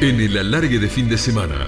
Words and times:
En 0.00 0.18
el 0.18 0.38
alargue 0.38 0.78
de 0.78 0.88
fin 0.88 1.10
de 1.10 1.18
semana. 1.18 1.66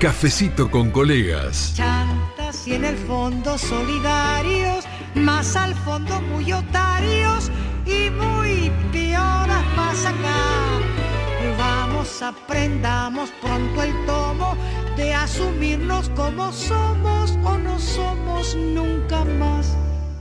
Cafecito 0.00 0.68
con 0.68 0.90
colegas. 0.90 1.72
Chantas 1.76 2.66
y 2.66 2.74
en 2.74 2.84
el 2.84 2.96
fondo 2.96 3.56
solidarios, 3.56 4.84
más 5.14 5.54
al 5.54 5.72
fondo 5.76 6.20
muy 6.20 6.52
otarios 6.52 7.48
y 7.86 8.10
muy 8.10 8.72
pioras 8.90 9.64
más 9.76 10.04
acá. 10.04 10.80
Vamos, 11.56 12.22
aprendamos 12.22 13.30
pronto 13.40 13.80
el 13.84 13.92
tomo 14.04 14.56
de 14.96 15.14
asumirnos 15.14 16.08
como 16.16 16.52
somos 16.52 17.38
o 17.44 17.56
no 17.56 17.78
somos 17.78 18.56
nunca 18.56 19.24
más. 19.24 19.76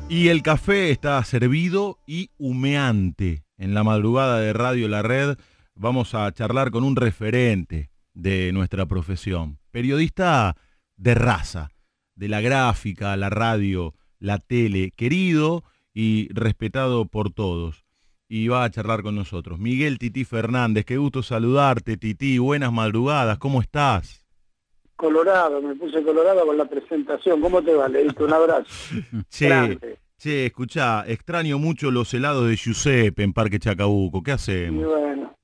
Y 0.07 0.27
el 0.27 0.43
café 0.43 0.91
está 0.91 1.23
servido 1.25 1.97
y 2.05 2.29
humeante. 2.37 3.43
En 3.57 3.73
la 3.73 3.83
madrugada 3.83 4.39
de 4.39 4.53
Radio 4.53 4.87
La 4.87 5.01
Red 5.01 5.37
vamos 5.75 6.13
a 6.13 6.31
charlar 6.31 6.71
con 6.71 6.83
un 6.83 6.95
referente 6.95 7.89
de 8.13 8.51
nuestra 8.53 8.85
profesión. 8.85 9.59
Periodista 9.71 10.55
de 10.97 11.15
raza, 11.15 11.69
de 12.15 12.29
la 12.29 12.41
gráfica, 12.41 13.15
la 13.17 13.29
radio, 13.29 13.93
la 14.19 14.37
tele, 14.39 14.91
querido 14.95 15.63
y 15.93 16.31
respetado 16.33 17.05
por 17.05 17.31
todos. 17.31 17.85
Y 18.27 18.47
va 18.47 18.63
a 18.63 18.69
charlar 18.69 19.03
con 19.03 19.15
nosotros. 19.15 19.59
Miguel 19.59 19.99
Tití 19.99 20.25
Fernández, 20.25 20.85
qué 20.85 20.97
gusto 20.97 21.21
saludarte, 21.21 21.97
Tití. 21.97 22.37
Buenas 22.37 22.71
madrugadas, 22.71 23.37
¿cómo 23.37 23.61
estás? 23.61 24.25
Colorado, 24.95 25.61
me 25.61 25.75
puse 25.75 26.01
colorado 26.03 26.45
con 26.45 26.57
la 26.57 26.65
presentación. 26.65 27.41
¿Cómo 27.41 27.61
te 27.61 27.73
va? 27.73 27.89
Le 27.89 28.07
un 28.07 28.33
abrazo. 28.33 28.65
che, 29.29 29.99
che, 30.17 30.45
escuchá, 30.45 31.03
extraño 31.07 31.59
mucho 31.59 31.91
los 31.91 32.13
helados 32.13 32.47
de 32.47 32.55
Giuseppe 32.55 33.23
en 33.23 33.33
Parque 33.33 33.59
Chacabuco. 33.59 34.23
¿Qué 34.23 34.31
hacemos? 34.31 34.81
Y 34.81 34.85
bueno, 34.85 35.35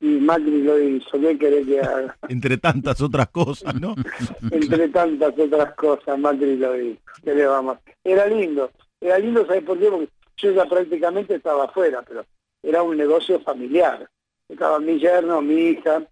y 0.00 0.06
Macri 0.06 0.62
lo 0.62 0.78
hizo, 0.78 1.20
¿qué 1.20 1.36
querés 1.38 1.66
que 1.66 1.80
haga? 1.80 2.16
Entre 2.28 2.56
tantas 2.58 3.00
otras 3.00 3.28
cosas, 3.28 3.74
¿no? 3.80 3.94
Entre 4.50 4.88
tantas 4.88 5.38
otras 5.38 5.74
cosas, 5.74 6.18
Macri 6.18 6.56
lo 6.56 6.80
hizo. 6.80 7.00
¿Qué 7.22 7.34
le 7.34 7.46
vamos? 7.46 7.78
Era 8.04 8.26
lindo, 8.26 8.70
era 9.00 9.18
lindo, 9.18 9.46
¿sabes 9.46 9.64
por 9.64 9.78
qué? 9.78 9.90
Porque 9.90 10.08
yo 10.36 10.52
ya 10.52 10.66
prácticamente 10.66 11.34
estaba 11.34 11.64
afuera, 11.64 12.02
pero 12.06 12.24
era 12.62 12.82
un 12.82 12.96
negocio 12.96 13.40
familiar. 13.40 14.08
Estaba 14.48 14.78
mi 14.78 14.98
yerno, 14.98 15.42
mi 15.42 15.70
hija, 15.70 16.02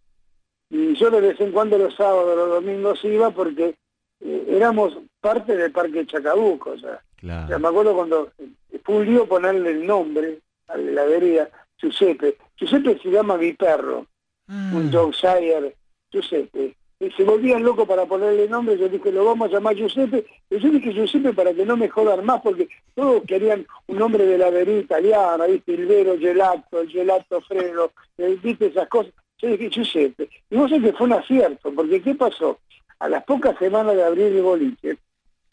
y 0.70 0.94
yo 0.94 1.10
de 1.10 1.20
vez 1.20 1.40
en 1.40 1.52
cuando 1.52 1.78
los 1.78 1.94
sábados, 1.94 2.36
los 2.36 2.48
domingos 2.48 3.04
iba 3.04 3.30
porque 3.30 3.76
eh, 4.20 4.46
éramos 4.48 4.98
parte 5.20 5.56
del 5.56 5.70
Parque 5.72 6.06
Chacabuco, 6.06 6.70
o 6.70 6.78
sea, 6.78 7.00
me 7.22 7.68
acuerdo 7.68 7.94
cuando 7.94 8.32
eh, 8.38 8.80
fue 8.82 8.96
un 8.96 9.06
lío 9.06 9.26
ponerle 9.26 9.70
el 9.70 9.86
nombre 9.86 10.40
a 10.68 10.76
la 10.76 10.90
heladería 10.90 11.48
Giuseppe. 11.78 12.36
Giuseppe 12.56 12.98
se 13.02 13.10
llama 13.10 13.36
mi 13.36 13.52
perro, 13.52 14.06
un 14.48 14.90
Yorkshire 14.90 15.76
Giuseppe. 16.10 16.74
Y 16.98 17.10
se 17.10 17.24
volvían 17.24 17.62
locos 17.62 17.86
para 17.86 18.06
ponerle 18.06 18.48
nombre, 18.48 18.78
yo 18.78 18.88
dije, 18.88 19.12
lo 19.12 19.26
vamos 19.26 19.50
a 19.50 19.52
llamar 19.52 19.76
Giuseppe, 19.76 20.24
y 20.48 20.58
yo 20.58 20.70
dije 20.70 20.94
Giuseppe 20.94 21.34
para 21.34 21.52
que 21.52 21.66
no 21.66 21.76
me 21.76 21.90
jodan 21.90 22.24
más, 22.24 22.40
porque 22.40 22.68
todos 22.94 23.22
querían 23.26 23.66
un 23.86 23.98
nombre 23.98 24.24
de 24.24 24.36
heladería 24.36 24.78
italiana, 24.78 25.44
¿viste? 25.44 25.74
El 25.74 25.84
Vero 25.84 26.18
Gelato, 26.18 26.80
el 26.80 26.88
Gelato 26.88 27.42
Fredo, 27.42 27.92
eh, 28.16 28.38
¿viste? 28.42 28.68
Esas 28.68 28.88
cosas. 28.88 29.12
Yo 29.38 29.48
dije, 29.50 29.68
Giuseppe. 29.68 30.30
Y 30.48 30.56
vos 30.56 30.70
sabés 30.70 30.90
que 30.90 30.96
fue 30.96 31.06
un 31.06 31.12
acierto, 31.12 31.70
porque 31.74 32.00
¿qué 32.00 32.14
pasó? 32.14 32.58
A 32.98 33.10
las 33.10 33.24
pocas 33.24 33.58
semanas 33.58 33.94
de 33.94 34.02
abrir 34.02 34.28
el 34.28 34.40
boliche, 34.40 34.96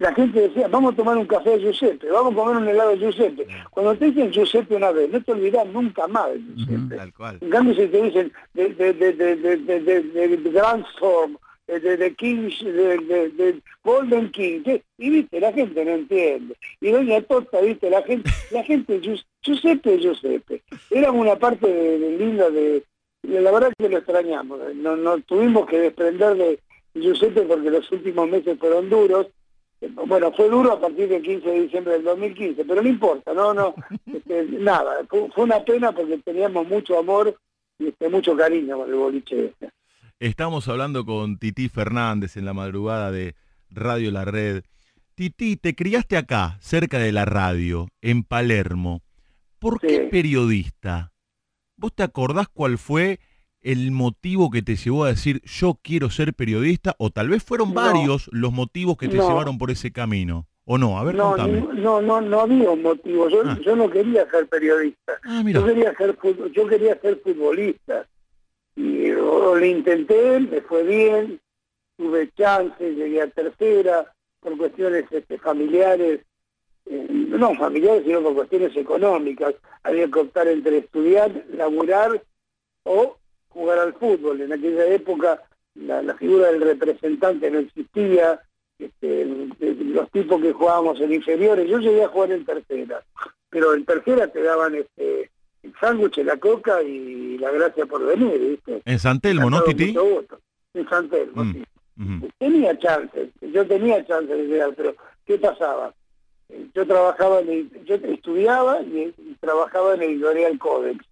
la 0.04 0.14
gente 0.14 0.42
decía, 0.42 0.68
vamos 0.68 0.94
a 0.94 0.96
tomar 0.98 1.18
un 1.18 1.26
café 1.26 1.52
de 1.52 1.62
Giuseppe, 1.62 2.12
vamos 2.12 2.34
a 2.34 2.36
comer 2.36 2.58
un 2.58 2.68
helado 2.68 2.90
de 2.90 2.98
Giuseppe. 2.98 3.48
Cuando 3.72 3.96
te 3.96 4.12
dicen 4.12 4.32
Giuseppe 4.32 4.76
una 4.76 4.92
vez, 4.92 5.10
no 5.10 5.24
te 5.24 5.32
olvidas 5.32 5.66
nunca 5.68 6.08
más 6.08 6.34
de 6.34 6.42
Giuseppe. 6.58 6.98
tal 6.98 7.14
cual. 7.14 7.38
En 7.40 7.50
cambio, 7.50 7.74
si 7.74 7.88
te 7.88 8.02
dicen 8.04 8.34
de, 8.54 8.70
de, 8.74 8.94
de, 8.94 9.14
de, 9.14 9.36
de, 9.38 9.58
de, 9.58 10.38
de, 10.38 10.52
Grand 10.52 10.86
Storm, 10.96 11.38
de, 11.68 12.16
Kings, 12.16 12.66
de, 12.66 12.98
de, 13.30 13.62
Golden 13.82 14.30
King, 14.32 14.64
y 14.98 15.10
viste, 15.10 15.40
la 15.40 15.54
gente 15.54 15.86
no 15.86 15.92
entiende. 15.92 16.58
Y 16.82 16.92
Doña 16.92 17.22
Torta, 17.22 17.62
viste, 17.62 17.90
la 17.90 18.02
gente, 18.04 18.30
la 18.52 18.64
gente, 18.64 19.00
Giuseppe, 19.42 20.00
Giuseppe. 20.00 20.64
Era 20.92 21.12
una 21.12 21.38
parte 21.38 21.66
de, 21.66 22.18
linda 22.18 22.50
de, 22.50 22.84
la 23.24 23.52
verdad 23.52 23.72
que 23.78 23.88
lo 23.88 24.00
extrañamos, 24.00 24.60
no, 24.76 24.98
no 24.98 25.18
tuvimos 25.20 25.66
que 25.66 25.80
desprender 25.80 26.36
de 26.36 26.60
Giuseppe 26.94 27.44
porque 27.44 27.70
los 27.70 27.90
últimos 27.90 28.28
meses 28.28 28.60
fueron 28.60 28.90
duros, 28.90 29.28
bueno, 30.08 30.32
fue 30.34 30.50
duro 30.50 30.74
a 30.74 30.80
partir 30.80 31.10
del 31.10 31.22
15 31.22 31.50
de 31.50 31.62
diciembre 31.62 31.94
del 31.94 32.04
2015, 32.04 32.66
pero 32.66 32.82
no 32.82 32.90
importa, 32.90 33.34
no, 33.34 33.54
no, 33.54 33.76
este, 34.14 34.44
nada, 34.52 35.06
fue, 35.10 35.30
una 35.44 35.64
pena 35.64 35.92
porque 35.92 36.18
teníamos 36.20 36.68
mucho 36.68 36.98
amor 36.98 37.38
y 37.80 37.88
este, 37.88 38.10
mucho 38.10 38.36
cariño 38.36 38.78
con 38.78 38.90
el 38.90 38.96
boliche 38.96 39.46
este. 39.46 39.70
Estamos 40.20 40.68
hablando 40.68 41.06
con 41.06 41.38
Titi 41.38 41.70
Fernández 41.70 42.38
en 42.38 42.46
la 42.46 42.54
madrugada 42.54 43.12
de 43.12 43.36
Radio 43.70 44.12
La 44.12 44.26
Red. 44.26 44.64
Titi, 45.16 45.58
te 45.58 45.76
criaste 45.76 46.18
acá, 46.18 46.58
cerca 46.62 46.98
de 46.98 47.12
la 47.12 47.26
radio, 47.26 47.88
en 48.02 48.24
Palermo. 48.24 49.02
¿Por 49.60 49.80
qué 49.80 50.08
periodista? 50.12 51.12
¿Vos 51.76 51.94
te 51.94 52.04
acordás 52.04 52.48
cuál 52.48 52.78
fue 52.78 53.20
el 53.64 53.92
motivo 53.92 54.52
que 54.52 54.62
te 54.62 54.76
llevó 54.76 55.06
a 55.06 55.10
decir 55.10 55.42
yo 55.44 55.80
quiero 55.82 56.10
ser 56.10 56.34
periodista? 56.34 56.96
O 57.00 57.10
tal 57.10 57.30
vez 57.30 57.44
fueron 57.44 57.74
varios 57.74 58.30
los 58.32 58.54
motivos 58.54 58.98
que 58.98 59.08
te 59.08 59.16
llevaron 59.18 59.58
por 59.58 59.72
ese 59.72 59.92
camino. 59.92 60.48
¿O 60.66 60.78
no? 60.78 60.98
A 60.98 61.04
ver, 61.04 61.16
no, 61.16 61.36
No, 61.36 62.02
no, 62.02 62.22
no 62.22 62.40
había 62.40 62.72
un 62.72 62.82
motivo. 62.82 63.28
Yo, 63.30 63.44
ah. 63.46 63.58
yo 63.66 63.76
no 63.76 63.90
quería 63.90 64.30
ser 64.30 64.48
periodista. 64.48 65.20
Ah, 65.26 65.44
yo, 65.46 65.66
quería 65.66 65.94
ser, 65.96 66.18
yo 66.54 66.68
quería 66.68 67.00
ser 67.02 67.20
futbolista. 67.22 68.08
Y 68.76 69.12
lo, 69.12 69.64
intenté, 69.64 70.40
me 70.40 70.62
fue 70.62 70.84
bien, 70.84 71.40
tuve 71.98 72.32
chance, 72.36 72.96
llegué 72.96 73.22
a 73.22 73.28
tercera, 73.28 74.14
por 74.40 74.58
cuestiones 74.58 75.06
este, 75.12 75.38
familiares, 75.38 76.22
eh, 76.86 77.08
no 77.10 77.56
familiares, 77.56 78.04
sino 78.06 78.22
por 78.22 78.34
cuestiones 78.34 78.76
económicas. 78.76 79.56
Había 79.84 80.10
que 80.10 80.20
optar 80.20 80.48
entre 80.48 80.78
estudiar, 80.78 81.46
laburar 81.54 82.24
o 82.84 83.18
jugar 83.54 83.80
al 83.80 83.94
fútbol. 83.94 84.42
En 84.42 84.52
aquella 84.52 84.86
época 84.88 85.42
la, 85.76 86.14
figura 86.16 86.52
del 86.52 86.62
representante 86.62 87.50
no 87.50 87.60
existía, 87.60 88.42
este, 88.78 89.26
los 89.60 90.10
tipos 90.12 90.42
que 90.42 90.54
jugábamos 90.54 91.00
en 91.00 91.14
inferiores, 91.14 91.70
yo 91.70 91.80
llegué 91.80 92.04
a 92.04 92.10
jugar 92.10 92.32
en 92.32 92.46
tercera, 92.46 93.04
pero 93.50 93.74
en 93.74 93.86
tercera 93.86 94.28
te 94.28 94.42
daban 94.42 94.76
este, 94.76 95.32
el 95.64 95.74
sándwich, 95.80 96.18
la 96.18 96.38
coca 96.38 96.82
y 96.84 97.38
la 97.38 97.52
gracia 97.52 97.86
por 97.86 98.06
venir, 98.06 98.40
¿viste? 98.40 98.82
En 98.86 99.00
San 99.00 99.20
Telmo, 99.20 99.50
¿no, 99.50 99.64
Titi? 99.64 99.96
En 100.74 100.90
San 100.90 101.10
Telmo, 101.10 101.44
sí. 101.52 101.64
Tenía 102.40 102.78
chance, 102.80 103.30
yo 103.42 103.66
tenía 103.68 104.06
chance 104.06 104.34
de 104.34 104.48
llegar, 104.48 104.74
pero 104.76 104.96
¿qué 105.26 105.38
pasaba? 105.38 105.94
Yo 106.74 106.86
trabajaba 106.86 107.40
en 107.42 107.70
yo 107.86 107.96
estudiaba 107.96 108.82
y, 108.82 109.14
trabajaba 109.40 109.96
en 109.96 110.02
el 110.02 110.10
editorial 110.12 110.58
Codex 110.58 111.06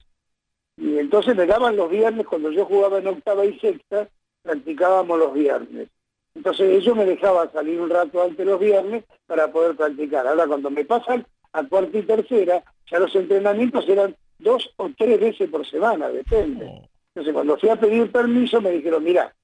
y 0.81 0.97
entonces 0.97 1.35
me 1.35 1.45
daban 1.45 1.75
los 1.75 1.91
viernes, 1.91 2.25
cuando 2.25 2.49
yo 2.49 2.65
jugaba 2.65 2.97
en 2.97 3.05
octava 3.05 3.45
y 3.45 3.57
sexta, 3.59 4.09
practicábamos 4.41 5.19
los 5.19 5.31
viernes. 5.31 5.89
Entonces 6.33 6.71
ellos 6.71 6.95
me 6.95 7.05
dejaban 7.05 7.51
salir 7.51 7.79
un 7.79 7.91
rato 7.91 8.23
antes 8.23 8.43
los 8.43 8.59
viernes 8.59 9.03
para 9.27 9.51
poder 9.51 9.75
practicar. 9.75 10.25
Ahora 10.25 10.47
cuando 10.47 10.71
me 10.71 10.83
pasan 10.83 11.27
a 11.53 11.63
cuarta 11.67 11.95
y 11.95 12.01
tercera, 12.01 12.63
ya 12.89 12.97
los 12.97 13.15
entrenamientos 13.15 13.87
eran 13.87 14.15
dos 14.39 14.73
o 14.77 14.89
tres 14.97 15.19
veces 15.19 15.47
por 15.51 15.67
semana, 15.67 16.09
depende. 16.09 16.65
Oh. 16.65 16.89
Entonces 17.13 17.31
cuando 17.31 17.57
fui 17.59 17.69
a 17.69 17.75
pedir 17.75 18.11
permiso 18.11 18.59
me 18.59 18.71
dijeron, 18.71 19.03
mira, 19.03 19.35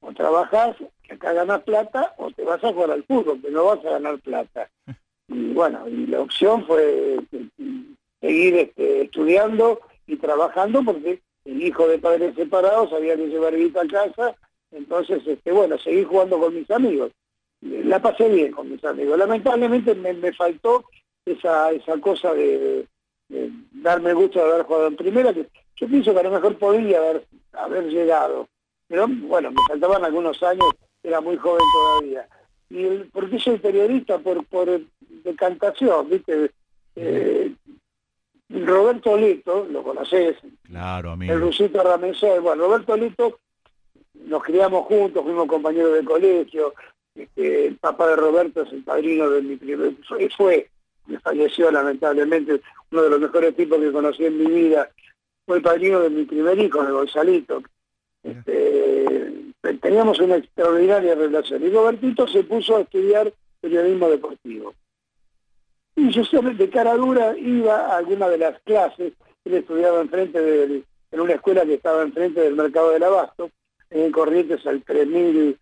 o 0.00 0.12
trabajás, 0.12 0.76
que 1.04 1.14
acá 1.14 1.32
ganas 1.32 1.62
plata, 1.62 2.12
o 2.16 2.32
te 2.32 2.42
vas 2.42 2.64
a 2.64 2.72
jugar 2.72 2.90
al 2.90 3.04
fútbol, 3.04 3.40
que 3.40 3.50
no 3.50 3.66
vas 3.66 3.84
a 3.84 3.90
ganar 3.90 4.18
plata. 4.18 4.68
Y 5.32 5.52
bueno, 5.52 5.88
y 5.88 6.08
la 6.08 6.22
opción 6.22 6.66
fue 6.66 7.14
este, 7.14 7.46
seguir 8.20 8.56
este, 8.56 9.02
estudiando 9.02 9.80
y 10.10 10.16
trabajando 10.16 10.82
porque 10.82 11.22
el 11.44 11.62
hijo 11.62 11.86
de 11.86 11.98
padres 11.98 12.34
separados 12.34 12.92
había 12.92 13.16
que 13.16 13.28
llevar 13.28 13.54
vida 13.54 13.82
a 13.82 13.86
casa, 13.86 14.34
entonces, 14.72 15.22
este, 15.24 15.52
bueno, 15.52 15.78
seguí 15.78 16.04
jugando 16.04 16.38
con 16.38 16.54
mis 16.54 16.68
amigos. 16.70 17.12
La 17.60 18.00
pasé 18.02 18.28
bien 18.28 18.52
con 18.52 18.70
mis 18.70 18.82
amigos. 18.84 19.18
Lamentablemente 19.18 19.94
me, 19.94 20.32
faltó 20.32 20.84
esa, 21.24 21.70
esa 21.70 22.00
cosa 22.00 22.34
de, 22.34 22.86
darme 23.28 24.12
gusto 24.14 24.40
de 24.40 24.52
haber 24.52 24.66
jugado 24.66 24.86
en 24.88 24.96
primera, 24.96 25.32
que 25.32 25.46
yo 25.76 25.86
pienso 25.86 26.12
que 26.12 26.20
a 26.20 26.24
lo 26.24 26.32
mejor 26.32 26.58
podía 26.58 26.98
haber, 26.98 27.24
haber 27.52 27.84
llegado. 27.88 28.48
Pero 28.88 29.06
bueno, 29.08 29.52
me 29.52 29.60
faltaban 29.68 30.04
algunos 30.04 30.42
años, 30.42 30.66
era 31.04 31.20
muy 31.20 31.36
joven 31.36 31.62
todavía. 31.72 32.28
Y 32.68 32.84
el, 32.84 33.06
¿Por 33.10 33.30
qué 33.30 33.38
soy 33.38 33.58
periodista? 33.58 34.18
Por, 34.18 34.44
por 34.46 34.80
decantación, 35.24 36.08
¿viste? 36.08 36.50
Eh, 36.96 37.52
Roberto 38.50 39.16
Lito, 39.16 39.66
lo 39.70 39.82
conoces, 39.82 40.36
claro, 40.64 41.12
amigo. 41.12 41.32
el 41.32 41.40
rusito 41.40 41.82
Ramensor, 41.82 42.40
bueno, 42.40 42.64
Roberto 42.64 42.96
Lito, 42.96 43.38
nos 44.26 44.42
criamos 44.42 44.86
juntos, 44.86 45.22
fuimos 45.22 45.46
compañeros 45.46 45.94
de 45.94 46.04
colegio, 46.04 46.74
este, 47.14 47.66
el 47.66 47.76
papá 47.76 48.08
de 48.08 48.16
Roberto 48.16 48.62
es 48.62 48.72
el 48.72 48.82
padrino 48.82 49.30
de 49.30 49.42
mi 49.42 49.56
primer, 49.56 49.94
fue, 50.36 50.68
me 51.06 51.18
falleció 51.20 51.70
lamentablemente, 51.70 52.60
uno 52.90 53.02
de 53.02 53.10
los 53.10 53.20
mejores 53.20 53.54
tipos 53.54 53.78
que 53.78 53.92
conocí 53.92 54.24
en 54.24 54.38
mi 54.38 54.46
vida, 54.46 54.90
fue 55.46 55.58
el 55.58 55.62
padrino 55.62 56.00
de 56.00 56.10
mi 56.10 56.24
primer 56.24 56.58
hijo, 56.58 56.82
de 56.82 56.92
Gonzalito. 56.92 57.62
Este, 58.22 59.32
teníamos 59.80 60.18
una 60.20 60.36
extraordinaria 60.36 61.14
relación. 61.14 61.62
Y 61.62 61.70
Robertito 61.70 62.26
se 62.28 62.44
puso 62.44 62.76
a 62.76 62.80
estudiar 62.82 63.32
periodismo 63.60 64.08
deportivo. 64.08 64.74
Y 66.00 66.10
yo 66.12 66.24
siempre 66.24 66.54
de 66.54 66.70
cara 66.70 66.94
dura 66.94 67.36
iba 67.36 67.74
a 67.74 67.98
alguna 67.98 68.26
de 68.28 68.38
las 68.38 68.58
clases, 68.62 69.12
él 69.44 69.54
estudiaba 69.54 70.00
enfrente 70.00 70.40
de, 70.40 70.82
en 71.10 71.20
una 71.20 71.34
escuela 71.34 71.66
que 71.66 71.74
estaba 71.74 72.02
enfrente 72.02 72.40
del 72.40 72.56
mercado 72.56 72.92
del 72.92 73.02
abasto, 73.02 73.50
en 73.90 74.10
Corrientes 74.10 74.66
al 74.66 74.82
3000, 74.82 75.58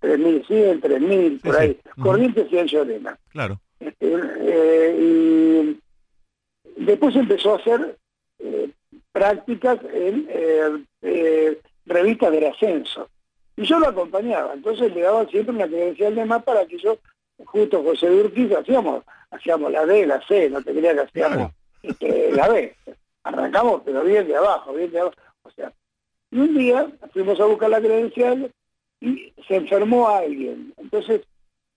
3100, 0.00 0.80
3000, 0.80 1.40
por 1.40 1.56
ahí. 1.56 1.80
Corrientes 2.02 2.46
y 2.52 2.58
en 2.58 2.66
Llorena. 2.66 3.18
Claro. 3.30 3.58
Este, 3.80 4.14
eh, 4.40 4.96
y 5.00 6.84
después 6.84 7.16
empezó 7.16 7.54
a 7.54 7.58
hacer 7.58 7.96
eh, 8.40 8.70
prácticas 9.12 9.78
en 9.94 10.28
eh, 11.00 11.58
revistas 11.86 12.32
del 12.32 12.46
ascenso. 12.46 13.08
Y 13.56 13.64
yo 13.64 13.78
lo 13.78 13.88
acompañaba, 13.88 14.52
entonces 14.52 14.94
le 14.94 15.00
daba 15.00 15.24
siempre 15.26 15.54
una 15.54 15.68
credencial 15.68 16.14
de 16.14 16.24
más 16.26 16.42
para 16.42 16.66
que 16.66 16.76
yo, 16.76 16.98
justo 17.38 17.82
José 17.82 18.10
Urquiz, 18.10 18.52
hacíamos, 18.52 19.04
hacíamos 19.30 19.72
la 19.72 19.84
D, 19.86 20.06
la 20.06 20.20
C, 20.26 20.48
no 20.50 20.62
te 20.62 20.72
creía 20.72 20.94
que 20.94 21.00
hacíamos 21.00 21.52
este, 21.82 22.32
la 22.32 22.48
B. 22.48 22.74
Arrancamos, 23.22 23.82
pero 23.84 24.02
bien 24.02 24.26
de 24.26 24.36
abajo, 24.36 24.72
bien 24.72 24.90
de 24.90 25.00
abajo. 25.00 25.16
O 25.42 25.50
sea, 25.50 25.72
y 26.30 26.38
un 26.38 26.54
día 26.56 26.88
fuimos 27.12 27.40
a 27.40 27.46
buscar 27.46 27.70
la 27.70 27.80
credencial 27.80 28.50
y 29.00 29.32
se 29.46 29.56
enfermó 29.56 30.08
alguien. 30.08 30.72
Entonces, 30.76 31.22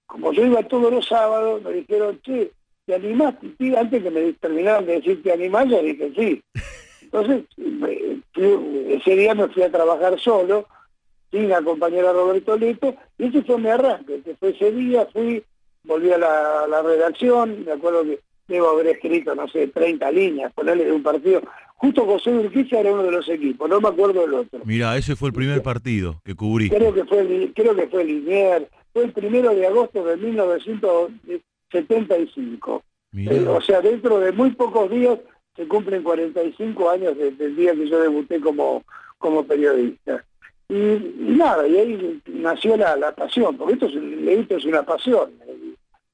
como 0.05 0.31
yo 0.33 0.45
iba 0.45 0.63
todos 0.63 0.91
los 0.91 1.07
sábados, 1.07 1.61
me 1.63 1.73
dijeron, 1.73 2.19
che, 2.21 2.51
¿te 2.85 2.95
animás? 2.95 3.35
Y 3.59 3.75
antes 3.75 4.01
que 4.01 4.09
me 4.09 4.33
terminaran 4.33 4.85
de 4.85 4.93
decir 4.93 5.21
te 5.21 5.33
animás, 5.33 5.67
yo 5.67 5.81
dije 5.81 6.11
sí. 6.15 6.41
Entonces, 7.01 7.43
ese 8.35 9.15
día 9.15 9.35
me 9.35 9.47
fui 9.47 9.63
a 9.63 9.71
trabajar 9.71 10.19
solo, 10.19 10.67
sin 11.31 11.51
acompañar 11.51 12.05
a 12.05 12.13
Roberto 12.13 12.55
Leto, 12.57 12.95
y 13.17 13.25
ese 13.25 13.41
fue 13.43 13.57
mi 13.57 13.67
arranque, 13.69 14.21
que 14.23 14.35
fue 14.35 14.51
ese 14.51 14.71
día, 14.71 15.05
fui, 15.11 15.43
volví 15.83 16.09
a 16.11 16.17
la, 16.17 16.81
redacción, 16.81 17.65
me 17.65 17.73
acuerdo 17.73 18.03
que 18.03 18.19
debo 18.47 18.69
haber 18.69 18.87
escrito, 18.87 19.35
no 19.35 19.47
sé, 19.47 19.67
30 19.67 20.11
líneas, 20.11 20.51
ponerle 20.53 20.85
de 20.85 20.93
un 20.93 21.03
partido. 21.03 21.43
Justo 21.75 22.05
José 22.05 22.31
Urquiza 22.31 22.79
era 22.79 22.91
uno 22.91 23.03
de 23.03 23.11
los 23.11 23.29
equipos, 23.29 23.69
no 23.69 23.79
me 23.79 23.89
acuerdo 23.89 24.21
del 24.21 24.33
otro. 24.33 24.61
Mira, 24.65 24.97
ese 24.97 25.15
fue 25.15 25.29
el 25.29 25.33
primer 25.33 25.61
partido 25.61 26.19
que 26.23 26.33
cubrí. 26.33 26.69
Creo 26.69 26.91
que 26.93 27.05
fue, 27.05 27.51
creo 27.53 27.75
que 27.75 27.87
fue 27.87 28.03
Linier, 28.03 28.67
fue 28.93 29.03
el 29.03 29.11
primero 29.11 29.53
de 29.53 29.67
agosto 29.67 30.03
de 30.03 30.17
1975. 30.17 32.81
Eh, 33.15 33.45
o 33.47 33.61
sea, 33.61 33.81
dentro 33.81 34.19
de 34.19 34.31
muy 34.31 34.51
pocos 34.51 34.89
días 34.89 35.19
se 35.55 35.67
cumplen 35.67 36.03
45 36.03 36.89
años 36.89 37.17
desde 37.17 37.45
el 37.45 37.55
día 37.55 37.73
que 37.73 37.89
yo 37.89 38.01
debuté 38.01 38.39
como, 38.39 38.83
como 39.17 39.45
periodista. 39.45 40.23
Y, 40.69 41.35
nada, 41.37 41.65
y 41.67 41.77
ahí 41.77 42.21
nació 42.25 42.75
la, 42.75 43.13
pasión, 43.15 43.55
porque 43.57 43.73
esto 43.73 43.85
es, 43.85 43.95
esto 43.95 44.57
es 44.57 44.65
una 44.65 44.83
pasión. 44.83 45.31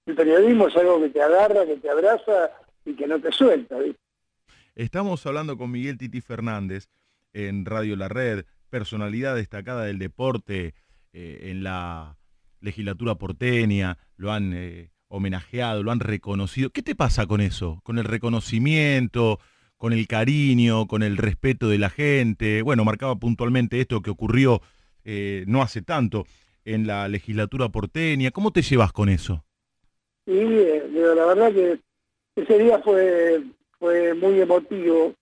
El, 0.06 0.16
periodismo 0.16 0.68
es 0.68 0.76
algo 0.76 1.02
que 1.02 1.10
te 1.10 1.22
agarra, 1.22 1.66
que 1.66 1.78
te 1.78 1.90
abraza 1.90 2.52
y 2.86 2.94
que 2.94 3.08
no 3.08 3.20
te 3.20 3.32
suelta. 3.32 3.78
Estamos 4.76 5.26
hablando 5.26 5.58
con 5.58 5.72
Miguel 5.72 5.98
Titi 5.98 6.22
Fernández 6.22 6.90
en 7.32 7.66
Radio 7.66 7.96
La 7.96 8.10
Red, 8.10 8.46
personalidad 8.70 9.36
destacada 9.36 9.86
del 9.86 9.98
deporte 9.98 10.76
eh, 11.14 11.40
en 11.52 11.64
la 11.64 12.18
legislatura 12.60 13.16
porteña, 13.16 13.98
lo 14.18 14.32
han 14.32 14.54
eh, 14.54 14.92
homenajeado, 15.08 15.84
lo 15.84 15.92
han 15.92 16.00
reconocido. 16.00 16.70
¿Qué 16.70 16.82
te 16.82 16.96
pasa 16.96 17.26
con 17.26 17.42
eso? 17.42 17.80
Con 17.84 17.98
el 17.98 18.06
reconocimiento, 18.06 19.40
con 19.84 19.92
el 19.92 20.08
cariño, 20.08 20.88
con 20.88 21.04
el 21.04 21.18
respeto 21.18 21.68
de 21.68 21.78
la 21.78 21.90
gente. 21.90 22.62
Bueno, 22.62 22.86
marcaba 22.86 23.18
puntualmente 23.18 23.82
esto 23.82 24.02
que 24.02 24.12
ocurrió 24.12 24.62
eh, 25.04 25.44
no 25.46 25.62
hace 25.62 25.82
tanto 25.82 26.24
en 26.64 26.88
la 26.88 27.10
legislatura 27.10 27.68
porteña. 27.68 28.32
¿Cómo 28.32 28.52
te 28.52 28.62
llevas 28.62 28.94
con 28.94 29.10
eso? 29.10 29.44
Sí, 30.26 30.40
eh, 30.40 30.90
la 30.90 31.26
verdad 31.26 31.52
que 31.52 31.80
ese 32.34 32.60
día 32.60 32.80
fue, 32.80 33.44
fue 33.78 34.14
muy 34.14 34.40
emotivo. 34.40 35.16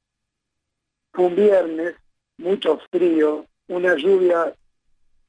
Fue 1.11 1.25
un 1.25 1.35
viernes, 1.35 1.95
mucho 2.37 2.79
frío, 2.91 3.47
una 3.67 3.95
lluvia 3.95 4.53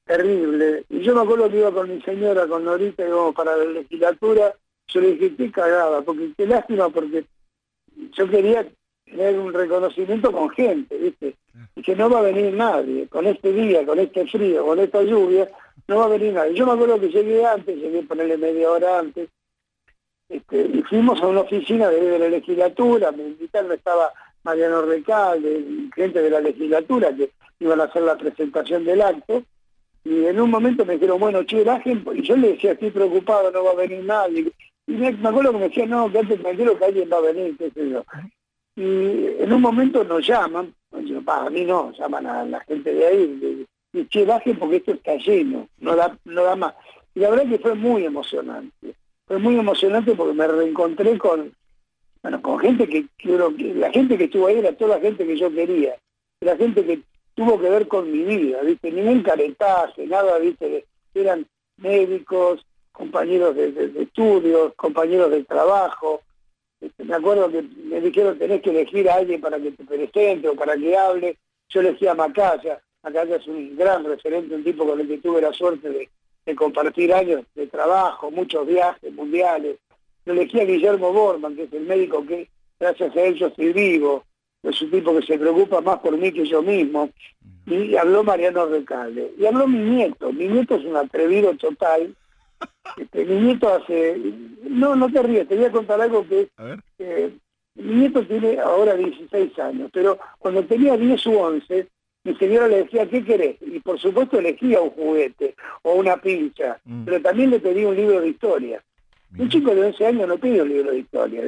terrible. 0.04 0.84
Y 0.90 1.00
yo 1.00 1.14
me 1.14 1.22
acuerdo 1.22 1.50
que 1.50 1.56
iba 1.56 1.72
con 1.72 1.88
mi 1.88 2.02
señora, 2.02 2.46
con 2.46 2.66
Norita, 2.66 3.08
íbamos 3.08 3.34
para 3.34 3.56
la 3.56 3.64
legislatura, 3.64 4.54
yo 4.88 5.00
le 5.00 5.14
dije, 5.14 5.36
qué 5.36 5.50
cagada, 5.50 6.02
porque 6.02 6.34
qué 6.36 6.46
lástima, 6.46 6.90
porque 6.90 7.24
yo 8.12 8.28
quería 8.28 8.68
tener 9.04 9.38
un 9.38 9.52
reconocimiento 9.52 10.32
con 10.32 10.50
gente, 10.50 10.96
¿viste? 10.96 11.36
Y 11.76 11.82
que 11.82 11.96
no 11.96 12.08
va 12.08 12.20
a 12.20 12.22
venir 12.22 12.52
nadie, 12.54 13.08
con 13.08 13.26
este 13.26 13.52
día, 13.52 13.84
con 13.84 13.98
este 13.98 14.26
frío, 14.26 14.64
con 14.64 14.78
esta 14.78 15.02
lluvia, 15.02 15.48
no 15.88 15.98
va 15.98 16.04
a 16.06 16.08
venir 16.08 16.32
nadie. 16.32 16.54
Yo 16.54 16.66
me 16.66 16.72
acuerdo 16.72 17.00
que 17.00 17.10
llegué 17.10 17.44
antes, 17.44 17.76
llegué 17.76 18.00
a 18.00 18.08
ponerle 18.08 18.36
media 18.36 18.70
hora 18.70 18.98
antes, 18.98 19.28
este, 20.28 20.62
y 20.62 20.82
fuimos 20.82 21.20
a 21.20 21.26
una 21.26 21.40
oficina 21.40 21.88
de, 21.90 22.18
la 22.18 22.28
legislatura, 22.28 23.12
me 23.12 23.24
invitaron, 23.24 23.72
estaba 23.72 24.12
Mariano 24.44 24.82
Recalde, 24.82 25.62
gente 25.94 26.22
de 26.22 26.30
la 26.30 26.40
legislatura 26.40 27.14
que 27.14 27.32
iban 27.60 27.80
a 27.80 27.84
hacer 27.84 28.02
la 28.02 28.16
presentación 28.16 28.84
del 28.84 29.02
acto, 29.02 29.42
y 30.04 30.24
en 30.24 30.40
un 30.40 30.50
momento 30.50 30.84
me 30.84 30.94
dijeron, 30.94 31.20
bueno, 31.20 31.44
che, 31.44 31.62
bajen, 31.62 32.04
y 32.14 32.22
yo 32.22 32.36
le 32.36 32.52
decía, 32.52 32.72
estoy 32.72 32.90
preocupado, 32.90 33.50
no 33.50 33.62
va 33.62 33.72
a 33.72 33.76
venir 33.76 34.04
nadie. 34.04 34.50
Y 34.86 34.92
me, 34.92 35.08
acuerdo 35.08 35.52
que 35.52 35.58
me 35.58 35.68
decían, 35.68 35.90
no, 35.90 36.10
quédate 36.10 36.38
tranquilo 36.38 36.78
que 36.78 36.84
alguien 36.86 37.10
va 37.12 37.18
a 37.18 37.20
venir, 37.20 37.56
qué 37.56 37.70
sé 37.70 37.90
yo. 37.90 38.04
Y 38.76 39.42
en 39.42 39.52
un 39.52 39.60
momento 39.60 40.02
nos 40.04 40.26
llaman, 40.26 40.74
para 41.24 41.50
mí 41.50 41.64
no, 41.64 41.92
llaman 41.92 42.26
a 42.26 42.44
la 42.44 42.60
gente 42.60 42.92
de 42.92 43.06
ahí, 43.06 43.66
y 43.92 44.06
che, 44.06 44.24
bajen 44.24 44.58
porque 44.58 44.76
esto 44.76 44.92
está 44.92 45.16
lleno, 45.16 45.68
no 45.78 45.94
da, 45.94 46.16
no 46.24 46.44
da 46.44 46.56
más. 46.56 46.74
Y 47.14 47.20
la 47.20 47.30
verdad 47.30 47.48
que 47.48 47.58
fue 47.58 47.74
muy 47.74 48.04
emocionante. 48.04 48.94
Fue 49.26 49.38
muy 49.38 49.58
emocionante 49.58 50.14
porque 50.14 50.34
me 50.34 50.46
reencontré 50.46 51.18
con, 51.18 51.52
bueno, 52.22 52.40
con 52.40 52.58
gente 52.58 52.88
que, 52.88 53.06
que 53.18 53.36
la 53.74 53.90
gente 53.90 54.16
que 54.16 54.24
estuvo 54.24 54.46
ahí 54.46 54.58
era 54.58 54.72
toda 54.72 54.96
la 54.96 55.02
gente 55.02 55.26
que 55.26 55.36
yo 55.36 55.52
quería. 55.52 55.96
La 56.40 56.56
gente 56.56 56.84
que 56.84 57.02
tuvo 57.34 57.60
que 57.60 57.68
ver 57.68 57.88
con 57.88 58.10
mi 58.10 58.22
vida, 58.22 58.62
¿viste? 58.62 58.90
Ningún 58.90 59.22
caretaje, 59.22 60.06
nada, 60.06 60.38
¿viste? 60.38 60.86
Eran 61.14 61.46
médicos, 61.76 62.64
compañeros 62.92 63.54
de, 63.56 63.92
estudios, 64.00 64.72
compañeros 64.74 65.30
de 65.30 65.44
trabajo. 65.44 66.22
Me 66.98 67.14
acuerdo 67.14 67.50
que 67.50 67.62
me 67.62 68.00
dijeron 68.00 68.38
tenés 68.38 68.62
que 68.62 68.70
elegir 68.70 69.08
a 69.08 69.16
alguien 69.16 69.40
para 69.40 69.58
que 69.58 69.70
te 69.72 69.84
presente 69.84 70.48
o 70.48 70.54
para 70.54 70.76
que 70.76 70.96
hable. 70.96 71.38
Yo 71.68 71.80
elegí 71.80 72.06
a 72.06 72.14
Macaya. 72.14 72.80
Macaya 73.02 73.36
es 73.36 73.46
un 73.46 73.76
gran 73.76 74.04
referente, 74.04 74.54
un 74.54 74.64
tipo 74.64 74.86
con 74.86 75.00
el 75.00 75.08
que 75.08 75.18
tuve 75.18 75.40
la 75.40 75.52
suerte 75.52 75.88
de, 75.90 76.54
compartir 76.54 77.14
años 77.14 77.44
de 77.54 77.66
trabajo, 77.66 78.30
muchos 78.30 78.66
viajes 78.66 79.12
mundiales. 79.12 79.78
Yo 80.26 80.32
elegí 80.32 80.60
a 80.60 80.64
Guillermo 80.64 81.12
Borman, 81.12 81.56
que 81.56 81.64
es 81.64 81.72
el 81.72 81.82
médico 81.82 82.24
que 82.26 82.48
gracias 82.78 83.16
a 83.16 83.20
él 83.22 83.34
yo 83.34 83.46
estoy 83.46 83.72
vivo 83.72 84.24
es 84.62 84.80
un 84.80 84.90
tipo 84.90 85.14
que 85.18 85.26
se 85.26 85.38
preocupa 85.38 85.80
más 85.80 85.98
por 85.98 86.16
mí 86.16 86.32
que 86.32 86.44
yo 86.46 86.62
mismo, 86.62 87.10
y 87.66 87.96
habló 87.96 88.22
Mariano 88.22 88.66
Recalde, 88.66 89.32
y 89.38 89.46
habló 89.46 89.66
mi 89.66 89.78
nieto, 89.78 90.32
mi 90.32 90.46
nieto 90.46 90.76
es 90.76 90.84
un 90.84 90.96
atrevido 90.96 91.54
total, 91.56 92.14
este, 92.96 93.24
mi 93.24 93.40
nieto 93.40 93.72
hace, 93.72 94.16
no, 94.68 94.96
no 94.96 95.10
te 95.10 95.22
ríes, 95.22 95.48
te 95.48 95.56
voy 95.56 95.64
a 95.64 95.72
contar 95.72 96.00
algo 96.00 96.26
que, 96.26 96.48
eh, 96.98 97.32
mi 97.74 97.94
nieto 97.94 98.26
tiene 98.26 98.58
ahora 98.60 98.94
16 98.94 99.58
años, 99.58 99.90
pero 99.92 100.18
cuando 100.38 100.64
tenía 100.64 100.96
10 100.96 101.26
u 101.26 101.38
11, 101.38 101.88
mi 102.24 102.36
señora 102.36 102.68
le 102.68 102.84
decía, 102.84 103.08
¿qué 103.08 103.24
querés? 103.24 103.56
Y 103.60 103.80
por 103.80 103.98
supuesto 103.98 104.38
elegía 104.38 104.80
un 104.80 104.90
juguete 104.90 105.54
o 105.82 105.94
una 105.94 106.16
pincha, 106.18 106.78
mm. 106.84 107.04
pero 107.04 107.20
también 107.20 107.50
le 107.50 107.60
pedía 107.60 107.88
un 107.88 107.96
libro 107.96 108.20
de 108.20 108.28
historia. 108.28 108.82
Un 109.38 109.48
chico 109.48 109.74
de 109.74 109.86
11 109.86 110.06
años 110.06 110.28
no 110.28 110.36
pide 110.36 110.60
un 110.60 110.68
libro 110.68 110.90
de 110.90 110.98
historia, 110.98 111.42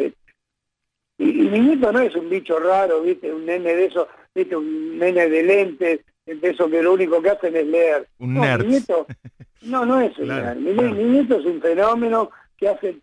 y, 1.16 1.24
mi 1.24 1.60
nieto 1.60 1.92
no 1.92 2.00
es 2.00 2.14
un 2.16 2.28
bicho 2.28 2.58
raro, 2.58 3.02
¿viste? 3.02 3.32
Un 3.32 3.46
nene 3.46 3.74
de 3.74 3.84
eso, 3.84 4.08
¿viste? 4.34 4.56
Un 4.56 4.98
nene 4.98 5.28
de 5.28 5.42
lentes, 5.44 6.00
de 6.26 6.50
eso 6.50 6.68
que 6.68 6.82
lo 6.82 6.94
único 6.94 7.20
que 7.20 7.30
hacen 7.30 7.56
es 7.56 7.66
leer. 7.66 8.08
Un 8.18 8.34
no, 8.34 8.58
Mi 8.58 8.66
nieto, 8.66 9.06
no, 9.62 9.84
no 9.84 10.00
es 10.00 10.16
un 10.18 10.28
nerd. 10.28 10.56
Mi, 10.56 10.72
nieto 10.72 11.38
es 11.38 11.46
un 11.46 11.60
fenómeno 11.60 12.30
que 12.56 12.68
hace... 12.68 12.98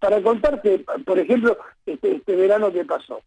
Para 0.00 0.20
contarte, 0.20 0.84
por 1.04 1.18
ejemplo, 1.18 1.56
este, 1.86 2.16
este 2.16 2.34
verano 2.34 2.72
que 2.72 2.84
pasó. 2.84 3.22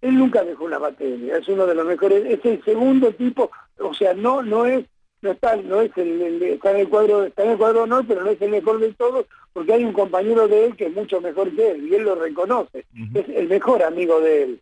Él 0.00 0.18
nunca 0.18 0.42
dejó 0.42 0.64
una 0.64 0.78
materia, 0.78 1.36
es 1.36 1.48
uno 1.48 1.66
de 1.66 1.74
los 1.74 1.86
mejores, 1.86 2.24
es 2.26 2.44
el 2.44 2.62
segundo 2.64 3.12
tipo, 3.12 3.50
o 3.78 3.94
sea, 3.94 4.12
no, 4.14 4.42
no 4.42 4.66
es 4.66 4.84
no 5.22 5.32
está, 5.32 5.56
no 5.56 5.80
es 5.80 5.90
el, 5.96 6.42
está 6.42 6.70
en 6.72 6.76
el 6.78 6.88
cuadro, 6.88 7.24
está 7.24 7.44
en 7.44 7.52
el 7.52 7.58
cuadro 7.58 7.86
no, 7.86 8.06
pero 8.06 8.22
no 8.22 8.30
es 8.30 8.40
el 8.40 8.50
mejor 8.50 8.78
de 8.78 8.92
todos, 8.92 9.26
porque 9.52 9.72
hay 9.72 9.84
un 9.84 9.92
compañero 9.92 10.46
de 10.46 10.66
él 10.66 10.76
que 10.76 10.86
es 10.86 10.94
mucho 10.94 11.20
mejor 11.20 11.54
que 11.54 11.70
él, 11.72 11.88
y 11.88 11.94
él 11.94 12.02
lo 12.02 12.14
reconoce, 12.14 12.84
es 13.14 13.28
el 13.28 13.48
mejor 13.48 13.82
amigo 13.82 14.20
de 14.20 14.42
él. 14.42 14.60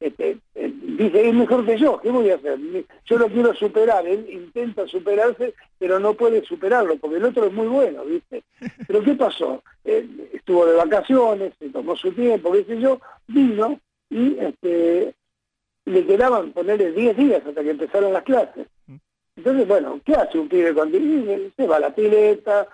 Este, 0.00 0.38
eh, 0.54 0.72
dice, 0.98 1.28
es 1.28 1.34
mejor 1.34 1.64
que 1.64 1.78
yo, 1.78 2.00
¿qué 2.00 2.10
voy 2.10 2.30
a 2.30 2.34
hacer? 2.34 2.58
Yo 3.06 3.18
lo 3.18 3.28
quiero 3.28 3.54
superar, 3.54 4.06
él 4.06 4.26
intenta 4.30 4.86
superarse, 4.86 5.54
pero 5.78 5.98
no 5.98 6.14
puede 6.14 6.44
superarlo, 6.44 6.96
porque 6.96 7.16
el 7.16 7.24
otro 7.24 7.46
es 7.46 7.52
muy 7.52 7.66
bueno, 7.66 8.04
¿viste? 8.04 8.42
Pero 8.86 9.02
¿qué 9.02 9.14
pasó? 9.14 9.62
estuvo 9.84 10.66
de 10.66 10.76
vacaciones, 10.76 11.52
se 11.58 11.68
tomó 11.68 11.94
su 11.96 12.12
tiempo, 12.12 12.52
qué 12.52 12.64
sé 12.64 12.80
yo, 12.80 13.00
vino 13.26 13.78
y 14.10 14.38
este, 14.38 15.14
le 15.84 16.06
quedaban 16.06 16.52
ponerle 16.52 16.92
10 16.92 17.16
días 17.16 17.42
hasta 17.46 17.62
que 17.62 17.70
empezaron 17.70 18.12
las 18.12 18.24
clases. 18.24 18.66
Entonces, 19.36 19.66
bueno, 19.66 20.00
¿qué 20.04 20.14
hace 20.14 20.38
un 20.38 20.48
pibe 20.48 20.72
cuando 20.72 20.98
se 21.56 21.66
va 21.66 21.76
a 21.76 21.80
la 21.80 21.94
pileta? 21.94 22.68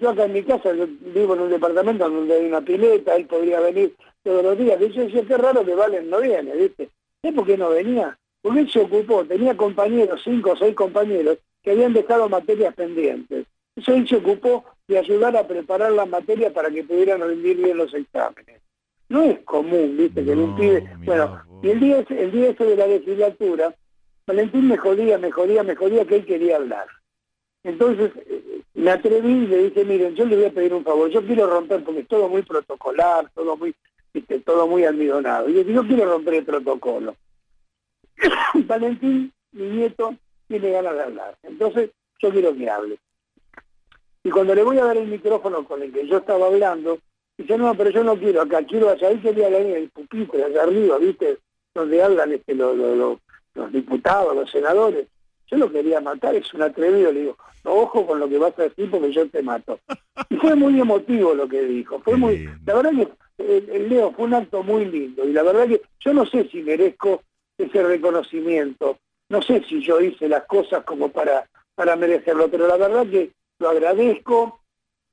Yo 0.00 0.10
acá 0.10 0.24
en 0.24 0.32
mi 0.32 0.42
casa, 0.42 0.74
yo 0.74 0.86
vivo 1.14 1.34
en 1.34 1.40
un 1.40 1.50
departamento 1.50 2.08
donde 2.08 2.34
hay 2.34 2.46
una 2.46 2.60
pileta, 2.60 3.16
él 3.16 3.26
podría 3.26 3.60
venir 3.60 3.94
todos 4.22 4.42
los 4.42 4.58
días. 4.58 4.80
Y 4.80 4.90
yo 4.90 5.02
decía, 5.02 5.24
qué 5.26 5.36
raro 5.36 5.64
que 5.64 5.74
Valen 5.74 6.10
no 6.10 6.20
viene, 6.20 6.54
¿viste? 6.54 6.88
¿Sé 7.22 7.32
por 7.32 7.46
qué 7.46 7.56
no 7.56 7.70
venía? 7.70 8.18
Porque 8.42 8.60
él 8.60 8.70
se 8.70 8.80
ocupó, 8.80 9.24
tenía 9.24 9.56
compañeros, 9.56 10.20
cinco 10.24 10.52
o 10.52 10.56
seis 10.56 10.74
compañeros, 10.74 11.38
que 11.62 11.72
habían 11.72 11.92
dejado 11.92 12.28
materias 12.28 12.74
pendientes. 12.74 13.46
Entonces 13.76 14.02
él 14.02 14.08
se 14.08 14.16
ocupó 14.16 14.64
de 14.88 14.98
ayudar 14.98 15.36
a 15.36 15.46
preparar 15.46 15.92
las 15.92 16.08
materias 16.08 16.52
para 16.52 16.70
que 16.70 16.84
pudieran 16.84 17.20
rendir 17.20 17.56
bien 17.58 17.76
los 17.76 17.92
exámenes. 17.94 18.60
No 19.08 19.22
es 19.22 19.40
común, 19.40 19.96
viste, 19.96 20.24
que 20.24 20.32
un 20.32 20.56
pibe... 20.56 20.88
Bueno, 21.04 21.42
y 21.62 21.70
el 21.70 21.80
día, 21.80 22.04
el 22.08 22.30
día 22.30 22.50
ese 22.50 22.64
de 22.64 22.76
la 22.76 22.86
legislatura, 22.86 23.74
Valentín 24.26 24.68
me 24.68 24.76
jodía, 24.76 25.18
me 25.18 25.30
jodía, 25.30 25.62
me 25.62 25.74
jodía 25.74 26.04
que 26.04 26.16
él 26.16 26.24
quería 26.24 26.56
hablar. 26.56 26.86
Entonces 27.62 28.12
eh, 28.16 28.62
me 28.74 28.90
atreví 28.90 29.32
y 29.32 29.46
le 29.46 29.64
dije, 29.64 29.84
miren, 29.84 30.14
yo 30.14 30.24
le 30.24 30.36
voy 30.36 30.44
a 30.46 30.52
pedir 30.52 30.72
un 30.72 30.84
favor, 30.84 31.10
yo 31.10 31.24
quiero 31.24 31.46
romper, 31.46 31.84
porque 31.84 32.00
es 32.00 32.08
todo 32.08 32.28
muy 32.28 32.42
protocolar, 32.42 33.30
todo 33.34 33.56
muy, 33.56 33.74
viste, 34.14 34.38
todo 34.40 34.66
muy 34.66 34.84
almidonado. 34.84 35.48
Y 35.48 35.64
yo, 35.64 35.86
quiero 35.86 36.06
romper 36.06 36.34
el 36.34 36.44
protocolo. 36.44 37.14
Valentín, 38.66 39.32
mi 39.52 39.66
nieto, 39.66 40.14
tiene 40.48 40.70
ganas 40.70 40.94
de 40.94 41.02
hablar. 41.02 41.36
Entonces, 41.42 41.90
yo 42.20 42.30
quiero 42.30 42.54
que 42.54 42.70
hable. 42.70 42.98
Y 44.22 44.30
cuando 44.30 44.54
le 44.54 44.62
voy 44.62 44.78
a 44.78 44.84
dar 44.84 44.96
el 44.96 45.08
micrófono 45.08 45.64
con 45.64 45.82
el 45.82 45.92
que 45.92 46.06
yo 46.06 46.18
estaba 46.18 46.46
hablando, 46.46 46.98
dice, 47.36 47.56
no, 47.56 47.74
pero 47.74 47.90
yo 47.90 48.04
no 48.04 48.18
quiero 48.18 48.42
acá, 48.42 48.64
quiero 48.64 48.90
allá. 48.90 49.08
Ahí 49.08 49.18
quería 49.18 49.46
hablar 49.46 49.62
en 49.62 49.76
el 49.76 49.90
pupitre, 49.90 50.44
allá 50.44 50.62
arriba, 50.62 50.98
¿viste? 50.98 51.38
Donde 51.74 52.02
hablan 52.02 52.32
este, 52.32 52.54
los, 52.54 52.76
los 53.54 53.72
diputados, 53.72 54.34
los 54.34 54.50
senadores. 54.50 55.06
Yo 55.50 55.56
lo 55.58 55.70
quería 55.70 56.00
matar, 56.00 56.34
es 56.34 56.52
un 56.54 56.62
atrevido. 56.62 57.12
Le 57.12 57.20
digo, 57.20 57.36
no, 57.64 57.72
ojo 57.72 58.06
con 58.06 58.20
lo 58.20 58.28
que 58.28 58.38
vas 58.38 58.58
a 58.58 58.62
decir 58.62 58.90
porque 58.90 59.12
yo 59.12 59.28
te 59.28 59.42
mato. 59.42 59.80
Y 60.28 60.36
fue 60.36 60.54
muy 60.54 60.80
emotivo 60.80 61.34
lo 61.34 61.48
que 61.48 61.62
dijo. 61.62 62.00
Fue 62.00 62.16
muy, 62.16 62.48
la 62.64 62.74
verdad 62.74 62.92
que 62.92 63.08
el 63.38 63.88
Leo 63.88 64.12
fue 64.12 64.26
un 64.26 64.34
acto 64.34 64.62
muy 64.62 64.84
lindo. 64.84 65.24
Y 65.24 65.32
la 65.32 65.42
verdad 65.42 65.66
que 65.66 65.82
yo 65.98 66.14
no 66.14 66.26
sé 66.26 66.48
si 66.48 66.62
merezco 66.62 67.22
ese 67.58 67.82
reconocimiento. 67.82 68.98
No 69.28 69.42
sé 69.42 69.62
si 69.68 69.80
yo 69.82 70.00
hice 70.00 70.28
las 70.28 70.44
cosas 70.44 70.84
como 70.84 71.10
para, 71.10 71.48
para 71.74 71.96
merecerlo, 71.96 72.50
pero 72.50 72.66
la 72.66 72.76
verdad 72.76 73.06
que 73.06 73.30
lo 73.58 73.68
agradezco, 73.68 74.60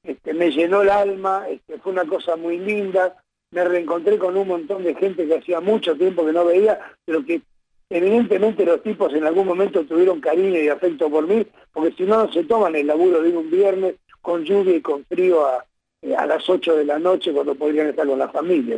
este, 0.03 0.33
me 0.33 0.51
llenó 0.51 0.81
el 0.81 0.89
alma, 0.89 1.47
este, 1.49 1.77
fue 1.79 1.91
una 1.91 2.05
cosa 2.05 2.35
muy 2.35 2.57
linda, 2.57 3.21
me 3.51 3.63
reencontré 3.63 4.17
con 4.17 4.35
un 4.37 4.47
montón 4.47 4.83
de 4.83 4.95
gente 4.95 5.27
que 5.27 5.37
hacía 5.37 5.59
mucho 5.59 5.95
tiempo 5.95 6.25
que 6.25 6.33
no 6.33 6.45
veía, 6.45 6.79
pero 7.05 7.25
que 7.25 7.41
evidentemente 7.89 8.65
los 8.65 8.83
tipos 8.83 9.13
en 9.13 9.25
algún 9.25 9.47
momento 9.47 9.85
tuvieron 9.85 10.19
cariño 10.19 10.59
y 10.59 10.67
afecto 10.67 11.09
por 11.09 11.27
mí, 11.27 11.45
porque 11.73 11.93
si 11.95 12.03
no, 12.03 12.25
no 12.25 12.31
se 12.31 12.43
toman 12.43 12.75
el 12.75 12.87
laburo 12.87 13.21
de 13.21 13.35
un 13.35 13.49
viernes 13.49 13.95
con 14.21 14.43
lluvia 14.43 14.75
y 14.75 14.81
con 14.81 15.05
frío 15.05 15.45
a, 15.45 15.65
eh, 16.01 16.15
a 16.15 16.25
las 16.25 16.49
8 16.49 16.75
de 16.75 16.85
la 16.85 16.99
noche 16.99 17.31
cuando 17.31 17.55
podrían 17.55 17.87
estar 17.87 18.05
con 18.05 18.19
la 18.19 18.29
familia. 18.29 18.77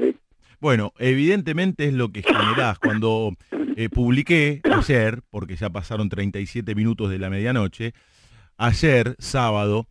Bueno, 0.59 0.93
evidentemente 0.99 1.85
es 1.85 1.93
lo 1.93 2.11
que 2.11 2.21
generás. 2.21 2.79
Cuando 2.79 3.33
eh, 3.75 3.89
publiqué 3.89 4.61
ayer, 4.63 5.21
porque 5.29 5.55
ya 5.55 5.69
pasaron 5.69 6.09
37 6.09 6.75
minutos 6.75 7.09
de 7.09 7.17
la 7.17 7.29
medianoche, 7.29 7.93
ayer, 8.57 9.15
sábado, 9.19 9.87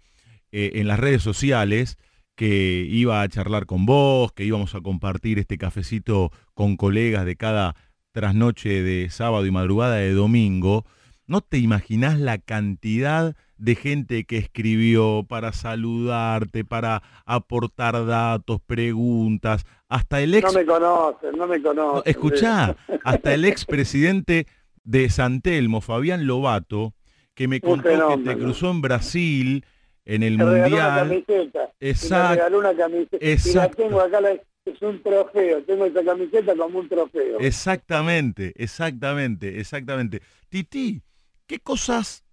eh, 0.53 0.73
en 0.75 0.89
las 0.89 1.01
redes 1.01 1.23
sociales, 1.23 1.97
que 2.35 2.87
iba 2.89 3.21
a 3.21 3.29
charlar 3.29 3.67
con 3.67 3.85
vos, 3.85 4.33
que 4.33 4.45
íbamos 4.45 4.75
a 4.75 4.81
compartir 4.81 5.39
este 5.39 5.59
cafecito 5.59 6.31
con 6.55 6.77
colegas 6.77 7.25
de 7.25 7.35
cada 7.35 7.75
trasnoche 8.19 8.83
de 8.83 9.11
sábado 9.11 9.47
y 9.47 9.53
madrugada 9.53 9.95
de 9.95 10.13
domingo, 10.13 10.85
no 11.29 11.41
te 11.41 11.59
imaginás 11.59 12.19
la 12.19 12.39
cantidad 12.39 13.37
de 13.59 13.77
gente 13.77 14.25
que 14.25 14.39
escribió 14.39 15.25
para 15.29 15.53
saludarte, 15.53 16.65
para 16.65 17.05
aportar 17.27 18.07
datos, 18.07 18.61
preguntas, 18.67 19.67
hasta 19.89 20.21
el 20.21 20.35
ex... 20.35 20.53
No 20.53 20.59
me 20.59 20.67
conocen, 20.67 21.39
no 21.39 21.47
me 21.47 21.63
conocen. 21.63 22.03
escuchá, 22.07 22.77
hasta 23.05 23.35
el 23.35 23.45
ex 23.45 23.65
presidente 23.65 24.49
de 24.83 25.11
San 25.11 25.41
Telmo, 25.41 25.81
Fabián 25.81 26.27
Lobato, 26.27 26.95
que 27.35 27.47
me 27.47 27.61
contó 27.61 27.89
que 27.89 28.25
te 28.25 28.37
cruzó 28.37 28.73
en 28.73 28.81
Brasil 28.81 29.65
en 30.09 30.23
el 30.25 30.39
Mundial. 30.39 30.73
Una 30.73 30.95
camiseta, 30.97 31.73
Exacto. 31.79 32.29
me 32.29 32.35
regaló 32.35 32.59
una 32.59 32.75
camiseta. 32.77 33.17
Exacto. 33.21 33.83
Y 33.83 33.85
la 33.85 33.89
tengo 33.89 34.01
acá, 34.01 34.21
es 34.65 34.83
un 34.83 35.03
trofeo, 35.03 35.63
tengo 35.63 35.87
esa 35.87 36.05
camiseta 36.05 36.57
como 36.57 36.81
un 36.81 36.89
trofeo. 36.89 37.39
Exactamente, 37.41 38.53
exactamente, 38.57 39.61
exactamente. 39.61 40.21
Titi, 40.49 41.01
¿qué 41.47 41.61
cosas 41.61 42.25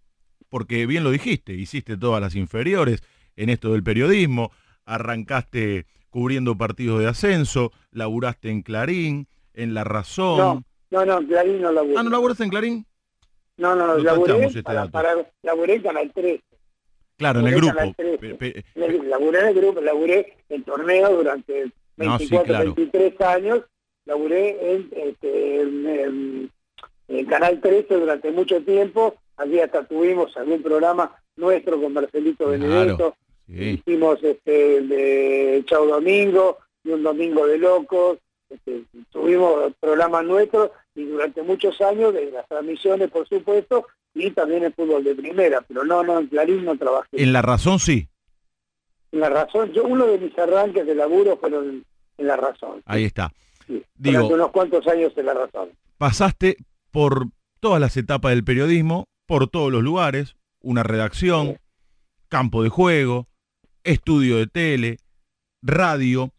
porque 0.55 0.85
bien 0.85 1.03
lo 1.03 1.11
dijiste, 1.11 1.51
hiciste 1.51 1.97
todas 1.97 2.21
las 2.21 2.33
inferiores 2.33 3.03
en 3.35 3.49
esto 3.49 3.73
del 3.73 3.83
periodismo, 3.83 4.51
arrancaste 4.85 5.85
cubriendo 6.09 6.57
partidos 6.57 7.01
de 7.01 7.09
ascenso, 7.09 7.73
laburaste 7.91 8.49
en 8.49 8.61
Clarín, 8.61 9.27
en 9.53 9.73
La 9.73 9.83
Razón. 9.83 10.63
No, 10.91 11.05
no, 11.05 11.19
no 11.19 11.27
Clarín 11.27 11.61
no 11.61 11.73
laburé. 11.73 11.95
Ah, 11.97 12.03
¿no 12.03 12.09
laburaste 12.09 12.45
en 12.45 12.49
Clarín? 12.49 12.85
No, 13.57 13.75
no, 13.75 13.85
no, 13.85 13.97
laburé, 13.97 14.45
este 14.45 14.63
para, 14.63 14.87
para, 14.87 15.15
laburé 15.43 15.75
en 15.75 15.81
Canal 15.81 16.11
3. 16.15 16.41
Claro, 17.17 17.39
en 17.39 17.47
el 17.47 17.55
grupo. 17.55 17.73
laburé 19.07 19.39
en 19.39 19.47
el 19.47 19.53
grupo, 19.53 19.81
laburé 19.81 20.33
en 20.49 20.63
torneo 20.63 21.15
durante 21.15 21.71
24, 21.97 22.57
23 22.75 23.21
años, 23.21 23.61
laburé 24.05 24.73
en, 24.73 24.89
este, 24.91 25.61
en, 25.61 26.51
en 27.07 27.25
Canal 27.25 27.61
13 27.61 27.95
durante 27.95 28.31
mucho 28.31 28.61
tiempo. 28.63 29.15
Allí 29.37 29.59
hasta 29.59 29.85
tuvimos 29.85 30.35
algún 30.37 30.61
programa 30.61 31.15
nuestro 31.35 31.81
con 31.81 31.93
Marcelito 31.93 32.49
Benedetto, 32.49 33.15
hicimos 33.47 34.23
este 34.23 34.81
de 34.81 35.63
Chau 35.65 35.87
Domingo 35.87 36.57
y 36.83 36.89
un 36.91 37.03
Domingo 37.03 37.45
de 37.47 37.57
Locos, 37.57 38.19
este, 38.49 38.83
tuvimos 39.11 39.73
programas 39.79 40.23
nuestros 40.23 40.71
y 40.93 41.03
durante 41.03 41.41
muchos 41.43 41.79
años 41.81 42.13
de 42.13 42.31
las 42.31 42.47
transmisiones, 42.47 43.09
por 43.09 43.27
supuesto, 43.27 43.87
y 44.15 44.31
también 44.31 44.63
el 44.63 44.73
fútbol 44.73 45.03
de 45.03 45.13
primera, 45.13 45.61
pero 45.61 45.83
no, 45.83 46.01
no, 46.01 46.19
en 46.19 46.27
Clarín 46.27 46.63
no 46.63 46.77
trabajé. 46.77 47.21
En 47.21 47.33
La 47.33 47.41
Razón 47.41 47.79
sí. 47.79 48.07
En 49.11 49.19
La 49.19 49.29
Razón, 49.29 49.71
yo 49.73 49.83
uno 49.83 50.07
de 50.07 50.17
mis 50.17 50.37
arranques 50.39 50.87
de 50.87 50.95
laburo 50.95 51.37
fueron 51.37 51.85
en, 52.17 52.27
La 52.27 52.37
Razón. 52.37 52.81
Ahí 52.85 53.03
está. 53.03 53.31
Digo, 53.95 54.27
unos 54.27 54.51
cuantos 54.51 54.87
años 54.87 55.11
en 55.17 55.25
La 55.25 55.33
Razón. 55.33 55.69
Pasaste 55.97 56.55
por 56.91 57.27
todas 57.59 57.81
las 57.81 57.97
etapas 57.97 58.31
del 58.31 58.45
periodismo, 58.45 59.05
por 59.25 59.49
todos 59.49 59.71
los 59.71 59.83
lugares, 59.83 60.35
una 60.61 60.83
redacción, 60.83 61.57
campo 62.29 62.63
de 62.63 62.69
juego, 62.69 63.27
estudio 63.83 64.37
de 64.37 64.47
tele, 64.47 64.97
radio. 65.61 66.31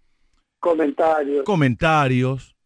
Comentarios. 0.61 1.45
Comentarios. 1.45 2.57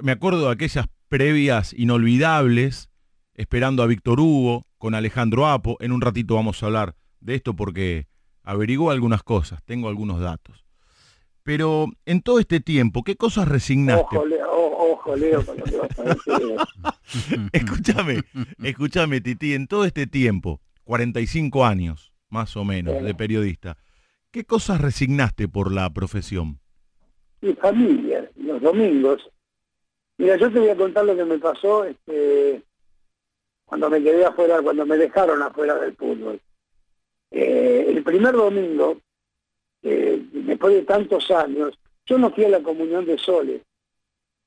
Me 0.00 0.12
acuerdo 0.12 0.46
de 0.46 0.52
aquellas 0.52 0.86
previas 1.08 1.72
inolvidables, 1.72 2.90
esperando 3.36 3.82
a 3.82 3.86
Víctor 3.86 4.18
Hugo, 4.18 4.66
con 4.78 4.94
Alejandro 4.94 5.46
Apo. 5.46 5.76
En 5.80 5.92
un 5.92 6.00
ratito 6.00 6.34
vamos 6.34 6.62
a 6.62 6.66
hablar 6.66 6.96
de 7.20 7.34
esto 7.34 7.54
porque 7.54 8.08
averiguó 8.42 8.90
algunas 8.90 9.22
cosas, 9.22 9.62
tengo 9.64 9.88
algunos 9.88 10.20
datos. 10.20 10.64
Pero 11.42 11.86
en 12.06 12.22
todo 12.22 12.40
este 12.40 12.60
tiempo, 12.60 13.04
¿qué 13.04 13.16
cosas 13.16 13.46
resignaste? 13.46 14.16
Ojo, 14.16 15.14
Leo, 15.14 15.44
con 15.44 15.58
lo 15.58 15.64
que 15.64 15.76
vas 15.76 15.98
a 15.98 16.02
decir. 16.02 16.56
escúchame, 17.52 18.22
escúchame, 18.62 19.20
Titi, 19.20 19.54
en 19.54 19.68
todo 19.68 19.84
este 19.84 20.08
tiempo, 20.08 20.60
45 20.84 21.64
años, 21.64 22.12
más 22.28 22.56
o 22.56 22.64
menos, 22.64 23.00
de 23.02 23.14
periodista, 23.14 23.76
¿qué 24.32 24.44
cosas 24.44 24.80
resignaste 24.80 25.46
por 25.46 25.72
la 25.72 25.88
profesión? 25.90 26.58
Mi 27.40 27.54
familia, 27.54 28.28
los 28.36 28.60
domingos. 28.60 29.30
Mira, 30.18 30.36
yo 30.36 30.50
te 30.50 30.58
voy 30.58 30.70
a 30.70 30.76
contar 30.76 31.04
lo 31.04 31.14
que 31.14 31.24
me 31.24 31.38
pasó 31.38 31.84
este, 31.84 32.62
cuando 33.66 33.90
me 33.90 34.02
quedé 34.02 34.24
afuera, 34.24 34.62
cuando 34.62 34.86
me 34.86 34.96
dejaron 34.96 35.42
afuera 35.42 35.74
del 35.74 35.94
fútbol. 35.94 36.40
Eh, 37.30 37.84
el 37.88 38.02
primer 38.02 38.34
domingo, 38.34 38.98
eh, 39.82 40.22
después 40.32 40.74
de 40.74 40.82
tantos 40.82 41.30
años, 41.30 41.78
yo 42.06 42.16
no 42.18 42.30
fui 42.30 42.44
a 42.44 42.48
la 42.48 42.62
comunión 42.62 43.04
de 43.04 43.18
Soles, 43.18 43.60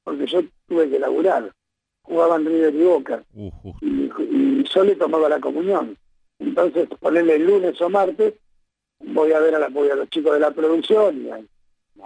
porque 0.04 0.26
yo 0.26 0.42
tuve 0.68 0.90
que 0.90 0.98
laburar 0.98 1.52
jugaban 2.10 2.46
River 2.46 2.76
y 2.76 2.84
Boca. 2.84 3.24
y, 3.36 3.52
y, 3.82 4.66
Sole 4.66 4.96
tomaba 4.96 5.30
la 5.30 5.40
comunión. 5.40 5.96
Entonces, 6.40 6.88
ponerle 7.00 7.36
el 7.36 7.46
lunes 7.46 7.80
o 7.82 7.90
martes, 7.90 8.34
voy 9.00 9.32
a 9.32 9.40
ver 9.40 9.56
a, 9.56 9.60
la, 9.60 9.70
voy 9.70 9.90
a 9.90 9.96
los 9.96 10.10
chicos 10.10 10.34
de 10.34 10.40
la 10.40 10.52
producción 10.52 11.26
y 11.26 11.30
a, 11.30 11.40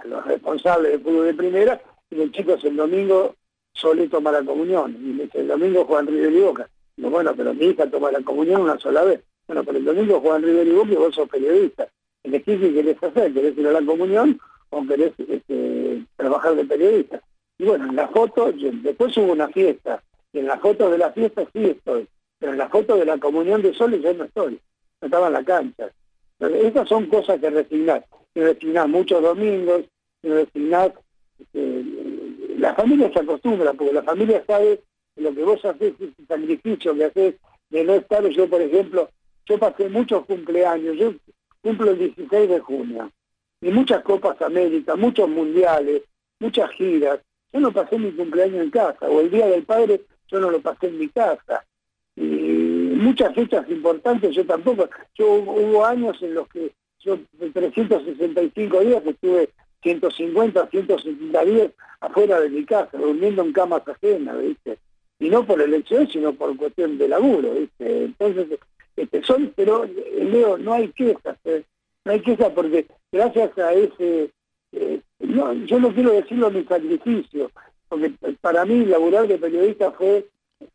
los 0.04 0.24
responsables 0.26 0.92
de 0.92 0.98
fútbol 0.98 1.26
de 1.26 1.34
primera, 1.34 1.80
y 2.10 2.16
los 2.16 2.32
chicos 2.32 2.62
el 2.64 2.76
domingo 2.76 3.34
Sole 3.72 4.08
toma 4.08 4.30
la 4.30 4.44
comunión. 4.44 4.96
Y 5.00 5.38
el 5.38 5.48
domingo 5.48 5.84
juegan 5.84 6.06
River 6.06 6.32
y 6.32 6.40
Boca. 6.40 6.68
Digo, 6.96 7.10
bueno, 7.10 7.34
pero 7.36 7.54
mi 7.54 7.66
hija 7.66 7.90
toma 7.90 8.12
la 8.12 8.20
comunión 8.20 8.62
una 8.62 8.78
sola 8.78 9.04
vez. 9.04 9.20
Bueno, 9.46 9.64
pero 9.64 9.78
el 9.78 9.84
domingo 9.84 10.20
juegan 10.20 10.42
River 10.42 10.66
y 10.66 10.70
y 10.70 10.96
vos 10.96 11.14
sos 11.14 11.28
periodista. 11.28 11.88
Elegís 12.22 12.58
qué 12.58 12.72
querés 12.72 13.02
hacer, 13.02 13.32
querés 13.34 13.58
ir 13.58 13.66
a 13.66 13.72
la 13.72 13.84
comunión 13.84 14.40
o 14.70 14.86
querés 14.86 15.12
este, 15.28 16.04
trabajar 16.16 16.54
de 16.56 16.64
periodista. 16.64 17.20
Y 17.58 17.64
bueno, 17.64 17.88
en 17.88 17.96
la 17.96 18.08
foto, 18.08 18.52
después 18.52 19.16
hubo 19.16 19.32
una 19.32 19.48
fiesta, 19.48 20.02
y 20.32 20.40
en 20.40 20.46
la 20.46 20.58
foto 20.58 20.90
de 20.90 20.98
la 20.98 21.12
fiesta 21.12 21.46
sí 21.52 21.64
estoy, 21.66 22.08
pero 22.38 22.52
en 22.52 22.58
la 22.58 22.68
foto 22.68 22.96
de 22.96 23.04
la 23.04 23.18
comunión 23.18 23.62
de 23.62 23.72
soles 23.74 24.02
yo 24.02 24.12
no 24.14 24.24
estoy, 24.24 24.58
no 25.00 25.06
estaba 25.06 25.28
en 25.28 25.32
la 25.34 25.44
cancha. 25.44 25.90
Estas 26.40 26.88
son 26.88 27.06
cosas 27.06 27.38
que 27.40 27.50
resignar, 27.50 28.04
que 28.34 28.42
resignar 28.42 28.88
muchos 28.88 29.22
domingos, 29.22 29.84
que 30.20 30.28
resignar, 30.30 30.94
este, 31.38 31.84
la 32.58 32.74
familia 32.74 33.12
se 33.12 33.20
acostumbra, 33.20 33.72
porque 33.74 33.92
la 33.92 34.02
familia 34.02 34.42
sabe 34.46 34.80
lo 35.16 35.34
que 35.34 35.42
vos 35.42 35.64
haces, 35.64 35.94
ese 35.98 36.26
sacrificio 36.26 36.94
que 36.94 37.04
haces 37.04 37.34
de 37.70 37.84
no 37.84 37.94
estar, 37.94 38.26
yo 38.28 38.48
por 38.48 38.60
ejemplo, 38.60 39.10
yo 39.46 39.58
pasé 39.58 39.88
muchos 39.88 40.24
cumpleaños, 40.26 40.96
yo 40.96 41.14
cumplo 41.62 41.90
el 41.90 41.98
16 41.98 42.48
de 42.48 42.60
junio, 42.60 43.10
y 43.60 43.70
muchas 43.70 44.02
Copas 44.02 44.40
América, 44.42 44.96
muchos 44.96 45.28
mundiales, 45.28 46.02
muchas 46.40 46.70
giras, 46.72 47.20
yo 47.52 47.60
no 47.60 47.72
pasé 47.72 47.98
mi 47.98 48.12
cumpleaños 48.12 48.62
en 48.62 48.70
casa, 48.70 49.08
o 49.08 49.20
el 49.20 49.30
Día 49.30 49.46
del 49.46 49.64
Padre 49.64 50.02
yo 50.28 50.40
no 50.40 50.50
lo 50.50 50.60
pasé 50.60 50.88
en 50.88 50.98
mi 50.98 51.08
casa. 51.08 51.64
Y 52.16 52.22
muchas 52.22 53.34
fechas 53.34 53.68
importantes 53.68 54.34
yo 54.34 54.44
tampoco. 54.46 54.88
Yo 55.14 55.32
hubo 55.34 55.84
años 55.84 56.20
en 56.22 56.34
los 56.34 56.48
que 56.48 56.72
yo 57.00 57.18
de 57.32 57.50
365 57.50 58.80
días 58.80 59.02
estuve 59.06 59.50
150, 59.82 60.68
160 60.68 61.44
días 61.44 61.70
afuera 62.00 62.40
de 62.40 62.50
mi 62.50 62.64
casa, 62.64 62.96
durmiendo 62.96 63.42
en 63.42 63.52
camas 63.52 63.82
ajenas, 63.86 64.40
¿viste? 64.40 64.78
Y 65.18 65.30
no 65.30 65.46
por 65.46 65.60
elección, 65.60 66.08
sino 66.08 66.32
por 66.32 66.56
cuestión 66.56 66.98
de 66.98 67.08
laburo, 67.08 67.52
¿viste? 67.52 68.04
Entonces, 68.04 68.58
este, 68.96 69.22
son, 69.22 69.52
pero 69.54 69.84
eh, 69.84 70.28
Leo, 70.30 70.58
no 70.58 70.74
hay 70.74 70.88
quejas, 70.88 71.36
¿eh? 71.44 71.62
no 72.04 72.12
hay 72.12 72.20
quejas 72.20 72.50
porque 72.54 72.86
gracias 73.10 73.56
a 73.58 73.72
ese 73.72 74.30
eh, 74.74 75.00
no, 75.20 75.52
yo 75.52 75.78
no 75.78 75.92
quiero 75.94 76.12
decirlo 76.12 76.50
mi 76.50 76.64
sacrificio, 76.64 77.50
porque 77.88 78.12
para 78.40 78.64
mí 78.64 78.84
laburar 78.84 79.28
de 79.28 79.38
periodista 79.38 79.92
fue, 79.92 80.26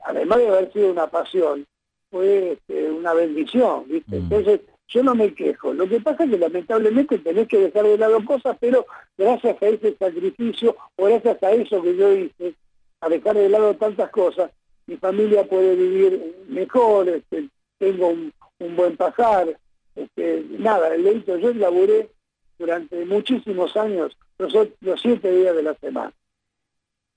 además 0.05 0.39
de 0.39 0.47
haber 0.47 0.73
sido 0.73 0.91
una 0.91 1.07
pasión, 1.07 1.65
fue 2.09 2.53
este, 2.53 2.89
una 2.89 3.13
bendición, 3.13 3.83
¿viste? 3.87 4.15
Mm. 4.15 4.23
Entonces, 4.23 4.61
yo 4.87 5.03
no 5.03 5.13
me 5.13 5.33
quejo. 5.35 5.73
Lo 5.73 5.87
que 5.87 5.99
pasa 5.99 6.23
es 6.23 6.31
que 6.31 6.37
lamentablemente 6.37 7.19
tenés 7.19 7.47
que 7.47 7.59
dejar 7.59 7.83
de 7.83 7.97
lado 7.97 8.23
cosas, 8.25 8.57
pero 8.59 8.85
gracias 9.17 9.61
a 9.61 9.67
ese 9.67 9.95
sacrificio 9.95 10.75
o 10.95 11.05
gracias 11.05 11.43
a 11.43 11.51
eso 11.51 11.81
que 11.83 11.95
yo 11.95 12.11
hice, 12.13 12.55
a 13.01 13.09
dejar 13.09 13.35
de 13.35 13.49
lado 13.49 13.75
tantas 13.75 14.09
cosas, 14.09 14.51
mi 14.87 14.97
familia 14.97 15.47
puede 15.47 15.75
vivir 15.75 16.35
mejor, 16.47 17.07
este, 17.09 17.49
tengo 17.77 18.09
un, 18.09 18.33
buen 18.75 18.97
pasar, 18.97 19.57
este, 19.95 20.43
nada, 20.57 20.93
el 20.93 21.07
hecho, 21.07 21.37
yo 21.37 21.53
laburé 21.53 22.09
durante 22.57 23.05
muchísimos 23.05 23.77
años, 23.77 24.17
los, 24.37 24.53
los 24.81 25.01
siete 25.01 25.31
días 25.31 25.55
de 25.55 25.63
la 25.63 25.75
semana. 25.75 26.11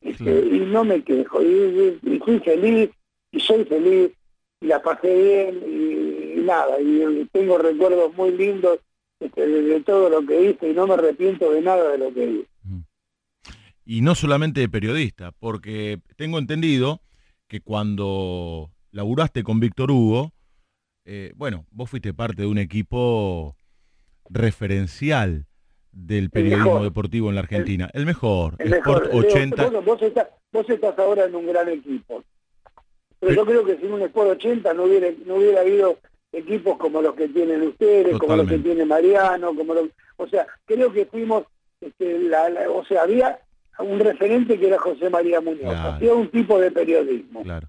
Este, 0.00 0.30
y 0.30 0.60
no 0.60 0.84
me 0.84 1.02
quejo, 1.02 1.42
y, 1.42 1.98
fui 2.24 2.38
feliz, 2.40 2.90
y 3.30 3.40
soy 3.40 3.64
feliz, 3.64 4.12
y 4.60 4.66
la 4.66 4.82
pasé 4.82 5.14
bien, 5.14 5.62
y, 5.66 6.40
nada, 6.40 6.80
y, 6.80 7.28
tengo 7.32 7.58
recuerdos 7.58 8.14
muy 8.14 8.32
lindos 8.32 8.78
este, 9.18 9.46
de, 9.46 9.80
todo 9.80 10.08
lo 10.10 10.26
que 10.26 10.50
hice, 10.50 10.70
y 10.70 10.74
no 10.74 10.86
me 10.86 10.94
arrepiento 10.94 11.50
de 11.50 11.62
nada 11.62 11.90
de 11.90 11.98
lo 11.98 12.12
que 12.12 12.24
hice. 12.24 12.51
Y 13.84 14.00
no 14.00 14.14
solamente 14.14 14.60
de 14.60 14.68
periodista, 14.68 15.32
porque 15.32 16.00
tengo 16.16 16.38
entendido 16.38 17.00
que 17.48 17.60
cuando 17.60 18.70
laburaste 18.92 19.42
con 19.42 19.60
Víctor 19.60 19.90
Hugo, 19.90 20.32
eh, 21.04 21.32
bueno, 21.34 21.66
vos 21.70 21.90
fuiste 21.90 22.14
parte 22.14 22.42
de 22.42 22.48
un 22.48 22.58
equipo 22.58 23.56
referencial 24.30 25.46
del 25.90 26.30
periodismo 26.30 26.82
deportivo 26.82 27.28
en 27.28 27.34
la 27.34 27.42
Argentina. 27.42 27.90
El, 27.92 28.06
mejor. 28.06 28.54
El 28.58 28.72
Sport 28.74 29.12
80. 29.12 29.70
vos, 29.80 30.00
estás, 30.70 30.98
ahora 30.98 31.24
en 31.24 31.34
un 31.34 31.46
gran 31.46 31.68
equipo. 31.68 32.24
Pero 33.18 33.34
yo 33.34 33.44
creo 33.44 33.64
que 33.64 33.76
sin 33.78 33.92
un 33.92 34.02
Sport 34.02 34.30
80 34.30 34.72
no 34.74 34.84
hubiera, 34.84 35.08
no 35.26 35.36
hubiera 35.36 35.60
habido 35.60 35.99
equipos 36.32 36.78
como 36.78 37.02
los 37.02 37.14
que 37.14 37.28
tienen 37.28 37.62
ustedes, 37.62 38.18
como 38.18 38.36
los 38.36 38.49
que 38.49 38.58
tiene 38.58 38.84
Mariano, 38.84 39.54
como 39.54 39.75
o 40.16 40.28
sea, 40.28 40.47
creo 40.64 40.92
que 40.92 41.04
fuimos, 41.06 41.45
este, 41.80 42.18
la, 42.21 42.49
o 42.71 42.84
sea, 42.84 43.02
había 43.02 43.38
un 43.78 43.99
referente 43.99 44.58
que 44.58 44.69
era 44.69 44.78
José 44.78 45.11
María 45.11 45.41
Muñoz, 45.41 45.75
hacía 45.75 46.15
un 46.15 46.28
tipo 46.28 46.58
de 46.58 46.71
periodismo. 46.71 47.43
Claro. 47.43 47.69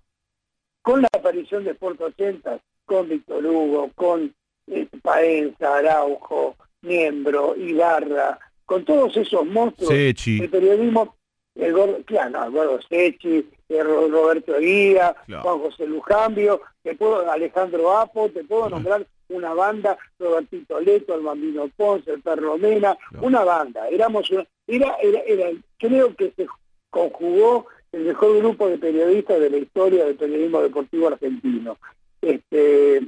Con 0.81 1.01
la 1.01 1.09
aparición 1.13 1.63
de 1.63 1.71
Sport 1.71 2.01
80, 2.01 2.59
con 2.85 3.07
Víctor 3.07 3.45
Hugo, 3.45 3.89
con 3.95 4.33
eh, 4.67 4.87
Paenza, 5.01 5.77
Araujo, 5.77 6.55
Miembro, 6.81 7.55
Ibarra, 7.55 8.37
con 8.65 8.83
todos 8.83 9.15
esos 9.17 9.45
monstruos 9.45 9.89
del 9.89 10.49
periodismo, 10.49 11.15
el 11.55 11.71
gordo, 11.71 11.99
claro, 12.05 12.49
no, 12.49 12.81
Sechi, 12.89 13.47
Roberto 13.69 14.57
Guía, 14.59 15.15
Juan 15.27 15.59
José 15.59 15.87
Lujambio, 15.87 16.61
te 16.81 16.95
puedo, 16.95 17.29
Alejandro 17.29 17.95
Apo, 17.97 18.29
te 18.29 18.43
puedo 18.43 18.69
nombrar 18.69 19.05
una 19.29 19.53
banda, 19.53 19.97
Robertito 20.19 20.79
Leto, 20.79 21.15
el 21.15 21.21
Bambino 21.21 21.69
Ponce, 21.75 22.11
el 22.11 22.21
Perro 22.21 22.57
Mena, 22.57 22.97
una 23.21 23.43
banda, 23.43 23.87
éramos 23.89 24.29
una, 24.31 24.45
era, 24.67 24.95
era, 25.01 25.19
era, 25.19 25.49
creo 25.77 26.15
que 26.15 26.31
se 26.35 26.47
conjugó 26.89 27.67
el 27.91 28.05
mejor 28.05 28.37
grupo 28.37 28.67
de 28.67 28.77
periodistas 28.77 29.39
de 29.39 29.49
la 29.49 29.57
historia 29.57 30.05
del 30.05 30.15
periodismo 30.15 30.61
deportivo 30.61 31.07
argentino. 31.07 31.77
Este, 32.21 33.07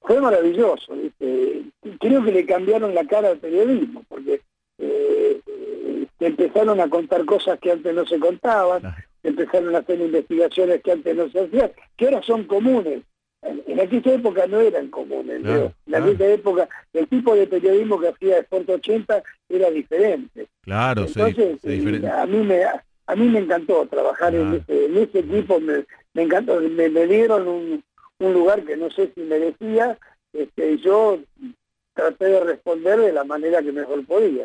fue 0.00 0.20
maravilloso. 0.20 0.94
Creo 1.98 2.24
que 2.24 2.32
le 2.32 2.46
cambiaron 2.46 2.94
la 2.94 3.06
cara 3.06 3.30
al 3.30 3.38
periodismo, 3.38 4.04
porque 4.08 4.40
eh, 4.78 5.40
empezaron 6.20 6.80
a 6.80 6.88
contar 6.88 7.24
cosas 7.24 7.58
que 7.58 7.72
antes 7.72 7.94
no 7.94 8.06
se 8.06 8.18
contaban, 8.18 8.82
empezaron 9.22 9.74
a 9.74 9.78
hacer 9.78 10.00
investigaciones 10.00 10.82
que 10.82 10.92
antes 10.92 11.16
no 11.16 11.28
se 11.28 11.40
hacían, 11.40 11.72
que 11.96 12.04
ahora 12.06 12.22
son 12.22 12.44
comunes. 12.44 13.02
En, 13.42 13.80
aquella 13.80 14.14
época 14.14 14.46
no 14.46 14.60
eran 14.60 14.88
comunes. 14.88 15.42
en 15.44 15.94
aquella 15.94 16.32
época 16.32 16.68
el 16.92 17.06
tipo 17.08 17.34
de 17.34 17.46
periodismo 17.46 18.00
que 18.00 18.08
hacía 18.08 18.38
Sport 18.38 18.70
80 18.70 19.22
era 19.48 19.70
diferente. 19.70 20.48
Claro, 20.62 21.06
Entonces, 21.06 22.04
a 22.04 22.26
mí 22.26 22.38
me 22.38 22.64
a 23.08 23.14
mí 23.14 23.28
me 23.28 23.38
encantó 23.38 23.86
trabajar 23.86 24.34
en, 24.34 24.54
ese, 24.54 24.86
en 24.86 24.96
ese 24.96 25.20
equipo, 25.20 25.60
me, 25.60 25.84
me 26.14 26.22
encantó, 26.22 26.60
me, 26.60 26.88
me 26.88 27.06
dieron 27.06 27.46
un, 27.46 27.84
un 28.18 28.32
lugar 28.32 28.64
que 28.64 28.76
no 28.76 28.90
sé 28.90 29.12
si 29.14 29.20
merecía, 29.22 29.98
este, 30.32 30.78
yo 30.78 31.20
traté 31.94 32.26
de 32.26 32.44
responder 32.44 32.98
de 32.98 33.12
la 33.12 33.24
manera 33.24 33.62
que 33.62 33.72
mejor 33.72 34.04
podía. 34.04 34.44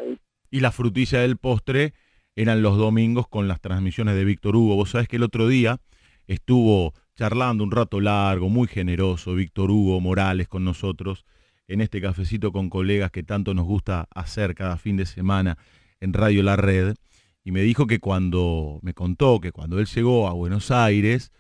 Y 0.50 0.60
la 0.60 0.72
frutilla 0.72 1.22
del 1.22 1.38
postre 1.38 1.94
eran 2.36 2.62
los 2.62 2.78
domingos 2.78 3.28
con 3.28 3.48
las 3.48 3.62
transmisiones 3.62 4.16
de 4.16 4.26
Víctor 4.26 4.56
Hugo. 4.56 4.76
Vos 4.76 4.92
sabés 4.92 5.08
que 5.08 5.18
el 5.18 5.24
otro 5.24 5.48
día 5.48 5.80
estuvo 6.28 6.94
charlando 7.22 7.64
un 7.64 7.70
rato 7.70 8.02
largo, 8.02 8.50
muy 8.50 8.68
generoso, 8.68 9.36
Víctor 9.36 9.70
Hugo 9.70 10.02
Morales 10.02 10.48
con 10.48 10.64
nosotros, 10.64 11.24
en 11.68 11.80
este 11.80 12.02
cafecito 12.02 12.52
con 12.52 12.72
colegas 12.72 13.12
que 13.12 13.22
tanto 13.22 13.54
nos 13.54 13.68
gusta 13.68 14.08
hacer 14.10 14.56
cada 14.56 14.76
fin 14.78 14.98
de 14.98 15.06
semana 15.06 15.60
en 16.00 16.14
Radio 16.14 16.42
La 16.42 16.56
Red, 16.56 16.96
y 17.44 17.52
me 17.52 17.62
dijo 17.62 17.86
que 17.86 18.00
cuando, 18.00 18.80
me 18.82 18.96
contó 18.96 19.40
que 19.40 19.52
cuando 19.52 19.78
él 19.78 19.86
llegó 19.86 20.28
a 20.28 20.34
Buenos 20.34 20.72
Aires, 20.72 21.32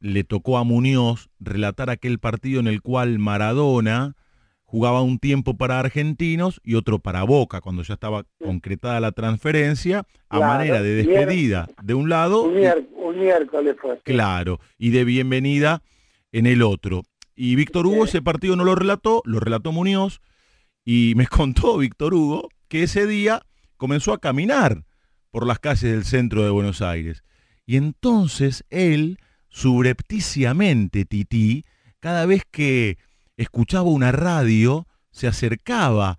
le 0.00 0.24
tocó 0.24 0.58
a 0.58 0.64
Muñoz 0.64 1.30
relatar 1.38 1.88
aquel 1.88 2.18
partido 2.18 2.58
en 2.58 2.66
el 2.66 2.82
cual 2.82 3.20
Maradona 3.20 4.16
jugaba 4.72 5.02
un 5.02 5.18
tiempo 5.18 5.58
para 5.58 5.78
argentinos 5.78 6.58
y 6.64 6.76
otro 6.76 6.98
para 6.98 7.24
Boca, 7.24 7.60
cuando 7.60 7.82
ya 7.82 7.92
estaba 7.92 8.24
concretada 8.42 9.00
la 9.00 9.12
transferencia, 9.12 10.06
a 10.30 10.40
manera 10.40 10.80
de 10.80 10.94
despedida 10.94 11.68
de 11.82 11.92
un 11.92 12.08
lado. 12.08 12.44
Un, 12.44 12.54
miércoles 13.18 13.76
fue. 13.78 14.00
Claro, 14.02 14.60
y 14.78 14.88
de 14.88 15.04
bienvenida 15.04 15.82
en 16.32 16.46
el 16.46 16.62
otro. 16.62 17.02
Y 17.36 17.54
Víctor 17.54 17.86
Hugo 17.86 18.06
ese 18.06 18.22
partido 18.22 18.56
no 18.56 18.64
lo 18.64 18.74
relató, 18.74 19.20
lo 19.26 19.40
relató 19.40 19.72
Muñoz, 19.72 20.22
y 20.86 21.12
me 21.16 21.26
contó 21.28 21.76
Víctor 21.76 22.14
Hugo 22.14 22.48
que 22.68 22.84
ese 22.84 23.06
día 23.06 23.42
comenzó 23.76 24.14
a 24.14 24.20
caminar 24.20 24.86
por 25.30 25.46
las 25.46 25.58
calles 25.58 25.92
del 25.92 26.04
centro 26.04 26.44
de 26.44 26.50
Buenos 26.50 26.80
Aires. 26.80 27.24
Y 27.66 27.76
entonces 27.76 28.64
él 28.70 29.18
subrepticiamente 29.50 31.04
Tití, 31.04 31.64
cada 32.00 32.24
vez 32.24 32.44
que 32.50 32.96
escuchaba 33.42 33.88
una 33.88 34.12
radio, 34.12 34.86
se 35.10 35.26
acercaba 35.26 36.18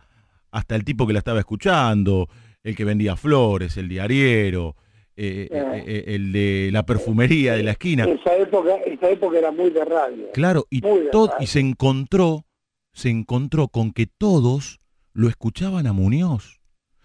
hasta 0.51 0.75
el 0.75 0.83
tipo 0.83 1.07
que 1.07 1.13
la 1.13 1.19
estaba 1.19 1.39
escuchando, 1.39 2.29
el 2.63 2.75
que 2.75 2.85
vendía 2.85 3.15
flores, 3.15 3.75
el 3.77 3.89
diariero, 3.89 4.75
eh, 5.15 5.47
eh, 5.51 5.83
eh, 5.85 6.03
el 6.07 6.31
de 6.31 6.69
la 6.71 6.85
perfumería 6.85 7.55
de 7.55 7.63
la 7.63 7.71
esquina. 7.71 8.05
Esa 8.05 8.35
época, 8.35 8.75
esa 8.85 9.09
época 9.09 9.37
era 9.37 9.51
muy 9.51 9.69
de 9.69 9.83
radio. 9.85 10.31
Claro, 10.33 10.65
y, 10.69 10.81
todo, 10.81 11.33
y 11.39 11.47
se 11.47 11.59
encontró, 11.59 12.45
se 12.93 13.09
encontró 13.09 13.67
con 13.67 13.91
que 13.91 14.05
todos 14.05 14.79
lo 15.13 15.27
escuchaban 15.27 15.87
a 15.87 15.93
Muñoz. 15.93 16.59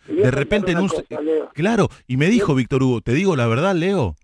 De 0.06 0.30
repente 0.30 0.72
en 0.72 0.78
un... 0.78 0.90
claro, 1.52 1.90
y 2.06 2.16
me 2.16 2.30
dijo 2.30 2.54
Víctor 2.54 2.82
Hugo, 2.82 3.02
te 3.02 3.12
digo 3.12 3.36
la 3.36 3.46
verdad, 3.46 3.74
Leo, 3.74 4.16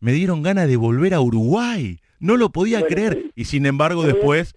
me 0.00 0.12
dieron 0.12 0.42
ganas 0.42 0.66
de 0.66 0.76
volver 0.76 1.14
a 1.14 1.20
Uruguay. 1.20 2.00
No 2.18 2.36
lo 2.36 2.50
podía 2.50 2.84
creer. 2.84 3.30
Y 3.36 3.44
sin 3.44 3.66
embargo 3.66 4.02
después 4.02 4.54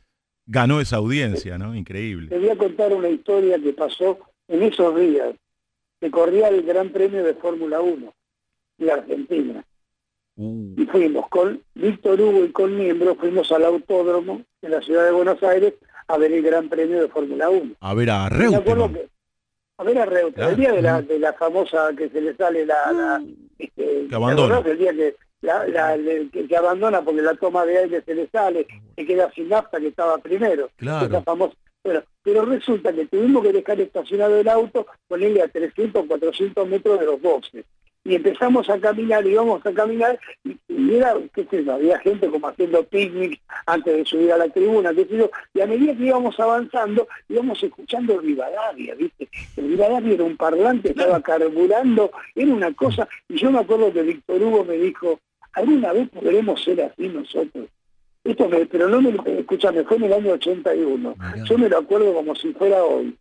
ganó 0.52 0.82
esa 0.82 0.98
audiencia, 0.98 1.58
¿no? 1.58 1.74
Increíble. 1.74 2.28
Te 2.28 2.38
voy 2.38 2.50
a 2.50 2.58
contar 2.58 2.94
una 2.94 3.08
historia 3.08 3.58
que 3.58 3.72
pasó 3.72 4.20
en 4.50 4.64
esos 4.64 5.00
días. 5.00 5.34
Se 6.02 6.12
corría 6.12 6.50
el 6.50 6.64
Gran 6.64 6.90
Premio 6.90 7.24
de 7.24 7.34
Fórmula 7.36 7.80
1. 7.80 8.14
y 8.78 8.90
Argentina. 8.90 9.64
Uh. 10.36 10.74
Y 10.76 10.86
fuimos 10.88 11.30
con 11.30 11.62
Víctor 11.74 12.20
Hugo 12.20 12.44
y 12.44 12.52
con 12.52 12.76
Miembro, 12.76 13.16
fuimos 13.16 13.52
al 13.52 13.64
autódromo 13.64 14.42
en 14.62 14.72
la 14.72 14.82
ciudad 14.82 15.06
de 15.06 15.12
Buenos 15.12 15.42
Aires 15.44 15.74
a 16.08 16.18
ver 16.18 16.34
el 16.34 16.42
Gran 16.42 16.68
Premio 16.68 17.02
de 17.02 17.08
Fórmula 17.08 17.50
1. 17.50 17.76
A 17.80 17.94
ver 17.94 18.10
a 18.10 18.28
Reutemann. 18.28 18.98
a 19.78 19.84
ver 19.84 20.00
a 20.00 20.06
Reutemann, 20.06 20.50
el 20.50 20.58
día 20.58 20.72
de 20.74 20.82
la, 20.82 21.02
de 21.02 21.20
la 21.20 21.34
famosa 21.34 21.90
que 21.98 22.10
se 22.10 22.20
le 22.20 22.36
sale 22.36 22.66
la... 22.66 22.92
la 22.92 23.24
este, 23.58 24.08
que 24.10 24.16
abandona. 24.16 24.60
El 24.66 24.78
día 24.78 24.94
que, 24.94 25.16
la, 25.42 25.68
la, 25.68 25.98
que, 26.32 26.56
abandona 26.56 27.02
porque 27.02 27.22
la 27.22 27.36
toma 27.36 27.66
de 27.66 27.80
aire 27.80 28.02
se 28.04 28.16
le 28.16 28.28
sale, 28.28 28.68
se 28.96 29.06
queda 29.06 29.32
sin 29.32 29.50
nafta 29.50 29.80
que 29.80 29.88
estaba 29.88 30.18
primero. 30.20 30.70
Claro. 30.78 31.22
famosa. 31.24 31.56
Bueno, 31.84 32.04
pero 32.22 32.46
resulta 32.46 32.94
que 32.94 33.08
tuvimos 33.08 33.42
que 33.44 33.54
dejar 33.54 33.82
estacionado 33.82 34.40
el 34.40 34.48
auto, 34.48 34.86
ponerle 35.08 35.42
a 35.42 35.48
300, 35.48 36.06
400 36.06 36.68
metros 36.68 37.00
de 37.00 37.06
los 37.08 37.22
boxes 37.22 37.66
y 38.04 38.16
empezamos 38.16 38.70
a 38.70 38.80
caminar, 38.80 39.26
íbamos 39.26 39.64
a 39.66 39.74
caminar, 39.74 40.20
y, 40.44 40.58
era, 40.96 41.16
qué 41.34 41.46
sé 41.46 41.64
yo, 41.64 41.74
había 41.74 42.00
gente 42.00 42.28
como 42.30 42.48
haciendo 42.48 42.84
picnic 42.84 43.40
antes 43.68 43.96
de 43.96 44.06
subir 44.06 44.32
a 44.34 44.38
la 44.38 44.50
tribuna, 44.50 44.94
qué 44.94 45.06
sé 45.06 45.18
yo, 45.18 45.30
y 45.54 45.62
a 45.62 45.68
medida 45.68 45.96
que 45.96 46.06
íbamos 46.06 46.40
avanzando, 46.40 47.08
íbamos 47.30 47.62
escuchando 47.62 48.14
el 48.16 48.24
Rivadavia, 48.24 48.96
¿viste? 48.96 49.30
El 49.56 49.70
Rivadavia 49.70 50.14
era 50.16 50.24
un 50.24 50.38
parlante, 50.38 50.90
estaba 50.90 51.22
carburando, 51.22 52.12
era 52.34 52.52
una 52.52 52.74
cosa, 52.74 53.08
y 53.30 53.38
yo 53.38 53.52
me 53.52 53.60
acuerdo 53.60 53.94
que 53.94 54.02
Víctor 54.02 54.42
Hugo 54.42 54.66
me 54.66 54.78
dijo, 54.78 55.20
alguna 55.54 55.94
vez 55.94 56.10
podremos 56.10 56.64
ser 56.64 56.82
así 56.82 57.08
nosotros. 57.10 57.68
Esto 58.24 58.48
me, 58.48 58.66
pero 58.66 58.88
no 58.88 59.02
me, 59.02 59.16
escúchame, 59.40 59.84
fue 59.84 59.98
en 59.98 60.04
el 60.04 60.14
año 60.14 60.34
81, 60.34 61.16
yo 61.44 61.58
me 61.58 61.70
lo 61.70 61.78
acuerdo 61.80 62.14
como 62.14 62.36
si 62.36 62.54
fuera 62.54 62.84
hoy. 62.84 63.18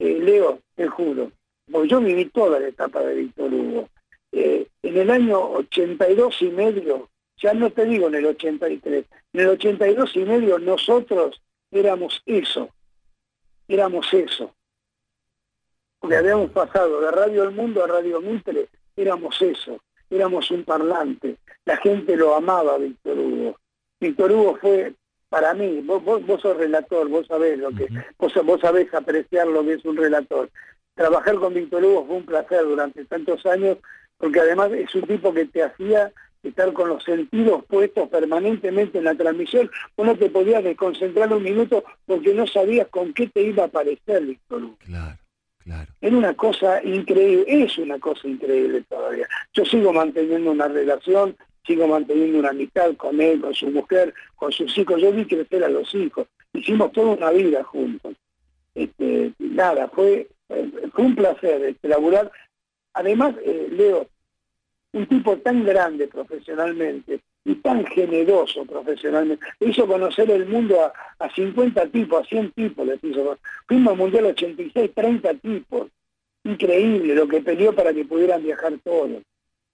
Eh, 0.00 0.18
Leo, 0.20 0.58
te 0.74 0.88
juro, 0.88 1.30
porque 1.70 1.88
yo 1.88 2.00
viví 2.00 2.24
toda 2.26 2.58
la 2.58 2.68
etapa 2.68 3.00
de 3.02 3.14
Víctor 3.14 3.54
Hugo 3.54 3.88
eh, 4.32 4.66
en 4.82 4.96
el 4.96 5.10
año 5.10 5.40
82 5.40 6.40
y 6.40 6.48
medio, 6.48 7.10
ya 7.36 7.52
no 7.52 7.70
te 7.70 7.84
digo 7.84 8.08
en 8.08 8.14
el 8.14 8.26
83, 8.26 9.04
en 9.34 9.40
el 9.40 9.48
82 9.48 10.16
y 10.16 10.24
medio 10.24 10.58
nosotros 10.58 11.42
éramos 11.70 12.22
eso, 12.24 12.70
éramos 13.68 14.12
eso. 14.12 14.54
Porque 15.98 16.16
habíamos 16.16 16.50
pasado 16.50 17.00
de 17.02 17.10
Radio 17.10 17.44
El 17.44 17.52
Mundo 17.52 17.84
a 17.84 17.86
Radio 17.86 18.20
Mitre, 18.22 18.68
éramos 18.96 19.40
eso, 19.42 19.78
éramos 20.08 20.50
un 20.50 20.64
parlante. 20.64 21.36
La 21.64 21.76
gente 21.76 22.16
lo 22.16 22.34
amaba, 22.34 22.78
Víctor 22.78 23.18
Hugo. 23.18 23.56
Víctor 24.00 24.32
Hugo 24.32 24.58
fue, 24.60 24.94
para 25.28 25.54
mí, 25.54 25.80
vos, 25.84 26.02
vos, 26.04 26.40
sos 26.40 26.56
relator, 26.56 27.08
vos 27.08 27.26
sabés 27.26 27.58
lo 27.58 27.70
que, 27.70 27.88
vos, 28.18 28.32
vos 28.44 28.60
sabés 28.60 28.92
apreciar 28.92 29.46
lo 29.46 29.64
que 29.64 29.74
es 29.74 29.84
un 29.84 29.96
relator. 29.96 30.50
Trabajar 30.94 31.36
con 31.36 31.54
Víctor 31.54 31.84
Hugo 31.84 32.06
fue 32.06 32.16
un 32.16 32.26
placer 32.26 32.64
durante 32.64 33.04
tantos 33.04 33.46
años 33.46 33.78
porque 34.18 34.40
además 34.40 34.70
es 34.72 34.94
un 34.94 35.02
tipo 35.02 35.34
que 35.34 35.46
te 35.46 35.62
hacía 35.64 36.12
estar 36.42 36.72
con 36.72 36.88
los 36.88 37.02
sentidos 37.04 37.64
puestos 37.66 38.08
permanentemente 38.08 38.98
en 38.98 39.04
la 39.04 39.14
transmisión, 39.14 39.70
vos 39.96 40.06
no 40.06 40.16
te 40.16 40.28
podías 40.28 40.62
desconcentrar 40.62 41.32
un 41.32 41.42
minuto 41.42 41.84
porque 42.06 42.34
no 42.34 42.46
sabías 42.46 42.88
con 42.88 43.12
qué 43.14 43.28
te 43.28 43.42
iba 43.42 43.64
a 43.64 43.66
aparecer 43.66 44.22
Víctor 44.22 44.64
Hugo. 44.64 44.76
Claro, 44.84 45.18
claro. 45.58 45.92
Era 46.00 46.16
una 46.16 46.34
cosa 46.34 46.82
increíble, 46.82 47.44
es 47.48 47.78
una 47.78 47.98
cosa 47.98 48.26
increíble 48.28 48.82
todavía. 48.88 49.28
Yo 49.52 49.64
sigo 49.64 49.92
manteniendo 49.92 50.50
una 50.50 50.68
relación, 50.68 51.36
sigo 51.66 51.86
manteniendo 51.86 52.38
una 52.38 52.50
amistad 52.50 52.94
con 52.96 53.20
él, 53.20 53.40
con 53.40 53.54
su 53.54 53.70
mujer, 53.70 54.14
con 54.36 54.52
sus 54.52 54.76
hijos. 54.78 55.00
Yo 55.00 55.12
vi 55.12 55.24
crecer 55.26 55.64
a 55.64 55.68
los 55.68 55.94
hijos, 55.94 56.26
hicimos 56.52 56.92
toda 56.92 57.12
una 57.12 57.30
vida 57.30 57.62
juntos. 57.64 58.14
Este, 58.74 59.32
nada, 59.38 59.88
fue, 59.88 60.28
fue 60.48 61.04
un 61.04 61.14
placer 61.14 61.62
este, 61.64 61.88
laburar. 61.88 62.30
Además, 62.94 63.34
eh, 63.44 63.68
Leo, 63.70 64.06
un 64.92 65.06
tipo 65.06 65.36
tan 65.38 65.64
grande 65.64 66.08
profesionalmente 66.08 67.20
y 67.44 67.56
tan 67.56 67.84
generoso 67.86 68.64
profesionalmente. 68.64 69.44
hizo 69.60 69.86
conocer 69.86 70.30
el 70.30 70.46
mundo 70.46 70.78
a, 71.18 71.30
50 71.30 71.86
tipos, 71.88 72.22
a 72.22 72.28
100 72.28 72.52
tipos. 72.52 72.86
Les 72.86 73.02
hizo. 73.02 73.38
Fuimos 73.66 73.92
al 73.92 73.98
Mundial 73.98 74.26
86, 74.26 74.90
30 74.94 75.34
tipos. 75.34 75.88
Increíble 76.44 77.14
lo 77.14 77.26
que 77.28 77.40
peleó 77.40 77.74
para 77.74 77.92
que 77.92 78.04
pudieran 78.04 78.42
viajar 78.42 78.74
todos. 78.84 79.22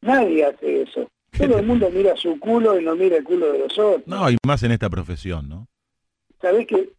Nadie 0.01 0.45
hace 0.45 0.83
eso. 0.83 1.09
Todo 1.39 1.59
el 1.59 1.67
mundo 1.67 1.91
mira 1.91 2.17
su 2.17 2.39
culo 2.41 2.81
y 2.81 2.85
no 2.85 2.97
mira 2.97 3.17
el 3.17 3.25
culo 3.25 3.53
de 3.53 3.61
los 3.61 3.79
otros. 3.79 4.07
No, 4.07 4.29
y 4.31 4.37
más 4.45 4.63
en 4.65 4.73
esta 4.73 4.91
profesión, 4.91 5.49
¿no? 5.49 5.69
¿Sabés 6.41 6.67
que 6.67 6.91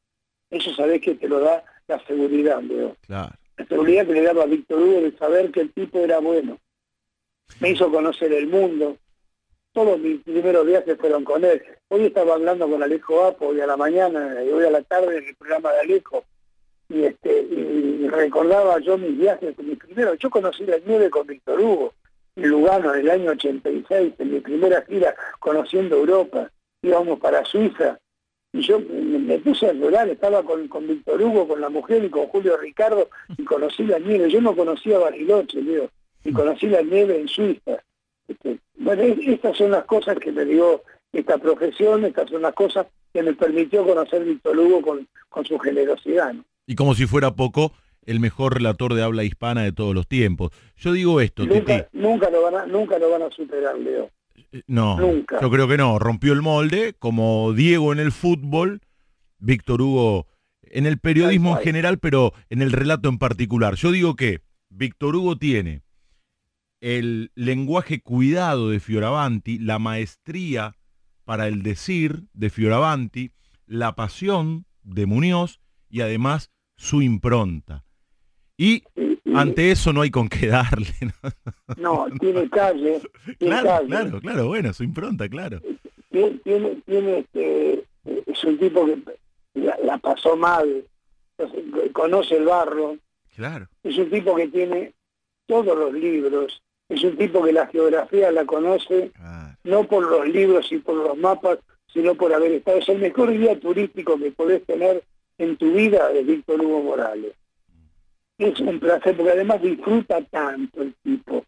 Eso 0.50 0.74
sabés 0.74 1.02
que 1.02 1.16
te 1.16 1.28
lo 1.28 1.40
da 1.40 1.64
la 1.88 2.04
seguridad, 2.06 2.62
Leo. 2.62 2.96
Claro. 3.02 3.36
La 3.58 3.66
seguridad 3.66 4.08
que 4.08 4.14
le 4.14 4.24
daba 4.24 4.44
a 4.44 4.48
Víctor 4.48 4.82
Hugo 4.82 5.02
de 5.02 5.18
saber 5.18 5.52
que 5.52 5.62
el 5.62 5.74
tipo 5.74 6.00
era 6.00 6.20
bueno 6.20 6.58
me 7.60 7.72
hizo 7.72 7.92
conocer 7.92 8.32
el 8.32 8.48
mundo. 8.48 8.98
Todos 9.74 10.00
mis 10.00 10.22
primeros 10.22 10.66
viajes 10.66 10.98
fueron 10.98 11.24
con 11.24 11.44
él. 11.44 11.62
Hoy 11.90 12.06
estaba 12.06 12.36
hablando 12.36 12.70
con 12.70 12.82
Alejo 12.82 13.26
Apo, 13.26 13.48
hoy 13.48 13.62
a 13.62 13.68
la 13.68 13.78
mañana 13.78 14.44
y 14.44 14.50
hoy 14.50 14.66
a 14.66 14.72
la 14.72 14.82
tarde 14.84 15.18
en 15.18 15.28
el 15.28 15.36
programa 15.36 15.72
de 15.74 15.80
Alejo. 15.82 16.24
Y, 16.90 17.04
este, 17.04 17.42
y 17.42 18.08
recordaba 18.08 18.80
yo 18.80 18.98
mis 18.98 19.18
viajes, 19.18 19.58
mis 19.60 19.78
primeros. 19.78 20.18
Yo 20.18 20.30
conocí 20.30 20.66
la 20.66 20.78
nieve 20.80 21.10
con 21.10 21.28
Víctor 21.28 21.60
Hugo 21.60 21.94
en 22.44 22.50
Lugano 22.50 22.94
en 22.94 23.02
el 23.02 23.12
año 23.12 23.32
86, 23.32 24.14
en 24.18 24.34
mi 24.34 24.40
primera 24.40 24.84
gira 24.88 25.16
conociendo 25.40 25.98
Europa. 25.98 26.50
Íbamos 26.82 27.20
para 27.20 27.44
Suiza 27.46 28.00
y 28.52 28.62
yo 28.62 28.80
me, 28.80 29.38
puse 29.40 29.68
a 29.68 29.74
llorar, 29.74 30.10
estaba 30.10 30.44
con, 30.44 30.68
con 30.68 30.88
Víctor 30.88 31.22
Hugo, 31.22 31.48
con 31.48 31.62
la 31.62 31.70
mujer 31.70 32.04
y 32.04 32.10
con 32.10 32.28
Julio 32.28 32.58
Ricardo 32.58 33.10
y 33.38 33.44
conocí 33.44 33.84
la 33.86 34.00
nieve. 34.00 34.30
Yo 34.30 34.42
no 34.42 34.56
conocía 34.56 34.98
Bariloche, 34.98 35.62
Leo 35.62 35.90
y 36.24 36.32
conocí 36.32 36.68
la 36.68 36.82
nieve 36.82 37.20
en 37.20 37.28
Suiza. 37.28 37.84
Este, 38.28 38.60
bueno, 38.76 39.04
estas 39.04 39.58
son 39.58 39.72
las 39.72 39.86
cosas 39.86 40.18
que 40.18 40.32
me 40.32 40.46
dio 40.46 40.84
esta 41.12 41.38
profesión, 41.38 42.06
estas 42.06 42.30
son 42.30 42.42
las 42.42 42.54
cosas 42.54 42.88
que 43.14 43.24
me 43.24 43.34
permitió 43.34 43.86
conocer 43.86 44.24
Víctor 44.24 44.58
Hugo 44.58 44.82
con, 44.82 45.08
con 45.30 45.46
su 45.46 45.60
generosidad. 45.60 46.34
Y 46.66 46.76
como 46.76 46.94
si 46.94 47.06
fuera 47.06 47.32
poco, 47.32 47.74
el 48.06 48.20
mejor 48.20 48.56
relator 48.56 48.94
de 48.94 49.04
habla 49.04 49.24
hispana 49.24 49.64
de 49.64 49.72
todos 49.72 49.94
los 49.94 50.08
tiempos. 50.08 50.52
Yo 50.78 50.94
digo 50.94 51.22
esto, 51.22 51.46
nunca, 51.46 51.88
Nunca 51.94 52.30
lo, 52.30 52.44
van 52.44 52.56
a, 52.56 52.66
nunca 52.66 52.98
lo 52.98 53.12
van 53.12 53.24
a 53.24 53.30
superar, 53.32 53.78
Leo. 53.78 54.10
Eh, 54.52 54.64
no, 54.68 54.98
nunca. 54.98 55.40
yo 55.42 55.50
creo 55.50 55.68
que 55.68 55.78
no. 55.78 56.00
Rompió 56.00 56.34
el 56.34 56.42
molde, 56.42 56.96
como 56.98 57.54
Diego 57.54 57.94
en 57.94 58.00
el 58.00 58.12
fútbol, 58.12 58.82
Víctor 59.38 59.82
Hugo 59.82 60.28
en 60.72 60.86
el 60.86 61.00
periodismo 61.00 61.58
en 61.58 61.64
general, 61.64 62.00
pero 62.00 62.34
en 62.50 62.62
el 62.62 62.72
relato 62.72 63.10
en 63.10 63.18
particular. 63.18 63.76
Yo 63.76 63.92
digo 63.92 64.16
que 64.16 64.42
Víctor 64.70 65.16
Hugo 65.16 65.38
tiene 65.38 65.82
el 66.82 67.32
lenguaje 67.36 68.02
cuidado 68.02 68.70
de 68.70 68.80
Fioravanti, 68.80 69.60
la 69.60 69.80
maestría 69.80 70.76
para 71.26 71.48
el 71.48 71.62
decir 71.64 72.24
de 72.34 72.50
Fioravanti, 72.50 73.32
la 73.66 73.96
pasión 73.96 74.66
de 74.84 75.06
Muñoz 75.06 75.60
y 75.90 76.02
además 76.02 76.52
su 76.78 77.02
impronta. 77.02 77.86
Y 78.60 78.84
ante 79.34 79.72
eso 79.72 79.94
no 79.94 80.02
hay 80.02 80.12
con 80.12 80.28
qué 80.28 80.48
darle. 80.48 80.94
No, 81.78 82.08
tiene 82.20 82.50
calle. 82.50 83.00
claro, 83.38 83.88
claro, 83.88 84.20
claro, 84.20 84.48
bueno, 84.48 84.74
su 84.74 84.84
impronta, 84.84 85.30
claro. 85.30 85.62
Tiene, 86.12 86.82
tiene, 86.86 87.20
este, 87.20 87.86
es 88.04 88.44
un 88.44 88.58
tipo 88.58 88.86
que 88.86 88.98
la, 89.54 89.98
pasó 90.00 90.36
mal, 90.36 90.84
conoce 91.94 92.36
el 92.36 92.46
barro. 92.48 92.98
Claro. 93.34 93.70
Es 93.82 93.98
un 93.98 94.10
tipo 94.10 94.36
que 94.36 94.50
tiene 94.50 94.94
todos 95.48 95.78
los 95.78 95.94
libros, 95.94 96.62
es 96.90 97.02
un 97.06 97.16
tipo 97.16 97.42
que 97.42 97.54
la 97.54 97.68
geografía 97.68 98.30
la 98.30 98.44
conoce, 98.44 99.14
no 99.64 99.86
por 99.86 100.04
los 100.04 100.28
libros 100.28 100.70
y 100.74 100.80
por 100.80 100.96
los 100.96 101.18
mapas, 101.18 101.60
sino 101.94 102.14
por 102.14 102.34
haber 102.34 102.52
estado. 102.52 102.80
Es 102.80 102.90
el 102.90 103.00
mejor 103.00 103.32
guía 103.32 103.58
turístico 103.58 104.20
que 104.20 104.32
podés 104.32 104.66
tener 104.66 105.02
en 105.38 105.56
tu 105.56 105.72
vida 105.72 106.10
de 106.10 106.24
Víctor 106.24 106.60
Hugo 106.60 106.84
Morales. 106.84 107.32
Es 108.40 108.58
un 108.62 108.80
placer, 108.80 109.18
porque 109.18 109.34
además 109.34 109.62
disfruta 109.62 110.22
tanto 110.22 110.82
el 110.82 110.96
tipo. 111.04 111.46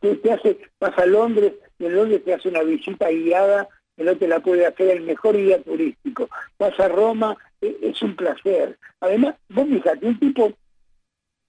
Te, 0.00 0.32
hace, 0.32 0.58
vas 0.78 0.96
a 0.98 1.06
Londres 1.06 1.54
y 1.78 1.86
en 1.86 1.96
Londres 1.96 2.22
te 2.24 2.34
hace 2.34 2.50
una 2.50 2.62
visita 2.62 3.08
guiada 3.08 3.68
que 3.96 4.04
no 4.04 4.16
te 4.16 4.28
la 4.28 4.40
puede 4.40 4.66
hacer 4.66 4.90
el 4.90 5.02
mejor 5.02 5.34
guía 5.34 5.62
turístico. 5.62 6.28
Vas 6.58 6.78
a 6.78 6.88
Roma, 6.88 7.36
e, 7.60 7.74
es 7.82 8.02
un 8.02 8.14
placer. 8.16 8.78
Además, 9.00 9.36
vos 9.48 9.66
fíjate, 9.66 10.06
un 10.06 10.18
tipo 10.18 10.52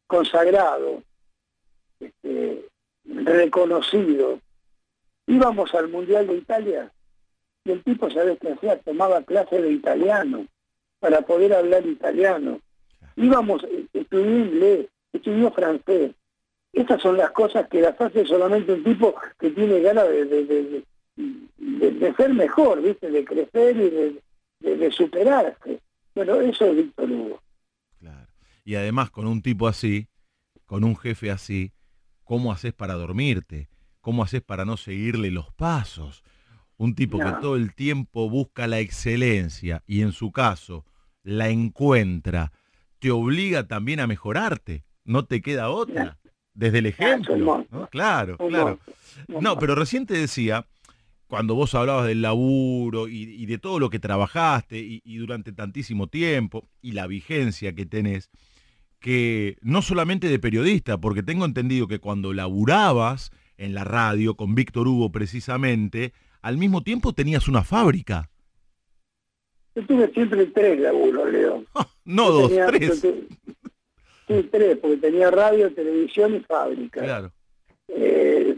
consagrado, 0.08 1.04
este, 2.00 2.66
reconocido. 3.04 4.40
Íbamos 5.28 5.76
al 5.76 5.90
Mundial 5.90 6.28
de 6.28 6.36
Italia 6.36 6.92
y 7.66 7.72
el 7.72 7.84
tipo, 7.84 8.10
¿sabes 8.10 8.40
qué 8.40 8.54
hacía? 8.54 8.80
Tomaba 8.80 9.22
clases 9.24 9.62
de 9.62 9.72
italiano 9.72 10.48
para 11.00 11.22
poder 11.24 11.54
hablar 11.54 11.86
italiano. 11.86 12.62
Íbamos, 13.16 13.66
estudió 13.94 14.40
inglés, 14.40 14.88
estudió 15.14 15.52
francés. 15.52 16.12
Estas 16.74 17.02
son 17.02 17.18
las 17.18 17.32
cosas 17.32 17.68
que 17.68 17.82
las 17.82 18.00
hace 18.00 18.26
solamente 18.26 18.74
un 18.74 18.84
tipo 18.84 19.14
que 19.40 19.50
tiene 19.52 19.82
ganas 19.82 20.08
de, 20.08 20.26
de, 20.26 20.84
de, 21.58 22.14
ser 22.16 22.34
mejor, 22.34 22.82
¿viste? 22.82 23.10
De 23.12 23.26
crecer 23.26 23.76
y 23.78 24.70
de, 24.70 24.92
superarse. 24.92 25.80
Bueno, 26.16 26.36
eso 26.42 26.66
es 26.66 26.76
Víctor 26.76 27.12
Hugo. 27.12 27.42
Claro. 28.00 28.28
Y 28.64 28.76
además 28.76 29.10
con 29.12 29.28
un 29.28 29.42
tipo 29.42 29.68
así, 29.68 30.08
con 30.66 30.84
un 30.84 30.96
jefe 30.96 31.32
así, 31.32 31.72
¿Cómo 32.24 32.54
haces 32.54 32.72
para 32.72 32.94
dormirte? 32.94 33.68
¿cómo 34.02 34.24
haces 34.24 34.42
para 34.42 34.66
no 34.66 34.78
seguirle 34.78 35.32
los 35.32 35.54
pasos? 35.54 36.24
Un 36.78 36.96
tipo 36.96 37.20
que 37.20 37.32
todo 37.40 37.56
el 37.56 37.74
tiempo 37.74 38.30
busca 38.30 38.68
la 38.68 38.80
excelencia 38.80 39.84
y 39.86 40.02
en 40.02 40.12
su 40.12 40.32
caso 40.32 40.84
la 41.24 41.50
encuentra, 41.50 42.52
te 43.02 43.10
obliga 43.10 43.68
también 43.68 44.00
a 44.00 44.06
mejorarte. 44.08 44.86
No 45.04 45.26
te 45.26 45.42
queda 45.42 45.70
otra. 45.70 46.20
Desde 46.54 46.78
el 46.78 46.86
ejemplo. 46.86 47.66
¿no? 47.72 47.88
Claro, 47.88 48.38
claro. 48.38 48.80
No, 49.28 49.58
pero 49.58 49.74
recién 49.74 50.06
te 50.06 50.14
decía, 50.14 50.68
cuando 51.26 51.56
vos 51.56 51.74
hablabas 51.74 52.06
del 52.06 52.22
laburo 52.22 53.08
y, 53.08 53.24
y 53.24 53.48
de 53.48 53.58
todo 53.58 53.80
lo 53.80 53.90
que 53.90 53.98
trabajaste 53.98 54.78
y, 54.78 55.02
y 55.04 55.18
durante 55.18 55.52
tantísimo 55.52 56.08
tiempo 56.08 56.70
y 56.80 56.92
la 56.92 57.08
vigencia 57.08 57.74
que 57.74 57.88
tenés, 57.88 58.30
que 59.00 59.58
no 59.62 59.82
solamente 59.82 60.28
de 60.28 60.38
periodista, 60.38 61.00
porque 61.00 61.24
tengo 61.24 61.46
entendido 61.46 61.88
que 61.88 62.00
cuando 62.00 62.34
laburabas 62.34 63.32
en 63.58 63.74
la 63.74 63.84
radio 63.84 64.36
con 64.36 64.54
Víctor 64.54 64.88
Hugo 64.88 65.12
precisamente, 65.12 66.14
al 66.44 66.60
mismo 66.60 66.84
tiempo 66.84 67.14
tenías 67.14 67.48
una 67.48 67.64
fábrica. 67.64 68.30
Yo 69.76 69.86
tuve 69.86 70.12
siempre 70.14 70.46
tres 70.48 70.80
laburos, 70.80 71.32
Leo. 71.32 71.64
No 72.06 72.26
Yo 72.28 72.32
dos, 72.34 72.50
tenía- 72.50 72.66
tres. 72.68 73.00
Sí, 74.28 74.50
tres, 74.52 74.78
porque 74.78 74.98
tenía 74.98 75.30
radio, 75.30 75.74
televisión 75.74 76.36
y 76.36 76.40
fábrica. 76.40 77.02
Claro. 77.02 77.32
Eh, 77.90 78.58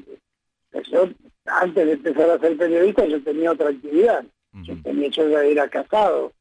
yo, 0.91 1.09
antes 1.45 1.85
de 1.85 1.91
empezar 1.93 2.29
a 2.29 2.39
ser 2.39 2.55
periodista, 2.57 3.05
yo 3.05 3.21
tenía 3.23 3.51
otra 3.51 3.69
actividad. 3.69 4.23
Yo, 4.63 4.75
tenía, 4.83 5.09
yo 5.09 5.27
ya 5.29 5.43
era 5.43 5.67
casado. 5.67 6.31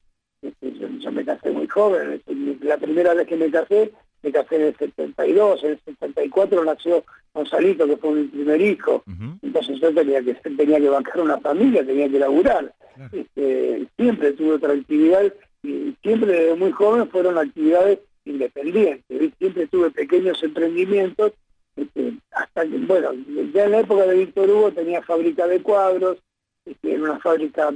Este, 0.42 0.72
Yo, 0.78 0.86
yo 0.88 1.12
me 1.12 1.24
casé 1.24 1.50
muy 1.50 1.66
joven. 1.66 2.12
Este, 2.12 2.34
La 2.66 2.76
primera 2.76 3.14
vez 3.14 3.26
que 3.26 3.36
me 3.36 3.50
casé, 3.50 3.92
me 4.22 4.32
casé 4.32 4.56
en 4.56 4.62
el 4.62 4.76
72. 4.76 5.64
En 5.64 5.70
el 5.72 5.80
74 5.84 6.64
nació 6.64 7.04
Gonzalito, 7.34 7.86
que 7.86 7.96
fue 7.96 8.10
mi 8.12 8.24
primer 8.24 8.60
hijo. 8.60 9.02
Ujú. 9.06 9.38
Entonces 9.42 9.80
yo 9.80 9.92
tenía 9.92 10.22
que 10.22 10.34
tenía 10.34 10.78
que 10.78 10.88
bancar 10.88 11.20
una 11.20 11.38
familia, 11.38 11.84
tenía 11.84 12.08
que 12.08 12.18
laburar. 12.18 12.74
Claro. 12.94 13.10
Este, 13.12 13.86
siempre 13.96 14.32
tuve 14.32 14.52
otra 14.52 14.72
actividad 14.72 15.32
y 15.62 15.94
siempre 16.02 16.32
desde 16.32 16.54
muy 16.54 16.72
joven 16.72 17.08
fueron 17.08 17.38
actividades 17.38 18.00
independientes. 18.24 19.32
Siempre 19.38 19.66
tuve 19.66 19.90
pequeños 19.90 20.42
emprendimientos 20.42 21.32
este, 21.76 22.14
hasta 22.32 22.66
que, 22.66 22.78
bueno, 22.78 23.12
ya 23.54 23.64
en 23.64 23.70
la 23.70 23.80
época 23.80 24.06
de 24.06 24.16
Víctor 24.16 24.50
Hugo 24.50 24.72
tenía 24.72 25.02
fábrica 25.02 25.46
de 25.46 25.62
cuadros, 25.62 26.18
este, 26.66 26.92
era 26.92 27.02
una 27.02 27.18
fábrica 27.18 27.70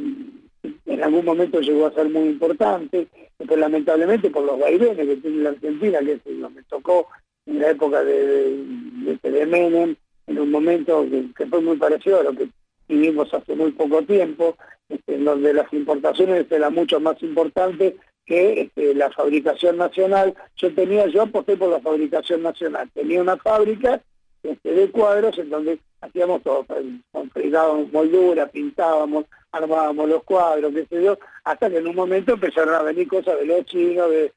en 0.87 1.02
algún 1.02 1.24
momento 1.24 1.61
llegó 1.61 1.87
a 1.87 1.92
ser 1.94 2.09
muy 2.09 2.29
importante, 2.29 3.07
pero 3.38 3.57
lamentablemente 3.57 4.31
por 4.31 4.44
los 4.44 4.59
vaivenes 4.59 5.07
que 5.07 5.16
tiene 5.16 5.42
la 5.42 5.50
Argentina, 5.50 5.98
que 6.00 6.20
me 6.55 6.62
tocó 6.68 7.09
en 7.46 7.61
la 7.61 7.70
época 7.70 8.02
de, 8.05 8.57
de, 8.57 9.31
de- 9.31 9.46
Menem, 9.46 9.94
en 10.26 10.38
un 10.38 10.50
momento 10.50 11.07
que, 11.37 11.46
fue 11.46 11.61
muy 11.61 11.76
parecido 11.76 12.20
a 12.20 12.24
lo 12.24 12.33
que 12.33 12.48
vivimos 12.88 13.33
hace 13.33 13.55
muy 13.55 13.72
poco 13.72 14.02
tiempo, 14.02 14.57
este, 14.88 15.14
en 15.14 15.24
donde 15.24 15.52
las 15.55 15.72
importaciones 15.72 16.50
era 16.50 16.70
mucho 16.70 16.98
más 17.00 17.22
importante 17.22 17.96
que 18.24 18.62
este, 18.62 18.94
la 18.94 19.11
fabricación 19.11 19.76
nacional. 19.76 20.35
Yo 20.57 20.74
tenía, 20.74 21.07
yo 21.07 21.22
aposté 21.22 21.57
por 21.57 21.70
la 21.70 21.81
fabricación 21.81 22.42
nacional. 22.42 22.90
Tenía 22.92 23.20
una 23.22 23.37
fábrica 23.37 24.02
este, 24.42 24.72
de 24.72 24.90
cuadros 24.90 25.38
en 25.38 25.50
donde 25.50 25.79
hacíamos 26.00 26.42
todo, 26.42 26.66
fabricábamos 27.12 27.92
moldura, 27.92 28.46
pintábamos, 28.48 29.24
armábamos 29.57 30.09
los 30.09 30.25
cuadros, 30.25 30.73
qué 30.73 30.87
sé 30.87 31.03
yo, 31.03 31.19
hasta 31.45 31.71
que 31.71 31.79
en 31.79 31.88
un 31.88 31.97
momento 31.97 32.35
empezaron 32.35 32.75
a 32.75 32.83
venir 32.83 33.09
cosas 33.09 33.38
de 33.38 33.47
los 33.47 33.64
chinos, 33.66 34.11
de, 34.11 34.33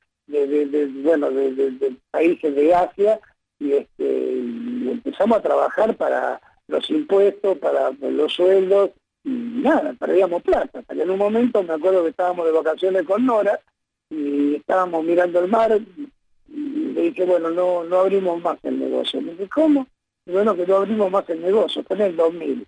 bueno, 1.03 1.29
de, 1.31 1.95
países 2.11 2.55
de 2.55 2.73
Asia, 2.73 3.19
y, 3.59 3.73
este, 3.73 4.03
y 4.03 4.89
empezamos 4.89 5.37
a 5.37 5.41
trabajar 5.41 5.95
para 5.95 6.41
los 6.67 6.89
impuestos, 6.89 7.57
para 7.57 7.91
los 7.99 8.33
sueldos, 8.33 8.91
y 9.23 9.29
nada, 9.29 9.93
perdíamos 9.99 10.41
plata. 10.43 10.83
En 10.89 11.09
un 11.09 11.17
momento 11.17 11.61
me 11.63 11.73
acuerdo 11.73 12.03
que 12.03 12.09
estábamos 12.09 12.45
de 12.45 12.51
vacaciones 12.51 13.03
con 13.03 13.25
Nora, 13.25 13.59
y 14.09 14.55
estábamos 14.55 15.03
mirando 15.03 15.39
el 15.39 15.49
mar, 15.49 15.79
y 16.47 16.93
le 16.93 17.01
dije, 17.01 17.25
bueno, 17.25 17.49
no, 17.49 17.83
no 17.83 17.99
abrimos 17.99 18.41
más 18.41 18.57
el 18.63 18.79
negocio. 18.79 19.21
Me 19.21 19.31
dije, 19.31 19.49
¿cómo? 19.53 19.87
Bueno, 20.25 20.55
que 20.55 20.65
no 20.65 20.77
abrimos 20.77 21.11
más 21.11 21.29
el 21.29 21.41
negocio, 21.41 21.83
fue 21.83 21.95
en 21.97 22.01
el 22.03 22.15
2000. 22.15 22.67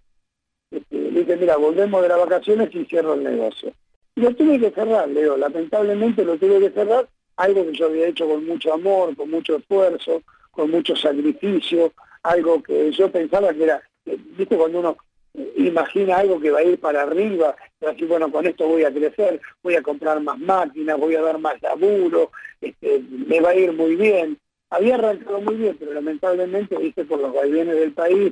Este, 0.72 0.98
dije, 1.12 1.36
mira, 1.36 1.58
volvemos 1.58 2.02
de 2.02 2.08
las 2.08 2.18
vacaciones 2.18 2.74
y 2.74 2.86
cierro 2.86 3.14
el 3.14 3.24
negocio. 3.24 3.74
Y 4.16 4.22
lo 4.22 4.34
tuve 4.36 4.60
que 4.60 4.72
cerrar, 4.72 5.08
Leo, 5.10 5.38
lamentablemente 5.38 6.24
lo 6.24 6.38
tuve 6.38 6.60
que 6.60 6.72
cerrar, 6.72 7.08
algo 7.38 7.66
que 7.66 7.74
yo 7.74 7.86
había 7.86 8.08
hecho 8.08 8.28
con 8.28 8.46
mucho 8.46 8.74
amor, 8.74 9.16
con 9.16 9.30
mucho 9.30 9.58
esfuerzo, 9.58 10.22
con 10.52 10.72
mucho 10.72 10.96
sacrificio, 10.96 11.94
algo 12.24 12.62
que 12.62 12.92
yo 12.92 13.12
pensaba 13.12 13.54
que 13.54 13.64
era, 13.64 13.82
que, 14.06 14.18
viste, 14.38 14.58
cuando 14.58 14.80
uno 14.80 14.98
eh, 15.34 15.54
imagina 15.58 16.18
algo 16.18 16.40
que 16.40 16.52
va 16.52 16.60
a 16.60 16.64
ir 16.64 16.80
para 16.80 17.04
arriba, 17.04 17.56
y 17.80 17.86
así, 17.86 18.06
bueno, 18.06 18.32
con 18.32 18.46
esto 18.46 18.68
voy 18.68 18.84
a 18.84 18.92
crecer, 18.92 19.40
voy 19.64 19.76
a 19.76 19.82
comprar 19.82 20.20
más 20.22 20.38
máquinas, 20.40 21.00
voy 21.00 21.16
a 21.16 21.22
dar 21.22 21.40
más 21.40 21.62
laburo, 21.62 22.32
este, 22.60 23.02
me 23.10 23.40
va 23.40 23.50
a 23.50 23.56
ir 23.56 23.72
muy 23.74 23.96
bien. 23.96 24.38
Había 24.70 24.96
arrancado 24.96 25.42
muy 25.42 25.56
bien, 25.56 25.76
pero 25.78 25.94
lamentablemente, 25.94 26.78
viste, 26.78 27.04
por 27.06 27.20
los 27.20 27.34
vaivenes 27.34 27.76
del 27.76 27.92
país, 27.92 28.32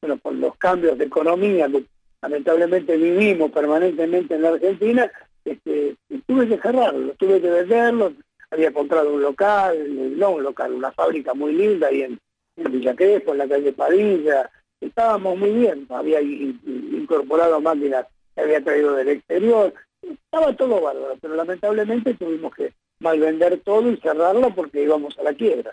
bueno, 0.00 0.16
por 0.18 0.34
los 0.34 0.56
cambios 0.56 0.98
de 0.98 1.04
economía 1.06 1.68
que 1.68 1.84
lamentablemente 2.22 2.96
vivimos 2.96 3.50
permanentemente 3.50 4.34
en 4.34 4.42
la 4.42 4.50
Argentina, 4.50 5.10
este, 5.44 5.96
tuve 6.26 6.48
que 6.48 6.58
cerrarlo, 6.58 7.12
tuve 7.14 7.40
que 7.40 7.50
venderlo, 7.50 8.12
había 8.50 8.72
comprado 8.72 9.12
un 9.12 9.22
local, 9.22 10.18
no 10.18 10.30
un 10.30 10.42
local, 10.42 10.72
una 10.72 10.92
fábrica 10.92 11.34
muy 11.34 11.52
linda 11.52 11.88
ahí 11.88 12.02
en, 12.02 12.18
en 12.56 12.72
Villa 12.72 12.94
Crespo, 12.94 13.32
en 13.32 13.38
la 13.38 13.48
calle 13.48 13.72
Padilla, 13.72 14.50
estábamos 14.80 15.38
muy 15.38 15.50
bien, 15.52 15.86
había 15.90 16.20
in- 16.20 16.60
in- 16.64 16.98
incorporado 17.02 17.60
máquinas 17.60 18.06
que 18.34 18.40
había 18.42 18.62
traído 18.62 18.94
del 18.94 19.08
exterior, 19.08 19.72
estaba 20.02 20.54
todo 20.54 20.80
bárbaro, 20.80 21.16
pero 21.20 21.34
lamentablemente 21.34 22.14
tuvimos 22.14 22.54
que 22.54 22.72
malvender 23.00 23.60
todo 23.64 23.90
y 23.90 23.96
cerrarlo 23.98 24.54
porque 24.54 24.82
íbamos 24.82 25.18
a 25.18 25.22
la 25.22 25.34
quiebra. 25.34 25.72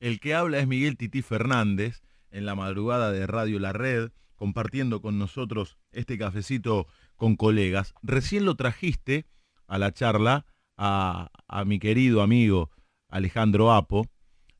El 0.00 0.20
que 0.20 0.34
habla 0.34 0.58
es 0.58 0.66
Miguel 0.66 0.96
Tití 0.96 1.22
Fernández, 1.22 2.02
en 2.30 2.46
la 2.46 2.54
madrugada 2.54 3.12
de 3.12 3.26
Radio 3.26 3.58
La 3.58 3.72
Red, 3.72 4.10
compartiendo 4.36 5.00
con 5.00 5.18
nosotros 5.18 5.78
este 5.92 6.18
cafecito 6.18 6.86
con 7.16 7.36
colegas. 7.36 7.94
Recién 8.02 8.44
lo 8.44 8.54
trajiste 8.54 9.24
a 9.66 9.78
la 9.78 9.92
charla 9.92 10.44
a, 10.76 11.30
a 11.48 11.64
mi 11.64 11.78
querido 11.78 12.20
amigo 12.22 12.70
Alejandro 13.08 13.72
Apo. 13.72 14.06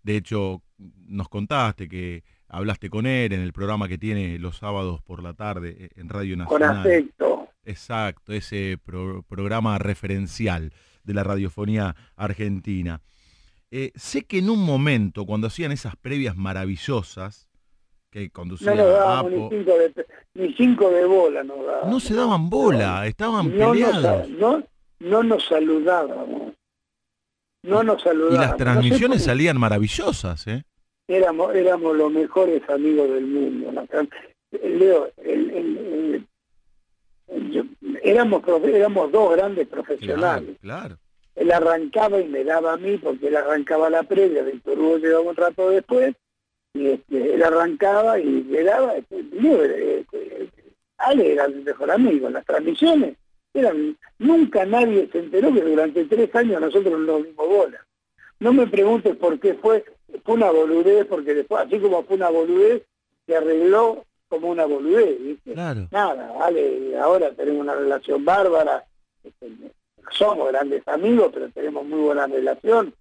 De 0.02 0.16
hecho, 0.16 0.62
nos 0.78 1.28
contaste 1.28 1.88
que 1.88 2.24
hablaste 2.48 2.88
con 2.90 3.06
él 3.06 3.32
en 3.32 3.40
el 3.40 3.52
programa 3.52 3.88
que 3.88 3.98
tiene 3.98 4.38
los 4.38 4.56
sábados 4.58 5.02
por 5.02 5.22
la 5.22 5.34
tarde 5.34 5.76
eh, 5.78 5.88
en 5.96 6.08
Radio 6.08 6.36
Con 6.46 6.60
Nacional. 6.60 6.78
afecto. 6.78 7.48
Exacto, 7.64 8.32
ese 8.32 8.78
pro- 8.82 9.24
programa 9.24 9.76
referencial 9.78 10.72
de 11.02 11.14
la 11.14 11.24
radiofonía 11.24 11.96
argentina. 12.14 13.02
Eh, 13.72 13.90
sé 13.96 14.24
que 14.24 14.38
en 14.38 14.48
un 14.48 14.64
momento, 14.64 15.26
cuando 15.26 15.48
hacían 15.48 15.72
esas 15.72 15.96
previas 15.96 16.36
maravillosas, 16.36 17.48
que 18.16 18.30
conducía 18.30 18.74
No 18.74 18.82
nos 18.82 18.92
dábamos 18.92 19.18
Apo, 19.18 19.28
ni 19.30 19.48
cinco 19.50 19.78
de, 19.78 20.06
ni 20.34 20.52
cinco 20.54 20.90
de 20.90 21.04
bola, 21.04 21.44
nos 21.44 21.66
dábamos. 21.66 21.88
no 21.90 22.00
se 22.00 22.14
daban 22.14 22.48
bola, 22.48 23.06
estaban 23.06 23.54
no 23.56 23.74
nos, 23.74 23.90
peleados. 23.90 24.28
no, 24.30 24.62
no 25.00 25.22
nos 25.22 25.44
saludábamos. 25.46 26.52
No 27.62 27.82
nos 27.82 28.00
Y 28.00 28.04
saludábamos. 28.04 28.38
las 28.40 28.50
No 28.52 28.56
sé 28.56 28.64
transmisiones 28.64 29.24
salían 29.24 29.58
maravillosas, 29.60 30.46
¿eh? 30.46 30.62
éramos, 31.08 31.54
éramos 31.54 31.94
los 31.96 32.10
mejores 32.10 32.62
amigos 32.70 33.08
del 33.10 33.26
mundo. 33.26 33.84
Leo, 34.62 35.10
el- 35.22 35.50
el- 35.50 36.26
el- 37.28 37.50
yo- 37.52 37.64
éramos, 38.02 38.42
éramos 38.64 39.12
dos 39.12 39.36
grandes 39.36 39.66
Claro, 39.68 39.82
profesionales. 39.82 40.56
claro. 40.62 40.96
Él 41.34 41.52
arrancaba 41.52 42.18
y 42.18 42.28
me 42.28 42.44
daba 42.44 42.72
a 42.72 42.76
mí 42.78 42.96
porque 42.96 43.28
él 43.28 43.36
arrancaba 43.36 43.90
la 43.90 44.04
previa, 44.04 44.42
Víctor 44.42 44.78
Hugo 44.78 44.96
llegaba 44.96 45.20
un 45.20 45.36
rato 45.36 45.68
después, 45.68 46.14
y 46.76 46.88
este, 46.88 47.34
él 47.34 47.42
arrancaba 47.42 48.18
y 48.18 48.44
le 48.44 48.62
daba, 48.64 48.94
este, 48.96 49.20
eh, 49.20 50.04
eh, 50.12 50.48
Ale 50.98 51.32
era 51.32 51.48
mi 51.48 51.62
mejor 51.62 51.90
amigo, 51.90 52.30
las 52.30 52.44
transmisiones 52.44 53.16
eran, 53.56 53.96
nunca 54.18 54.64
nadie 54.64 55.08
se 55.10 55.18
enteró 55.18 55.52
que 55.52 55.62
durante 55.62 56.04
tres 56.04 56.34
años 56.34 56.60
nosotros 56.60 56.98
no 57.00 57.18
dimos 57.18 57.48
bola. 57.48 57.84
No 58.38 58.52
me 58.52 58.66
preguntes 58.66 59.16
por 59.16 59.40
qué 59.40 59.54
fue, 59.54 59.84
fue 60.24 60.34
una 60.34 60.50
boludez, 60.50 61.06
porque 61.06 61.34
después, 61.34 61.66
así 61.66 61.78
como 61.78 62.02
fue 62.04 62.16
una 62.16 62.28
boludez, 62.28 62.82
se 63.26 63.36
arregló 63.36 64.04
como 64.28 64.50
una 64.50 64.66
boludez, 64.66 65.18
¿viste? 65.22 65.52
Claro. 65.54 65.88
Nada, 65.90 66.32
vale, 66.32 66.96
ahora 66.98 67.30
tenemos 67.32 67.62
una 67.62 67.74
relación 67.74 68.24
bárbara, 68.24 68.84
este, 69.24 69.50
somos 70.10 70.48
grandes 70.48 70.86
amigos, 70.86 71.30
pero 71.32 71.48
tenemos 71.50 71.84
muy 71.86 72.00
buena 72.00 72.26
relación. 72.26 72.92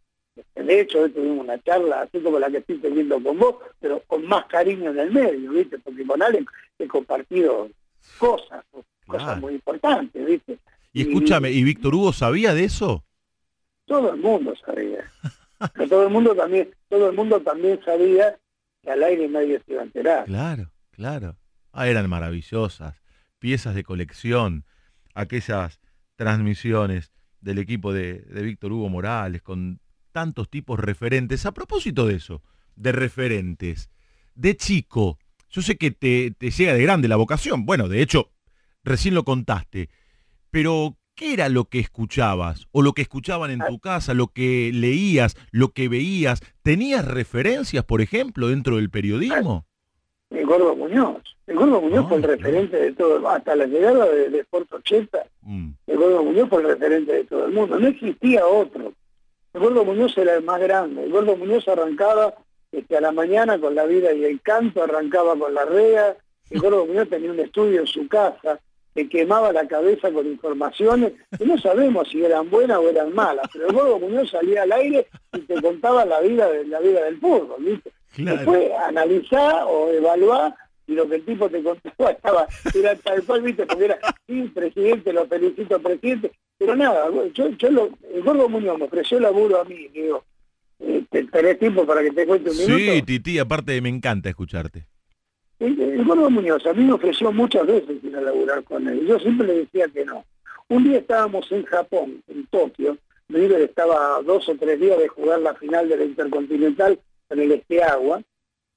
De 0.56 0.82
hecho, 0.82 1.02
hoy 1.02 1.12
tuvimos 1.12 1.40
una 1.46 1.62
charla 1.62 2.02
así 2.02 2.20
como 2.20 2.40
la 2.40 2.50
que 2.50 2.58
estoy 2.58 2.78
teniendo 2.80 3.22
con 3.22 3.38
vos, 3.40 3.56
pero 3.80 4.02
con 4.08 4.26
más 4.26 4.46
cariño 4.46 4.92
en 4.92 5.00
el 5.00 5.12
medio, 5.12 5.52
¿viste? 5.52 5.80
Porque 5.80 6.06
con 6.06 6.22
Alex 6.22 6.46
he 6.80 6.88
compartido 6.88 7.70
cosas, 8.18 8.64
cosas 8.72 8.84
Claro. 9.24 9.42
muy 9.42 9.54
importantes, 9.54 10.26
¿viste? 10.26 10.58
Y 10.92 11.02
escúchame, 11.04 11.52
¿y 11.52 11.64
Víctor 11.64 11.94
Hugo 11.96 12.12
sabía 12.14 12.54
de 12.54 12.64
eso? 12.66 13.04
Todo 13.86 14.14
el 14.14 14.20
mundo 14.20 14.54
sabía. 14.66 15.10
Pero 15.74 15.88
todo 15.90 16.04
el 16.08 16.10
mundo 16.14 16.36
también, 16.36 16.70
todo 16.90 17.10
el 17.10 17.16
mundo 17.16 17.40
también 17.42 17.80
sabía 17.86 18.38
que 18.82 18.92
al 18.92 19.04
aire 19.04 19.28
nadie 19.30 19.62
se 19.66 19.74
iba 19.74 19.82
a 19.82 19.86
enterar. 19.86 20.26
Claro, 20.26 20.72
claro. 20.92 21.38
Ah, 21.72 21.88
eran 21.88 22.10
maravillosas. 22.10 22.96
Piezas 23.40 23.76
de 23.76 23.84
colección. 23.84 24.66
Aquellas 25.14 25.80
transmisiones 26.16 27.12
del 27.42 27.60
equipo 27.60 27.94
de, 27.94 28.20
de 28.22 28.42
Víctor 28.42 28.72
Hugo 28.74 28.90
Morales 28.90 29.42
con 29.42 29.80
tantos 30.16 30.50
tipos 30.50 30.80
referentes. 30.80 31.46
A 31.46 31.54
propósito 31.54 32.08
de 32.08 32.16
eso, 32.16 32.42
de 32.78 32.94
referentes, 32.94 33.90
de 34.34 34.56
chico, 34.56 35.20
yo 35.50 35.62
sé 35.62 35.76
que 35.76 35.92
te, 35.92 36.32
te 36.32 36.52
llega 36.52 36.74
de 36.74 36.82
grande 36.82 37.10
la 37.10 37.18
vocación. 37.18 37.66
Bueno, 37.66 37.90
de 37.90 38.02
hecho, 38.02 38.32
recién 38.86 39.14
lo 39.14 39.26
contaste. 39.26 39.90
Pero, 40.52 40.96
¿qué 41.16 41.34
era 41.34 41.50
lo 41.50 41.66
que 41.66 41.80
escuchabas? 41.80 42.66
¿O 42.72 42.82
lo 42.82 42.94
que 42.94 43.02
escuchaban 43.02 43.52
en 43.52 43.60
tu 43.68 43.80
casa? 43.80 44.14
¿Lo 44.14 44.28
que 44.28 44.72
leías? 44.74 45.36
¿Lo 45.52 45.74
que 45.74 45.90
veías? 45.90 46.40
¿Tenías 46.64 47.04
referencias, 47.04 47.84
por 47.84 48.00
ejemplo, 48.00 48.48
dentro 48.48 48.78
del 48.78 48.90
periodismo? 48.90 49.66
El 50.30 50.46
Gordo 50.46 50.78
Muñoz. 50.78 51.22
El 51.46 51.58
Gordo 51.58 51.82
Muñoz 51.82 52.06
Ah, 52.06 52.08
fue 52.08 52.18
el 52.20 52.24
referente 52.24 52.78
de 52.78 52.94
todo, 52.94 53.30
hasta 53.30 53.54
la 53.54 53.66
llegada 53.66 54.06
de, 54.06 54.30
de 54.30 54.40
Sport 54.40 54.72
80, 54.72 55.20
Mm, 55.42 55.72
el 55.88 55.98
Gordo 55.98 56.24
Muñoz 56.24 56.50
fue 56.50 56.62
el 56.62 56.68
referente 56.70 57.12
de 57.12 57.24
todo 57.26 57.46
el 57.48 57.54
mundo. 57.54 57.78
No 57.78 57.88
existía 57.88 58.48
otro. 58.48 58.94
El 59.56 59.62
Gordo 59.62 59.86
Muñoz 59.86 60.18
era 60.18 60.36
el 60.36 60.44
más 60.44 60.60
grande. 60.60 61.06
El 61.06 61.12
Gordo 61.12 61.38
Muñoz 61.38 61.66
arrancaba 61.70 62.34
este, 62.74 62.98
a 62.98 63.02
la 63.02 63.14
mañana 63.14 63.58
con 63.58 63.74
la 63.74 63.86
vida 63.86 64.12
y 64.12 64.26
el 64.26 64.42
canto, 64.42 64.84
arrancaba 64.84 65.38
con 65.38 65.54
la 65.54 65.64
rea. 65.64 66.18
El 66.50 66.60
Gordo 66.60 66.86
Muñoz 66.86 67.08
tenía 67.08 67.32
un 67.32 67.40
estudio 67.40 67.80
en 67.80 67.88
su 67.88 68.06
casa, 68.10 68.60
que 68.94 69.08
quemaba 69.08 69.54
la 69.54 69.66
cabeza 69.66 70.12
con 70.12 70.28
informaciones 70.28 71.14
que 71.38 71.46
no 71.46 71.58
sabemos 71.58 72.10
si 72.10 72.22
eran 72.22 72.50
buenas 72.50 72.80
o 72.80 72.90
eran 72.90 73.14
malas, 73.14 73.48
pero 73.54 73.68
el 73.68 73.74
Gordo 73.74 74.00
Muñoz 74.00 74.30
salía 74.30 74.64
al 74.64 74.74
aire 74.74 75.08
y 75.32 75.40
te 75.40 75.62
contaba 75.62 76.04
la 76.04 76.20
vida 76.20 76.50
de 76.50 76.66
la 76.68 76.82
vida 76.82 77.06
del 77.06 77.18
fútbol, 77.20 77.56
¿viste? 77.60 77.94
claro. 78.14 78.38
Después 78.38 78.72
analizar 78.74 79.64
o 79.70 79.90
evaluar 79.90 80.54
y 80.88 80.94
lo 80.94 81.08
que 81.10 81.16
el 81.16 81.26
tipo 81.26 81.50
te 81.50 81.62
contaba 81.64 82.12
estaba, 82.12 82.48
era 82.74 82.96
tal 82.96 83.24
cual, 83.24 83.42
viste, 83.42 83.66
porque 83.66 83.86
era, 83.86 84.00
sí, 84.28 84.44
presidente, 84.54 85.14
lo 85.14 85.26
felicito, 85.28 85.80
presidente, 85.82 86.32
pero 86.58 86.76
nada, 86.76 87.08
yo, 87.34 87.50
yo 87.50 87.72
lo, 87.72 87.90
el 88.14 88.24
Gordo 88.24 88.48
Muñoz 88.50 88.78
me 88.80 88.86
ofreció 88.86 89.20
laburo 89.20 89.62
a 89.62 89.66
mí, 89.66 89.88
digo, 89.94 90.24
eh, 90.80 91.04
¿te- 91.10 91.24
¿tenés 91.26 91.60
tiempo 91.60 91.86
para 91.86 92.02
que 92.02 92.12
te 92.12 92.26
cuente 92.26 92.50
un 92.52 92.58
minuto? 92.58 92.78
Sí, 92.78 93.02
Titi, 93.04 93.40
aparte 93.40 93.80
me 93.82 93.90
encanta 93.90 94.30
escucharte. 94.30 94.86
El, 95.60 95.80
el 95.80 96.04
Gordo 96.04 96.30
Muñoz 96.30 96.66
a 96.66 96.74
mí 96.74 96.84
me 96.84 96.94
ofreció 96.94 97.32
muchas 97.32 97.66
veces 97.66 98.04
ir 98.04 98.16
a 98.16 98.22
laburar 98.22 98.64
con 98.66 98.88
él. 98.88 99.06
Yo 99.08 99.18
siempre 99.20 99.48
le 99.48 99.54
decía 99.60 99.88
que 99.88 100.04
no. 100.04 100.26
Un 100.68 100.84
día 100.84 100.98
estábamos 101.00 101.50
en 101.52 101.64
Japón, 101.64 102.22
en 102.28 102.46
Tokio. 102.48 102.98
River 103.30 103.62
estaba 103.62 104.18
a 104.18 104.22
dos 104.22 104.48
o 104.50 104.56
tres 104.56 104.80
días 104.80 105.00
de 105.00 105.08
jugar 105.08 105.40
la 105.40 105.54
final 105.56 105.88
de 105.88 105.98
la 105.98 106.04
Intercontinental 106.04 107.00
en 107.30 107.40
el 107.40 107.52
Esteagua. 107.54 108.22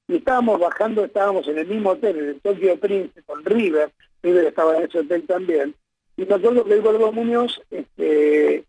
Estábamos 0.08 0.58
bajando, 0.58 1.04
estábamos 1.04 1.46
en 1.48 1.58
el 1.58 1.66
mismo 1.66 1.90
hotel, 1.90 2.16
en 2.18 2.28
el 2.30 2.40
Tokyo 2.40 2.80
Prince, 2.80 3.22
con 3.24 3.44
River. 3.44 3.92
River 4.22 4.46
estaba 4.46 4.76
en 4.76 4.84
ese 4.84 5.00
hotel 5.00 5.24
también. 5.26 5.74
Y 6.16 6.24
me 6.24 6.34
acuerdo 6.34 6.64
que 6.64 6.74
el 6.74 6.82
Gordo 6.82 7.12
Muñoz, 7.12 7.60
este, 7.70 8.64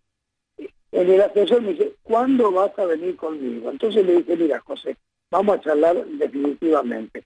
en 0.91 1.09
el 1.09 1.21
ascensor 1.21 1.61
me 1.61 1.71
dice, 1.71 1.93
¿cuándo 2.03 2.51
vas 2.51 2.77
a 2.77 2.85
venir 2.85 3.15
conmigo? 3.15 3.71
Entonces 3.71 4.05
le 4.05 4.17
dije, 4.17 4.35
mira, 4.35 4.59
José, 4.59 4.97
vamos 5.31 5.57
a 5.57 5.61
charlar 5.61 6.05
definitivamente. 6.05 7.23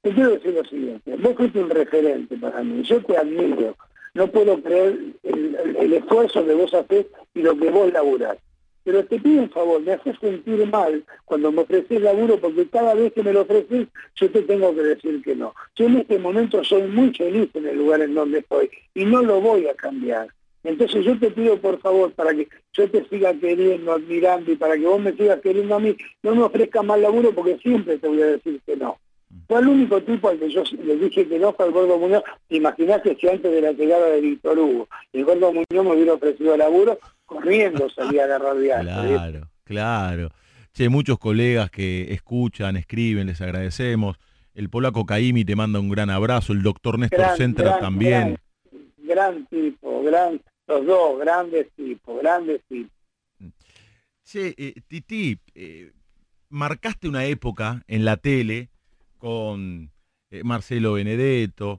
Te 0.00 0.12
quiero 0.12 0.30
decir 0.30 0.54
lo 0.54 0.64
siguiente, 0.64 1.16
vos 1.16 1.34
fuiste 1.36 1.62
un 1.62 1.70
referente 1.70 2.36
para 2.36 2.62
mí, 2.62 2.82
yo 2.82 3.02
te 3.04 3.16
admiro, 3.16 3.74
no 4.12 4.26
puedo 4.26 4.60
creer 4.62 4.98
el 5.22 5.92
esfuerzo 5.94 6.44
que 6.44 6.52
vos 6.52 6.74
haces 6.74 7.06
y 7.32 7.40
lo 7.40 7.56
que 7.56 7.70
vos 7.70 7.90
laburás. 7.90 8.36
Pero 8.84 9.04
te 9.06 9.18
pido 9.18 9.42
un 9.42 9.50
favor, 9.50 9.80
me 9.80 9.92
haces 9.92 10.16
sentir 10.20 10.66
mal 10.66 11.02
cuando 11.24 11.50
me 11.50 11.62
ofreces 11.62 12.00
laburo, 12.00 12.38
porque 12.38 12.68
cada 12.68 12.94
vez 12.94 13.12
que 13.12 13.22
me 13.22 13.32
lo 13.32 13.42
ofreces, 13.42 13.88
yo 14.14 14.30
te 14.30 14.42
tengo 14.42 14.74
que 14.74 14.82
decir 14.82 15.22
que 15.22 15.34
no. 15.34 15.54
Yo 15.74 15.86
en 15.86 15.96
este 15.96 16.18
momento 16.18 16.62
soy 16.62 16.82
muy 16.82 17.12
feliz 17.14 17.48
en 17.54 17.66
el 17.66 17.78
lugar 17.78 18.02
en 18.02 18.14
donde 18.14 18.38
estoy 18.40 18.70
y 18.94 19.04
no 19.04 19.22
lo 19.22 19.40
voy 19.40 19.66
a 19.66 19.74
cambiar. 19.74 20.28
Entonces 20.64 21.04
yo 21.04 21.18
te 21.18 21.30
pido 21.30 21.58
por 21.58 21.78
favor, 21.80 22.12
para 22.12 22.34
que 22.34 22.48
yo 22.72 22.90
te 22.90 23.06
siga 23.08 23.34
queriendo, 23.34 23.92
admirando 23.92 24.50
y 24.50 24.56
para 24.56 24.74
que 24.74 24.86
vos 24.86 25.00
me 25.00 25.12
sigas 25.12 25.40
queriendo 25.40 25.74
a 25.74 25.80
mí, 25.80 25.96
no 26.22 26.34
me 26.34 26.42
ofrezcas 26.42 26.84
más 26.84 26.98
laburo 26.98 27.32
porque 27.32 27.58
siempre 27.58 27.98
te 27.98 28.08
voy 28.08 28.22
a 28.22 28.26
decir 28.26 28.60
que 28.66 28.76
no. 28.76 28.98
Fue 29.46 29.60
el 29.60 29.68
único 29.68 30.00
tipo 30.02 30.28
al 30.28 30.38
que 30.38 30.48
yo 30.48 30.62
le 30.84 30.96
dije 30.96 31.26
que 31.26 31.38
no 31.38 31.52
fue 31.52 31.66
el 31.66 31.72
Gordo 31.72 31.98
Muñoz. 31.98 32.22
¿Te 32.48 32.56
imaginás 32.56 33.02
que 33.02 33.14
si 33.16 33.28
antes 33.28 33.50
de 33.50 33.60
la 33.60 33.72
llegada 33.72 34.06
de 34.08 34.20
Víctor 34.20 34.58
Hugo 34.58 34.88
el 35.12 35.24
Gordo 35.24 35.52
Muñoz 35.52 35.84
me 35.84 35.92
hubiera 35.92 36.14
ofrecido 36.14 36.56
laburo, 36.56 36.98
corriendo 37.24 37.88
salía 37.90 38.22
a 38.22 38.24
agarrar 38.26 38.58
viaje? 38.58 38.84
Claro, 38.84 39.50
claro. 39.64 40.30
Che, 40.72 40.88
muchos 40.88 41.18
colegas 41.18 41.70
que 41.70 42.12
escuchan, 42.12 42.76
escriben, 42.76 43.28
les 43.28 43.40
agradecemos. 43.40 44.18
El 44.54 44.70
polaco 44.70 45.06
Caimi 45.06 45.44
te 45.44 45.54
manda 45.56 45.78
un 45.78 45.88
gran 45.88 46.10
abrazo, 46.10 46.52
el 46.52 46.62
doctor 46.62 46.98
Néstor 46.98 47.20
Gran, 47.20 47.36
Centra 47.36 47.64
gran, 47.64 47.80
también. 47.80 48.38
Gran, 48.96 49.06
gran 49.06 49.46
tipo, 49.46 50.02
gran, 50.02 50.40
los 50.66 50.86
dos 50.86 51.18
grandes 51.20 51.70
tipos, 51.76 52.20
grandes 52.20 52.60
tipos. 52.68 52.92
Che, 54.24 54.54
eh, 54.56 54.74
Titi, 54.88 55.38
eh, 55.54 55.92
marcaste 56.48 57.08
una 57.08 57.24
época 57.26 57.84
en 57.86 58.04
la 58.04 58.16
tele 58.16 58.70
con 59.18 59.92
eh, 60.30 60.42
Marcelo 60.44 60.94
Benedetto, 60.94 61.78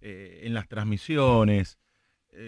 en 0.00 0.54
las 0.54 0.68
transmisiones, 0.68 1.80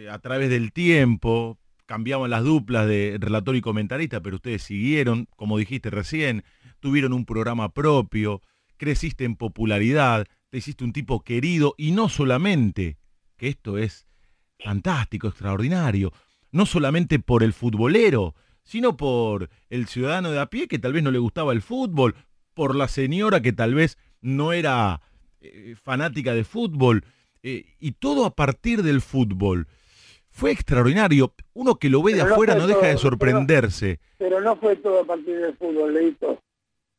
a 0.09 0.19
través 0.21 0.49
del 0.49 0.73
tiempo, 0.73 1.59
cambiaban 1.89 2.29
las 2.29 2.45
duplas 2.45 2.87
de 2.87 3.17
relator 3.19 3.57
y 3.57 3.63
comentarista, 3.63 4.21
pero 4.21 4.37
ustedes 4.37 4.63
siguieron, 4.63 5.27
como 5.37 5.57
dijiste 5.57 5.89
recién, 5.89 6.45
tuvieron 6.81 7.15
un 7.15 7.25
programa 7.25 7.73
propio, 7.73 8.43
creciste 8.77 9.25
en 9.25 9.37
popularidad, 9.37 10.27
te 10.51 10.59
hiciste 10.59 10.85
un 10.85 10.93
tipo 10.93 11.25
querido 11.25 11.75
y 11.79 11.93
no 11.93 12.11
solamente, 12.11 12.99
que 13.39 13.49
esto 13.49 13.79
es 13.79 14.07
fantástico, 14.63 15.29
extraordinario, 15.29 16.13
no 16.53 16.67
solamente 16.67 17.21
por 17.21 17.43
el 17.43 17.55
futbolero, 17.55 18.35
sino 18.65 18.99
por 18.99 19.49
el 19.71 19.87
ciudadano 19.87 20.31
de 20.31 20.41
a 20.41 20.51
pie 20.51 20.69
que 20.69 20.79
tal 20.79 20.93
vez 20.93 21.03
no 21.03 21.11
le 21.11 21.19
gustaba 21.19 21.55
el 21.55 21.63
fútbol, 21.63 22.17
por 22.53 22.77
la 22.77 22.89
señora 22.89 23.41
que 23.41 23.55
tal 23.55 23.73
vez 23.73 23.97
no 24.21 24.53
era 24.53 25.01
eh, 25.41 25.75
fanática 25.83 26.35
de 26.35 26.45
fútbol, 26.45 27.03
eh, 27.43 27.65
y 27.81 27.93
todo 27.93 28.27
a 28.27 28.37
partir 28.37 28.83
del 28.83 29.01
fútbol. 29.01 29.69
Fue 30.39 30.53
extraordinario. 30.53 31.35
Uno 31.53 31.75
que 31.75 31.89
lo 31.91 32.01
ve 32.03 32.13
de 32.13 32.19
Pero 32.19 32.29
no 32.29 32.35
afuera 32.35 32.53
fue 32.55 32.61
no 32.63 32.67
deja 32.69 32.81
todo, 32.81 32.91
de 32.91 32.97
sorprenderse. 32.99 34.01
Pero 34.19 34.41
no 34.41 34.57
fue 34.57 34.77
todo 34.77 35.01
a 35.01 35.05
partir 35.05 35.37
del 35.37 35.57
fútbol, 35.57 35.95
Leito. 35.95 36.41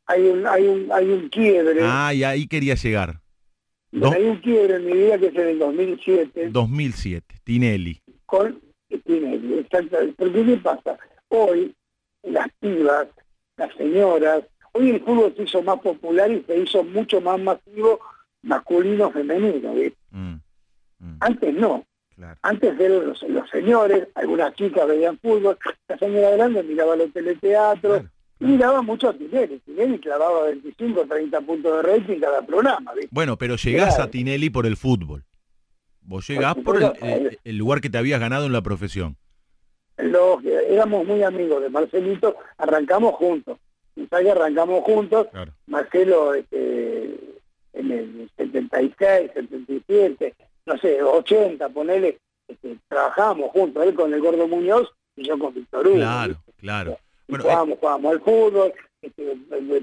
Hay 0.07 0.23
un, 0.27 0.45
hay 0.45 0.67
un, 0.67 0.91
hay 0.91 1.09
un 1.09 1.29
quiebre. 1.29 1.79
Ah, 1.81 2.13
y 2.13 2.23
ahí 2.25 2.47
quería 2.47 2.75
llegar. 2.75 3.21
Do- 3.91 4.11
Hay 4.11 4.23
un 4.25 4.37
quiebre 4.41 4.75
en 4.75 4.85
mi 4.85 4.91
vida 4.93 5.17
que 5.17 5.27
es 5.27 5.35
en 5.35 5.47
el 5.47 5.59
2007 5.59 6.49
2007, 6.49 7.35
Tinelli. 7.43 8.01
con 8.25 8.59
Tinelli. 9.05 9.59
Exactamente. 9.59 10.13
Porque 10.17 10.45
¿qué 10.45 10.57
pasa? 10.57 10.97
Hoy 11.29 11.73
las 12.23 12.47
pibas, 12.59 13.07
las 13.57 13.73
señoras, 13.75 14.43
hoy 14.73 14.89
el 14.91 14.99
fútbol 15.01 15.33
se 15.37 15.43
hizo 15.43 15.61
más 15.63 15.79
popular 15.79 16.29
y 16.29 16.43
se 16.43 16.59
hizo 16.59 16.83
mucho 16.83 17.21
más 17.21 17.39
masivo 17.39 17.99
masculino 18.43 19.11
femenino. 19.11 19.73
¿viste? 19.73 19.97
Mm, 20.11 20.35
mm, 20.99 21.17
Antes 21.21 21.53
no. 21.55 21.85
Claro. 22.19 22.39
Antes 22.43 22.79
eran 22.79 23.07
los, 23.07 23.21
los 23.23 23.49
señores, 23.49 24.07
algunas 24.15 24.53
chicas 24.55 24.87
veían 24.87 25.17
fútbol, 25.19 25.57
la 25.87 25.97
señora 25.97 26.29
grande 26.31 26.63
miraba 26.63 26.95
los 26.95 27.11
teleteatros, 27.13 27.99
Claro, 28.01 28.09
y 28.41 28.45
miraba 28.45 28.81
mucho 28.81 29.09
a 29.09 29.13
Tinelli. 29.13 29.59
Tinelli 29.59 29.99
clavaba 29.99 30.43
25 30.45 31.05
30 31.07 31.41
puntos 31.41 31.75
de 31.75 31.81
rating 31.97 32.19
cada 32.19 32.41
programa. 32.45 32.93
¿viste? 32.93 33.09
Bueno, 33.11 33.37
pero 33.37 33.55
llegás 33.55 33.95
Claro. 33.95 34.03
a 34.03 34.11
Tinelli 34.11 34.49
por 34.49 34.65
el 34.65 34.77
fútbol. 34.77 35.23
Vos 36.01 36.27
llegás 36.27 36.55
Por 36.55 36.63
por 36.63 36.75
el, 36.77 36.81
supuesto. 36.83 37.05
el- 37.05 37.39
el 37.43 37.57
lugar 37.57 37.81
que 37.81 37.89
te 37.89 37.97
habías 37.97 38.19
ganado 38.19 38.45
en 38.45 38.53
la 38.53 38.61
profesión. 38.61 39.15
Los, 39.97 40.43
éramos 40.45 41.05
muy 41.05 41.21
amigos 41.23 41.61
de 41.61 41.69
Marcelito, 41.69 42.35
arrancamos 42.57 43.15
juntos. 43.15 43.57
Que 43.95 44.29
arrancamos 44.31 44.83
juntos. 44.85 45.27
Marcelo 45.67 46.33
este, 46.33 47.19
en 47.73 47.91
el 47.91 48.29
76, 48.37 49.31
77, 49.33 50.33
no 50.69 50.77
sé, 50.77 51.01
80, 51.03 51.67
ponele, 51.69 52.17
este, 52.47 52.77
trabajamos 52.87 53.51
juntos, 53.51 53.83
él 53.85 53.93
con 53.93 54.13
el 54.13 54.21
Gordo 54.21 54.47
Muñoz 54.47 54.87
y 55.15 55.27
yo 55.27 55.37
con 55.37 55.53
Víctor 55.53 55.87
Hugo. 55.87 55.95
Claro, 55.97 56.33
¿viste? 56.35 56.51
claro. 56.59 56.97
Bueno, 57.27 57.43
eh, 57.43 57.47
jugábamos, 57.47 57.79
jugábamos 57.79 58.11
al 58.13 58.21
fútbol, 58.21 58.73
este, 59.01 59.37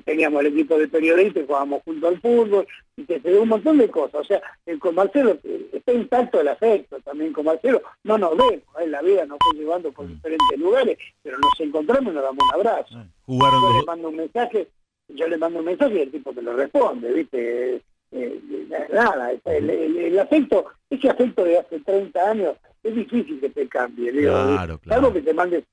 teníamos 0.04 0.40
el 0.40 0.46
equipo 0.48 0.78
de 0.78 0.88
periodistas, 0.88 1.44
jugábamos 1.46 1.82
junto 1.84 2.08
al 2.08 2.20
fútbol, 2.20 2.66
y 2.96 3.04
que 3.04 3.20
se 3.20 3.30
dio 3.30 3.42
un 3.42 3.48
montón 3.48 3.78
de 3.78 3.88
cosas. 3.90 4.20
O 4.20 4.24
sea, 4.24 4.42
eh, 4.66 4.78
con 4.78 4.94
Marcelo 4.94 5.38
eh, 5.44 5.68
está 5.72 5.92
intacto 5.92 6.40
el 6.40 6.48
afecto 6.48 6.98
también 7.00 7.32
con 7.32 7.44
Marcelo. 7.44 7.82
No 8.04 8.16
nos 8.18 8.36
vemos, 8.36 8.62
en 8.80 8.90
la 8.90 9.02
vida 9.02 9.26
nos 9.26 9.38
fue 9.42 9.58
llevando 9.58 9.92
por 9.92 10.06
Mm. 10.06 10.14
diferentes 10.14 10.58
lugares, 10.58 10.98
pero 11.22 11.38
nos 11.38 11.60
encontramos 11.60 12.12
y 12.12 12.14
nos 12.16 12.22
damos 12.24 12.44
un 12.44 12.54
abrazo. 12.60 12.98
eh, 13.00 13.06
jugaron 13.26 13.60
Yo 13.62 13.78
le 13.80 13.84
mando 13.86 14.08
un 14.08 14.16
mensaje, 14.16 14.68
yo 15.08 15.28
le 15.28 15.36
mando 15.38 15.58
un 15.60 15.64
mensaje 15.66 15.94
y 15.94 16.00
el 16.02 16.10
tipo 16.10 16.32
me 16.32 16.42
lo 16.42 16.54
responde, 16.56 17.12
¿viste? 17.12 17.82
Eh, 18.12 18.40
eh, 18.50 18.86
nada, 18.92 19.32
el, 19.44 19.70
el- 19.70 19.96
el 19.98 20.18
afecto, 20.18 20.66
ese 20.90 21.10
afecto 21.10 21.44
de 21.44 21.58
hace 21.58 21.80
30 21.80 22.30
años, 22.30 22.56
es 22.82 22.94
difícil 22.94 23.40
que 23.40 23.50
te 23.50 23.66
cambie, 23.68 24.12
digo, 24.12 24.32
Claro. 24.32 24.80
Salvo 24.86 25.12
que 25.12 25.22
te 25.22 25.34
mandes 25.34 25.64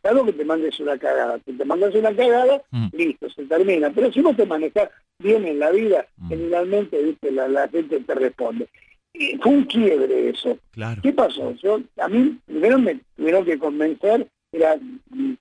salvo 0.00 0.24
que 0.24 0.32
te 0.32 0.44
mandes 0.44 0.78
una 0.78 0.96
cagada. 0.96 1.40
Si 1.44 1.52
te 1.54 1.64
mandas 1.64 1.92
una 1.94 2.14
cagada, 2.14 2.62
Mm. 2.70 2.86
listo, 2.92 3.28
se 3.30 3.44
termina. 3.46 3.90
Pero 3.90 4.12
si 4.12 4.20
vos 4.20 4.36
te 4.36 4.46
manejas 4.46 4.88
bien 5.18 5.44
en 5.44 5.58
la 5.58 5.70
vida, 5.72 6.06
Mm. 6.18 6.28
generalmente 6.28 7.02
viste 7.02 7.32
la, 7.32 7.48
la 7.48 7.68
gente 7.68 7.98
te 7.98 8.14
responde. 8.14 8.68
Y 9.12 9.36
fue 9.38 9.52
un 9.52 9.64
quiebre 9.64 10.28
eso. 10.30 10.56
Claro. 10.70 11.02
¿Qué 11.02 11.12
pasó? 11.12 11.50
Yo, 11.56 11.80
a 11.98 12.08
mí 12.08 12.38
primero 12.46 12.78
me 12.78 13.00
tuvieron 13.16 13.44
que 13.44 13.58
convencer, 13.58 14.28
era 14.52 14.78
mi, 15.10 15.36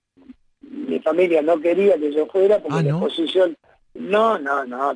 mi 0.61 0.99
familia 0.99 1.41
no 1.43 1.59
quería 1.61 1.97
que 1.99 2.11
yo 2.11 2.25
fuera 2.25 2.59
porque 2.59 2.79
Ah, 2.79 2.83
la 2.83 2.91
¿no? 2.93 2.99
No, 3.93 4.39
no, 4.39 4.65
no, 4.65 4.93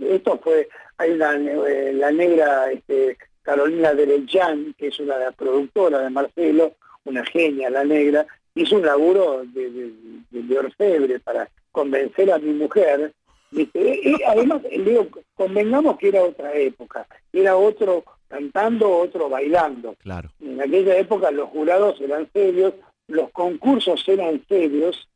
esto 0.00 0.38
fue, 0.42 0.68
hay 0.98 1.10
una 1.12 1.34
eh, 1.36 1.92
la 1.94 2.10
negra 2.12 2.70
este, 2.70 3.16
Carolina 3.42 3.92
Derechán, 3.94 4.74
que 4.78 4.88
es 4.88 5.00
una 5.00 5.18
de 5.18 5.24
las 5.26 5.34
productoras 5.34 6.02
de 6.02 6.10
Marcelo, 6.10 6.74
una 7.04 7.24
genia 7.26 7.68
la 7.70 7.84
negra, 7.84 8.26
hizo 8.54 8.76
un 8.76 8.86
laburo 8.86 9.42
de, 9.46 9.70
de, 9.70 9.92
de- 10.30 10.58
orfebre 10.58 11.18
para 11.20 11.48
convencer 11.72 12.30
a 12.32 12.38
mi 12.38 12.52
mujer, 12.52 13.12
¿viste? 13.50 14.00
Y, 14.04 14.10
y 14.10 14.22
además, 14.24 14.62
digo, 14.70 15.08
convengamos 15.34 15.98
que 15.98 16.08
era 16.08 16.22
otra 16.22 16.54
época, 16.54 17.06
era 17.32 17.56
otro 17.56 18.04
cantando, 18.28 18.88
otro 18.98 19.28
bailando. 19.28 19.94
Claro. 19.98 20.30
En 20.40 20.60
aquella 20.60 20.96
época 20.96 21.30
los 21.30 21.48
jurados 21.50 22.00
eran 22.00 22.28
serios, 22.32 22.74
los 23.08 23.30
concursos 23.30 24.06
eran 24.06 24.42
serios, 24.48 25.08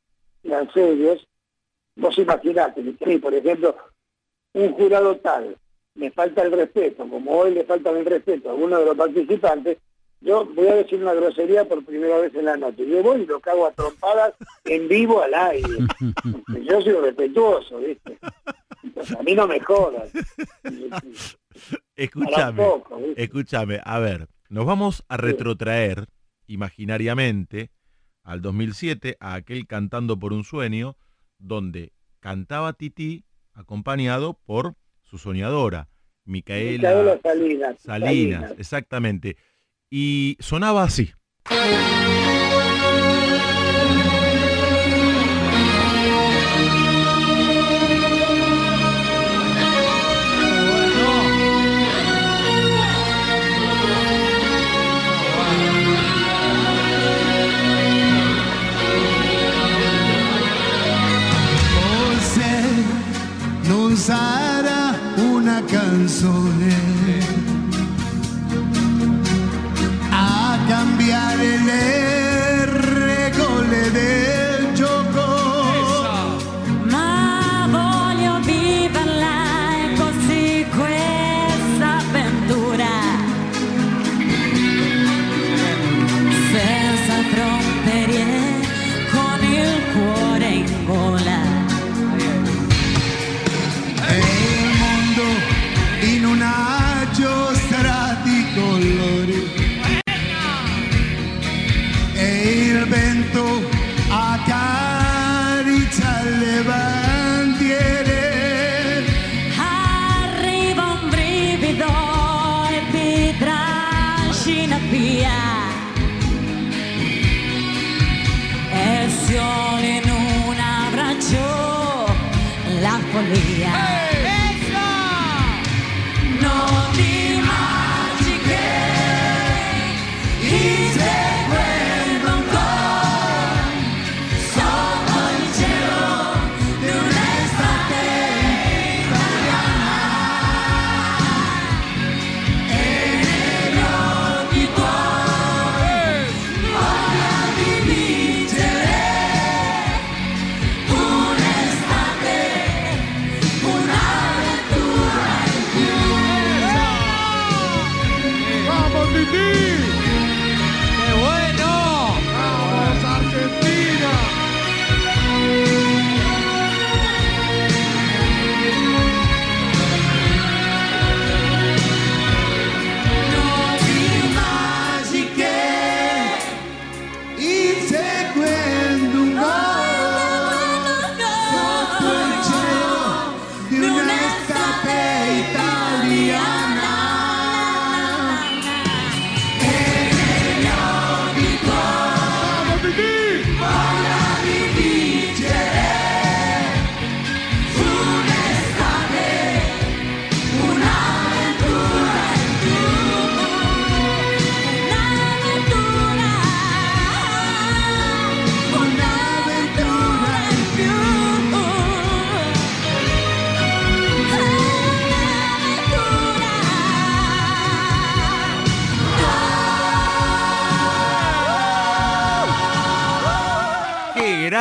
eran 0.42 0.70
serios. 0.72 1.26
Vos 1.96 2.18
imaginate, 2.18 2.82
sí, 3.04 3.18
por 3.18 3.34
ejemplo, 3.34 3.74
un 4.52 4.72
jurado 4.72 5.16
tal, 5.16 5.56
me 5.94 6.10
falta 6.10 6.42
el 6.42 6.52
respeto, 6.52 7.08
como 7.08 7.32
hoy 7.32 7.54
le 7.54 7.64
falta 7.64 7.90
el 7.90 8.04
respeto 8.04 8.48
a 8.48 8.52
alguno 8.52 8.78
de 8.78 8.86
los 8.86 8.96
participantes, 8.96 9.78
yo 10.20 10.44
voy 10.46 10.68
a 10.68 10.76
decir 10.76 11.00
una 11.02 11.14
grosería 11.14 11.68
por 11.68 11.84
primera 11.84 12.18
vez 12.18 12.34
en 12.34 12.46
la 12.46 12.56
noche. 12.56 12.88
Yo 12.88 13.02
voy 13.02 13.22
y 13.22 13.26
lo 13.26 13.38
cago 13.40 13.66
a 13.66 13.72
trompadas 13.72 14.34
en 14.64 14.88
vivo 14.88 15.22
al 15.22 15.34
aire. 15.34 15.78
Yo 16.64 16.80
soy 16.80 16.94
respetuoso, 16.94 17.78
¿viste? 17.78 18.18
A 19.18 19.22
mí 19.22 19.34
no 19.34 19.46
me 19.46 19.60
jodas. 19.60 20.10
Escúchame. 21.94 22.62
Escúchame, 23.16 23.80
a 23.84 23.98
ver, 23.98 24.28
nos 24.48 24.66
vamos 24.66 25.04
a 25.08 25.16
retrotraer 25.16 26.06
imaginariamente 26.46 27.70
al 28.22 28.42
2007 28.42 29.16
a 29.20 29.34
aquel 29.34 29.66
Cantando 29.66 30.18
por 30.18 30.32
un 30.32 30.44
Sueño, 30.44 30.96
donde 31.38 31.92
cantaba 32.20 32.72
Titi 32.72 33.24
acompañado 33.52 34.34
por 34.44 34.74
su 35.02 35.18
soñadora, 35.18 35.88
Micaela, 36.24 36.90
Micaela 36.90 37.20
Salinas. 37.22 37.80
Salinas, 37.80 38.54
exactamente. 38.58 39.36
Y 39.90 40.36
sonaba 40.40 40.82
así. 40.82 41.12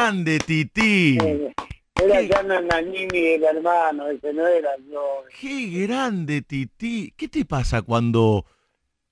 Grande, 0.05 0.37
Titi! 0.39 1.17
Eh, 1.19 1.53
Era 1.95 2.21
ya 2.21 2.43
Nanini 2.43 3.17
el 3.35 3.43
hermano, 3.43 4.07
ese 4.07 4.33
no 4.33 4.45
era 4.45 4.69
yo. 4.91 5.23
¡Qué 5.39 5.87
grande, 5.87 6.41
Titi! 6.43 7.11
¿Qué 7.17 7.27
te 7.27 7.43
pasa 7.45 7.81
cuando 7.81 8.45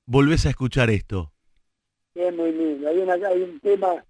volvés 0.06 0.46
a 0.46 0.50
escuchar 0.50 0.90
esto? 0.92 1.32
Es 2.14 2.36
muy 2.36 2.52
lindo. 2.52 2.88
Hay, 2.90 3.00
una, 3.00 3.14
hay 3.14 3.42
un 3.42 3.60
tema 3.60 4.06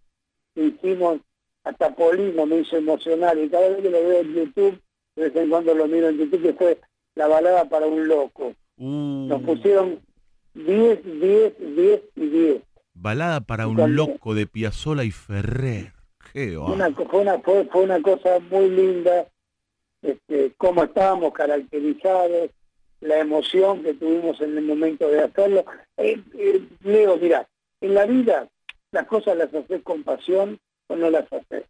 que 0.54 0.66
hicimos, 0.66 1.20
hasta 1.64 1.96
Polino 1.96 2.46
me 2.46 2.60
hizo 2.60 2.76
emocionar 2.76 3.38
y 3.38 3.48
cada 3.50 3.70
vez 3.70 3.82
que 3.82 3.90
lo 3.90 4.04
veo 4.04 4.20
en 4.22 4.34
YouTube, 4.34 4.82
de 5.16 5.30
vez 5.30 5.36
en 5.38 5.50
cuando 5.50 5.74
lo 5.74 5.88
miro 5.88 6.10
en 6.10 6.18
YouTube, 6.18 6.42
que 6.42 6.54
fue 6.54 6.82
La 7.16 7.28
balada 7.28 7.70
para 7.70 7.86
un 7.86 8.08
loco. 8.10 8.56
Uh, 8.76 9.28
Nos 9.30 9.42
pusieron 9.44 10.00
10, 10.56 11.00
10, 11.22 11.54
10 11.76 12.02
y 12.18 12.26
10. 12.28 12.62
Balada 12.96 13.40
para 13.42 13.68
un 13.68 13.78
También. 13.78 13.96
loco 13.96 14.34
de 14.34 14.48
Piazzolla 14.48 15.04
y 15.06 15.12
Ferrer. 15.12 15.94
Una, 16.36 16.92
fue, 16.92 17.22
una, 17.22 17.40
fue, 17.40 17.66
fue 17.66 17.84
una 17.84 18.02
cosa 18.02 18.40
muy 18.50 18.70
linda, 18.70 19.28
este, 20.02 20.52
cómo 20.58 20.84
estábamos 20.84 21.34
caracterizados, 21.34 22.50
la 23.02 23.20
emoción 23.20 23.84
que 23.84 23.94
tuvimos 23.94 24.40
en 24.42 24.58
el 24.58 24.64
momento 24.64 25.08
de 25.10 25.22
hacerlo. 25.22 25.66
Eh, 25.98 26.22
eh, 26.36 26.62
Leo, 26.84 27.18
mira, 27.18 27.48
en 27.82 27.94
la 27.94 28.06
vida 28.06 28.48
las 28.92 29.08
cosas 29.08 29.38
las 29.38 29.54
haces 29.54 29.82
con 29.84 30.04
pasión 30.04 30.60
o 30.88 30.96
no 30.96 31.10
las 31.10 31.32
haces. 31.32 31.66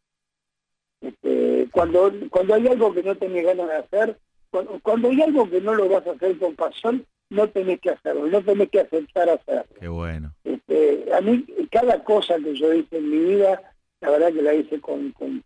Este, 1.01 1.67
cuando, 1.71 2.11
cuando 2.29 2.53
hay 2.53 2.67
algo 2.67 2.93
que 2.93 3.03
no 3.03 3.15
tenés 3.15 3.45
ganas 3.45 3.67
de 3.67 3.75
hacer, 3.75 4.17
cuando, 4.49 4.79
cuando 4.81 5.09
hay 5.09 5.21
algo 5.21 5.49
que 5.49 5.59
no 5.59 5.73
lo 5.73 5.89
vas 5.89 6.05
a 6.07 6.11
hacer 6.11 6.37
con 6.37 6.55
pasión, 6.55 7.05
no 7.29 7.49
tenés 7.49 7.79
que 7.81 7.89
hacerlo, 7.89 8.27
no 8.27 8.41
tenés 8.43 8.69
que 8.69 8.81
aceptar 8.81 9.29
hacerlo. 9.29 9.75
Qué 9.79 9.87
bueno. 9.87 10.33
Este, 10.43 11.11
a 11.13 11.19
mí, 11.21 11.45
cada 11.71 12.03
cosa 12.03 12.35
que 12.37 12.53
yo 12.55 12.73
hice 12.73 12.97
en 12.97 13.09
mi 13.09 13.17
vida, 13.17 13.72
la 14.03 14.09
verdad 14.11 14.33
que 14.33 14.41
la 14.41 14.53
hice 14.53 14.79
con, 14.81 15.11
con 15.13 15.43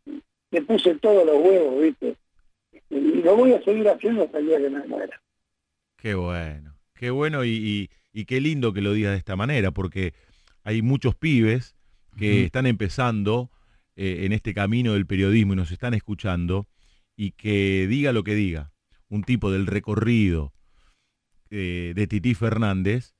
le 0.51 0.61
puse 0.63 0.95
todos 0.95 1.25
los 1.25 1.35
huevos, 1.37 1.81
¿viste? 1.81 2.15
Y 2.89 3.21
lo 3.21 3.35
voy 3.35 3.53
a 3.53 3.61
seguir 3.63 3.87
haciendo 3.87 4.23
hasta 4.23 4.39
el 4.39 4.47
día 4.47 4.57
que 4.57 4.69
me 4.69 4.87
muera. 4.87 5.21
Qué 5.97 6.13
bueno, 6.15 6.75
qué 6.93 7.09
bueno 7.11 7.43
y, 7.45 7.49
y- 7.49 7.89
y 8.13 8.25
qué 8.25 8.41
lindo 8.41 8.73
que 8.73 8.81
lo 8.81 8.93
digas 8.93 9.11
de 9.11 9.19
esta 9.19 9.35
manera, 9.35 9.71
porque 9.71 10.13
hay 10.63 10.81
muchos 10.81 11.15
pibes 11.15 11.75
que 12.17 12.45
están 12.45 12.65
empezando 12.65 13.51
eh, 13.95 14.25
en 14.25 14.31
este 14.31 14.55
camino 14.55 14.93
del 14.93 15.05
periodismo 15.05 15.53
y 15.53 15.57
nos 15.57 15.71
están 15.71 15.93
escuchando, 15.93 16.65
y 17.15 17.31
que 17.31 17.85
diga 17.87 18.11
lo 18.13 18.23
que 18.23 18.33
diga, 18.33 18.71
un 19.09 19.23
tipo 19.23 19.51
del 19.51 19.67
recorrido 19.67 20.51
eh, 21.51 21.93
de 21.95 22.07
Tití 22.07 22.33
Fernández 22.33 23.13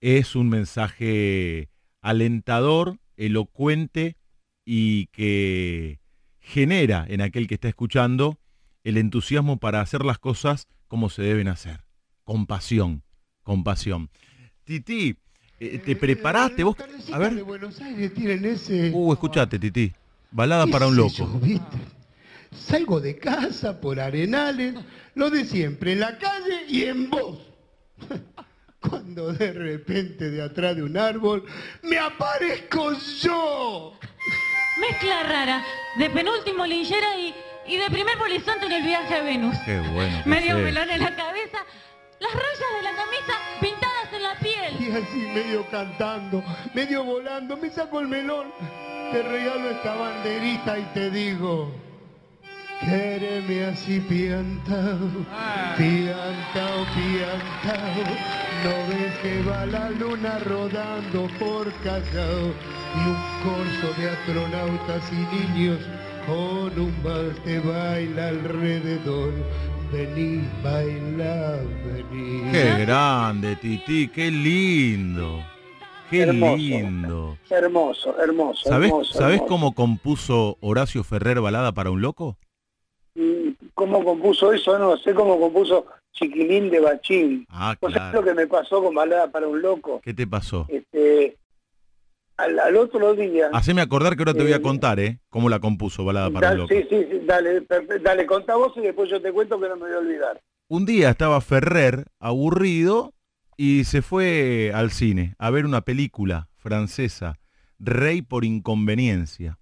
es 0.00 0.36
un 0.36 0.48
mensaje 0.50 1.68
alentador, 2.00 2.98
elocuente 3.16 4.16
y 4.64 5.06
que 5.06 6.00
genera 6.40 7.04
en 7.08 7.20
aquel 7.20 7.46
que 7.46 7.54
está 7.54 7.68
escuchando 7.68 8.38
el 8.82 8.98
entusiasmo 8.98 9.58
para 9.58 9.80
hacer 9.80 10.04
las 10.04 10.18
cosas 10.18 10.68
como 10.88 11.10
se 11.10 11.22
deben 11.22 11.48
hacer, 11.48 11.84
con 12.22 12.46
pasión, 12.46 13.02
con 13.42 13.64
pasión. 13.64 14.10
Tití, 14.64 15.16
eh, 15.60 15.78
¿te 15.78 15.96
preparaste 15.96 16.64
vos? 16.64 16.76
A 17.12 17.18
de 17.18 17.28
ver, 17.30 17.44
Buenos 17.44 17.80
Aires 17.80 18.12
tienen 18.14 18.44
ese... 18.44 18.90
uh, 18.92 19.12
escuchate, 19.12 19.58
Tití. 19.58 19.92
Balada 20.30 20.66
¿Qué 20.66 20.72
para 20.72 20.86
un 20.86 20.96
loco. 20.96 21.16
yo, 21.16 21.26
¿viste? 21.40 21.76
Salgo 22.52 23.00
de 23.00 23.18
casa 23.18 23.80
por 23.80 23.98
arenales, 24.00 24.74
lo 25.14 25.30
de 25.30 25.44
siempre, 25.44 25.92
en 25.92 26.00
la 26.00 26.18
calle 26.18 26.64
y 26.68 26.84
en 26.84 27.10
voz. 27.10 27.38
Cuando 28.80 29.32
de 29.32 29.52
repente 29.52 30.30
de 30.30 30.42
atrás 30.42 30.76
de 30.76 30.82
un 30.82 30.96
árbol 30.96 31.44
me 31.82 31.98
aparezco 31.98 32.92
yo. 33.22 33.98
Mezcla 34.76 35.22
rara 35.22 35.64
de 35.96 36.10
penúltimo 36.10 36.66
linchera 36.66 37.16
y, 37.16 37.34
y 37.66 37.76
de 37.76 37.86
primer 37.90 38.18
polizonte 38.18 38.66
en 38.66 38.72
el 38.72 38.82
viaje 38.82 39.14
a 39.14 39.22
Venus. 39.22 39.56
Qué 39.64 39.78
bueno. 39.78 40.22
Medio 40.24 40.56
sé. 40.56 40.62
melón 40.62 40.90
en 40.90 41.00
la 41.00 41.14
cabeza, 41.14 41.58
las 42.18 42.32
rayas 42.32 42.70
de 42.76 42.82
la 42.82 42.96
camisa 42.96 43.32
pintadas 43.60 44.12
en 44.12 44.22
la 44.22 44.34
piel. 44.38 44.76
Y 44.80 44.90
así 44.96 45.18
medio 45.32 45.64
cantando, 45.70 46.42
medio 46.74 47.04
volando, 47.04 47.56
me 47.56 47.70
saco 47.70 48.00
el 48.00 48.08
melón, 48.08 48.52
te 49.12 49.22
regalo 49.22 49.70
esta 49.70 49.94
banderita 49.94 50.78
y 50.78 50.84
te 50.94 51.10
digo, 51.10 51.72
quéreme 52.84 53.64
así 53.66 54.00
piantao, 54.00 54.98
piantao, 55.76 56.80
piantao, 56.94 58.04
no 58.64 58.74
ves 58.88 59.14
que 59.22 59.42
va 59.42 59.66
la 59.66 59.90
luna 59.90 60.38
rodando 60.40 61.28
por 61.38 61.72
Callao 61.82 62.52
y 62.96 63.08
un 63.08 63.22
corso 63.42 64.00
de 64.00 64.10
astronautas 64.10 65.02
y 65.12 65.36
niños 65.36 65.78
con 66.26 66.78
un 66.78 66.94
vals 67.02 67.44
de 67.44 67.60
baila 67.60 68.28
alrededor. 68.28 69.32
Vení, 69.92 70.42
baila, 70.62 71.58
vení. 71.84 72.50
Qué 72.50 72.84
grande, 72.84 73.54
Tití, 73.56 74.08
qué 74.08 74.30
lindo. 74.30 75.44
Qué 76.10 76.22
Hermoso. 76.22 76.56
lindo. 76.56 77.38
Hermoso, 77.50 78.14
hermoso. 78.20 78.68
¿Sabés, 78.68 78.90
hermoso, 78.90 79.12
¿sabés 79.18 79.34
hermoso. 79.36 79.48
cómo 79.48 79.74
compuso 79.74 80.58
Horacio 80.60 81.04
Ferrer 81.04 81.40
Balada 81.40 81.72
para 81.72 81.90
un 81.90 82.00
loco? 82.02 82.36
¿Cómo 83.74 84.04
compuso 84.04 84.52
eso? 84.52 84.78
No 84.78 84.96
sé 84.96 85.14
cómo 85.14 85.38
compuso 85.38 85.86
Chiquilín 86.12 86.70
de 86.70 86.80
Bachín. 86.80 87.46
Ah, 87.48 87.76
¿Vos 87.80 87.92
sabés 87.92 88.10
claro. 88.10 88.20
lo 88.20 88.26
que 88.26 88.34
me 88.34 88.46
pasó 88.46 88.82
con 88.82 88.94
Balada 88.94 89.30
para 89.30 89.46
un 89.48 89.60
Loco? 89.62 90.00
¿Qué 90.02 90.14
te 90.14 90.26
pasó? 90.26 90.66
Este, 90.68 91.36
al, 92.36 92.58
al 92.58 92.76
otro 92.76 93.14
día... 93.14 93.50
Haceme 93.52 93.80
acordar 93.82 94.16
que 94.16 94.22
ahora 94.22 94.34
te 94.34 94.42
voy 94.42 94.52
a 94.52 94.56
Eh, 94.56 94.62
contar, 94.62 94.98
¿eh? 95.00 95.18
Cómo 95.30 95.48
la 95.48 95.60
compuso 95.60 96.04
Balada 96.04 96.30
para 96.30 96.48
Da- 96.48 96.52
un 96.54 96.58
loco. 96.60 96.74
sí, 96.74 96.84
sí, 96.90 97.06
sí, 97.10 97.20
dale, 97.24 97.64
dale, 98.02 98.26
contá 98.26 98.56
vos 98.56 98.72
y 98.76 98.80
después 98.80 99.08
yo 99.10 99.20
te 99.22 99.32
cuento 99.32 99.60
que 99.60 99.68
no 99.68 99.76
me 99.76 99.82
voy 99.82 99.92
a 99.92 99.98
olvidar. 99.98 100.40
Un 100.68 100.86
día 100.86 101.10
estaba 101.10 101.40
Ferrer 101.40 102.06
aburrido 102.18 103.12
y 103.56 103.84
se 103.84 104.02
fue 104.02 104.72
al 104.74 104.90
cine 104.90 105.34
a 105.38 105.50
ver 105.50 105.66
una 105.66 105.82
película 105.82 106.48
francesa, 106.56 107.38
Rey 107.78 108.22
por 108.22 108.44
inconveniencia. 108.44 109.58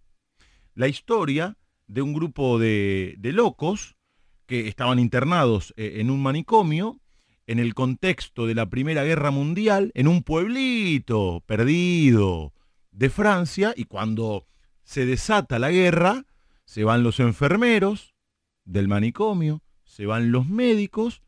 La 0.74 0.88
historia 0.88 1.57
de 1.87 2.03
un 2.03 2.12
grupo 2.12 2.59
de, 2.59 3.14
de 3.18 3.33
locos 3.33 3.97
que 4.47 4.68
estaban 4.68 4.99
internados 4.99 5.72
eh, 5.76 5.95
en 5.97 6.11
un 6.11 6.22
manicomio 6.22 7.01
en 7.47 7.59
el 7.59 7.74
contexto 7.74 8.47
de 8.47 8.55
la 8.55 8.70
Primera 8.70 9.05
Guerra 9.05 9.30
Mundial, 9.30 9.91
en 9.95 10.09
un 10.09 10.22
pueblito 10.22 11.43
perdido 11.47 12.55
de 12.93 13.11
Francia, 13.11 13.74
y 13.76 13.85
cuando 13.85 14.47
se 14.85 15.07
desata 15.07 15.59
la 15.59 15.70
guerra, 15.70 16.24
se 16.64 16.85
van 16.85 17.03
los 17.03 17.20
enfermeros 17.20 18.14
del 18.64 18.89
manicomio, 18.89 19.62
se 19.85 20.07
van 20.07 20.30
los 20.30 20.47
médicos, 20.47 21.22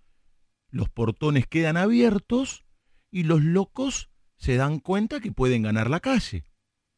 los 0.71 0.89
portones 0.89 1.47
quedan 1.47 1.77
abiertos 1.77 2.65
y 3.11 3.25
los 3.25 3.43
locos 3.43 4.11
se 4.37 4.57
dan 4.57 4.79
cuenta 4.79 5.21
que 5.21 5.33
pueden 5.33 5.63
ganar 5.63 5.91
la 5.91 6.01
calle. 6.01 6.45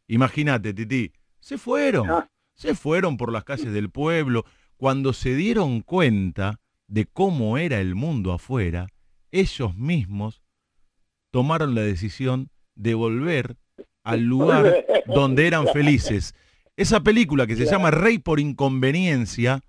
Imagínate, 0.09 0.73
Titi, 0.73 1.13
se 1.41 1.59
fueron, 1.59 2.11
Ah. 2.11 2.31
Se 2.57 2.75
fueron 2.75 3.17
por 3.17 3.33
las 3.33 3.45
calles 3.45 3.73
del 3.73 3.91
pueblo. 3.91 4.45
Cuando 4.77 5.13
se 5.13 5.35
dieron 5.35 5.81
cuenta 5.81 6.59
de 6.89 7.07
cómo 7.07 7.57
era 7.59 7.81
el 7.81 7.95
mundo 7.95 8.33
afuera, 8.33 8.89
ellos 9.31 9.77
mismos 9.77 10.43
tomaron 11.31 11.75
la 11.75 11.83
decisión 11.83 12.51
de 12.75 12.95
volver 12.95 13.57
al 14.05 14.23
lugar 14.23 14.85
donde 15.07 15.47
eran 15.47 15.67
felices. 15.73 16.35
Esa 16.77 17.01
película 17.01 17.47
que 17.47 17.57
se 17.57 17.65
llama 17.67 17.91
Rey 17.91 18.19
por 18.19 18.39
inconveniencia 18.41 19.61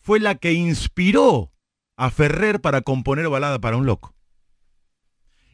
fue 0.00 0.18
la 0.20 0.34
que 0.34 0.52
inspiró 0.52 1.52
a 1.96 2.10
Ferrer 2.10 2.60
para 2.60 2.82
componer 2.82 3.28
Balada 3.28 3.58
para 3.60 3.76
un 3.76 3.86
loco. 3.86 4.14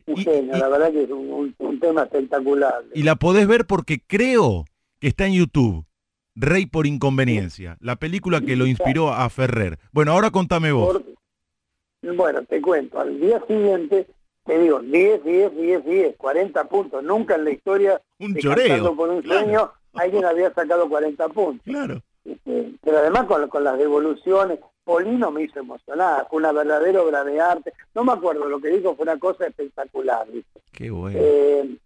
Y- 0.06 0.20
y- 0.28 0.44
la 0.46 0.68
verdad 0.68 0.90
que 0.90 1.04
es 1.04 1.10
un, 1.10 1.30
un- 1.30 1.54
un 1.58 1.80
tema 1.80 2.02
espectacular. 2.04 2.82
Y 2.94 3.02
la 3.04 3.16
podés 3.16 3.46
ver 3.46 3.66
porque 3.66 4.00
creo 4.04 4.64
que 5.00 5.08
está 5.08 5.26
en 5.26 5.34
YouTube. 5.34 5.86
Rey 6.34 6.66
por 6.66 6.86
inconveniencia, 6.86 7.76
la 7.80 7.96
película 7.96 8.40
que 8.40 8.56
lo 8.56 8.66
inspiró 8.66 9.10
a 9.12 9.28
Ferrer. 9.28 9.78
Bueno, 9.92 10.12
ahora 10.12 10.30
contame 10.30 10.72
vos. 10.72 10.92
Por- 10.92 12.14
bueno, 12.16 12.42
te 12.44 12.60
cuento, 12.60 12.98
al 13.00 13.20
día 13.20 13.40
siguiente, 13.46 14.06
te 14.44 14.58
digo, 14.58 14.80
10, 14.80 15.22
10, 15.24 15.54
10, 15.56 15.84
10, 15.84 16.16
40 16.16 16.64
puntos. 16.68 17.02
Nunca 17.04 17.36
en 17.36 17.44
la 17.44 17.50
historia 17.50 18.00
Un 18.18 18.32
de 18.32 18.40
choreo. 18.40 18.96
Por 18.96 19.10
un 19.10 19.22
Claro. 19.22 19.40
sueño 19.40 19.72
alguien 19.94 20.24
había 20.24 20.52
sacado 20.52 20.88
40 20.88 21.28
puntos. 21.28 21.62
Claro. 21.64 22.00
Este, 22.24 22.72
pero 22.82 22.98
además 22.98 23.24
con, 23.26 23.48
con 23.48 23.62
las 23.64 23.78
devoluciones, 23.78 24.58
Polino 24.84 25.30
me 25.30 25.44
hizo 25.44 25.60
emocionar, 25.60 26.26
fue 26.28 26.38
una 26.40 26.50
verdadera 26.50 27.02
obra 27.02 27.22
de 27.22 27.40
arte. 27.40 27.72
No 27.94 28.02
me 28.02 28.12
acuerdo, 28.12 28.46
lo 28.48 28.58
que 28.60 28.68
dijo 28.70 28.96
fue 28.96 29.04
una 29.04 29.18
cosa 29.18 29.46
espectacular. 29.46 30.26
¿viste? 30.32 30.60
Qué 30.72 30.90
bueno. 30.90 31.18
Eh, 31.20 31.76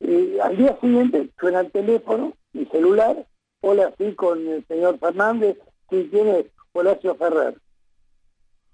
y 0.00 0.38
al 0.38 0.56
día 0.56 0.78
siguiente 0.80 1.28
suena 1.38 1.60
el 1.60 1.70
teléfono, 1.70 2.32
mi 2.54 2.64
celular, 2.66 3.26
hola, 3.60 3.92
sí, 3.98 4.14
con 4.14 4.46
el 4.46 4.64
señor 4.66 4.98
Fernández, 4.98 5.56
sí, 5.90 6.04
tiene 6.10 6.46
Horacio 6.72 7.14
Ferrer. 7.16 7.56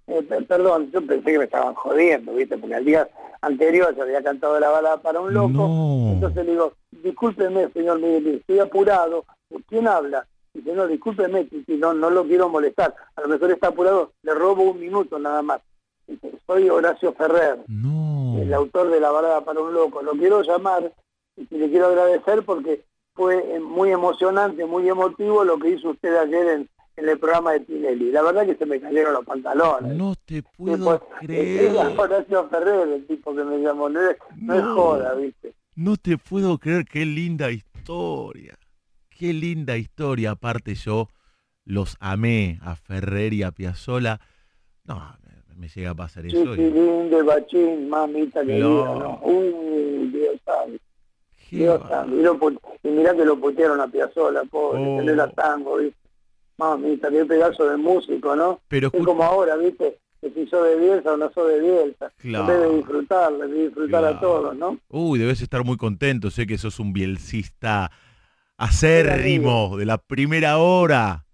Eh, 0.09 0.23
pe- 0.23 0.43
perdón, 0.43 0.91
yo 0.93 1.05
pensé 1.07 1.33
que 1.33 1.39
me 1.39 1.45
estaban 1.45 1.75
jodiendo, 1.75 2.33
¿viste? 2.35 2.59
Porque 2.59 2.75
al 2.75 2.85
día 2.85 3.09
anterior 3.41 3.95
yo 3.97 4.03
había 4.03 4.23
cantado 4.23 4.59
la 4.59 4.69
balada 4.71 4.97
para 5.01 5.21
un 5.21 5.33
loco. 5.33 5.51
No. 5.53 6.13
Entonces 6.15 6.45
le 6.45 6.53
digo, 6.53 6.73
discúlpeme, 6.91 7.69
señor 7.73 8.01
Miguel, 8.01 8.37
estoy 8.41 8.59
apurado. 8.59 9.25
¿Quién 9.69 9.87
habla? 9.87 10.27
Dice, 10.53 10.73
no, 10.75 10.87
discúlpeme, 10.87 11.45
Titi, 11.45 11.77
no, 11.77 11.95
no 11.95 12.11
lo 12.11 12.25
quiero 12.25 12.49
molestar. 12.49 12.95
A 13.17 13.21
lo 13.23 13.29
mejor 13.29 13.53
está 13.53 13.69
apurado, 13.69 14.13
le 14.23 14.35
robo 14.35 14.63
un 14.65 14.81
minuto 14.81 15.19
nada 15.19 15.41
más. 15.43 15.61
Dice, 16.07 16.33
soy 16.47 16.69
Horacio 16.69 17.13
Ferrer 17.15 17.59
No. 17.69 18.37
el 18.39 18.53
autor 18.53 18.91
de 18.91 19.01
La 19.01 19.11
balada 19.11 19.43
para 19.45 19.61
un 19.61 19.73
loco. 19.73 20.03
Lo 20.03 20.13
quiero 20.13 20.43
llamar 20.43 20.93
y 21.37 21.57
le 21.57 21.71
quiero 21.71 21.87
agradecer 21.87 22.43
porque 22.45 22.85
fue 23.15 23.57
eh, 23.57 23.61
muy 23.61 23.91
emocionante, 23.91 24.65
muy 24.65 24.89
emotivo 24.89 25.45
lo 25.45 25.59
que 25.59 25.71
hizo 25.71 25.91
usted 25.91 26.17
ayer 26.17 26.47
en, 26.49 26.69
en 26.97 27.09
el 27.09 27.19
programa 27.19 27.53
de 27.53 27.61
Tinelli. 27.61 28.11
La 28.11 28.23
verdad 28.23 28.47
que 28.47 28.55
se 28.57 28.67
me 28.67 28.81
cayeron 28.81 29.13
los 29.15 29.25
pantalones. 29.25 29.95
No 29.97 30.15
te 30.25 30.43
puedo 30.43 30.95
Era 30.95 31.19
creer. 31.21 31.77
Horacio 31.99 32.49
Ferrer 32.49 32.89
el 32.89 33.07
tipo 33.07 33.35
que 33.35 33.45
me 33.45 33.59
llamó, 33.59 33.89
no 33.89 34.01
es, 34.09 34.17
no 34.37 34.55
es 34.55 34.65
joda, 34.65 35.15
¿viste? 35.15 35.55
No 35.75 35.97
te 35.97 36.19
puedo 36.19 36.59
creer, 36.59 36.85
qué 36.85 37.05
linda 37.05 37.51
historia. 37.51 38.59
Qué 39.11 39.33
linda 39.33 39.77
historia. 39.77 40.33
Aparte 40.33 40.75
yo 40.75 41.09
los 41.65 41.97
amé 42.01 42.59
a 42.63 42.75
Ferrer 42.77 43.33
y 43.35 43.43
a 43.43 43.53
Piazzola. 43.53 44.21
No, 44.85 45.01
me, 45.25 45.55
me 45.57 45.69
llega 45.69 45.91
a 45.91 45.95
pasar 45.95 46.27
eso. 46.27 46.37
y- 46.55 46.57
Chiquilín 46.57 47.11
de 47.11 47.23
Bachín, 47.23 47.89
mamita 47.89 48.41
querida, 48.41 48.65
No. 48.67 48.99
¿no? 48.99 49.21
Uy, 49.23 50.11
Dios 50.13 50.37
sabe. 50.45 50.79
Santo. 51.61 52.15
Y, 52.15 52.23
lo 52.23 52.39
y 52.83 52.89
mirá 52.89 53.15
que 53.15 53.25
lo 53.25 53.37
putearon 53.39 53.81
a 53.81 53.87
Piazzolla, 53.89 54.43
pobre, 54.51 54.81
Oh. 54.83 54.99
que 54.99 55.05
no 55.05 55.13
era 55.13 55.31
tango, 55.31 55.77
¿viste? 55.79 55.97
Mamita, 56.59 57.11
qué 57.11 57.25
pedazo 57.25 57.69
de 57.69 57.77
músico, 57.77 58.37
¿no? 58.37 58.61
Pero 58.69 58.91
Es 58.93 59.05
como 59.05 59.23
ahora, 59.23 59.57
¿viste? 59.57 59.99
Que 60.21 60.31
si 60.31 60.47
sos 60.47 60.65
de 60.65 60.77
Bielsa 60.77 61.15
o 61.15 61.17
no 61.17 61.31
sos 61.33 61.49
de 61.49 61.61
Bielsa. 61.61 62.13
Claro. 62.19 62.47
Vez 62.47 62.61
de 62.61 62.77
disfrutar, 62.77 63.33
de 63.33 63.47
disfrutar 63.65 64.01
Claro. 64.03 64.17
a 64.17 64.21
todos, 64.21 64.57
¿no? 64.57 64.79
Uy, 64.91 65.19
debes 65.19 65.41
estar 65.43 65.65
muy 65.65 65.77
contento. 65.77 66.31
Sé 66.31 66.47
que 66.47 66.59
sos 66.59 66.79
un 66.79 66.93
bielcista 66.93 67.91
acérrimo 68.59 69.77
de 69.77 69.87
la 69.87 69.99
primera 69.99 70.59
hora. 70.59 71.25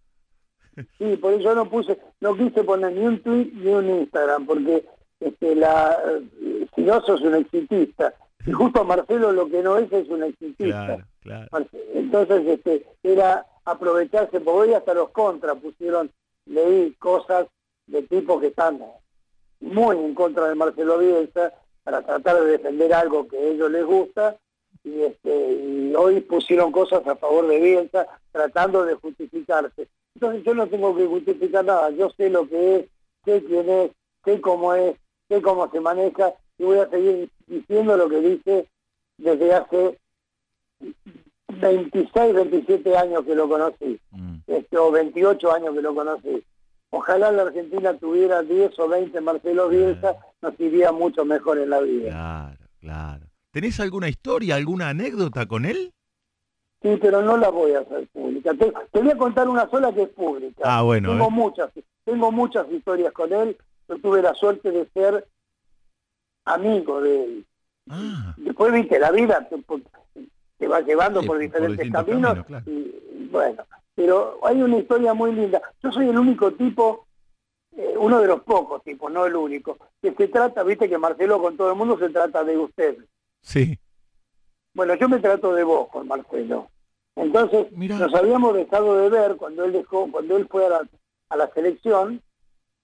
Sí, 0.96 1.16
por 1.20 1.34
eso 1.34 1.54
no 1.54 1.68
puse, 1.68 1.98
no 2.20 2.36
quise 2.36 2.62
poner 2.64 2.92
ni 2.92 3.04
un 3.06 3.20
tweet 3.20 3.50
ni 3.54 3.70
un 3.72 3.90
Instagram, 4.00 4.46
porque 4.46 4.84
este, 5.20 5.54
la, 5.56 5.96
eh, 6.40 6.66
si 6.74 6.82
no 6.82 7.00
sos 7.02 7.20
un 7.22 7.34
exitista, 7.34 8.14
y 8.46 8.52
justo 8.52 8.84
Marcelo 8.84 9.32
lo 9.32 9.48
que 9.48 9.62
no 9.62 9.76
es 9.78 9.90
es 9.92 10.08
un 10.08 10.22
exitista. 10.24 10.86
Claro, 10.86 11.04
claro. 11.20 11.46
Marce- 11.50 11.84
Entonces 11.94 12.46
este, 12.46 12.86
era 13.02 13.46
aprovecharse, 13.64 14.40
porque 14.40 14.58
hoy 14.70 14.74
hasta 14.74 14.94
los 14.94 15.10
contras 15.10 15.56
pusieron, 15.58 16.10
leí 16.46 16.92
cosas 16.94 17.46
de 17.86 18.02
tipos 18.02 18.40
que 18.40 18.48
están 18.48 18.80
muy 19.60 19.96
en 19.96 20.14
contra 20.14 20.48
de 20.48 20.54
Marcelo 20.54 20.98
Bielsa 20.98 21.52
para 21.84 22.02
tratar 22.02 22.40
de 22.42 22.52
defender 22.52 22.92
algo 22.94 23.26
que 23.28 23.36
a 23.36 23.40
ellos 23.42 23.70
les 23.70 23.84
gusta 23.84 24.36
y, 24.84 25.02
este, 25.02 25.52
y 25.52 25.94
hoy 25.96 26.20
pusieron 26.20 26.70
cosas 26.72 27.06
a 27.06 27.16
favor 27.16 27.46
de 27.48 27.60
Bielsa 27.60 28.06
tratando 28.30 28.84
de 28.84 28.94
justificarse. 28.94 29.88
Entonces 30.14 30.42
yo 30.44 30.54
no 30.54 30.66
tengo 30.68 30.96
que 30.96 31.06
justificar 31.06 31.64
nada, 31.64 31.90
yo 31.90 32.10
sé 32.16 32.30
lo 32.30 32.48
que 32.48 32.76
es, 32.76 32.86
sé 33.24 33.42
quién 33.44 33.68
es, 33.68 33.90
sé 34.24 34.40
cómo 34.40 34.74
es, 34.74 34.96
sé 35.28 35.42
cómo 35.42 35.70
se 35.70 35.80
maneja 35.80 36.32
y 36.58 36.64
voy 36.64 36.78
a 36.78 36.88
seguir 36.88 37.30
diciendo 37.48 37.96
lo 37.96 38.08
que 38.08 38.20
dice 38.20 38.68
desde 39.16 39.54
hace 39.54 39.98
26, 41.48 42.34
27 42.34 42.96
años 42.96 43.24
que 43.24 43.34
lo 43.34 43.48
conocí, 43.48 43.98
Mm, 44.12 44.36
este, 44.46 44.76
o 44.78 44.90
28 44.90 45.52
años 45.52 45.74
que 45.74 45.82
lo 45.82 45.94
conocí. 45.94 46.42
Ojalá 46.90 47.30
la 47.32 47.42
Argentina 47.42 47.94
tuviera 47.94 48.42
10 48.42 48.78
o 48.78 48.88
20 48.88 49.20
Marcelo 49.20 49.68
Bielsa, 49.68 50.16
nos 50.40 50.58
iría 50.60 50.92
mucho 50.92 51.24
mejor 51.24 51.58
en 51.58 51.70
la 51.70 51.80
vida. 51.80 52.10
claro, 52.10 52.58
claro. 52.80 53.26
¿Tenés 53.50 53.80
alguna 53.80 54.08
historia, 54.08 54.54
alguna 54.56 54.90
anécdota 54.90 55.46
con 55.46 55.64
él? 55.64 55.92
Sí, 56.82 56.96
pero 57.00 57.22
no 57.22 57.36
la 57.36 57.48
voy 57.50 57.72
a 57.72 57.80
hacer 57.80 58.06
pública. 58.08 58.54
Te, 58.54 58.72
te 58.92 59.00
voy 59.00 59.10
a 59.10 59.16
contar 59.18 59.48
una 59.48 59.68
sola 59.68 59.92
que 59.92 60.02
es 60.02 60.08
pública. 60.10 60.62
Ah, 60.64 60.82
bueno, 60.82 61.10
Tengo 61.10 61.26
eh. 61.26 61.30
muchas, 61.30 61.70
tengo 62.04 62.30
muchas 62.30 62.70
historias 62.70 63.12
con 63.12 63.32
él. 63.32 63.56
Yo 63.88 63.98
tuve 63.98 64.22
la 64.22 64.34
suerte 64.34 64.70
de 64.70 64.86
ser 64.94 65.26
amigo 66.54 67.00
de 67.00 67.24
él. 67.24 67.46
Ah, 67.90 68.34
Después, 68.36 68.72
viste, 68.72 68.98
la 68.98 69.10
vida 69.10 69.48
te, 69.48 70.66
va 70.66 70.80
llevando 70.80 71.20
Sí, 71.22 71.26
por 71.26 71.38
diferentes 71.38 71.90
caminos. 71.90 72.44
caminos, 72.44 72.46
claro. 72.46 72.64
y, 72.70 73.28
bueno, 73.30 73.64
pero 73.94 74.38
hay 74.44 74.62
una 74.62 74.78
historia 74.78 75.14
muy 75.14 75.32
linda. 75.32 75.60
Yo 75.82 75.90
soy 75.92 76.08
el 76.08 76.18
único 76.18 76.52
tipo, 76.52 77.06
eh, 77.76 77.94
uno 77.98 78.20
de 78.20 78.26
los 78.28 78.40
pocos 78.42 78.82
tipos, 78.82 79.10
no 79.10 79.26
el 79.26 79.36
único, 79.36 79.78
que 80.02 80.12
se 80.12 80.28
trata, 80.28 80.62
viste 80.62 80.88
que 80.88 80.98
Marcelo 80.98 81.40
con 81.40 81.56
todo 81.56 81.70
el 81.70 81.76
mundo 81.76 81.98
se 81.98 82.08
trata 82.10 82.44
de 82.44 82.56
usted. 82.58 82.98
sí. 83.40 83.78
Bueno, 84.74 84.94
yo 84.94 85.08
me 85.08 85.18
trato 85.18 85.52
de 85.54 85.64
vos 85.64 85.88
con 85.88 86.06
Marcelo. 86.06 86.68
Entonces, 87.16 87.66
Mirá. 87.72 87.98
nos 87.98 88.14
habíamos 88.14 88.54
dejado 88.54 88.96
de 88.96 89.08
ver 89.08 89.34
cuando 89.36 89.64
él 89.64 89.72
dejó, 89.72 90.08
cuando 90.12 90.36
él 90.36 90.46
fue 90.48 90.66
a 90.66 90.68
la, 90.68 90.88
a 91.30 91.36
la 91.36 91.50
selección. 91.52 92.22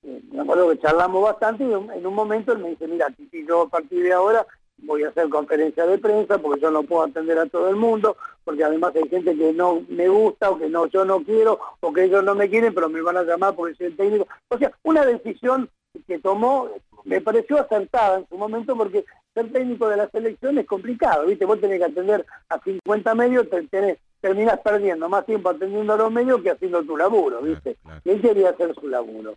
Eh, 0.07 0.21
me 0.33 0.43
acuerdo 0.43 0.71
que 0.71 0.79
charlamos 0.79 1.23
bastante 1.23 1.65
y 1.65 1.73
en 1.73 2.07
un 2.07 2.15
momento 2.15 2.53
él 2.53 2.59
me 2.59 2.71
dice, 2.71 2.87
mira, 2.87 3.09
Titi, 3.11 3.47
yo 3.47 3.63
a 3.63 3.69
partir 3.69 4.03
de 4.03 4.13
ahora 4.13 4.47
voy 4.79 5.03
a 5.03 5.09
hacer 5.09 5.29
conferencia 5.29 5.87
de 5.87 5.99
prensa 5.99 6.39
porque 6.39 6.61
yo 6.61 6.71
no 6.71 6.83
puedo 6.83 7.05
atender 7.05 7.39
a 7.39 7.47
todo 7.47 7.69
el 7.69 7.77
mundo, 7.77 8.17
porque 8.45 8.65
además 8.65 8.95
hay 8.95 9.09
gente 9.09 9.35
que 9.37 9.53
no 9.53 9.83
me 9.89 10.09
gusta 10.09 10.51
o 10.51 10.59
que 10.59 10.69
no 10.69 10.87
yo 10.87 11.05
no 11.05 11.23
quiero 11.23 11.59
o 11.81 11.93
que 11.93 12.05
ellos 12.05 12.23
no 12.23 12.35
me 12.35 12.51
quieren, 12.51 12.75
pero 12.75 12.89
me 12.89 13.01
van 13.01 13.17
a 13.17 13.23
llamar 13.23 13.55
porque 13.55 13.75
soy 13.77 13.87
el 13.87 13.97
técnico. 13.97 14.27
O 14.49 14.59
sea, 14.59 14.73
una 14.83 15.05
decisión 15.07 15.71
que 16.07 16.19
tomó 16.19 16.69
me 17.05 17.21
pareció 17.21 17.59
acertada 17.59 18.19
en 18.19 18.29
su 18.29 18.37
momento 18.37 18.77
porque 18.77 19.05
ser 19.33 19.51
técnico 19.53 19.89
de 19.89 19.97
la 19.97 20.09
selección 20.11 20.59
es 20.59 20.67
complicado, 20.67 21.27
¿viste? 21.27 21.45
Vos 21.45 21.61
tenés 21.61 21.79
que 21.79 21.85
atender 21.85 22.27
a 22.49 22.59
50 22.61 23.15
medios, 23.15 23.49
te, 23.49 23.63
tenés, 23.69 23.99
terminás 24.21 24.59
perdiendo 24.61 25.09
más 25.09 25.25
tiempo 25.27 25.51
atendiendo 25.51 25.93
a 25.93 25.99
los 25.99 26.13
medios 26.13 26.43
que 26.43 26.51
haciendo 26.51 26.83
tu 26.83 26.97
laburo, 26.97 27.41
¿viste? 27.43 27.77
Claro, 27.77 28.01
claro. 28.01 28.03
Y 28.05 28.11
él 28.11 28.21
quería 28.21 28.51
hacer 28.51 28.75
su 28.75 28.89
laburo. 28.89 29.35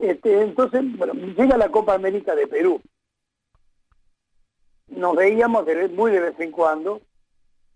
Este, 0.00 0.42
entonces, 0.42 0.82
bueno, 0.96 1.12
llega 1.12 1.58
la 1.58 1.70
Copa 1.70 1.94
América 1.94 2.34
de 2.34 2.46
Perú. 2.46 2.80
Nos 4.88 5.14
veíamos 5.14 5.66
de 5.66 5.88
muy 5.88 6.10
de 6.10 6.20
vez 6.20 6.40
en 6.40 6.50
cuando, 6.50 7.02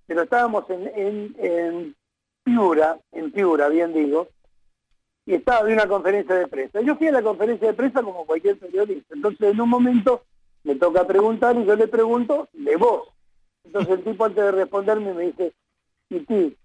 pero 0.06 0.22
estábamos 0.22 0.64
en, 0.70 1.34
en, 1.38 1.94
Piura, 2.42 2.98
en 3.12 3.30
Piura, 3.30 3.68
bien 3.68 3.92
digo, 3.92 4.28
y 5.26 5.34
estaba 5.34 5.64
de 5.64 5.74
una 5.74 5.86
conferencia 5.86 6.34
de 6.34 6.48
prensa. 6.48 6.80
Yo 6.80 6.96
fui 6.96 7.08
a 7.08 7.12
la 7.12 7.22
conferencia 7.22 7.68
de 7.68 7.74
prensa 7.74 8.02
como 8.02 8.26
cualquier 8.26 8.58
periodista. 8.58 9.14
Entonces, 9.14 9.52
en 9.52 9.60
un 9.60 9.68
momento 9.68 10.24
me 10.64 10.74
toca 10.76 11.06
preguntar 11.06 11.56
y 11.56 11.64
yo 11.64 11.76
le 11.76 11.88
pregunto 11.88 12.48
de 12.52 12.76
vos. 12.76 13.08
Entonces 13.64 13.98
el 13.98 14.04
tipo 14.04 14.24
antes 14.24 14.44
de 14.44 14.52
responderme 14.52 15.14
me 15.14 15.22
dice, 15.24 15.52
Titi, 16.08 16.56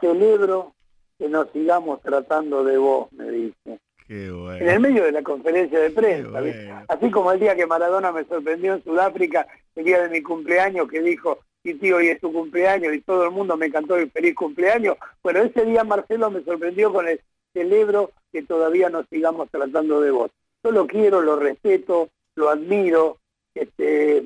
celebro 0.00 0.74
que 1.18 1.28
nos 1.28 1.50
sigamos 1.50 2.00
tratando 2.00 2.64
de 2.64 2.78
vos, 2.78 3.12
me 3.12 3.30
dice. 3.30 3.80
En 4.08 4.68
el 4.68 4.80
medio 4.80 5.04
de 5.04 5.12
la 5.12 5.22
conferencia 5.22 5.78
de 5.80 5.90
prensa. 5.90 6.84
Así 6.88 7.10
como 7.10 7.32
el 7.32 7.40
día 7.40 7.56
que 7.56 7.66
Maradona 7.66 8.12
me 8.12 8.24
sorprendió 8.24 8.74
en 8.74 8.84
Sudáfrica, 8.84 9.46
el 9.74 9.84
día 9.84 10.02
de 10.02 10.08
mi 10.10 10.22
cumpleaños, 10.22 10.88
que 10.90 11.00
dijo, 11.00 11.38
Titi, 11.62 11.90
hoy 11.92 12.08
es 12.08 12.20
tu 12.20 12.32
cumpleaños 12.32 12.94
y 12.94 13.00
todo 13.00 13.24
el 13.24 13.30
mundo 13.30 13.56
me 13.56 13.70
cantó 13.70 13.96
el 13.96 14.10
feliz 14.10 14.34
cumpleaños. 14.34 14.96
Bueno, 15.22 15.40
ese 15.40 15.64
día 15.64 15.84
Marcelo 15.84 16.30
me 16.30 16.42
sorprendió 16.44 16.92
con 16.92 17.08
el 17.08 17.20
celebro 17.54 18.10
que 18.32 18.42
todavía 18.42 18.90
nos 18.90 19.06
sigamos 19.08 19.48
tratando 19.50 20.00
de 20.00 20.10
vos. 20.10 20.30
Yo 20.62 20.70
lo 20.72 20.86
quiero, 20.86 21.22
lo 21.22 21.36
respeto, 21.36 22.10
lo 22.34 22.50
admiro, 22.50 23.18
este, 23.54 24.24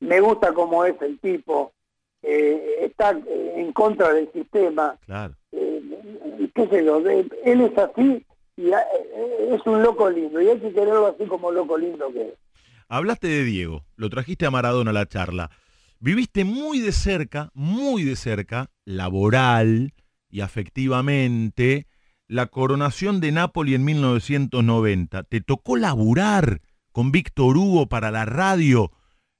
me 0.00 0.20
gusta 0.20 0.52
cómo 0.54 0.84
es 0.84 0.94
el 1.02 1.18
tipo, 1.18 1.72
eh, 2.22 2.76
está 2.80 3.10
eh, 3.26 3.54
en 3.56 3.72
contra 3.72 4.12
del 4.14 4.30
sistema, 4.32 4.96
Claro. 5.04 5.34
eh, 5.52 5.82
qué 6.54 6.66
sé 6.68 6.84
yo, 6.84 6.98
él 6.98 7.60
es 7.60 7.76
así 7.78 8.24
y 8.56 8.72
a- 8.72 8.80
eh, 8.80 9.48
es 9.54 9.66
un 9.66 9.82
loco 9.82 10.08
lindo 10.10 10.40
y 10.40 10.48
hay 10.48 10.58
que 10.60 10.72
quererlo 10.72 11.06
así 11.06 11.24
como 11.28 11.50
loco 11.50 11.76
lindo 11.78 12.12
que 12.12 12.22
es. 12.28 12.34
Hablaste 12.88 13.26
de 13.28 13.44
Diego, 13.44 13.84
lo 13.96 14.10
trajiste 14.10 14.46
a 14.46 14.50
Maradona 14.50 14.90
a 14.90 14.94
la 14.94 15.06
charla. 15.06 15.50
Viviste 16.00 16.44
muy 16.44 16.80
de 16.80 16.92
cerca, 16.92 17.50
muy 17.54 18.04
de 18.04 18.14
cerca, 18.16 18.70
laboral 18.84 19.94
y 20.28 20.40
afectivamente, 20.42 21.86
la 22.28 22.46
coronación 22.46 23.20
de 23.20 23.32
Nápoli 23.32 23.74
en 23.74 23.84
1990. 23.84 25.22
¿Te 25.24 25.40
tocó 25.40 25.76
laburar 25.76 26.60
con 26.92 27.10
Víctor 27.12 27.56
Hugo 27.56 27.86
para 27.88 28.10
la 28.10 28.24
radio 28.24 28.90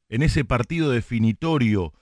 en 0.09 0.23
ese 0.23 0.45
partido 0.45 0.91
definitorio? 0.91 1.93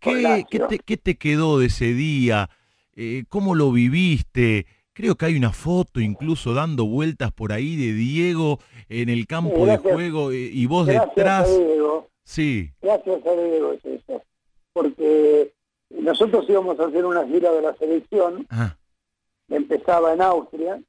¿Qué, 0.00 0.14
Lazio. 0.22 0.46
qué 0.48 0.58
te, 0.60 0.78
qué 0.78 0.96
te 0.96 1.16
quedó 1.16 1.58
de 1.58 1.66
ese 1.66 1.94
día? 1.94 2.50
Eh, 2.94 3.24
¿Cómo 3.28 3.54
lo 3.54 3.72
viviste? 3.72 4.66
Creo 4.96 5.14
que 5.14 5.26
hay 5.26 5.36
una 5.36 5.52
foto 5.52 6.00
incluso 6.00 6.54
dando 6.54 6.86
vueltas 6.86 7.30
por 7.30 7.52
ahí 7.52 7.76
de 7.76 7.92
Diego 7.92 8.60
en 8.88 9.10
el 9.10 9.26
campo 9.26 9.66
de 9.66 9.76
juego 9.76 10.32
eh, 10.32 10.48
y 10.50 10.64
vos 10.64 10.86
Gracias 10.86 11.04
a 11.04 11.14
detrás. 11.14 11.48
Diego, 11.54 12.08
Sí, 12.24 12.72
gracias 12.80 13.26
a 13.26 13.32
Diego 13.32 13.72
es 13.72 13.84
eso, 13.84 14.22
porque 14.72 15.52
nosotros 15.90 16.46
íbamos 16.48 16.80
a 16.80 16.86
hacer 16.86 17.04
una 17.04 17.26
gira 17.26 17.52
de 17.52 17.60
la 17.60 17.76
selección, 17.76 18.46
ah, 18.48 18.74
empezaba 19.50 20.14
en 20.14 20.22
Austria, 20.22 20.80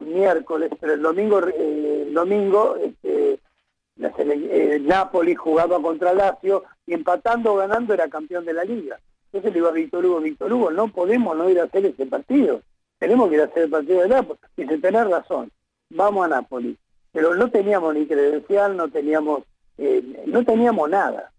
miércoles, 0.00 0.70
pero 0.78 0.92
el 0.92 1.00
domingo, 1.00 1.40
eh, 1.48 2.04
el 2.06 2.12
domingo 2.12 2.76
este, 2.76 3.40
la 3.96 4.12
eh, 4.18 4.78
Napoli 4.82 5.34
jugaba 5.34 5.80
contra 5.80 6.12
Lazio 6.12 6.64
y 6.86 6.92
empatando 6.92 7.54
o 7.54 7.56
ganando 7.56 7.94
era 7.94 8.10
campeón 8.10 8.44
de 8.44 8.52
la 8.52 8.64
liga. 8.64 9.00
Entonces 9.32 9.52
le 9.52 9.54
digo 9.54 9.68
a 9.68 9.72
Víctor 9.72 10.04
Hugo, 10.04 10.20
Víctor 10.20 10.52
Hugo, 10.52 10.70
no 10.70 10.88
podemos 10.88 11.34
no 11.34 11.48
ir 11.48 11.60
a 11.60 11.64
hacer 11.64 11.86
ese 11.86 12.04
partido. 12.04 12.60
Tenemos 13.04 13.28
que 13.28 13.34
ir 13.34 13.42
a 13.42 13.44
hacer 13.44 13.64
el 13.64 13.70
partido 13.70 14.00
de 14.00 14.08
Nápoles. 14.08 14.40
Dice, 14.56 14.78
tenés 14.78 15.06
razón, 15.06 15.52
vamos 15.90 16.24
a 16.24 16.28
Nápoles. 16.28 16.76
Pero 17.12 17.34
no 17.34 17.50
teníamos 17.50 17.94
ni 17.94 18.06
credencial, 18.06 18.78
no 18.78 18.88
teníamos, 18.88 19.42
eh, 19.76 20.24
no 20.24 20.42
teníamos 20.42 20.88
nada, 20.88 21.30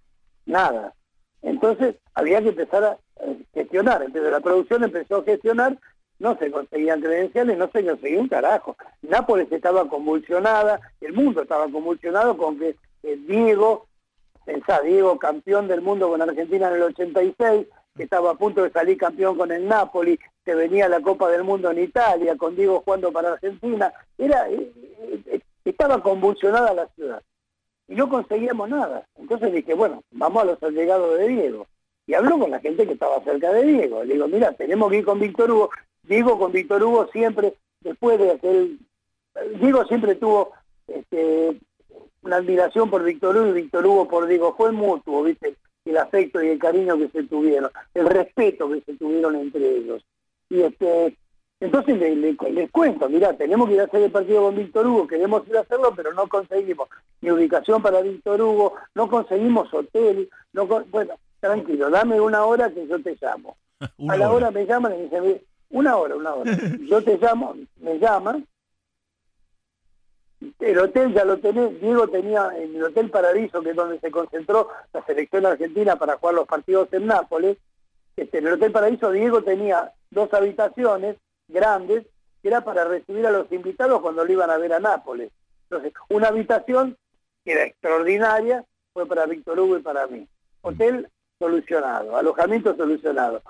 nada. 0.46 0.94
Entonces 1.42 1.96
había 2.14 2.40
que 2.44 2.50
empezar 2.50 2.84
a 2.84 2.98
eh, 3.22 3.40
gestionar. 3.52 4.04
Entonces 4.04 4.32
la 4.32 4.42
producción 4.42 4.84
empezó 4.84 5.18
a 5.18 5.24
gestionar, 5.24 5.80
no 6.20 6.38
se 6.38 6.52
conseguían 6.52 7.02
credenciales, 7.02 7.58
no 7.58 7.68
se 7.72 7.84
conseguía 7.84 8.20
un 8.20 8.30
carajo. 8.30 8.78
Nápoles 9.02 9.52
estaba 9.52 9.90
convulsionada, 9.90 10.80
el 11.02 11.14
mundo 11.14 11.42
estaba 11.42 11.64
convulsionado 11.64 12.38
con 12.38 12.60
que 12.60 12.76
eh, 13.02 13.18
Diego 13.28 13.88
pensá, 14.46 14.82
Diego 14.82 15.18
campeón 15.18 15.68
del 15.68 15.82
mundo 15.82 16.10
con 16.10 16.22
Argentina 16.22 16.68
en 16.68 16.76
el 16.76 16.84
86, 16.84 17.66
que 17.98 18.04
estaba 18.04 18.30
a 18.30 18.36
punto 18.36 18.62
de 18.62 18.70
salir 18.70 19.00
campeón 19.00 19.36
con 19.36 19.52
el 19.52 19.68
Napoli, 19.68 20.20
que 20.46 20.56
venía 20.56 20.88
la 20.88 21.02
Copa 21.02 21.30
del 21.30 21.44
Mundo 21.44 21.72
en 21.72 21.80
Italia, 21.80 22.38
con 22.38 22.56
Diego 22.56 22.82
jugando 22.86 23.12
para 23.12 23.34
Argentina, 23.34 23.92
era 24.18 24.48
eh, 24.50 24.72
eh, 25.26 25.42
estaba 25.66 26.02
convulsionada 26.02 26.74
la 26.74 26.88
ciudad 26.96 27.22
y 27.88 27.96
no 27.96 28.10
conseguíamos 28.10 28.70
nada. 28.70 29.08
Entonces 29.16 29.52
dije, 29.54 29.74
bueno, 29.74 30.04
vamos 30.12 30.44
a 30.44 30.46
los 30.46 30.64
allegados 30.64 31.18
de 31.18 31.28
Diego. 31.28 31.68
Y 32.08 32.14
habló 32.14 32.40
con 32.40 32.52
la 32.52 32.60
gente 32.60 32.86
que 32.86 32.94
estaba 32.94 33.24
cerca 33.24 33.52
de 33.52 33.64
Diego. 33.64 34.04
Le 34.04 34.14
digo, 34.14 34.28
mira, 34.28 34.52
tenemos 34.54 34.92
que 34.92 35.00
ir 35.00 35.06
con 35.06 35.20
Víctor 35.20 35.52
Hugo. 35.52 35.70
Diego 36.04 36.38
con 36.38 36.52
Víctor 36.52 36.84
Hugo 36.84 37.08
siempre, 37.12 37.56
después 37.82 38.20
de 38.20 38.32
aquel... 38.32 38.80
Diego 39.60 39.86
siempre 39.86 40.16
tuvo 40.16 40.52
este, 40.88 41.60
una 42.22 42.38
admiración 42.38 42.90
por 42.90 43.04
Víctor 43.04 43.38
Hugo 43.38 43.48
y 43.48 43.62
Víctor 43.62 43.86
Hugo 43.86 44.08
por 44.08 44.28
Diego. 44.28 44.56
Fue 44.56 44.72
mutuo, 44.72 45.24
¿viste? 45.24 45.56
El 45.84 45.98
afecto 45.98 46.42
y 46.42 46.50
el 46.50 46.60
cariño 46.60 46.98
que 46.98 47.10
se 47.10 47.24
tuvieron, 47.24 47.70
el 47.94 48.08
respeto 48.08 48.70
que 48.70 48.82
se 48.82 48.94
tuvieron 48.94 49.36
entre 49.36 49.78
ellos. 49.78 50.04
Y 50.50 50.62
este, 50.62 51.18
entonces 51.60 51.98
le- 51.98 52.16
le- 52.16 52.38
les 52.52 52.72
cuento, 52.72 53.10
mira, 53.10 53.34
tenemos 53.34 53.68
que 53.68 53.76
ir 53.76 53.82
a 53.82 53.86
hacer 53.86 54.04
el 54.04 54.12
partido 54.12 54.44
con 54.44 54.56
Víctor 54.56 54.86
Hugo, 54.88 55.08
queremos 55.08 55.48
ir 55.48 55.58
a 55.58 55.62
hacerlo, 55.62 55.94
pero 55.96 56.14
no 56.14 56.28
conseguimos 56.28 56.88
ni 57.22 57.32
ubicación 57.32 57.82
para 57.82 58.02
Víctor 58.02 58.42
Hugo, 58.42 58.74
no 58.94 59.10
conseguimos 59.10 59.74
hotel, 59.74 60.30
no 60.54 60.68
con- 60.68 60.90
bueno, 60.92 61.16
tranquilo, 61.40 61.90
dame 61.90 62.20
una 62.22 62.46
hora 62.46 62.70
que 62.72 62.86
yo 62.88 63.02
te 63.02 63.18
llamo. 63.22 63.56
Una 63.98 64.14
a 64.14 64.18
la 64.18 64.28
hora. 64.32 64.48
hora 64.48 64.52
me 64.52 64.66
llaman 64.66 64.94
y 64.94 64.98
me 64.98 65.04
dicen, 65.04 65.24
"Mire, 65.24 65.44
una 65.72 65.98
hora, 65.98 66.16
una 66.16 66.34
hora. 66.34 66.52
Yo 66.90 67.04
te 67.04 67.18
llamo, 67.18 67.56
me 67.82 68.00
llaman, 68.00 68.46
el 70.60 70.78
hotel 70.80 71.14
ya 71.14 71.26
lo 71.26 71.38
tenés, 71.40 71.80
Diego 71.82 72.08
tenía 72.08 72.50
en 72.56 72.76
el 72.76 72.84
Hotel 72.84 73.10
Paradiso, 73.10 73.62
que 73.62 73.72
es 73.72 73.76
donde 73.76 74.00
se 74.00 74.12
concentró 74.12 74.70
la 74.94 75.04
selección 75.06 75.46
argentina 75.46 75.96
para 75.98 76.18
jugar 76.18 76.36
los 76.36 76.48
partidos 76.48 76.88
en 76.94 77.08
Nápoles, 77.08 77.58
este, 78.16 78.38
en 78.38 78.48
el 78.48 78.54
Hotel 78.54 78.72
Paraíso 78.72 79.12
Diego 79.12 79.44
tenía 79.44 79.94
dos 80.10 80.34
habitaciones 80.34 81.18
grandes 81.48 82.06
que 82.42 82.48
era 82.48 82.62
para 82.62 82.86
recibir 82.86 83.26
a 83.28 83.32
los 83.32 83.52
invitados 83.52 84.02
cuando 84.02 84.24
lo 84.24 84.32
iban 84.32 84.50
a 84.50 84.58
ver 84.58 84.74
a 84.74 84.80
Nápoles. 84.80 85.32
Entonces, 85.70 85.94
una 86.10 86.28
habitación 86.28 86.96
que 87.44 87.52
era 87.52 87.66
extraordinaria 87.66 88.64
fue 88.94 89.06
para 89.06 89.26
Víctor 89.26 89.60
Hugo 89.60 89.78
y 89.78 89.82
para 89.82 90.08
mí. 90.08 90.28
Hotel 90.62 91.10
solucionado, 91.40 92.16
alojamiento 92.16 92.76
solucionado. 92.76 93.42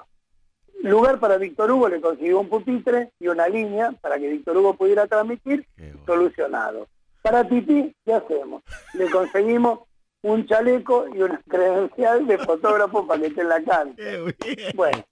Lugar 0.82 1.20
para 1.20 1.38
Víctor 1.38 1.72
Hugo 1.72 1.88
le 1.90 2.02
consiguió 2.02 2.40
un 2.40 2.50
pupitre 2.50 3.12
y 3.20 3.28
una 3.28 3.48
línea 3.48 3.92
para 4.02 4.18
que 4.18 4.28
Víctor 4.28 4.58
Hugo 4.58 4.76
pudiera 4.76 5.08
transmitir, 5.08 5.66
bueno. 5.78 6.00
solucionado. 6.06 6.88
Para 7.22 7.48
Titi, 7.48 7.96
¿qué 8.06 8.14
hacemos? 8.14 8.64
Le 8.94 9.10
conseguimos 9.10 9.80
un 10.26 10.48
chaleco 10.48 11.06
y 11.14 11.22
una 11.22 11.40
credencial 11.48 12.26
de 12.26 12.40
fotógrafo 12.40 13.06
para 13.06 13.22
que 13.22 13.28
esté 13.28 13.42
en 13.42 13.50
la 13.50 13.60
bien. 13.60 14.36
Bueno, 14.74 15.04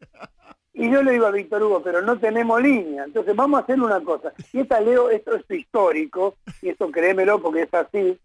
y 0.73 0.89
yo 0.89 1.03
le 1.03 1.11
digo 1.11 1.27
a 1.27 1.31
Víctor 1.31 1.61
Hugo, 1.61 1.83
pero 1.83 2.01
no 2.01 2.17
tenemos 2.17 2.59
línea, 2.59 3.03
entonces 3.03 3.35
vamos 3.35 3.59
a 3.59 3.63
hacer 3.63 3.79
una 3.79 4.01
cosa. 4.01 4.33
Y 4.51 4.61
esta 4.61 4.81
Leo, 4.81 5.11
esto 5.11 5.35
es 5.35 5.43
histórico, 5.51 6.35
y 6.63 6.69
esto 6.69 6.89
créemelo 6.89 7.39
porque 7.39 7.61
es 7.61 7.73
así. 7.75 8.19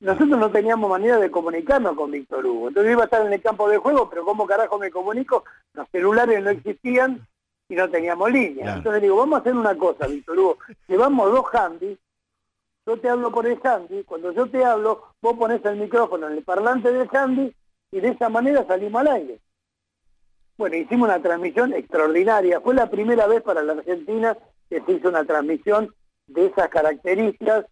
Nosotros 0.00 0.38
no 0.38 0.50
teníamos 0.50 0.90
manera 0.90 1.18
de 1.18 1.30
comunicarnos 1.30 1.96
con 1.96 2.10
Víctor 2.10 2.44
Hugo. 2.44 2.68
Entonces 2.68 2.90
yo 2.90 2.92
iba 2.92 3.02
a 3.02 3.06
estar 3.06 3.24
en 3.24 3.32
el 3.32 3.40
campo 3.40 3.68
de 3.68 3.78
juego, 3.78 4.10
pero 4.10 4.24
¿cómo 4.26 4.46
carajo 4.46 4.78
me 4.78 4.90
comunico? 4.90 5.44
Los 5.72 5.88
celulares 5.88 6.42
no 6.42 6.50
existían 6.50 7.26
y 7.66 7.74
no 7.76 7.88
teníamos 7.88 8.30
línea. 8.30 8.64
Claro. 8.64 8.78
Entonces 8.78 9.02
digo, 9.02 9.16
vamos 9.16 9.38
a 9.38 9.40
hacer 9.40 9.54
una 9.54 9.74
cosa, 9.74 10.06
Víctor 10.06 10.38
Hugo. 10.38 10.58
Llevamos 10.86 11.32
dos 11.32 11.46
handys, 11.54 11.98
yo 12.88 12.98
te 12.98 13.10
hablo 13.10 13.30
por 13.30 13.46
el 13.46 13.60
handy, 13.62 14.02
cuando 14.04 14.32
yo 14.32 14.48
te 14.48 14.64
hablo, 14.64 15.02
vos 15.20 15.36
pones 15.36 15.62
el 15.66 15.76
micrófono 15.76 16.26
en 16.26 16.38
el 16.38 16.42
parlante 16.42 16.90
del 16.90 17.06
handy 17.12 17.54
y 17.92 18.00
de 18.00 18.08
esa 18.08 18.30
manera 18.30 18.66
salimos 18.66 19.02
al 19.02 19.08
aire. 19.08 19.40
Bueno, 20.56 20.76
hicimos 20.76 21.06
una 21.06 21.20
transmisión 21.20 21.74
extraordinaria. 21.74 22.62
Fue 22.62 22.74
la 22.74 22.88
primera 22.88 23.26
vez 23.26 23.42
para 23.42 23.62
la 23.62 23.74
Argentina 23.74 24.38
que 24.70 24.80
se 24.80 24.92
hizo 24.92 25.10
una 25.10 25.24
transmisión 25.26 25.94
de 26.28 26.46
esas 26.46 26.70
características. 26.70 27.66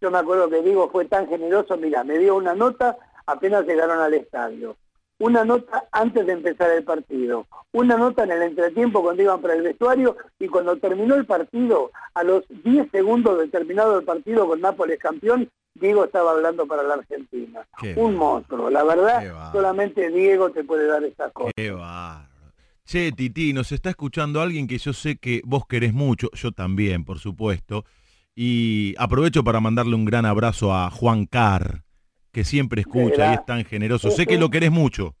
Yo 0.00 0.10
me 0.10 0.18
acuerdo 0.18 0.48
que 0.48 0.62
Diego 0.62 0.88
fue 0.88 1.04
tan 1.04 1.28
generoso, 1.28 1.76
mira, 1.76 2.02
me 2.02 2.18
dio 2.18 2.34
una 2.34 2.54
nota 2.54 2.96
apenas 3.26 3.66
llegaron 3.66 4.00
al 4.00 4.14
estadio. 4.14 4.78
Una 5.22 5.44
nota 5.44 5.84
antes 5.92 6.26
de 6.26 6.32
empezar 6.32 6.68
el 6.70 6.82
partido. 6.82 7.46
Una 7.70 7.96
nota 7.96 8.24
en 8.24 8.32
el 8.32 8.42
entretiempo 8.42 9.02
cuando 9.02 9.22
iban 9.22 9.40
para 9.40 9.54
el 9.54 9.62
vestuario 9.62 10.16
y 10.40 10.48
cuando 10.48 10.76
terminó 10.78 11.14
el 11.14 11.26
partido, 11.26 11.92
a 12.14 12.24
los 12.24 12.42
10 12.64 12.90
segundos 12.90 13.38
de 13.38 13.46
terminado 13.46 14.00
el 14.00 14.04
partido 14.04 14.48
con 14.48 14.60
Nápoles 14.60 14.98
campeón, 14.98 15.48
Diego 15.74 16.06
estaba 16.06 16.32
hablando 16.32 16.66
para 16.66 16.82
la 16.82 16.94
Argentina. 16.94 17.64
Qué 17.80 17.94
Un 17.96 18.16
monstruo. 18.16 18.68
La 18.68 18.82
verdad, 18.82 19.52
solamente 19.52 20.10
Diego 20.10 20.50
te 20.50 20.64
puede 20.64 20.88
dar 20.88 21.04
esas 21.04 21.32
cosas. 21.32 21.52
Qué. 21.54 21.72
Che, 22.84 23.12
Titi, 23.12 23.52
nos 23.52 23.70
está 23.70 23.90
escuchando 23.90 24.40
alguien 24.40 24.66
que 24.66 24.78
yo 24.78 24.92
sé 24.92 25.18
que 25.18 25.40
vos 25.44 25.66
querés 25.68 25.94
mucho, 25.94 26.30
yo 26.32 26.50
también, 26.50 27.04
por 27.04 27.20
supuesto. 27.20 27.84
Y 28.34 28.96
aprovecho 28.98 29.44
para 29.44 29.60
mandarle 29.60 29.94
un 29.94 30.04
gran 30.04 30.26
abrazo 30.26 30.74
a 30.74 30.90
Juan 30.90 31.26
Carr, 31.26 31.84
que 32.32 32.44
siempre 32.44 32.80
escucha 32.80 33.30
y 33.30 33.34
es 33.34 33.44
tan 33.44 33.64
generoso. 33.64 34.10
Sé 34.10 34.26
que 34.26 34.38
lo 34.38 34.50
querés 34.50 34.70
mucho. 34.70 35.14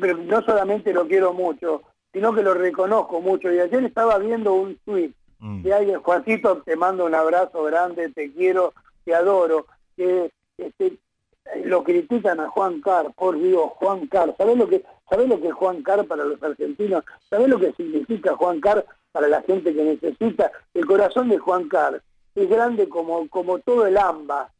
pero 0.00 0.16
no 0.18 0.42
solamente 0.42 0.92
lo 0.92 1.06
quiero 1.06 1.32
mucho, 1.32 1.82
sino 2.12 2.32
que 2.34 2.42
lo 2.42 2.54
reconozco 2.54 3.20
mucho. 3.20 3.52
Y 3.52 3.58
ayer 3.58 3.84
estaba 3.84 4.18
viendo 4.18 4.54
un 4.54 4.76
tweet 4.84 5.12
Mm. 5.40 5.62
de 5.62 5.72
alguien, 5.72 6.00
Juancito, 6.00 6.62
te 6.66 6.76
mando 6.76 7.06
un 7.06 7.14
abrazo 7.14 7.62
grande, 7.64 8.10
te 8.10 8.30
quiero, 8.30 8.74
te 9.04 9.14
adoro, 9.14 9.66
que 9.96 10.30
este, 10.58 10.98
lo 11.64 11.82
critican 11.82 12.40
a 12.40 12.48
Juan 12.50 12.82
Carr, 12.82 13.12
por 13.14 13.40
Dios, 13.40 13.70
Juan 13.76 14.06
Carr, 14.06 14.34
¿sabés 14.36 14.58
lo 14.58 14.68
que 14.68 14.84
sabés 15.08 15.28
lo 15.28 15.40
que 15.40 15.48
es 15.48 15.54
Juan 15.54 15.82
Carr 15.82 16.06
para 16.06 16.24
los 16.24 16.42
argentinos? 16.42 17.04
¿Sabés 17.30 17.48
lo 17.48 17.58
que 17.58 17.72
significa 17.72 18.36
Juan 18.36 18.60
Carr 18.60 18.84
para 19.12 19.28
la 19.28 19.40
gente 19.42 19.74
que 19.74 19.82
necesita? 19.82 20.52
El 20.74 20.84
corazón 20.84 21.30
de 21.30 21.38
Juan 21.38 21.68
Carr 21.68 22.02
es 22.34 22.48
grande 22.50 22.86
como, 22.88 23.26
como 23.28 23.58
todo 23.60 23.86
el 23.86 23.96
AMBA. 23.96 24.50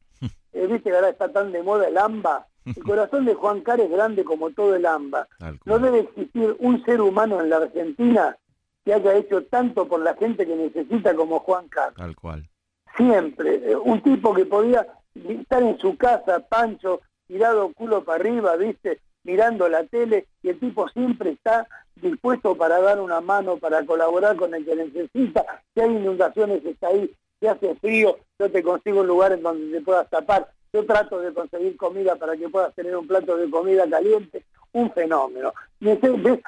Eh, 0.53 0.67
¿Viste 0.67 0.91
que 0.91 0.97
ahora 0.97 1.09
está 1.11 1.31
tan 1.33 1.53
de 1.53 1.63
moda 1.63 1.89
el 1.89 1.97
AMBA? 1.99 2.47
El 2.65 2.83
corazón 2.85 3.25
de 3.25 3.35
Juan 3.35 3.63
Carr 3.63 3.81
es 3.81 3.91
grande 3.91 4.23
como 4.25 4.51
todo 4.51 4.75
el 4.75 4.85
AMBA. 4.87 5.27
No 5.65 5.79
debe 5.79 6.01
existir 6.01 6.55
un 6.59 6.85
ser 6.85 7.01
humano 7.01 7.41
en 7.41 7.51
la 7.51 7.57
Argentina 7.57 8.37
que 8.85 8.95
haya 8.95 9.15
hecho 9.15 9.45
tanto 9.45 9.87
por 9.89 10.01
la 10.01 10.15
gente 10.15 10.47
que 10.47 10.55
necesita 10.57 11.15
como 11.15 11.41
Juan 11.41 11.69
Carlos. 11.69 11.97
Tal 11.97 12.17
cual. 12.17 12.49
Siempre. 12.97 13.71
eh, 13.73 13.77
Un 13.77 14.03
tipo 14.03 14.35
que 14.35 14.45
podía 14.47 14.87
estar 15.15 15.63
en 15.63 15.79
su 15.79 15.97
casa, 15.97 16.41
pancho, 16.41 17.01
tirado 17.27 17.73
culo 17.73 18.05
para 18.05 18.21
arriba, 18.21 18.57
viste, 18.57 19.01
mirando 19.25 19.69
la 19.69 19.85
tele, 19.85 20.27
y 20.43 20.49
el 20.51 20.59
tipo 20.59 20.89
siempre 20.89 21.31
está 21.31 21.67
dispuesto 21.97 22.57
para 22.57 22.81
dar 22.81 23.01
una 23.01 23.21
mano, 23.21 23.57
para 23.59 23.85
colaborar 23.85 24.37
con 24.37 24.55
el 24.55 24.65
que 24.65 24.77
necesita. 24.77 25.45
Si 25.75 25.81
hay 25.81 25.91
inundaciones, 25.91 26.65
está 26.65 26.89
ahí. 26.89 27.11
Si 27.41 27.47
hace 27.47 27.75
frío, 27.77 28.19
yo 28.39 28.51
te 28.51 28.63
consigo 28.63 29.01
un 29.01 29.07
lugar 29.07 29.33
en 29.33 29.43
donde 29.43 29.79
te 29.79 29.85
puedas 29.85 30.09
tapar. 30.11 30.51
Yo 30.73 30.85
trato 30.87 31.19
de 31.21 31.33
conseguir 31.33 31.77
comida 31.77 32.15
para 32.17 32.37
que 32.37 32.49
puedas 32.49 32.75
tener 32.75 32.97
un 32.97 33.07
plato 33.07 33.37
de 33.37 33.51
comida 33.51 33.89
caliente. 33.89 34.45
Un 34.73 34.93
fenómeno. 34.93 35.53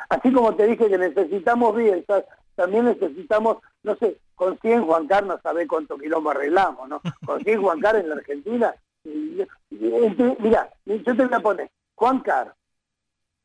Así 0.09 0.32
como 0.32 0.55
te 0.55 0.66
dije 0.66 0.88
que 0.88 0.99
necesitamos 0.99 1.74
Bielsa, 1.74 2.24
también 2.55 2.84
necesitamos, 2.84 3.59
no 3.82 3.97
sé, 3.97 4.18
con 4.34 4.59
100 4.59 4.84
Juan 4.84 5.07
Carlos, 5.07 5.36
no 5.36 5.43
sabe 5.43 5.66
cuánto 5.66 5.97
quilombo 5.97 6.30
arreglamos, 6.30 6.88
¿no? 6.88 7.01
Con 7.26 7.43
100 7.43 7.62
Juan 7.62 7.80
Carlos 7.80 8.03
en 8.03 8.09
la 8.09 8.14
Argentina. 8.16 8.74
Mirá, 9.05 10.70
yo 10.84 11.03
te 11.05 11.12
voy 11.12 11.28
a 11.32 11.40
poner 11.40 11.70
Juan 11.95 12.20
Carlos, 12.20 12.55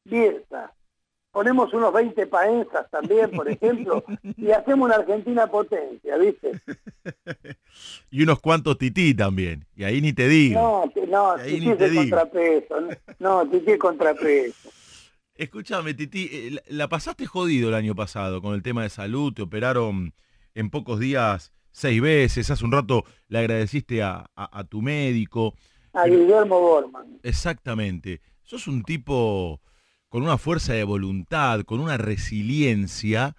Bielsa, 0.04 0.74
ponemos 1.38 1.72
unos 1.72 1.94
20 1.94 2.26
paensas 2.26 2.90
también, 2.90 3.30
por 3.30 3.48
ejemplo, 3.48 4.04
y 4.38 4.50
hacemos 4.50 4.88
una 4.88 4.96
Argentina 4.96 5.46
potencia, 5.46 6.18
¿viste? 6.18 6.60
Y 8.10 8.24
unos 8.24 8.40
cuantos 8.40 8.80
Tití 8.80 9.14
también. 9.14 9.68
Y 9.76 9.84
ahí 9.84 10.02
ni 10.02 10.14
te 10.14 10.28
digo. 10.28 10.92
No, 10.96 11.06
no, 11.08 11.32
Ahí 11.34 11.54
Titi 11.60 11.66
ni 11.68 11.72
es 11.74 11.80
el 11.82 11.96
contrapeso, 11.96 12.82
no, 12.82 12.90
no, 13.44 13.50
Titi 13.52 13.72
es 13.72 13.78
contrapeso. 13.78 14.70
Escúchame, 15.36 15.94
Titi, 15.94 16.28
eh, 16.32 16.50
la- 16.54 16.62
la 16.70 16.90
pasaste 16.90 17.28
jodido 17.28 17.70
el 17.70 17.76
año 17.76 17.94
pasado 17.94 18.42
con 18.42 18.56
el 18.56 18.64
tema 18.64 18.82
de 18.82 18.90
salud, 18.90 19.32
te 19.32 19.44
operaron 19.44 20.16
en 20.56 20.72
pocos 20.72 21.00
días 21.00 21.54
seis 21.72 22.02
veces, 22.02 22.50
hace 22.50 22.66
un 22.66 22.72
rato 22.72 23.04
le 23.28 23.38
agradeciste 23.38 24.02
a, 24.02 24.26
a- 24.36 24.60
a 24.60 24.64
tu 24.64 24.82
médico. 24.82 25.54
A 25.94 26.08
Guillermo 26.08 26.60
Borman. 26.60 27.20
Exactamente. 27.22 28.22
Sos 28.42 28.68
un 28.68 28.82
tipo 28.82 29.62
con 30.10 30.24
una 30.24 30.38
fuerza 30.38 30.74
de 30.74 30.84
voluntad, 30.84 31.62
con 31.62 31.80
una 31.80 31.98
resiliencia 31.98 33.36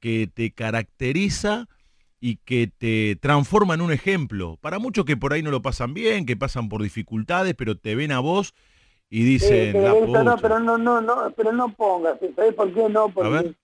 que 0.00 0.28
te 0.32 0.52
caracteriza 0.52 1.66
y 2.20 2.36
que 2.36 2.66
te 2.66 3.16
transforma 3.16 3.74
en 3.74 3.80
un 3.80 3.92
ejemplo. 3.92 4.58
Para 4.60 4.78
muchos 4.78 5.04
que 5.04 5.16
por 5.16 5.32
ahí 5.32 5.42
no 5.42 5.50
lo 5.50 5.62
pasan 5.62 5.94
bien, 5.94 6.26
que 6.26 6.36
pasan 6.36 6.68
por 6.68 6.82
dificultades, 6.82 7.54
pero 7.56 7.76
te 7.76 7.94
ven 7.94 8.12
a 8.12 8.20
vos 8.20 8.54
y 9.08 9.24
dicen, 9.24 9.76
Eh, 9.76 9.80
"La 9.82 9.94
pero, 9.94 10.06
no, 10.06 10.30
pucha". 10.32 10.36
pero 10.42 10.60
no, 10.60 10.78
no, 10.78 11.00
no, 11.00 11.32
pero 11.36 11.52
no 11.52 11.72
pongas, 11.74 12.18
¿sabes 12.36 12.54
por 12.54 12.72
qué 12.72 12.88
no? 12.90 13.08
Porque, 13.08 13.54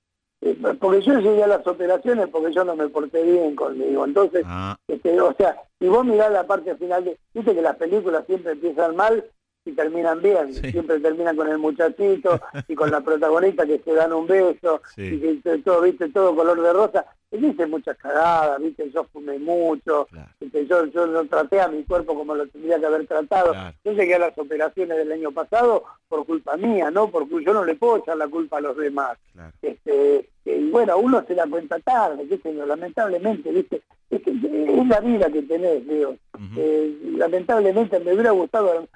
eh, 0.40 0.56
porque 0.80 1.02
yo 1.02 1.18
llegué 1.20 1.42
a 1.44 1.46
las 1.48 1.66
operaciones 1.66 2.28
porque 2.28 2.54
yo 2.54 2.64
no 2.64 2.74
me 2.74 2.88
porté 2.88 3.22
bien 3.22 3.54
conmigo. 3.54 4.04
Entonces, 4.06 4.42
Ah, 4.46 4.78
este, 4.88 5.20
o 5.20 5.34
sea, 5.36 5.56
si 5.78 5.86
vos 5.88 6.04
mirás 6.04 6.32
la 6.32 6.46
parte 6.46 6.74
final 6.76 7.04
de, 7.04 7.18
viste 7.34 7.54
que 7.54 7.62
las 7.62 7.76
películas 7.76 8.24
siempre 8.26 8.52
empiezan 8.52 8.96
mal 8.96 9.24
y 9.66 9.72
terminan 9.72 10.22
bien, 10.22 10.54
Sí. 10.54 10.70
siempre 10.70 11.00
terminan 11.00 11.36
con 11.36 11.48
el 11.48 11.58
muchachito 11.58 12.40
y 12.68 12.74
con 12.74 12.90
la 12.90 13.00
protagonista 13.04 13.66
que 13.66 13.80
se 13.80 13.92
dan 13.94 14.12
un 14.12 14.26
beso 14.26 14.80
Sí. 14.94 15.02
y 15.22 15.40
que 15.42 15.58
todo, 15.58 15.82
viste, 15.82 16.08
todo 16.10 16.34
color 16.34 16.62
de 16.62 16.72
rosa. 16.72 17.04
Hice 17.36 17.66
muchas 17.66 17.96
cagadas, 17.98 18.60
viste, 18.60 18.90
yo 18.90 19.04
fumé 19.04 19.38
mucho, 19.38 20.06
Claro. 20.10 20.28
viste, 20.40 20.66
yo, 20.66 20.86
yo 20.86 21.06
no 21.06 21.24
traté 21.26 21.60
a 21.60 21.68
mi 21.68 21.82
cuerpo 21.84 22.14
como 22.14 22.34
lo 22.34 22.46
tendría 22.48 22.78
que 22.80 22.86
haber 22.86 23.06
tratado. 23.06 23.52
Claro. 23.52 23.76
Yo 23.84 23.92
llegué 23.92 24.14
a 24.14 24.18
las 24.20 24.38
operaciones 24.38 24.96
del 24.96 25.12
año 25.12 25.30
pasado 25.32 25.84
por 26.08 26.24
culpa 26.26 26.56
mía, 26.56 26.90
¿no? 26.90 27.10
Porque 27.10 27.44
yo 27.44 27.52
no 27.52 27.64
le 27.64 27.74
puedo 27.74 27.98
echar 27.98 28.16
la 28.16 28.28
culpa 28.28 28.58
a 28.58 28.60
los 28.60 28.76
demás. 28.76 29.18
Claro. 29.32 29.52
Este, 29.62 30.28
y 30.44 30.70
bueno, 30.70 30.98
uno 30.98 31.24
se 31.26 31.34
da 31.34 31.46
cuenta 31.46 31.78
tarde, 31.80 32.24
¿viste? 32.24 32.52
lamentablemente, 32.52 33.50
¿viste? 33.50 33.82
Es, 34.10 34.22
que 34.22 34.30
es 34.30 34.86
la 34.88 35.00
vida 35.00 35.28
que 35.30 35.42
tenés. 35.42 35.82
Ujú. 35.86 36.16
Eh, 36.56 36.96
lamentablemente 37.16 37.98
me 38.00 38.12
hubiera 38.12 38.30
gustado, 38.30 38.86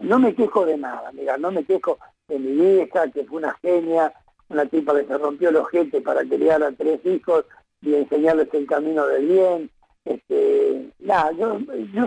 no 0.00 0.18
me 0.18 0.34
quejo 0.34 0.66
de 0.66 0.76
nada, 0.76 1.12
mira, 1.12 1.36
no 1.36 1.50
me 1.52 1.64
quejo 1.64 1.98
de 2.28 2.38
mi 2.38 2.52
vieja, 2.52 3.08
que 3.10 3.24
fue 3.24 3.38
una 3.38 3.52
genia, 3.62 4.12
una 4.48 4.66
tipa 4.66 4.94
que 4.98 5.06
se 5.06 5.16
rompió 5.18 5.50
el 5.50 5.56
ojete 5.56 6.00
para 6.00 6.24
criar 6.24 6.62
a 6.62 6.72
tres 6.72 7.00
hijos 7.04 7.44
y 7.82 7.94
enseñarles 7.94 8.48
el 8.52 8.66
camino 8.66 9.06
del 9.06 9.26
bien. 9.26 9.70
Este, 10.04 10.90
nada, 10.98 11.32
yo, 11.32 11.58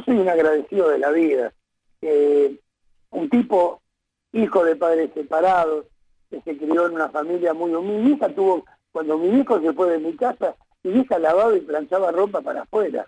soy 0.05 0.17
un 0.17 0.29
agradecido 0.29 0.89
de 0.89 0.97
la 0.99 1.11
vida. 1.11 1.53
Eh, 2.01 2.59
un 3.11 3.29
tipo, 3.29 3.81
hijo 4.31 4.63
de 4.65 4.75
padres 4.75 5.11
separados, 5.13 5.85
que 6.29 6.41
se 6.41 6.57
crió 6.57 6.87
en 6.87 6.95
una 6.95 7.09
familia 7.09 7.53
muy 7.53 7.73
humilde. 7.73 8.03
Mi 8.03 8.11
hija 8.11 8.29
tuvo, 8.29 8.65
cuando 8.91 9.17
mi 9.17 9.39
hijo 9.39 9.59
se 9.61 9.73
fue 9.73 9.91
de 9.91 9.99
mi 9.99 10.15
casa, 10.15 10.55
mi 10.83 10.99
hija 10.99 11.19
lavaba 11.19 11.55
y 11.55 11.61
planchaba 11.61 12.11
ropa 12.11 12.41
para 12.41 12.63
afuera, 12.63 13.05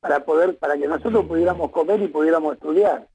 para 0.00 0.24
poder, 0.24 0.56
para 0.58 0.76
que 0.76 0.86
nosotros 0.86 1.26
pudiéramos 1.26 1.70
comer 1.70 2.00
y 2.02 2.08
pudiéramos 2.08 2.54
estudiar. 2.54 3.08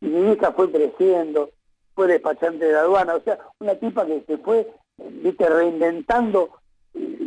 Y 0.00 0.06
mi 0.06 0.32
hija 0.32 0.52
fue 0.52 0.70
creciendo, 0.70 1.50
fue 1.94 2.08
despachante 2.08 2.66
de 2.66 2.76
aduana, 2.76 3.14
o 3.14 3.20
sea, 3.20 3.38
una 3.60 3.74
tipa 3.76 4.04
que 4.04 4.22
se 4.26 4.38
fue, 4.38 4.70
viste, 4.98 5.48
reinventando 5.48 6.50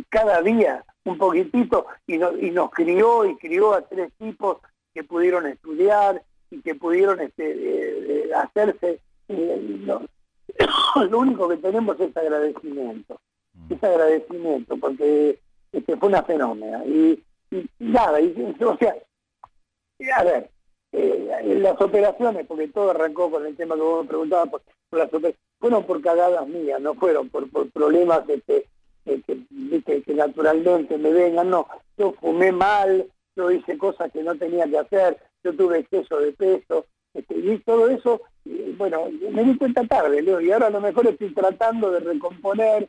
cada 0.08 0.40
día 0.42 0.84
un 1.04 1.16
poquitito 1.18 1.86
y, 2.06 2.18
no- 2.18 2.36
y 2.36 2.50
nos 2.50 2.70
crió 2.70 3.24
y 3.24 3.36
crió 3.36 3.72
a 3.74 3.82
tres 3.82 4.12
tipos 4.18 4.58
que 4.94 5.04
pudieron 5.04 5.46
estudiar 5.46 6.22
y 6.50 6.60
que 6.62 6.74
pudieron 6.74 7.20
este, 7.20 7.50
eh, 7.50 8.24
eh, 8.28 8.30
hacerse. 8.34 9.00
eh, 9.28 9.78
no- 9.80 10.02
lo 11.10 11.18
único 11.18 11.48
que 11.48 11.56
tenemos 11.58 11.98
es 12.00 12.16
agradecimiento, 12.16 13.20
es 13.70 13.82
agradecimiento, 13.84 14.76
porque 14.78 15.38
este, 15.72 15.96
fue 15.96 16.08
una 16.08 16.22
fenómena. 16.22 16.84
Y, 16.86 17.22
y 17.50 17.68
nada, 17.78 18.20
y, 18.20 18.34
o 18.64 18.76
sea, 18.78 18.94
a 20.16 20.24
ver, 20.24 20.50
eh, 20.92 21.54
las 21.60 21.80
operaciones, 21.80 22.46
porque 22.46 22.68
todo 22.68 22.90
arrancó 22.90 23.30
con 23.30 23.44
el 23.46 23.56
tema 23.56 23.74
que 23.74 23.80
vos 23.82 24.02
me 24.04 24.08
preguntabas, 24.08 24.48
por, 24.48 24.62
por 24.88 24.98
las 24.98 25.08
operaciones, 25.08 25.38
fueron 25.60 25.84
por 25.84 26.00
cagadas 26.00 26.46
mías, 26.48 26.80
no 26.80 26.94
fueron 26.94 27.28
por, 27.28 27.50
por 27.50 27.70
problemas 27.70 28.26
este, 28.28 28.66
que, 29.16 30.02
que, 30.02 30.14
naturalmente 30.14 30.98
me 30.98 31.12
vengan, 31.12 31.50
no, 31.50 31.66
yo 31.96 32.12
fumé 32.20 32.52
mal, 32.52 33.06
yo 33.36 33.50
hice 33.50 33.78
cosas 33.78 34.10
que 34.12 34.22
no 34.22 34.34
tenía 34.36 34.66
que 34.66 34.78
hacer, 34.78 35.18
yo 35.42 35.54
tuve 35.54 35.78
exceso 35.78 36.18
de 36.20 36.32
peso, 36.32 36.86
este, 37.14 37.38
y 37.38 37.58
todo 37.60 37.88
eso, 37.88 38.20
y, 38.44 38.72
bueno, 38.72 39.04
me 39.30 39.44
di 39.44 39.56
cuenta 39.56 39.84
tarde, 39.86 40.22
Leo, 40.22 40.40
y 40.40 40.50
ahora 40.50 40.66
a 40.66 40.70
lo 40.70 40.80
mejor 40.80 41.06
estoy 41.06 41.32
tratando 41.32 41.90
de 41.90 42.00
recomponer, 42.00 42.88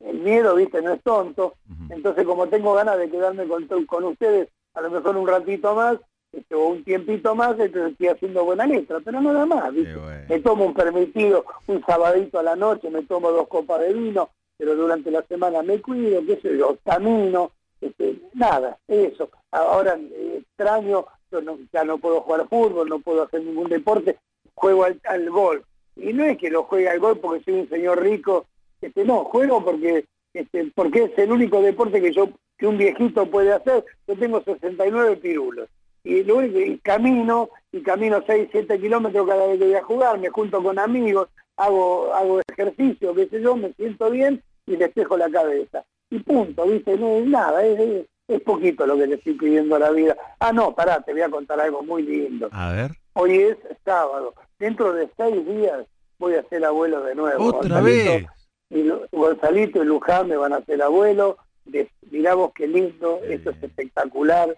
el 0.00 0.18
miedo, 0.18 0.54
viste, 0.54 0.80
no 0.80 0.92
es 0.92 1.02
tonto, 1.02 1.54
entonces 1.90 2.24
como 2.24 2.48
tengo 2.48 2.74
ganas 2.74 2.98
de 2.98 3.10
quedarme 3.10 3.46
con, 3.46 3.66
con 3.86 4.04
ustedes, 4.04 4.48
a 4.74 4.80
lo 4.80 4.90
mejor 4.90 5.16
un 5.16 5.26
ratito 5.26 5.74
más, 5.74 5.98
este, 6.32 6.54
o 6.54 6.68
un 6.68 6.84
tiempito 6.84 7.34
más, 7.34 7.58
entonces 7.58 7.92
estoy 7.92 8.08
haciendo 8.08 8.44
buena 8.44 8.66
letra, 8.66 9.00
pero 9.04 9.20
nada 9.20 9.46
más, 9.46 9.72
¿viste? 9.72 9.96
Bueno. 9.96 10.24
Me 10.28 10.38
tomo 10.40 10.66
un 10.66 10.74
permitido, 10.74 11.44
un 11.66 11.82
sabadito 11.84 12.38
a 12.38 12.42
la 12.42 12.54
noche, 12.54 12.90
me 12.90 13.02
tomo 13.02 13.30
dos 13.30 13.48
copas 13.48 13.80
de 13.80 13.94
vino, 13.94 14.28
pero 14.58 14.74
durante 14.74 15.10
la 15.10 15.22
semana 15.22 15.62
me 15.62 15.80
cuido, 15.80 16.20
qué 16.26 16.36
sé 16.42 16.58
yo, 16.58 16.76
camino, 16.84 17.52
este, 17.80 18.16
nada, 18.34 18.76
eso. 18.88 19.30
Ahora 19.52 19.96
eh, 19.98 20.40
extraño, 20.42 21.06
yo 21.30 21.40
no- 21.40 21.58
ya 21.72 21.84
no 21.84 21.98
puedo 21.98 22.20
jugar 22.22 22.48
fútbol, 22.48 22.88
no 22.88 22.98
puedo 22.98 23.22
hacer 23.22 23.42
ningún 23.42 23.68
deporte, 23.68 24.18
juego 24.54 24.84
al, 24.84 25.00
al 25.04 25.30
golf. 25.30 25.64
Y 25.96 26.12
no 26.12 26.24
es 26.24 26.36
que 26.38 26.50
lo 26.50 26.64
juegue 26.64 26.88
al 26.88 27.00
golf 27.00 27.18
porque 27.20 27.44
soy 27.44 27.54
un 27.60 27.68
señor 27.68 28.02
rico, 28.02 28.46
este, 28.80 29.04
no, 29.04 29.24
juego 29.24 29.64
porque 29.64 30.04
este, 30.34 30.70
porque 30.74 31.04
es 31.04 31.18
el 31.18 31.32
único 31.32 31.60
deporte 31.62 32.00
que 32.00 32.12
yo 32.12 32.28
que 32.58 32.66
un 32.66 32.76
viejito 32.76 33.30
puede 33.30 33.52
hacer. 33.52 33.84
Yo 34.06 34.16
tengo 34.16 34.42
69 34.42 35.16
pirulos. 35.16 35.68
Y, 36.04 36.24
lo 36.24 36.42
y 36.44 36.78
camino, 36.78 37.50
y 37.70 37.82
camino 37.82 38.22
6, 38.26 38.48
7 38.50 38.80
kilómetros 38.80 39.26
cada 39.28 39.46
vez 39.46 39.58
que 39.58 39.64
voy 39.66 39.74
a 39.74 39.82
jugar, 39.84 40.18
me 40.18 40.28
junto 40.28 40.62
con 40.62 40.78
amigos, 40.78 41.28
hago, 41.56 42.12
hago 42.14 42.40
ejercicio, 42.50 43.14
qué 43.14 43.26
sé 43.28 43.40
yo, 43.42 43.56
me 43.56 43.72
siento 43.74 44.10
bien 44.10 44.42
y 44.68 44.76
despejo 44.76 45.16
la 45.16 45.30
cabeza. 45.30 45.84
Y 46.10 46.18
punto, 46.20 46.66
¿viste? 46.66 46.96
No 46.96 47.16
es 47.16 47.26
nada, 47.26 47.64
es, 47.64 47.78
es- 47.78 48.06
es 48.28 48.42
poquito 48.42 48.86
lo 48.86 48.96
que 48.98 49.06
le 49.06 49.14
estoy 49.14 49.32
pidiendo 49.34 49.76
a 49.76 49.78
la 49.78 49.90
vida. 49.90 50.14
Ah, 50.38 50.52
no, 50.52 50.74
pará, 50.74 51.00
te 51.00 51.12
voy 51.12 51.22
a 51.22 51.30
contar 51.30 51.58
algo 51.60 51.82
muy 51.82 52.02
lindo. 52.02 52.48
A 52.52 52.72
ver. 52.72 52.90
Hoy 53.14 53.38
es 53.38 53.56
sábado. 53.86 54.34
Dentro 54.58 54.92
de 54.92 55.08
seis 55.16 55.46
días 55.46 55.86
voy 56.18 56.34
a 56.34 56.42
ser 56.50 56.62
abuelo 56.66 57.02
de 57.04 57.14
nuevo. 57.14 57.42
Otra 57.42 57.80
Gonzalito 57.80 58.12
vez. 58.12 58.26
y 58.70 59.16
Gonzalito 59.16 59.82
y 59.82 59.86
Luján 59.86 60.28
me 60.28 60.36
van 60.36 60.52
a 60.52 60.56
hacer 60.56 60.82
abuelo. 60.82 61.38
De, 61.64 61.90
mirá 62.10 62.34
vos 62.34 62.52
qué 62.54 62.66
lindo, 62.68 63.18
Eh. 63.24 63.34
esto 63.36 63.48
es 63.50 63.62
espectacular. 63.62 64.54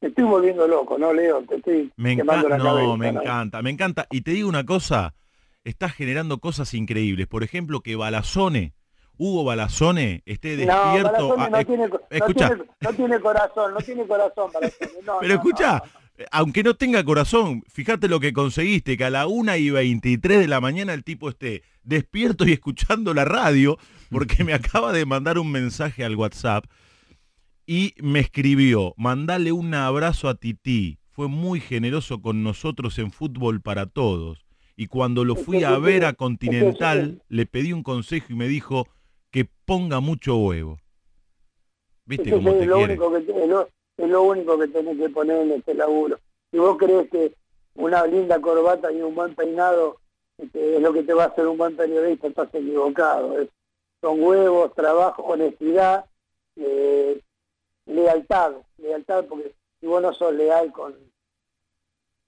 Me 0.00 0.08
estoy 0.08 0.24
volviendo 0.24 0.66
loco, 0.66 0.96
¿no, 0.96 1.12
Leo? 1.12 1.42
Te 1.42 1.56
estoy 1.56 1.92
Me 1.96 2.16
quemando 2.16 2.48
la 2.48 2.56
no, 2.56 2.64
cabeza. 2.64 2.96
me 2.96 3.12
¿no? 3.12 3.20
encanta, 3.22 3.60
me 3.62 3.70
encanta. 3.70 4.06
Y 4.10 4.22
te 4.22 4.30
digo 4.30 4.48
una 4.48 4.64
cosa, 4.64 5.12
estás 5.64 5.92
generando 5.92 6.38
cosas 6.38 6.72
increíbles. 6.72 7.26
Por 7.26 7.42
ejemplo, 7.44 7.80
que 7.80 7.94
Balazone, 7.94 8.72
Hugo 9.18 9.44
Balazone, 9.44 10.22
esté 10.26 10.56
despierto. 10.56 11.34
A- 11.38 11.48
no, 11.50 11.56
esc- 11.58 11.66
tiene, 11.66 11.88
no, 11.88 12.00
escucha, 12.10 12.48
tiene, 12.48 12.64
no 12.80 12.92
tiene 12.92 13.20
corazón, 13.20 13.74
no 13.74 13.80
tiene 13.80 14.06
corazón 14.06 14.50
pero 15.20 15.34
escucha, 15.34 15.82
no. 16.16 16.24
aunque 16.32 16.62
no 16.62 16.74
tenga 16.74 17.04
corazón, 17.04 17.62
fíjate 17.68 18.08
lo 18.08 18.20
que 18.20 18.32
conseguiste, 18.32 18.96
que 18.96 19.04
a 19.04 19.10
la 19.10 19.26
1 19.26 19.56
y 19.56 19.70
23 19.70 20.40
de 20.40 20.48
la 20.48 20.60
mañana 20.60 20.92
el 20.94 21.04
tipo 21.04 21.28
esté 21.28 21.62
despierto 21.84 22.44
y 22.46 22.52
escuchando 22.52 23.14
la 23.14 23.24
radio, 23.24 23.78
porque 24.10 24.44
me 24.44 24.54
acaba 24.54 24.92
de 24.92 25.04
mandar 25.06 25.38
un 25.38 25.50
mensaje 25.50 26.04
al 26.04 26.16
WhatsApp 26.16 26.64
y 27.66 27.94
me 28.02 28.20
escribió, 28.20 28.94
mandale 28.96 29.52
un 29.52 29.72
abrazo 29.74 30.28
a 30.28 30.34
Titi, 30.34 30.98
fue 31.10 31.28
muy 31.28 31.60
generoso 31.60 32.20
con 32.20 32.42
nosotros 32.42 32.98
en 32.98 33.12
Fútbol 33.12 33.60
para 33.60 33.86
Todos. 33.86 34.44
Y 34.74 34.86
cuando 34.86 35.24
lo 35.24 35.36
fui 35.36 35.62
a 35.64 35.76
ver 35.78 36.04
a 36.06 36.14
Continental, 36.14 37.22
le 37.28 37.46
pedí 37.46 37.72
un 37.74 37.82
consejo 37.82 38.26
y 38.30 38.34
me 38.34 38.48
dijo 38.48 38.88
que 39.32 39.48
ponga 39.64 39.98
mucho 40.00 40.36
huevo. 40.36 40.78
¿Viste 42.04 42.28
Eso 42.28 42.36
cómo 42.36 42.50
es 42.52 42.58
te 42.60 42.66
lo 42.66 42.76
quiere? 42.76 42.92
único 42.92 43.10
que 43.12 43.18
es 43.42 43.48
lo, 43.48 43.68
es 43.96 44.08
lo 44.08 44.22
único 44.22 44.58
que 44.58 44.68
tenés 44.68 44.96
que 44.98 45.08
poner 45.08 45.42
en 45.42 45.52
este 45.52 45.74
laburo. 45.74 46.18
Si 46.50 46.58
vos 46.58 46.76
crees 46.78 47.08
que 47.10 47.34
una 47.74 48.06
linda 48.06 48.40
corbata 48.40 48.92
y 48.92 49.00
un 49.00 49.14
buen 49.14 49.34
peinado 49.34 49.96
este, 50.38 50.76
es 50.76 50.82
lo 50.82 50.92
que 50.92 51.02
te 51.02 51.14
va 51.14 51.24
a 51.24 51.28
hacer 51.28 51.46
un 51.46 51.56
buen 51.56 51.76
periodista, 51.76 52.26
estás 52.28 52.54
equivocado. 52.54 53.38
Es- 53.40 53.48
son 54.00 54.20
huevos, 54.20 54.74
trabajo, 54.74 55.22
honestidad, 55.22 56.04
eh, 56.56 57.20
lealtad, 57.86 58.52
lealtad, 58.78 59.24
porque 59.26 59.54
si 59.80 59.86
vos 59.86 60.02
no 60.02 60.12
sos 60.12 60.34
leal 60.34 60.72
con 60.72 60.94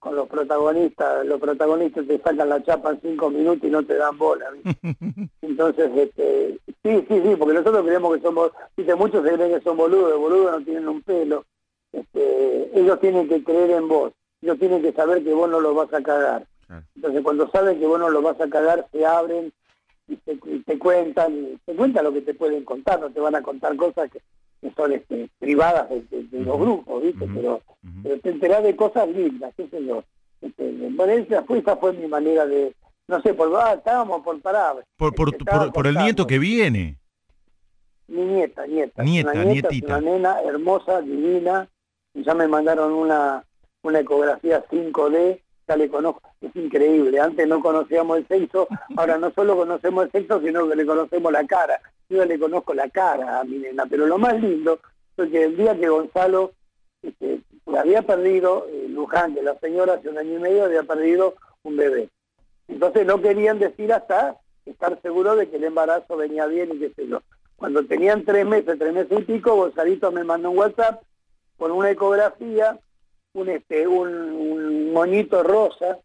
con 0.05 0.15
los 0.15 0.29
protagonistas, 0.29 1.25
los 1.25 1.41
protagonistas 1.41 2.07
te 2.07 2.19
sacan 2.19 2.51
la 2.51 2.63
chapa 2.63 2.91
en 2.91 3.01
cinco 3.01 3.31
minutos 3.31 3.65
y 3.65 3.71
no 3.71 3.83
te 3.83 3.95
dan 3.95 4.19
bola. 4.19 4.51
¿viste? 4.51 4.79
Entonces, 5.41 5.91
este, 5.97 6.59
sí, 6.83 7.07
sí, 7.09 7.23
sí, 7.23 7.37
porque 7.39 7.55
nosotros 7.55 7.87
creemos 7.87 8.15
que 8.15 8.21
somos, 8.21 8.51
dice, 8.77 8.95
muchos 8.97 9.25
se 9.25 9.33
creen 9.33 9.55
que 9.55 9.65
son 9.65 9.79
boludos, 9.79 10.21
boludos 10.21 10.59
no 10.59 10.65
tienen 10.67 10.89
un 10.89 11.01
pelo. 11.01 11.47
Este, 11.91 12.79
ellos 12.79 13.01
tienen 13.01 13.29
que 13.29 13.43
creer 13.43 13.71
en 13.71 13.89
vos, 13.89 14.13
ellos 14.43 14.59
tienen 14.59 14.83
que 14.83 14.93
saber 14.93 15.25
que 15.25 15.33
vos 15.33 15.49
no 15.49 15.59
los 15.59 15.75
vas 15.75 15.95
a 15.95 16.03
cagar. 16.03 16.47
Entonces, 16.97 17.23
cuando 17.23 17.49
saben 17.51 17.79
que 17.79 17.87
vos 17.87 17.99
no 17.99 18.11
los 18.11 18.23
vas 18.23 18.39
a 18.43 18.51
cagar, 18.51 18.87
se 18.93 19.07
abren 19.07 19.55
y 20.07 20.17
te, 20.17 20.39
y 20.45 20.59
te 20.61 20.79
cuentan, 20.79 21.35
y 21.35 21.59
te 21.65 21.75
cuentan 21.75 22.05
lo 22.05 22.13
que 22.13 22.21
te 22.21 22.35
pueden 22.35 22.63
contar, 22.65 23.01
no 23.01 23.11
te 23.11 23.21
van 23.21 23.37
a 23.37 23.43
contar 23.43 23.75
cosas 23.77 24.11
que, 24.11 24.21
que 24.65 24.73
son 24.75 24.93
este, 24.93 25.29
privadas 25.39 25.91
de, 25.91 26.01
de- 26.11 26.23
de 26.25 26.41
los 26.41 26.59
grupos, 26.59 27.03
¿viste? 27.03 27.25
ujú. 27.25 27.35
Pero, 27.35 27.55
Ujú. 27.57 28.01
pero 28.03 28.19
te 28.21 28.31
enterás 28.31 28.63
de 28.63 28.75
cosas 28.75 29.07
lindas, 29.09 29.53
qué 29.57 29.69
sé 29.69 29.85
yo. 29.85 30.03
Este, 30.41 30.71
bueno, 30.91 31.13
esa 31.13 31.43
fue, 31.45 31.59
esa 31.59 31.77
fue 31.77 31.93
mi 31.93 32.07
manera 32.07 32.47
de, 32.47 32.75
no 33.09 33.21
sé, 33.21 33.35
por, 33.35 33.55
ah, 33.61 33.75
estábamos 33.75 34.23
por 34.23 34.41
parar. 34.41 34.83
Por, 34.97 35.15
por, 35.15 35.31
Te 35.33 35.37
tu- 35.39 35.45
estaba 35.45 35.65
por, 35.67 35.73
por 35.75 35.87
el 35.87 35.97
nieto 35.99 36.27
que 36.27 36.39
viene. 36.39 36.99
Mi 38.09 38.23
nieta, 38.23 38.67
nieta. 38.67 39.03
Nieta, 39.03 39.33
una 39.33 39.45
nieta, 39.45 39.69
nietita. 39.69 39.99
Una 39.99 40.11
nena 40.11 40.41
hermosa, 40.43 41.01
divina. 41.03 41.69
Y 42.15 42.23
ya 42.25 42.35
me 42.35 42.47
mandaron 42.49 42.93
una, 42.93 43.45
una 43.83 44.01
ecografía 44.01 44.65
5D, 44.71 45.41
ya 45.67 45.77
le 45.77 45.89
conozco, 45.89 46.23
es 46.41 46.55
increíble. 46.57 47.21
Antes 47.21 47.49
no 47.49 47.61
conocíamos 47.61 48.19
el 48.19 48.29
sexo, 48.29 48.69
ahora 48.97 49.19
no 49.19 49.31
solo 49.33 49.57
conocemos 49.57 50.07
el 50.07 50.13
sexo, 50.13 50.41
sino 50.41 50.69
que 50.69 50.77
le 50.77 50.87
conocemos 50.87 51.33
la 51.33 51.47
cara. 51.47 51.81
Yo 52.09 52.25
le 52.25 52.39
conozco 52.39 52.75
la 52.75 52.89
cara 52.91 53.41
a 53.41 53.45
mi 53.45 53.59
nena, 53.59 53.87
pero 53.87 54.07
lo 54.07 54.19
más 54.19 54.41
lindo 54.41 54.79
fue 55.17 55.31
que 55.31 55.45
el 55.45 55.57
día 55.57 55.79
que 55.79 55.89
Gonzalo 55.89 56.53
este, 57.03 57.41
había 57.67 58.03
perdido, 58.03 58.67
eh, 58.71 58.87
Luján, 58.89 59.35
de 59.35 59.43
la 59.43 59.59
señora 59.59 59.95
hace 59.95 60.09
un 60.09 60.19
año 60.19 60.39
y 60.39 60.43
medio 60.43 60.65
había 60.65 60.83
perdido 60.83 61.35
un 61.63 61.77
bebé. 61.77 62.09
Entonces 62.69 63.07
no 63.07 63.21
querían 63.21 63.59
decir 63.59 63.93
hasta 63.93 64.37
estar 64.67 65.01
seguro 65.03 65.37
de 65.37 65.49
que 65.49 65.57
el 65.57 65.65
embarazo 65.65 66.17
venía 66.17 66.47
bien 66.47 66.71
y 66.75 66.79
qué 66.79 66.93
sé 66.95 67.07
yo. 67.07 67.23
Cuando 67.57 67.85
tenían 67.85 68.25
tres 68.25 68.47
meses, 68.47 68.79
tres 68.79 68.93
meses 68.93 69.19
y 69.19 69.23
pico, 69.23 69.55
Gonzalito 69.55 70.11
me 70.11 70.25
mandó 70.25 70.51
un 70.51 70.59
WhatsApp 70.59 71.03
con 71.57 71.71
una 71.71 71.91
ecografía, 71.91 72.79
un 73.35 73.49
este, 73.49 73.87
un, 73.87 74.09
un 74.09 74.93
moñito 74.93 75.43
rosa, 75.43 75.99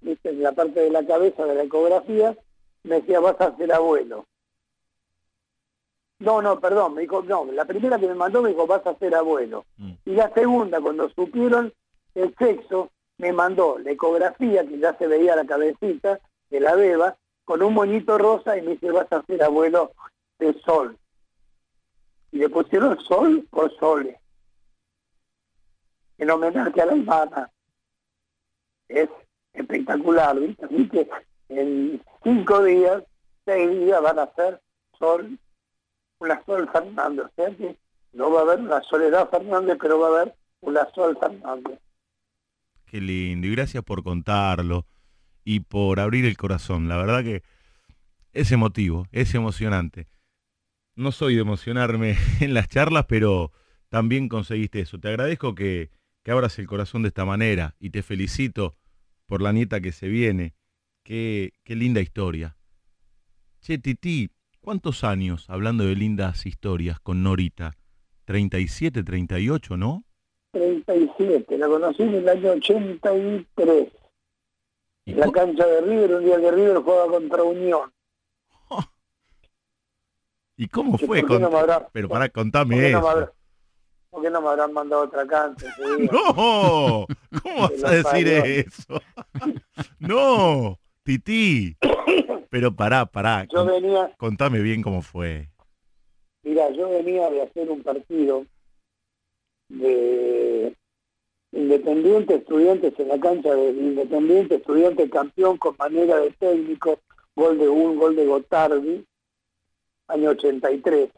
¿viste? 0.00 0.30
en 0.30 0.42
la 0.42 0.52
parte 0.52 0.80
de 0.80 0.90
la 0.90 1.04
cabeza 1.04 1.44
de 1.44 1.54
la 1.54 1.62
ecografía, 1.64 2.36
me 2.84 3.00
decía, 3.00 3.20
vas 3.20 3.40
a 3.40 3.56
ser 3.56 3.72
abuelo. 3.72 4.26
No, 6.20 6.40
no, 6.40 6.60
perdón, 6.60 6.94
me 6.94 7.02
dijo, 7.02 7.22
no, 7.22 7.44
la 7.52 7.64
primera 7.64 7.98
que 7.98 8.06
me 8.06 8.14
mandó 8.14 8.40
me 8.40 8.50
dijo, 8.50 8.66
vas 8.66 8.86
a 8.86 8.94
ser 8.96 9.14
abuelo. 9.14 9.64
Mm. 9.78 9.92
Y 10.04 10.10
la 10.12 10.32
segunda, 10.32 10.80
cuando 10.80 11.08
supieron 11.10 11.72
el 12.14 12.34
sexo, 12.36 12.90
me 13.18 13.32
mandó 13.32 13.78
la 13.78 13.90
ecografía, 13.90 14.66
que 14.66 14.78
ya 14.78 14.96
se 14.96 15.06
veía 15.06 15.36
la 15.36 15.44
cabecita 15.44 16.20
de 16.50 16.60
la 16.60 16.74
beba, 16.76 17.16
con 17.44 17.62
un 17.62 17.74
moñito 17.74 18.16
rosa 18.18 18.56
y 18.56 18.62
me 18.62 18.72
dice, 18.72 18.90
vas 18.90 19.10
a 19.12 19.22
ser 19.22 19.42
abuelo 19.42 19.92
de 20.38 20.54
sol. 20.60 20.96
Y 22.32 22.38
le 22.38 22.48
pusieron 22.48 22.98
sol 23.00 23.46
por 23.50 23.74
sole. 23.78 24.18
En 26.18 26.30
homenaje 26.30 26.80
a 26.80 26.86
la 26.86 26.92
hermana. 26.92 27.50
Es 28.88 29.08
espectacular, 29.52 30.38
¿viste? 30.70 31.08
En 31.48 32.02
cinco 32.22 32.62
días, 32.62 33.02
seis 33.44 33.70
días 33.70 34.00
van 34.02 34.18
a 34.18 34.32
ser 34.34 34.60
sol, 34.98 35.38
una 36.18 36.44
sol 36.44 36.68
Fernández. 36.72 37.26
O 37.26 37.30
sea 37.34 37.56
que 37.56 37.76
no 38.12 38.30
va 38.30 38.40
a 38.40 38.42
haber 38.42 38.60
una 38.60 38.80
soledad 38.82 39.28
Fernández, 39.30 39.76
pero 39.80 39.98
va 39.98 40.06
a 40.06 40.20
haber 40.20 40.34
una 40.60 40.88
sol 40.94 41.16
Fernández. 41.18 41.78
Qué 42.86 43.00
lindo. 43.00 43.46
Y 43.46 43.52
gracias 43.52 43.82
por 43.82 44.02
contarlo 44.02 44.86
y 45.44 45.60
por 45.60 46.00
abrir 46.00 46.24
el 46.24 46.36
corazón. 46.36 46.88
La 46.88 46.96
verdad 46.96 47.22
que 47.22 47.42
es 48.32 48.50
emotivo, 48.52 49.06
es 49.12 49.34
emocionante. 49.34 50.08
No 50.96 51.12
soy 51.12 51.34
de 51.34 51.42
emocionarme 51.42 52.16
en 52.40 52.54
las 52.54 52.68
charlas, 52.68 53.06
pero 53.08 53.52
también 53.88 54.28
conseguiste 54.28 54.80
eso. 54.80 54.98
Te 54.98 55.08
agradezco 55.08 55.54
que, 55.54 55.90
que 56.24 56.32
abras 56.32 56.58
el 56.58 56.66
corazón 56.66 57.02
de 57.02 57.08
esta 57.08 57.24
manera 57.24 57.76
y 57.78 57.90
te 57.90 58.02
felicito 58.02 58.76
por 59.26 59.40
la 59.42 59.52
nieta 59.52 59.80
que 59.80 59.92
se 59.92 60.08
viene. 60.08 60.54
Qué, 61.04 61.52
qué 61.64 61.76
linda 61.76 62.00
historia. 62.00 62.56
Che, 63.60 63.78
Titi, 63.78 64.30
¿cuántos 64.60 65.04
años 65.04 65.48
hablando 65.48 65.84
de 65.84 65.94
lindas 65.94 66.46
historias 66.46 66.98
con 66.98 67.22
Norita? 67.22 67.76
37, 68.24 69.04
38, 69.04 69.76
¿no? 69.76 70.04
37, 70.52 71.58
la 71.58 71.66
conocí 71.66 72.02
en 72.02 72.14
el 72.14 72.28
año 72.28 72.52
83. 72.52 73.88
¿Y 75.06 75.10
En 75.12 75.20
la 75.20 75.30
cancha 75.30 75.66
de 75.66 75.80
River, 75.82 76.14
un 76.14 76.24
día 76.24 76.40
que 76.40 76.50
River 76.50 76.76
jugaba 76.78 77.06
contra 77.12 77.42
Unión. 77.42 77.92
¿Y 80.56 80.68
cómo 80.68 80.96
fue? 80.96 81.22
no 81.22 81.46
habrá- 81.58 81.88
Pero 81.92 82.08
para 82.08 82.26
¿Por 82.26 82.32
contarme 82.32 82.76
qué, 82.76 82.80
no 82.92 83.00
me 83.02 83.08
eso. 83.08 83.08
habrá- 83.10 83.32
por 84.14 84.22
qué 84.22 84.30
no 84.30 84.40
me 84.40 84.48
habrán 84.48 84.72
mandado 84.72 85.02
otra 85.02 85.26
cancha? 85.26 85.66
No, 86.12 87.06
¿cómo 87.42 87.60
vas 87.60 87.84
a 87.84 87.90
decir 87.90 88.28
eso? 88.28 89.00
No, 89.98 90.78
Titi. 91.02 91.76
Pero 92.50 92.74
pará, 92.74 93.04
pará. 93.06 93.46
Yo 93.52 93.64
venía, 93.66 94.12
Contame 94.16 94.60
bien 94.60 94.82
cómo 94.82 95.02
fue. 95.02 95.48
mira, 96.44 96.70
yo 96.70 96.88
venía 96.90 97.28
de 97.30 97.42
hacer 97.42 97.68
un 97.70 97.82
partido 97.82 98.46
de 99.68 100.76
Independiente 101.52 102.36
Estudiantes 102.36 102.92
en 102.98 103.08
la 103.08 103.18
cancha 103.18 103.52
de 103.54 103.70
Independiente 103.70 104.56
Estudiante 104.56 105.10
campeón 105.10 105.56
con 105.58 105.74
manera 105.78 106.16
de 106.18 106.30
técnico, 106.32 107.00
gol 107.34 107.58
de 107.58 107.68
un 107.68 107.96
gol 107.96 108.14
de 108.14 108.26
Gotardi, 108.26 109.04
año 110.08 110.30
83. 110.30 111.10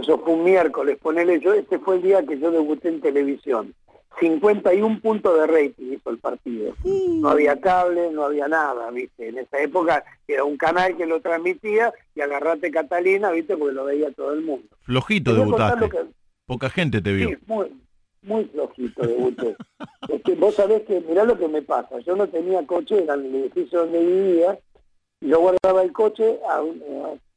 Eso 0.00 0.18
fue 0.18 0.34
un 0.34 0.44
miércoles, 0.44 0.98
ponele 1.00 1.40
yo, 1.40 1.54
este 1.54 1.78
fue 1.78 1.96
el 1.96 2.02
día 2.02 2.24
que 2.24 2.38
yo 2.38 2.50
debuté 2.50 2.88
en 2.88 3.00
televisión. 3.00 3.74
51 4.20 5.00
puntos 5.00 5.38
de 5.38 5.46
rating 5.46 5.92
hizo 5.92 6.10
el 6.10 6.18
partido. 6.18 6.74
No 6.84 7.28
había 7.28 7.60
cable, 7.60 8.10
no 8.10 8.24
había 8.24 8.48
nada, 8.48 8.90
¿viste? 8.90 9.28
En 9.28 9.38
esa 9.38 9.60
época 9.60 10.04
era 10.26 10.42
un 10.44 10.56
canal 10.56 10.96
que 10.96 11.06
lo 11.06 11.20
transmitía 11.20 11.92
y 12.14 12.20
agarrate 12.20 12.70
Catalina, 12.70 13.30
¿viste? 13.30 13.56
Porque 13.56 13.74
lo 13.74 13.84
veía 13.84 14.10
todo 14.12 14.32
el 14.32 14.42
mundo. 14.42 14.66
Flojito 14.82 15.34
debutaste. 15.34 15.88
que- 15.88 16.06
Poca 16.46 16.68
gente 16.70 17.00
te 17.00 17.12
vio. 17.12 17.28
Sí, 17.28 17.36
muy, 17.46 17.66
muy 18.22 18.44
flojito 18.46 19.02
debuté. 19.06 19.54
Es 20.08 20.22
que 20.22 20.34
vos 20.34 20.54
sabés 20.54 20.82
que, 20.82 21.00
mirá 21.00 21.24
lo 21.24 21.38
que 21.38 21.46
me 21.46 21.62
pasa, 21.62 21.98
yo 22.00 22.16
no 22.16 22.26
tenía 22.26 22.66
coche, 22.66 23.02
era 23.04 23.14
en 23.14 23.26
el 23.26 23.34
edificio 23.36 23.80
donde 23.80 24.00
vivía, 24.04 24.58
yo 25.20 25.40
guardaba 25.40 25.82
el 25.82 25.92
coche 25.92 26.38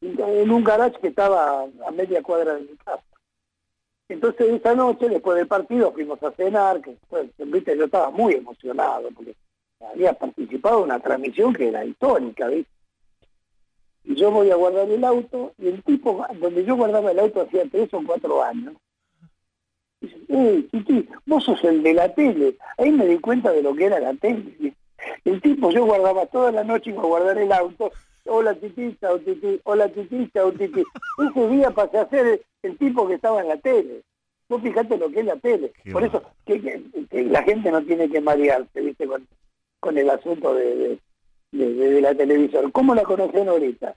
en 0.01 0.51
un 0.51 0.63
garage 0.63 0.99
que 0.99 1.07
estaba 1.07 1.63
a 1.63 1.91
media 1.91 2.21
cuadra 2.21 2.55
de 2.55 2.61
mi 2.61 2.77
casa. 2.77 3.03
Entonces 4.09 4.53
esa 4.53 4.75
noche, 4.75 5.07
después 5.07 5.37
del 5.37 5.47
partido, 5.47 5.91
fuimos 5.93 6.21
a 6.21 6.31
cenar, 6.31 6.81
que 6.81 6.97
fue, 7.09 7.29
viste, 7.37 7.77
yo 7.77 7.85
estaba 7.85 8.09
muy 8.09 8.33
emocionado, 8.33 9.09
porque 9.15 9.35
había 9.79 10.13
participado 10.13 10.79
en 10.79 10.83
una 10.85 10.99
transmisión 10.99 11.53
que 11.53 11.69
era 11.69 11.85
histórica, 11.85 12.47
¿viste? 12.47 12.71
Y 14.03 14.15
yo 14.15 14.31
voy 14.31 14.51
a 14.51 14.55
guardar 14.55 14.89
el 14.89 15.03
auto, 15.03 15.53
y 15.57 15.67
el 15.67 15.81
tipo, 15.83 16.25
donde 16.39 16.65
yo 16.65 16.75
guardaba 16.75 17.11
el 17.11 17.19
auto 17.19 17.41
hacía 17.41 17.63
tres 17.71 17.93
o 17.93 18.01
cuatro 18.05 18.43
años, 18.43 18.73
Dice, 20.01 20.17
eh, 20.29 20.67
Titi, 20.71 21.07
vos 21.27 21.43
sos 21.43 21.63
el 21.63 21.83
de 21.83 21.93
la 21.93 22.11
tele. 22.13 22.57
Ahí 22.79 22.91
me 22.91 23.05
di 23.05 23.19
cuenta 23.19 23.51
de 23.51 23.61
lo 23.61 23.75
que 23.75 23.85
era 23.85 23.99
la 23.99 24.15
tele. 24.15 24.73
El 25.25 25.41
tipo, 25.41 25.71
yo 25.71 25.85
guardaba 25.85 26.25
toda 26.27 26.51
la 26.51 26.63
noche, 26.63 26.91
iba 26.91 27.01
a 27.01 27.05
guardar 27.05 27.37
el 27.37 27.51
auto. 27.51 27.91
Hola 28.25 28.53
Titi, 28.55 28.95
chao 29.01 29.17
Titi, 29.19 29.59
hola 29.63 29.89
Titi, 29.89 30.29
chao 30.33 30.51
Titi. 30.51 30.83
Ese 31.29 31.47
día 31.49 31.71
pasé 31.71 31.97
a 31.97 32.09
ser 32.09 32.25
el, 32.27 32.41
el 32.63 32.77
tipo 32.77 33.07
que 33.07 33.15
estaba 33.15 33.41
en 33.41 33.47
la 33.47 33.57
tele. 33.57 34.01
Vos 34.47 34.61
fijate 34.61 34.97
lo 34.97 35.09
que 35.09 35.21
es 35.21 35.25
la 35.25 35.37
tele. 35.37 35.71
Qué 35.83 35.91
Por 35.91 36.03
eso 36.03 36.21
que, 36.45 36.61
que- 36.61 36.83
que 37.09 37.23
la 37.23 37.41
gente 37.43 37.71
no 37.71 37.81
tiene 37.83 38.09
que 38.09 38.21
marearse, 38.21 38.81
viste, 38.81 39.07
con, 39.07 39.27
con 39.79 39.97
el 39.97 40.09
asunto 40.09 40.53
de, 40.53 40.75
de, 40.75 40.99
de- 41.51 41.73
de- 41.73 41.89
de 41.93 42.01
la 42.01 42.13
televisión. 42.13 42.69
¿Cómo 42.71 42.93
la 42.93 43.03
conocen 43.03 43.47
ahorita? 43.49 43.95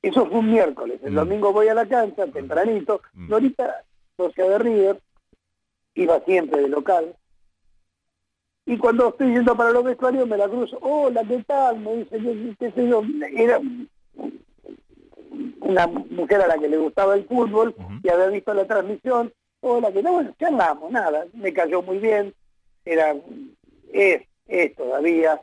Eso 0.00 0.26
fue 0.26 0.38
un 0.38 0.50
miércoles. 0.50 1.00
El 1.04 1.12
Mm. 1.12 1.16
domingo 1.16 1.52
voy 1.52 1.68
a 1.68 1.74
la 1.74 1.86
cancha, 1.86 2.26
tempranito. 2.28 3.02
Mm. 3.12 3.28
Norita, 3.28 3.84
socia 4.16 4.48
de 4.48 4.58
River, 4.58 5.00
iba 5.94 6.20
siempre 6.20 6.62
de 6.62 6.68
local. 6.68 7.14
Y 8.64 8.78
cuando 8.78 9.08
estoy 9.08 9.32
yendo 9.34 9.56
para 9.56 9.70
los 9.70 9.82
vestuarios 9.84 10.28
me 10.28 10.36
la 10.36 10.48
cruzo, 10.48 10.78
hola, 10.80 11.22
¿qué 11.26 11.42
tal? 11.44 11.80
Me 11.80 11.96
dice, 11.96 12.20
"Yo- 12.20 12.54
qué 12.58 12.70
sé 12.70 12.88
yo, 12.88 13.02
era 13.36 13.60
una 15.60 15.86
mujer 15.86 16.40
a 16.42 16.46
la 16.46 16.58
que 16.58 16.68
le 16.68 16.76
gustaba 16.78 17.14
el 17.14 17.24
fútbol 17.24 17.74
y 18.02 18.08
había 18.08 18.28
visto 18.28 18.52
la 18.54 18.64
transmisión, 18.66 19.32
hola, 19.60 19.90
¿qué 19.92 20.02
tal? 20.02 20.12
Bueno, 20.12 20.34
charlamos, 20.38 20.90
nada, 20.90 21.26
me 21.32 21.52
cayó 21.52 21.82
muy 21.82 21.98
bien, 21.98 22.34
era, 22.84 23.14
es, 23.92 24.22
es 24.46 24.74
todavía 24.76 25.40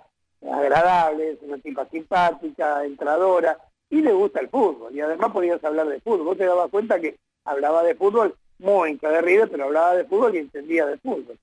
agradable, 0.50 1.32
es 1.32 1.38
una 1.42 1.58
tipa 1.58 1.86
simpática, 1.90 2.86
entradora, 2.86 3.58
y 3.90 4.02
le 4.02 4.14
gusta 4.14 4.40
el 4.40 4.50
fútbol, 4.50 4.96
y 4.96 5.02
además 5.02 5.32
podías 5.32 5.64
hablar 5.64 5.88
de 5.88 6.00
fútbol, 6.00 6.26
vos 6.26 6.38
te 6.38 6.46
dabas 6.46 6.70
cuenta 6.70 7.00
que 7.00 7.18
hablaba 7.46 7.84
de 7.84 7.96
fútbol, 7.96 8.36
muy 8.60 8.92
hincha 8.92 9.10
de 9.10 9.22
River, 9.22 9.50
pero 9.50 9.66
hablaba 9.66 9.96
de 9.96 10.06
fútbol 10.06 10.36
y 10.36 10.40
entendía 10.40 10.86
de 10.86 10.98
fútbol. 10.98 11.38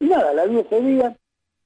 Y 0.00 0.06
nada, 0.06 0.32
la 0.32 0.46
vi 0.46 0.58
ese 0.58 0.80
día, 0.80 1.16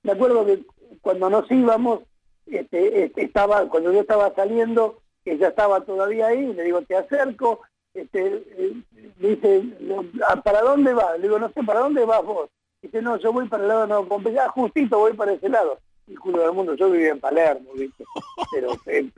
me 0.06 0.12
acuerdo 0.12 0.46
que 0.46 0.60
cuando 1.00 1.28
nos 1.28 1.50
íbamos, 1.50 2.00
este, 2.46 3.04
este, 3.04 3.24
estaba, 3.24 3.68
cuando 3.68 3.92
yo 3.92 4.00
estaba 4.00 4.32
saliendo, 4.34 5.00
ella 5.24 5.48
estaba 5.48 5.80
todavía 5.80 6.28
ahí, 6.28 6.52
le 6.52 6.62
digo, 6.62 6.80
te 6.82 6.96
acerco, 6.96 7.60
este, 7.92 8.44
eh, 8.56 8.72
dice, 9.18 9.64
"Ah, 10.28 10.40
¿para 10.42 10.62
dónde 10.62 10.94
vas? 10.94 11.16
Le 11.16 11.22
digo, 11.24 11.40
no 11.40 11.48
sé, 11.48 11.60
¿para 11.64 11.80
dónde 11.80 12.04
vas 12.04 12.24
vos? 12.24 12.48
Dice, 12.80 13.02
no, 13.02 13.16
yo 13.16 13.32
voy 13.32 13.48
para 13.48 13.64
el 13.64 13.68
lado 13.68 13.80
de 13.80 13.86
Nuevo 13.88 14.06
Pompeya, 14.06 14.44
Ah, 14.44 14.48
justito 14.50 14.98
voy 14.98 15.14
para 15.14 15.32
ese 15.32 15.48
lado. 15.48 15.78
Y 16.06 16.14
Julio 16.14 16.42
del 16.42 16.52
Mundo, 16.52 16.74
yo 16.74 16.88
vivía 16.88 17.10
en 17.10 17.18
Palermo, 17.18 17.68
¿viste? 17.74 18.04
Pero 18.52 18.68
eh, 18.86 19.10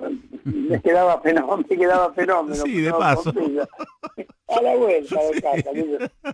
me 0.45 0.81
quedaba 0.81 1.21
fenómeno, 1.21 1.65
me 1.69 1.77
quedaba 1.77 2.15
fenómeno. 2.15 2.63
Sí, 2.65 2.81
de 2.81 2.93
paso. 2.93 3.25
Pompeya. 3.25 3.69
A 4.49 4.63
la 4.63 4.75
vuelta 4.75 5.21
de 5.23 5.43
casa. 5.43 5.71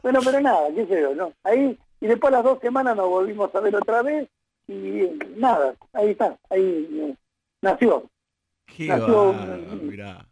Bueno, 0.01 0.21
pero 0.25 0.41
nada, 0.41 0.69
qué 0.73 0.87
sé 0.87 1.01
yo, 1.01 1.13
¿no? 1.17 1.33
Ahí, 1.43 1.77
y 2.01 2.07
después 2.07 2.31
las 2.33 2.45
dos 2.45 2.61
semanas 2.61 2.95
nos 2.97 3.09
volvimos 3.09 3.53
a 3.53 3.61
ver 3.61 3.75
otra 3.75 4.03
vez, 4.03 4.29
y 4.69 5.09
nada, 5.37 5.75
ahí 5.93 6.11
está, 6.11 6.39
ahí 6.51 7.15
nació. 7.63 8.11
Qué 8.67 8.89
Nació- 8.89 9.35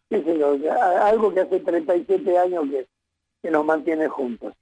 qué 0.09 0.23
sé 0.23 0.39
yo, 0.39 0.57
algo 1.03 1.33
que 1.35 1.41
hace 1.41 1.61
37 1.61 2.39
años 2.39 2.65
que, 2.71 2.87
que 3.43 3.51
nos 3.51 3.65
mantiene 3.65 4.09
juntos. 4.09 4.55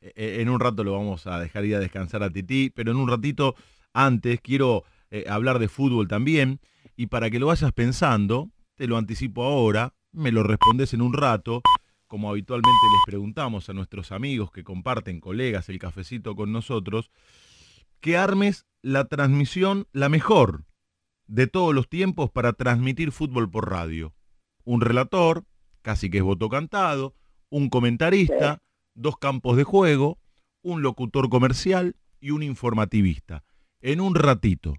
Eh, 0.00 0.38
En 0.40 0.48
un 0.48 0.58
rato 0.60 0.82
lo 0.84 0.92
vamos 0.92 1.26
a 1.26 1.38
dejar 1.40 1.64
ir 1.64 1.76
a 1.76 1.80
descansar 1.80 2.22
a 2.22 2.30
Titi, 2.30 2.70
pero 2.70 2.90
en 2.90 2.98
un 2.98 3.08
ratito 3.08 3.54
antes 3.92 4.40
quiero 4.40 4.84
eh, 5.10 5.24
hablar 5.28 5.58
de 5.58 5.68
fútbol 5.68 6.08
también. 6.08 6.60
Y 6.96 7.06
para 7.06 7.30
que 7.30 7.38
lo 7.38 7.46
vayas 7.46 7.72
pensando, 7.72 8.48
te 8.76 8.86
lo 8.86 8.96
anticipo 8.96 9.44
ahora, 9.44 9.94
me 10.12 10.32
lo 10.32 10.42
respondes 10.42 10.92
en 10.94 11.02
un 11.02 11.12
rato. 11.12 11.62
como 12.06 12.28
habitualmente 12.28 12.68
les 12.92 13.00
preguntamos 13.06 13.70
a 13.70 13.72
nuestros 13.72 14.12
amigos 14.12 14.50
que 14.50 14.62
comparten, 14.64 15.18
colegas, 15.20 15.68
el 15.70 15.78
cafecito 15.78 16.36
con 16.36 16.52
nosotros, 16.52 17.10
que 18.02 18.18
armes 18.18 18.66
la 18.82 19.06
transmisión, 19.06 19.86
la 19.92 20.08
mejor 20.10 20.64
de 21.26 21.46
todos 21.46 21.74
los 21.74 21.88
tiempos 21.88 22.30
para 22.30 22.52
transmitir 22.52 23.12
fútbol 23.12 23.48
por 23.50 23.70
radio. 23.70 24.12
Un 24.64 24.80
relator, 24.80 25.44
casi 25.80 26.10
que 26.10 26.18
es 26.18 26.24
voto 26.24 26.48
cantado, 26.50 27.14
un 27.48 27.70
comentarista, 27.70 28.60
dos 28.94 29.16
campos 29.16 29.56
de 29.56 29.64
juego, 29.64 30.18
un 30.62 30.82
locutor 30.82 31.28
comercial 31.30 31.96
y 32.20 32.30
un 32.32 32.42
informativista. 32.42 33.44
En 33.80 34.00
un 34.00 34.14
ratito, 34.14 34.74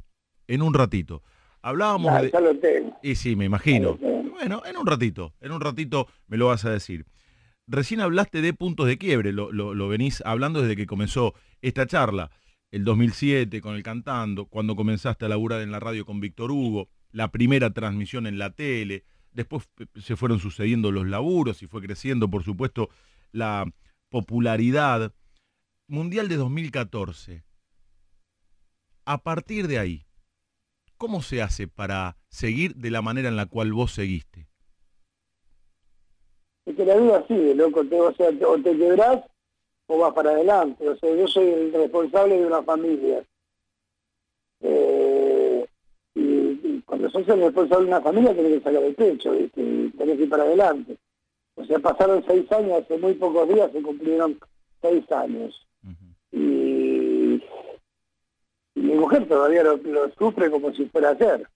en 0.47 0.61
un 0.61 0.73
ratito. 0.73 1.23
Hablábamos 1.61 2.21
de... 2.21 2.29
ya 2.31 2.39
lo 2.41 2.57
tengo. 2.59 2.97
Y 3.01 3.15
sí, 3.15 3.35
me 3.35 3.45
imagino. 3.45 3.97
Bueno, 4.31 4.61
en 4.65 4.75
un 4.77 4.85
ratito, 4.85 5.33
en 5.39 5.53
un 5.53 5.61
ratito 5.61 6.07
me 6.27 6.35
lo 6.37 6.47
vas 6.47 6.65
a 6.65 6.69
decir. 6.71 7.05
Recién 7.67 8.01
hablaste 8.01 8.41
de 8.41 8.53
puntos 8.53 8.87
de 8.87 8.97
quiebre, 8.97 9.31
lo, 9.31 9.51
lo- 9.53 9.73
lo 9.73 9.87
venís 9.87 10.21
hablando 10.25 10.61
desde 10.61 10.75
que 10.75 10.85
comenzó 10.85 11.33
esta 11.61 11.85
charla. 11.87 12.29
El 12.73 12.85
2007 12.85 13.61
con 13.61 13.75
el 13.75 13.83
cantando, 13.83 14.47
cuando 14.47 14.75
comenzaste 14.75 15.25
a 15.25 15.29
laburar 15.29 15.61
en 15.61 15.71
la 15.71 15.79
radio 15.79 16.07
con 16.07 16.19
Víctor 16.19 16.49
Hugo, 16.49 16.89
la 17.11 17.29
primera 17.29 17.71
transmisión 17.71 18.25
en 18.25 18.39
la 18.39 18.49
tele, 18.49 19.03
después 19.31 19.69
se 20.01 20.15
fueron 20.15 20.39
sucediendo 20.39 20.91
los 20.91 21.05
laburos 21.05 21.61
y 21.61 21.67
fue 21.67 21.83
creciendo, 21.83 22.31
por 22.31 22.43
supuesto, 22.43 22.89
la 23.31 23.71
popularidad. 24.09 25.13
Mundial 25.87 26.27
de 26.29 26.37
2014. 26.37 27.43
A 29.05 29.21
partir 29.21 29.67
de 29.67 29.77
ahí, 29.77 30.07
¿cómo 30.97 31.21
se 31.21 31.43
hace 31.43 31.67
para 31.67 32.17
seguir 32.29 32.73
de 32.75 32.89
la 32.89 33.03
manera 33.03 33.29
en 33.29 33.35
la 33.35 33.45
cual 33.45 33.71
vos 33.71 33.91
seguiste? 33.91 34.47
Es 36.65 36.75
que 36.75 36.85
la 36.85 36.97
vida 36.97 37.23
sigue, 37.27 37.53
loco, 37.53 37.85
te, 37.85 38.01
o 38.01 38.15
sea, 38.15 38.29
o 38.47 38.57
te 38.57 38.75
quebrás 38.75 39.23
o 39.87 39.97
vas 39.97 40.13
para 40.13 40.31
adelante. 40.31 40.87
O 40.87 40.95
sea, 40.97 41.13
yo 41.15 41.27
soy 41.27 41.47
el 41.49 41.73
responsable 41.73 42.39
de 42.39 42.45
una 42.45 42.63
familia. 42.63 43.23
Eh, 44.61 45.67
y, 46.15 46.21
y 46.21 46.83
cuando 46.85 47.09
sos 47.09 47.27
el 47.27 47.41
responsable 47.41 47.85
de 47.85 47.91
una 47.91 48.01
familia 48.01 48.35
tenés 48.35 48.53
que 48.53 48.63
sacar 48.63 48.83
el 48.83 48.95
pecho, 48.95 49.31
¿viste? 49.31 49.61
y 49.61 49.89
tenés 49.97 50.17
que 50.17 50.23
ir 50.23 50.29
para 50.29 50.43
adelante. 50.43 50.97
O 51.55 51.65
sea, 51.65 51.79
pasaron 51.79 52.23
seis 52.27 52.51
años, 52.51 52.83
hace 52.83 52.97
muy 52.97 53.13
pocos 53.13 53.47
días 53.47 53.71
se 53.71 53.81
cumplieron 53.81 54.39
seis 54.81 55.09
años. 55.11 55.67
Y, 56.31 57.43
y 58.75 58.79
mi 58.81 58.95
mujer 58.95 59.27
todavía 59.27 59.63
lo, 59.63 59.77
lo 59.77 60.11
sufre 60.15 60.49
como 60.49 60.73
si 60.73 60.85
fuera 60.85 61.09
ayer. 61.11 61.47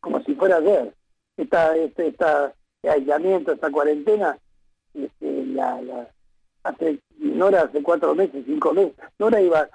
Como 0.00 0.22
si 0.24 0.34
fuera 0.34 0.56
ayer. 0.56 0.92
Esta, 1.38 1.74
este, 1.76 2.08
esta, 2.08 2.54
este 2.76 2.90
aislamiento, 2.90 3.52
esta 3.52 3.70
cuarentena, 3.70 4.38
este, 4.94 5.46
la, 5.46 5.80
la, 5.82 6.10
hace, 6.68 6.98
Nora 7.18 7.62
hace 7.62 7.82
cuatro 7.82 8.14
meses, 8.14 8.44
cinco 8.46 8.72
meses, 8.72 8.94
Nora 9.18 9.40
iba 9.40 9.68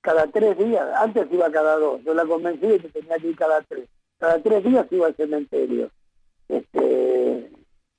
cada 0.00 0.26
tres 0.26 0.56
días, 0.58 0.86
antes 0.96 1.26
iba 1.30 1.50
cada 1.50 1.76
dos, 1.76 2.02
yo 2.04 2.14
la 2.14 2.24
convencí 2.24 2.66
de 2.66 2.78
que 2.78 2.88
tenía 2.88 3.18
que 3.18 3.28
ir 3.28 3.36
cada 3.36 3.60
tres, 3.62 3.88
cada 4.18 4.40
tres 4.40 4.64
días 4.64 4.86
iba 4.90 5.06
al 5.06 5.16
cementerio. 5.16 5.90
Este, 6.48 7.50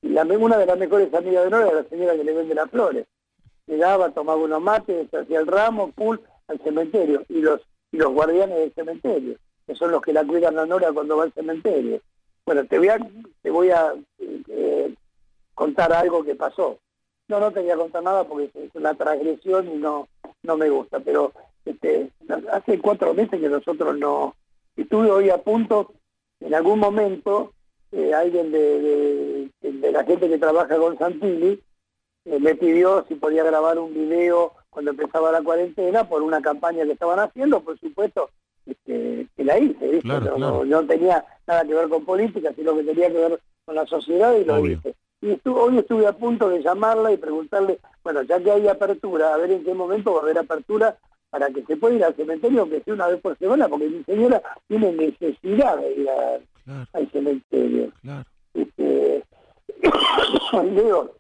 una 0.02 0.58
de 0.58 0.66
las 0.66 0.78
mejores 0.78 1.14
amigas 1.14 1.44
de 1.44 1.50
Nora 1.50 1.68
era 1.68 1.82
la 1.82 1.90
señora 1.90 2.16
que 2.16 2.24
le 2.24 2.34
vende 2.34 2.56
las 2.56 2.70
flores. 2.70 3.06
Llegaba, 3.68 4.10
tomaba 4.10 4.42
unos 4.42 4.62
mates, 4.62 5.14
hacía 5.14 5.40
el 5.40 5.48
ramo, 5.48 5.92
full, 5.96 6.18
al 6.48 6.60
cementerio, 6.60 7.24
y 7.30 7.42
los, 7.42 7.62
y 7.92 7.98
los 7.98 8.12
guardianes 8.12 8.58
del 8.58 8.74
cementerio, 8.74 9.36
que 9.68 9.76
son 9.76 9.92
los 9.92 10.02
que 10.02 10.14
la 10.14 10.26
cuidan 10.26 10.58
a 10.58 10.66
Nora 10.66 10.92
cuando 10.92 11.18
va 11.18 11.24
al 11.24 11.34
cementerio. 11.34 12.02
Bueno, 12.46 12.66
te 12.66 12.80
voy 12.80 12.88
a, 12.90 12.98
te 13.42 13.52
voy 13.52 13.70
a 13.70 13.94
eh, 14.48 14.94
contar 15.54 15.94
algo 15.94 16.24
que 16.24 16.36
pasó. 16.36 16.80
No, 17.30 17.40
no 17.40 17.52
te 17.52 17.62
voy 17.62 17.70
a 17.70 17.78
contar 17.78 18.04
nada 18.04 18.24
porque 18.26 18.50
es 18.56 18.76
una 18.76 18.94
transgresión 18.96 19.68
y 19.70 19.78
no, 19.78 20.08
no 20.44 20.58
me 20.58 20.70
gusta, 20.70 21.00
pero 21.00 21.32
este, 21.64 22.10
hace 22.52 22.80
cuatro 22.80 23.14
meses 23.14 23.40
que 23.40 23.50
nosotros 23.50 23.98
no... 23.98 24.36
Estuve 24.76 25.12
hoy 25.12 25.30
a 25.30 25.38
punto, 25.38 25.94
en 26.40 26.54
algún 26.56 26.80
momento, 26.80 27.54
eh, 27.92 28.14
alguien 28.14 28.52
de, 28.52 29.50
de, 29.62 29.72
de 29.72 29.92
la 29.92 30.04
gente 30.06 30.28
que 30.28 30.38
trabaja 30.38 30.78
con 30.78 30.98
Santilli 30.98 31.62
eh, 32.26 32.40
me 32.40 32.56
pidió 32.56 33.06
si 33.08 33.16
podía 33.16 33.44
grabar 33.44 33.78
un 33.78 33.94
video 33.94 34.54
cuando 34.70 34.92
empezaba 34.92 35.32
la 35.32 35.42
cuarentena 35.42 36.08
por 36.08 36.22
una 36.22 36.42
campaña 36.42 36.86
que 36.86 36.94
estaban 36.94 37.20
haciendo, 37.20 37.62
por 37.62 37.80
supuesto, 37.80 38.30
este, 38.66 39.28
que 39.36 39.44
la 39.44 39.58
hice, 39.60 39.88
¿viste? 39.88 40.02
Claro, 40.02 40.26
no, 40.32 40.36
claro. 40.36 40.66
no 40.66 40.86
tenía 40.86 41.26
nada 41.48 41.64
que 41.66 41.74
ver 41.74 41.90
con 41.90 42.06
política, 42.06 42.54
sino 42.56 42.76
que 42.76 42.84
tenía 42.84 43.08
que 43.08 43.18
ver 43.18 43.40
con 43.66 43.76
la 43.76 43.86
sociedad 43.86 44.36
y 44.36 44.46
lo 44.46 44.56
Obvio. 44.56 44.74
hice. 44.78 44.96
Y 45.22 45.38
hoy 45.50 45.78
estuve 45.78 46.08
a 46.08 46.14
punto 46.14 46.50
de 46.50 46.62
llamarla 46.62 47.12
y 47.12 47.18
preguntarle, 47.18 47.80
bueno, 48.04 48.22
ya 48.24 48.40
que 48.42 48.52
hay 48.52 48.68
apertura, 48.68 49.34
a 49.34 49.38
ver 49.38 49.52
en 49.52 49.64
qué 49.66 49.74
momento 49.74 50.14
va 50.14 50.20
a 50.20 50.24
haber 50.24 50.38
apertura 50.38 50.98
para 51.30 51.50
que 51.50 51.64
se 51.66 51.76
pueda 51.78 51.96
ir 51.96 52.04
al 52.04 52.16
cementerio, 52.16 52.62
aunque 52.62 52.82
sea 52.82 52.94
una 52.94 53.08
vez 53.08 53.20
por 53.22 53.38
semana, 53.38 53.68
porque 53.68 53.88
mi 53.90 54.04
señora 54.04 54.42
tiene 54.68 54.92
necesidad 54.94 55.78
de 55.78 55.94
ir 55.94 56.10
a- 56.10 56.40
Claro, 56.66 56.86
al 56.94 57.12
cementerio. 57.12 57.92
claro. 58.02 58.26
Este, 58.54 59.24
Leo, 60.74 61.16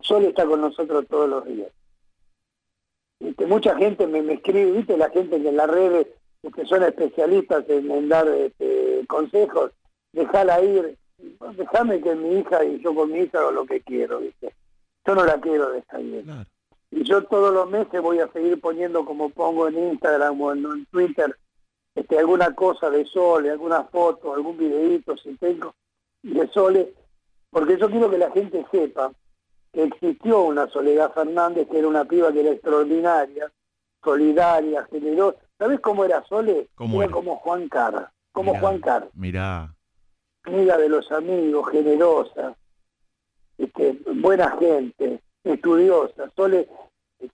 Sol 0.00 0.24
está 0.24 0.44
con 0.46 0.60
nosotros 0.60 1.06
todos 1.08 1.28
los 1.28 1.44
días. 1.46 1.70
Este, 3.20 3.46
mucha 3.46 3.76
gente 3.76 4.06
me, 4.06 4.20
me 4.22 4.34
escribe, 4.34 4.72
viste, 4.72 4.96
la 4.96 5.10
gente 5.10 5.40
que 5.40 5.48
en 5.48 5.56
las 5.56 5.68
redes 5.70 6.06
que 6.54 6.64
son 6.66 6.82
especialistas 6.82 7.64
en, 7.68 7.90
en 7.90 8.08
dar 8.08 8.26
este, 8.28 9.04
consejos, 9.06 9.72
déjala 10.12 10.62
ir, 10.62 10.96
déjame 11.56 12.00
que 12.00 12.14
mi 12.14 12.38
hija 12.38 12.64
y 12.64 12.80
yo 12.80 12.94
con 12.94 13.12
mi 13.12 13.20
hija 13.20 13.38
hago 13.38 13.50
lo 13.52 13.66
que 13.66 13.80
quiero, 13.80 14.20
viste. 14.20 14.54
Yo 15.06 15.14
no 15.14 15.24
la 15.24 15.40
quiero 15.40 15.70
dejar 15.70 16.00
ir. 16.00 16.24
Claro. 16.24 16.48
Y 16.90 17.04
yo 17.04 17.22
todos 17.24 17.54
los 17.54 17.70
meses 17.70 18.02
voy 18.02 18.18
a 18.18 18.28
seguir 18.32 18.60
poniendo 18.60 19.04
como 19.04 19.30
pongo 19.30 19.68
en 19.68 19.78
Instagram 19.90 20.40
o 20.40 20.52
en, 20.52 20.64
en 20.64 20.86
Twitter 20.86 21.36
este, 21.94 22.18
alguna 22.18 22.54
cosa 22.54 22.90
de 22.90 23.04
Sole, 23.04 23.50
alguna 23.50 23.84
foto, 23.84 24.34
algún 24.34 24.56
videíto 24.56 25.16
si 25.16 25.34
tengo 25.36 25.74
de 26.22 26.48
Sole, 26.48 26.94
porque 27.50 27.78
yo 27.78 27.90
quiero 27.90 28.10
que 28.10 28.18
la 28.18 28.30
gente 28.30 28.64
sepa 28.70 29.12
que 29.72 29.84
existió 29.84 30.42
una 30.42 30.68
Soledad 30.68 31.12
Fernández 31.12 31.68
que 31.68 31.78
era 31.78 31.88
una 31.88 32.04
piba 32.04 32.32
que 32.32 32.40
era 32.40 32.50
extraordinaria, 32.50 33.50
solidaria, 34.02 34.84
generosa. 34.90 35.38
¿Sabes 35.58 35.80
cómo 35.80 36.04
era 36.04 36.24
Sole? 36.24 36.68
¿Cómo 36.74 37.02
era, 37.02 37.06
era? 37.06 37.14
como 37.14 37.36
Juan 37.36 37.68
Carr, 37.68 38.10
como 38.32 38.52
Mirá, 38.52 38.60
Juan 38.60 38.78
Carr 38.80 39.10
Mirá, 39.14 39.74
amiga 40.44 40.76
de 40.76 40.88
los 40.88 41.10
amigos, 41.12 41.70
generosa, 41.70 42.56
este, 43.58 43.98
buena 44.14 44.56
gente, 44.58 45.20
estudiosa. 45.44 46.30
Sole 46.34 46.68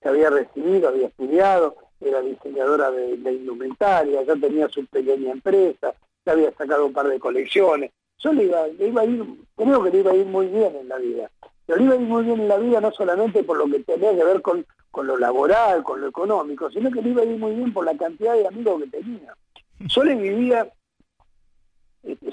se 0.02 0.08
había 0.08 0.30
recibido, 0.30 0.88
había 0.88 1.06
estudiado, 1.06 1.76
era 2.00 2.20
diseñadora 2.20 2.90
de, 2.90 3.32
indumentaria, 3.32 4.22
ya 4.22 4.34
tenía 4.36 4.68
su 4.68 4.84
pequeña 4.86 5.32
empresa, 5.32 5.94
ya 6.24 6.32
había 6.32 6.52
sacado 6.52 6.86
un 6.86 6.92
par 6.92 7.08
de 7.08 7.20
colecciones. 7.20 7.92
Iba, 8.24 8.66
le 8.66 8.88
iba 8.88 9.02
a 9.02 9.04
ir, 9.04 9.24
creo 9.54 9.84
que 9.84 9.98
iba 9.98 10.10
a 10.10 10.16
ir 10.16 10.26
muy 10.26 10.46
bien 10.48 10.74
en 10.74 10.88
la 10.88 10.96
vida. 10.96 11.30
Pero 11.64 11.78
le 11.78 11.84
iba 11.84 11.94
a 11.94 11.96
ir 11.96 12.08
muy 12.08 12.24
bien 12.24 12.40
en 12.40 12.48
la 12.48 12.56
vida 12.56 12.80
no 12.80 12.90
solamente 12.90 13.44
por 13.44 13.56
lo 13.56 13.66
que 13.66 13.84
tenía 13.84 14.16
que 14.16 14.24
ver 14.24 14.42
con, 14.42 14.66
con 14.90 15.06
lo 15.06 15.16
laboral, 15.16 15.84
con 15.84 16.00
lo 16.00 16.08
económico, 16.08 16.68
sino 16.70 16.90
que 16.90 17.02
le 17.02 17.10
iba 17.10 17.22
a 17.22 17.24
ir 17.24 17.38
muy 17.38 17.54
bien 17.54 17.72
por 17.72 17.84
la 17.84 17.96
cantidad 17.96 18.34
de 18.34 18.48
amigos 18.48 18.82
que 18.82 18.88
tenía. 18.88 19.32
Sole 19.88 20.16
vivía 20.16 20.62
este, 20.62 20.75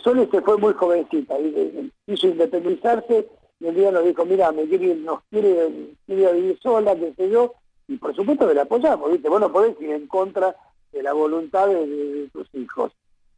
Sole 0.04 0.28
se 0.30 0.42
fue 0.42 0.58
muy 0.58 0.74
jovencita, 0.74 1.40
y, 1.40 1.54
eh, 1.56 1.90
quiso 2.06 2.28
independizarse 2.28 3.28
y 3.60 3.66
un 3.66 3.76
día 3.76 3.92
nos 3.92 4.04
dijo, 4.04 4.26
mira, 4.26 4.52
me 4.52 4.68
quiere, 4.68 4.96
nos 4.96 5.22
quiere, 5.30 5.94
quiere 6.06 6.34
vivir 6.34 6.60
sola, 6.62 6.96
qué 6.96 7.14
sé 7.16 7.30
yo, 7.30 7.54
y 7.88 7.98
por 7.98 8.16
supuesto 8.16 8.48
que 8.48 8.54
la 8.54 8.64
apoyamos, 8.64 9.12
¿viste? 9.12 9.30
Vos 9.30 9.40
no 9.40 9.52
podés 9.52 9.80
ir 9.82 9.92
en 9.92 10.08
contra 10.08 10.56
de 10.92 11.04
la 11.04 11.14
voluntad 11.14 11.68
de, 11.68 11.88
de 11.88 12.30
tus 12.30 12.48
hijos. 12.54 12.92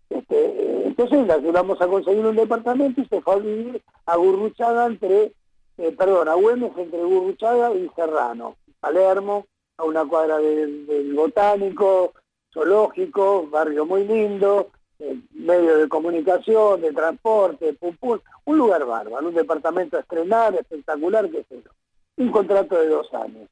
Este, 0.09 0.87
entonces 0.87 1.25
la 1.27 1.35
ayudamos 1.35 1.81
a 1.81 1.87
conseguir 1.87 2.25
un 2.25 2.35
departamento 2.35 3.01
y 3.01 3.05
se 3.05 3.21
fue 3.21 3.35
a 3.35 3.37
vivir 3.37 3.81
a 4.05 4.15
Gurruchaga 4.15 4.85
entre, 4.85 5.33
eh, 5.77 5.91
perdón, 5.97 6.29
a 6.29 6.35
Güemes 6.35 6.71
entre 6.77 7.03
Gurruchaga 7.03 7.73
y 7.73 7.89
Serrano, 7.95 8.55
Palermo, 8.79 9.45
a 9.77 9.83
una 9.83 10.05
cuadra 10.05 10.37
del 10.37 11.13
Botánico, 11.15 12.13
zoológico, 12.53 13.47
barrio 13.47 13.85
muy 13.85 14.05
lindo, 14.05 14.69
eh, 14.99 15.19
medio 15.31 15.77
de 15.77 15.89
comunicación, 15.89 16.81
de 16.81 16.91
transporte, 16.93 17.77
un 18.45 18.57
lugar 18.57 18.85
bárbaro, 18.85 19.27
un 19.27 19.33
departamento 19.33 19.97
a 19.97 20.01
estrenar, 20.01 20.55
espectacular, 20.55 21.29
qué 21.29 21.43
sé 21.49 21.61
yo. 21.63 21.71
Un 22.17 22.31
contrato 22.31 22.79
de 22.79 22.87
dos 22.87 23.13
años. 23.13 23.49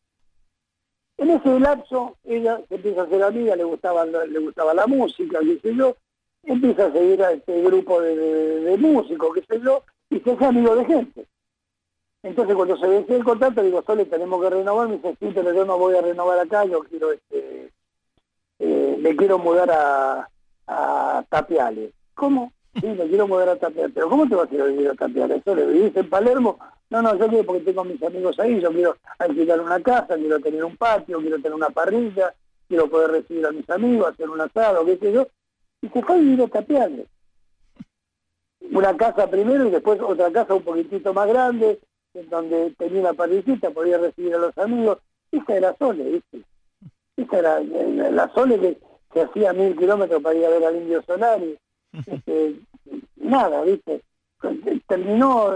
En 1.17 1.29
ese 1.29 1.59
lapso, 1.59 2.17
ella 2.23 2.61
se 2.67 2.75
empieza 2.75 3.01
a 3.01 3.03
hacer 3.05 3.23
amiga, 3.23 3.55
le 3.55 3.63
gustaba, 3.63 4.05
le 4.05 4.39
gustaba 4.39 4.73
la 4.73 4.87
música, 4.87 5.39
qué 5.41 5.59
sé 5.59 5.75
yo, 5.75 5.95
empieza 6.43 6.87
a 6.87 6.91
seguir 6.91 7.23
a 7.23 7.31
este 7.31 7.61
grupo 7.61 8.01
de 8.01 8.75
músicos, 8.79 9.33
qué 9.35 9.43
sé 9.47 9.61
yo, 9.63 9.83
y 10.09 10.19
se 10.19 10.31
hace 10.31 10.45
amigo 10.45 10.75
de 10.75 10.85
gente. 10.85 11.25
Entonces 12.23 12.55
cuando 12.55 12.77
se 12.77 12.87
vence 12.87 13.15
el 13.15 13.23
contrato, 13.23 13.61
digo, 13.61 13.83
Sole, 13.85 14.05
tenemos 14.05 14.41
que 14.41 14.49
renovar, 14.49 14.87
me 14.87 14.95
dice, 14.95 15.17
sí, 15.19 15.31
pero 15.33 15.53
yo 15.53 15.65
no 15.65 15.77
voy 15.77 15.95
a 15.95 16.01
renovar 16.01 16.39
acá, 16.39 16.63
yo 16.63 16.79
quiero, 16.83 17.11
este, 17.11 17.69
eh, 18.59 18.97
me 18.97 19.13
quiero 19.17 19.37
mudar 19.37 19.69
a, 19.71 20.29
a 20.67 21.23
Tapiales. 21.29 21.93
¿Cómo? 22.13 22.51
Sí, 22.81 22.87
me 22.87 23.07
quiero 23.07 23.27
mudar 23.27 23.49
a 23.49 23.55
Tapiales. 23.55 23.91
¿Pero 23.93 24.09
cómo 24.09 24.27
te 24.27 24.35
vas 24.35 24.51
a 24.51 24.55
ir 24.55 24.61
a 24.61 24.65
vivir 24.65 24.89
a 24.89 24.95
Tapiales? 24.95 25.43
Sole, 25.45 25.67
¿vivís 25.67 25.95
en 25.95 26.09
Palermo? 26.09 26.57
No, 26.89 27.03
no, 27.03 27.15
yo 27.17 27.27
quiero 27.27 27.45
porque 27.45 27.61
tengo 27.61 27.83
mis 27.83 28.01
amigos 28.01 28.39
ahí, 28.39 28.59
yo 28.59 28.71
quiero 28.71 28.97
alquilar 29.19 29.61
una 29.61 29.79
casa, 29.81 30.15
quiero 30.15 30.39
tener 30.39 30.63
un 30.63 30.75
patio, 30.75 31.19
quiero 31.19 31.37
tener 31.37 31.53
una 31.53 31.69
parrilla, 31.69 32.33
quiero 32.67 32.87
poder 32.89 33.11
recibir 33.11 33.45
a 33.45 33.51
mis 33.51 33.69
amigos, 33.69 34.09
hacer 34.11 34.29
un 34.29 34.41
asado, 34.41 34.85
qué 34.85 34.97
sé 34.97 35.13
yo. 35.13 35.27
Y 35.81 35.89
se 35.89 36.01
fue 36.01 36.15
a 36.15 36.19
vivir 36.19 36.41
a 36.41 36.47
Tapiales. 36.47 37.07
Una 38.71 38.97
casa 38.97 39.29
primero 39.29 39.67
y 39.67 39.71
después 39.71 39.99
otra 40.01 40.31
casa 40.31 40.55
un 40.55 40.63
poquitito 40.63 41.13
más 41.13 41.27
grande, 41.27 41.79
en 42.15 42.29
donde 42.29 42.73
tenía 42.77 43.01
una 43.01 43.13
parrillita, 43.13 43.69
podía 43.69 43.97
recibir 43.97 44.33
a 44.35 44.39
los 44.39 44.57
amigos. 44.57 44.97
Esa 45.31 45.55
era 45.55 45.75
Sole, 45.77 46.03
¿viste? 46.03 46.41
Esa 47.17 47.39
era 47.39 47.59
la, 47.59 48.11
la 48.11 48.33
Sole 48.33 48.59
que, 48.59 48.77
que 49.13 49.21
hacía 49.21 49.53
mil 49.53 49.75
kilómetros 49.77 50.21
para 50.21 50.35
ir 50.37 50.45
a 50.45 50.49
ver 50.49 50.65
al 50.65 50.75
Indio 50.77 51.01
Solari. 51.03 51.57
Este, 52.07 52.55
nada, 53.17 53.61
¿viste? 53.61 54.01
Terminó, 54.87 55.51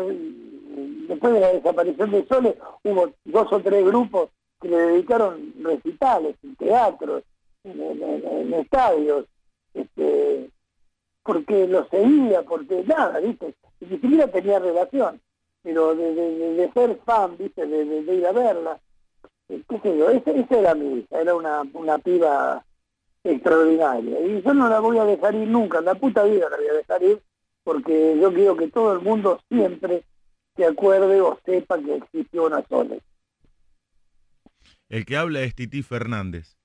después 1.08 1.34
de 1.34 1.40
la 1.40 1.52
desaparición 1.54 2.12
de 2.12 2.26
Sole, 2.28 2.56
hubo 2.84 3.12
dos 3.26 3.52
o 3.52 3.60
tres 3.60 3.84
grupos 3.86 4.30
que 4.62 4.70
le 4.70 4.78
dedicaron 4.78 5.54
recitales, 5.62 6.36
en 6.44 6.56
teatros, 6.56 7.24
en, 7.64 7.82
en- 7.82 8.24
en 8.28 8.54
estadios, 8.54 9.26
este, 9.74 10.50
porque 11.24 11.68
lo 11.68 11.88
seguía, 11.90 12.44
porque 12.44 12.84
nada, 12.86 13.20
¿viste? 13.20 13.56
Ni 13.80 13.88
siquiera 13.90 14.28
tenía 14.28 14.60
relación, 14.60 15.20
pero 15.64 15.96
de, 15.96 16.14
de- 16.16 16.36
de- 16.38 16.54
de 16.54 16.72
ser 16.72 17.00
fan, 17.06 17.36
¿viste? 17.38 17.66
De, 17.66 18.14
ir 18.16 18.26
a 18.28 18.32
verla, 18.32 18.80
qué 19.48 19.80
sé 19.82 19.98
yo, 19.98 20.10
esa, 20.10 20.32
esa 20.32 20.60
era 20.60 20.76
mi 20.76 21.00
hija, 21.00 21.20
era 21.20 21.36
una, 21.36 21.64
una 21.74 21.98
piba 21.98 22.64
extraordinaria. 23.32 24.20
Y 24.26 24.41
yo 24.41 24.54
no 24.54 24.68
la 24.70 24.80
voy 24.80 24.98
a 24.98 25.06
dejar 25.06 25.36
ir 25.36 25.48
nunca, 25.48 25.80
en 25.80 25.86
la 25.86 25.95
puta 25.95 26.24
vida 26.24 26.49
la 26.49 26.58
voy 26.58 26.68
a 26.68 26.74
dejar 26.74 27.04
ir, 27.04 27.22
porque 27.64 28.18
yo 28.22 28.34
quiero 28.34 28.56
que 28.58 28.68
todo 28.70 28.94
el 28.94 29.02
mundo 29.02 29.41
siempre 29.49 30.04
se 30.56 30.66
acuerde 30.66 31.22
o 31.22 31.40
sepa 31.45 31.78
que 31.80 31.95
existió 31.95 32.45
una 32.45 32.66
Sole. 32.68 33.02
El 34.90 35.06
que 35.06 35.18
habla 35.18 35.41
es 35.41 35.54
Tití 35.54 35.84
Fernández. 35.84 36.58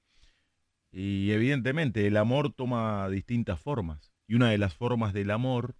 Y 0.92 1.32
evidentemente 1.32 2.06
el 2.06 2.16
amor 2.16 2.52
toma 2.52 3.08
distintas 3.08 3.58
formas. 3.60 4.12
Y 4.28 4.34
una 4.34 4.50
de 4.50 4.58
las 4.58 4.74
formas 4.74 5.12
del 5.12 5.30
amor 5.30 5.74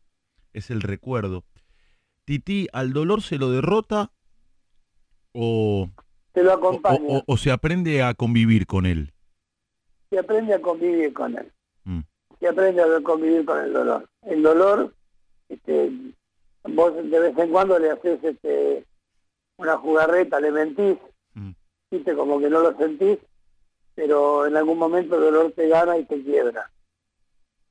es 0.52 0.70
el 0.70 0.80
recuerdo. 0.82 1.44
Tití, 2.24 2.68
¿al 2.72 2.92
dolor 2.92 3.22
se 3.22 3.36
lo 3.38 3.50
derrota 3.50 4.10
o, 5.32 5.88
Se 6.34 6.42
lo 6.42 6.50
o- 6.50 6.54
acompaña, 6.56 7.04
o- 7.08 7.22
o 7.26 7.36
se 7.36 7.50
aprende 7.50 8.02
a 8.02 8.14
convivir 8.14 8.66
con 8.66 8.86
él? 8.86 9.12
Se 10.12 10.18
aprende 10.18 10.52
a 10.52 10.60
convivir 10.60 11.12
con 11.14 11.38
él. 11.38 11.50
Mm. 11.84 12.00
se 12.38 12.48
aprende 12.48 12.82
a 12.82 13.00
convivir 13.02 13.44
con 13.46 13.58
el 13.64 13.72
dolor. 13.72 14.06
El 14.26 14.42
dolor, 14.42 14.92
este, 15.48 15.90
vos 16.64 16.94
de 16.94 17.18
vez 17.18 17.38
en 17.38 17.50
cuando 17.50 17.78
le 17.78 17.90
haces 17.90 18.22
este, 18.22 18.84
una 19.56 19.78
jugarreta, 19.78 20.38
le 20.38 20.50
mentís, 20.50 20.98
Mm. 21.34 21.52
viste, 21.90 22.14
como 22.14 22.38
que 22.40 22.50
no 22.50 22.60
lo 22.60 22.76
sentís, 22.76 23.18
pero 23.94 24.46
en 24.46 24.54
algún 24.56 24.76
momento 24.78 25.14
el 25.16 25.22
dolor 25.22 25.52
te 25.52 25.66
gana 25.68 25.96
y 25.96 26.04
te 26.04 26.22
quiebra. 26.22 26.70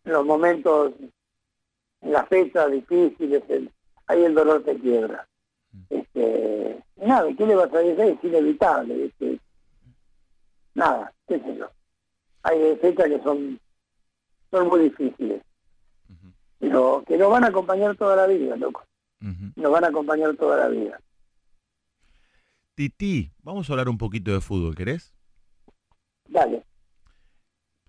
En 0.03 0.13
los 0.13 0.25
momentos, 0.25 0.93
en 2.01 2.11
las 2.11 2.27
fechas 2.27 2.71
difíciles, 2.71 3.43
el- 3.49 3.71
ahí 4.07 4.23
el 4.23 4.33
dolor 4.33 4.63
te 4.63 4.75
quiebra. 4.79 5.27
Este, 5.89 6.81
nada, 6.95 7.27
¿qué 7.37 7.45
le 7.45 7.55
vas 7.55 7.71
a 7.73 7.77
decir? 7.79 7.99
Es 8.01 8.23
inevitable. 8.23 9.11
Nada, 10.73 11.13
qué 11.27 11.39
sé 11.39 11.55
yo. 11.57 11.69
Hay 12.43 12.75
fechas 12.81 13.07
que 13.07 13.19
son 13.23 13.59
son 14.51 14.67
muy 14.67 14.81
difíciles. 14.89 15.41
Pero 16.59 17.03
que 17.07 17.17
nos 17.17 17.31
van 17.31 17.43
a 17.43 17.47
acompañar 17.47 17.95
toda 17.95 18.15
la 18.15 18.27
vida, 18.27 18.55
loco. 18.55 18.83
Nos 19.55 19.71
van 19.71 19.83
a 19.83 19.87
acompañar 19.87 20.35
toda 20.35 20.57
la 20.57 20.67
vida. 20.67 20.99
Tití, 22.75 23.31
vamos 23.43 23.69
a 23.69 23.73
hablar 23.73 23.89
un 23.89 23.97
poquito 23.97 24.31
de 24.31 24.41
fútbol, 24.41 24.75
¿querés? 24.75 25.13
Dale. 26.27 26.63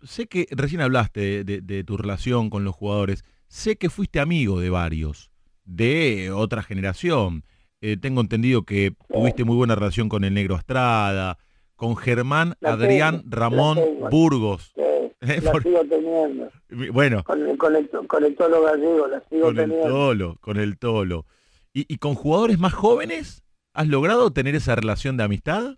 Sé 0.03 0.27
que 0.27 0.47
recién 0.51 0.81
hablaste 0.81 1.21
de, 1.21 1.45
de- 1.45 1.61
de 1.61 1.85
tu 1.85 1.97
relación 1.97 2.51
con 2.51 2.65
los 2.65 2.75
jugadores. 2.75 3.25
Sé 3.47 3.77
que 3.77 3.91
fuiste 3.91 4.19
amigo 4.21 4.59
de 4.61 4.71
varios, 4.71 5.31
de 5.65 6.31
otra 6.33 6.63
generación. 6.63 7.45
Eh, 7.81 7.97
tengo 7.97 8.21
entendido 8.21 8.65
que 8.65 8.95
tuviste 9.13 9.45
muy 9.45 9.57
buena 9.57 9.75
relación 9.75 10.09
con 10.09 10.25
el 10.25 10.35
Negro 10.35 10.57
Estrada, 10.57 11.39
con 11.83 11.97
Germán 11.97 12.55
La 12.61 12.75
Adrián 12.75 13.23
tengo, 13.23 13.37
Ramón 13.37 13.77
tengo. 13.77 14.09
Burgos. 14.09 14.71
que 14.77 14.93
Eh, 15.21 15.41
la 15.43 15.51
por- 15.53 15.63
sigo 15.65 15.81
teniendo. 15.89 16.49
Bueno, 16.93 17.23
Con 17.25 17.49
el, 17.49 17.57
con 17.59 17.75
el, 17.77 17.89
con 17.91 18.25
el 18.25 18.35
tolo 18.37 18.63
gallego, 18.63 19.07
la 19.09 19.21
sigo 19.29 19.47
con 19.47 19.59
el. 19.59 19.71
Tolo, 19.83 20.37
con 20.41 20.57
el 20.59 20.79
Tolo. 20.79 21.27
¿Y, 21.73 21.93
y 21.93 21.99
con 21.99 22.15
jugadores 22.15 22.59
más 22.59 22.73
jóvenes? 22.73 23.43
¿Has 23.73 23.87
logrado 23.89 24.33
tener 24.33 24.55
esa 24.55 24.75
relación 24.77 25.17
de 25.17 25.25
amistad? 25.25 25.77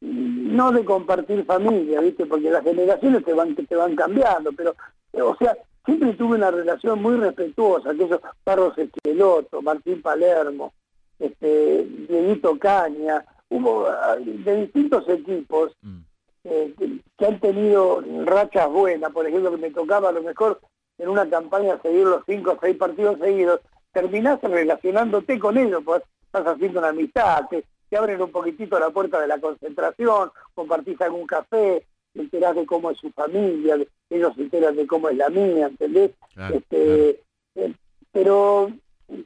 No 0.00 0.72
de 0.72 0.84
compartir 0.84 1.44
familia, 1.44 2.00
¿viste? 2.00 2.26
Porque 2.26 2.50
las 2.50 2.62
generaciones 2.64 3.24
te 3.24 3.32
van, 3.32 3.54
te 3.54 3.76
van 3.76 3.94
cambiando, 3.96 4.50
pero, 4.52 4.74
eh, 5.12 5.22
o 5.22 5.36
sea, 5.36 5.56
siempre 5.84 6.12
tuve 6.14 6.36
una 6.36 6.50
relación 6.50 7.00
muy 7.02 7.16
respetuosa, 7.16 7.90
aquellos 7.90 8.20
Carlos 8.44 8.76
Esqueloto, 8.78 9.60
Martín 9.62 10.02
Palermo, 10.02 10.72
este, 11.18 11.84
Dieguito 12.08 12.58
Caña, 12.58 13.24
hubo 13.50 13.86
ah, 13.86 14.16
de 14.16 14.56
distintos 14.62 15.08
equipos 15.08 15.72
Mm. 15.82 15.98
eh, 16.44 16.74
que, 16.78 16.98
que 17.18 17.26
han 17.26 17.38
tenido 17.40 18.02
rachas 18.24 18.68
buenas, 18.70 19.12
por 19.12 19.26
ejemplo, 19.26 19.50
que 19.50 19.56
me 19.58 19.70
tocaba 19.70 20.08
a 20.08 20.12
lo 20.12 20.22
mejor 20.22 20.60
en 20.98 21.08
una 21.08 21.28
campaña 21.28 21.78
seguir 21.82 22.06
los 22.06 22.22
cinco 22.26 22.52
o 22.52 22.58
seis 22.60 22.76
partidos 22.76 23.18
seguidos, 23.18 23.60
terminás 23.92 24.40
relacionándote 24.42 25.38
con 25.38 25.58
ellos, 25.58 25.82
pues 25.84 26.02
estás 26.26 26.46
haciendo 26.46 26.78
una 26.78 26.88
amistad, 26.90 27.46
te, 27.50 27.64
te 27.88 27.96
abren 27.96 28.22
un 28.22 28.30
poquitito 28.30 28.78
la 28.78 28.90
puerta 28.90 29.20
de 29.20 29.26
la 29.26 29.38
concentración, 29.40 30.30
compartís 30.54 31.00
algún 31.00 31.26
café, 31.26 31.84
te 32.12 32.20
enterás 32.20 32.54
de 32.56 32.64
cómo 32.66 32.90
es 32.90 32.98
su 32.98 33.10
familia, 33.10 33.76
ellos 34.10 34.32
se 34.36 34.42
enteran 34.42 34.76
de 34.76 34.86
cómo 34.86 35.08
es 35.08 35.16
la 35.16 35.28
mía, 35.28 35.66
¿entendés? 35.66 36.12
Claro, 36.34 36.56
este, 36.56 37.20
eh, 37.56 37.74
pero, 38.12 38.70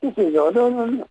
qué 0.00 0.12
sé 0.14 0.32
yo, 0.32 0.50
no, 0.50 0.70
no, 0.70 0.86
no, 0.86 1.06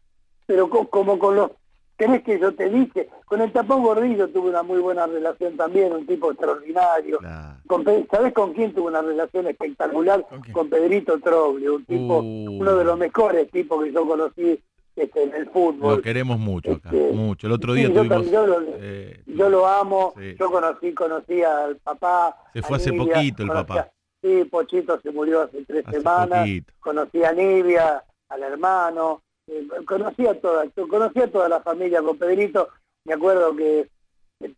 pero 0.45 0.69
co- 0.69 0.88
como 0.90 1.18
con 1.19 1.35
los 1.35 1.52
¿Querés 1.98 2.24
que 2.24 2.40
yo 2.40 2.53
te 2.56 2.70
dije? 2.70 3.07
Con 3.26 3.41
el 3.41 3.52
tapón 3.52 3.84
gordillo 3.84 4.28
tuve 4.30 4.49
una 4.49 4.64
muy 4.64 4.80
buena 4.80 5.06
relación 5.06 5.56
también, 5.56 5.94
un 5.94 6.06
tipo 6.06 6.32
extraordinario. 6.32 7.20
Con 7.68 7.84
¿Sabés 8.10 8.34
con 8.34 8.53
quién 8.53 8.74
tuve 8.74 8.88
una 8.90 9.02
relación 9.02 9.48
espectacular? 9.48 10.26
¿Con 10.52 10.70
Pedrito 10.70 11.20
Troglio, 11.20 11.76
un 11.76 11.86
tipo, 11.86 12.20
Uh. 12.20 12.57
uno 12.60 12.76
de 12.76 12.84
los 12.84 12.98
mejores 12.98 13.49
tipos 13.52 13.84
que 13.84 13.91
yo 13.91 14.06
conocí 14.07 14.60
este, 14.95 15.24
en 15.24 15.34
el 15.34 15.49
fútbol. 15.49 15.95
Lo 15.95 16.02
queremos 16.03 16.38
mucho 16.38 16.74
acá, 16.74 16.90
Este, 16.91 17.11
mucho. 17.14 17.48
El 17.48 17.53
otro 17.53 17.74
sí, 17.74 17.80
día 17.80 17.90
yo 17.90 17.95
tuvimos... 18.03 18.30
yo 18.30 18.45
lo- 18.45 18.61
eh, 18.76 19.24
Yo 19.26 19.49
lo 19.49 19.65
amo, 19.65 20.14
Sí. 20.15 20.36
yo 20.40 20.52
conocí, 20.52 20.94
conocí 20.94 21.41
al 21.41 21.78
papá. 21.78 22.36
Se 22.53 22.61
fue 22.61 22.78
hace 22.78 22.94
poquito 22.94 23.41
el 23.41 23.49
papá. 23.49 23.80
a- 23.80 23.91
sí, 24.22 24.45
Pochito 24.52 24.99
se 25.02 25.10
murió 25.11 25.41
hace 25.41 25.64
tres 25.65 25.84
Hace 25.88 25.98
semanas. 25.98 26.40
poquito. 26.41 26.74
Conocí 26.80 27.24
a 27.24 27.32
Nivia, 27.34 28.03
al 28.30 28.44
hermano, 28.44 29.23
eh, 29.48 29.68
conocí 29.86 30.26
a 30.28 30.40
toda, 30.40 30.65
conocí 30.90 31.22
a 31.22 31.32
toda 31.32 31.49
la 31.49 31.61
familia 31.61 32.02
con 32.02 32.18
Pedrito. 32.18 32.70
Me 33.06 33.14
acuerdo 33.14 33.56
que 33.56 33.90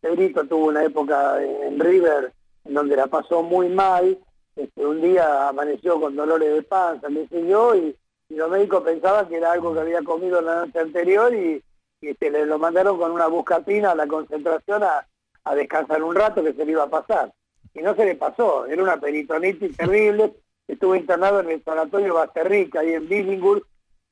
Pedrito 0.01 0.45
tuvo 0.45 0.67
una 0.67 0.83
época 0.83 1.43
en 1.43 1.79
River 1.79 2.33
en 2.65 2.73
donde 2.73 2.95
la 2.95 3.07
pasó 3.07 3.43
muy 3.43 3.69
mal. 3.69 4.17
Este, 4.55 4.85
un 4.85 5.01
día 5.01 5.49
amaneció 5.49 5.99
con 5.99 6.15
dolores 6.15 6.53
de 6.53 6.61
panza, 6.63 7.07
sé 7.09 7.47
yo, 7.47 7.75
y, 7.75 7.95
los 8.29 8.49
médicos 8.49 8.81
pensaban 8.81 9.27
que 9.27 9.37
era 9.37 9.51
algo 9.51 9.71
que 9.71 9.81
había 9.81 10.01
comido 10.01 10.41
la 10.41 10.65
noche 10.65 10.79
anterior 10.79 11.31
y, 11.35 11.61
y, 12.01 12.07
este, 12.07 12.31
le 12.31 12.47
lo 12.47 12.57
mandaron 12.57 12.97
con 12.97 13.11
una 13.11 13.27
buscatina 13.27 13.91
a 13.91 13.95
la 13.95 14.07
concentración 14.07 14.81
a, 14.81 15.05
a 15.43 15.55
descansar 15.55 16.01
un 16.01 16.15
rato 16.15 16.43
que 16.43 16.53
se 16.53 16.65
le 16.65 16.71
iba 16.71 16.83
a 16.83 16.89
pasar. 16.89 17.31
Y 17.75 17.81
no 17.81 17.93
se 17.93 18.03
le 18.03 18.15
pasó, 18.15 18.65
era 18.65 18.81
una 18.81 18.99
peritonitis 18.99 19.77
terrible, 19.77 20.33
estuvo 20.67 20.95
internado 20.95 21.41
en 21.41 21.51
el 21.51 21.63
sanatorio 21.63 22.15
Basterrica, 22.15 22.79
ahí 22.79 22.93
en 22.93 23.07
Billinghurst, 23.07 23.65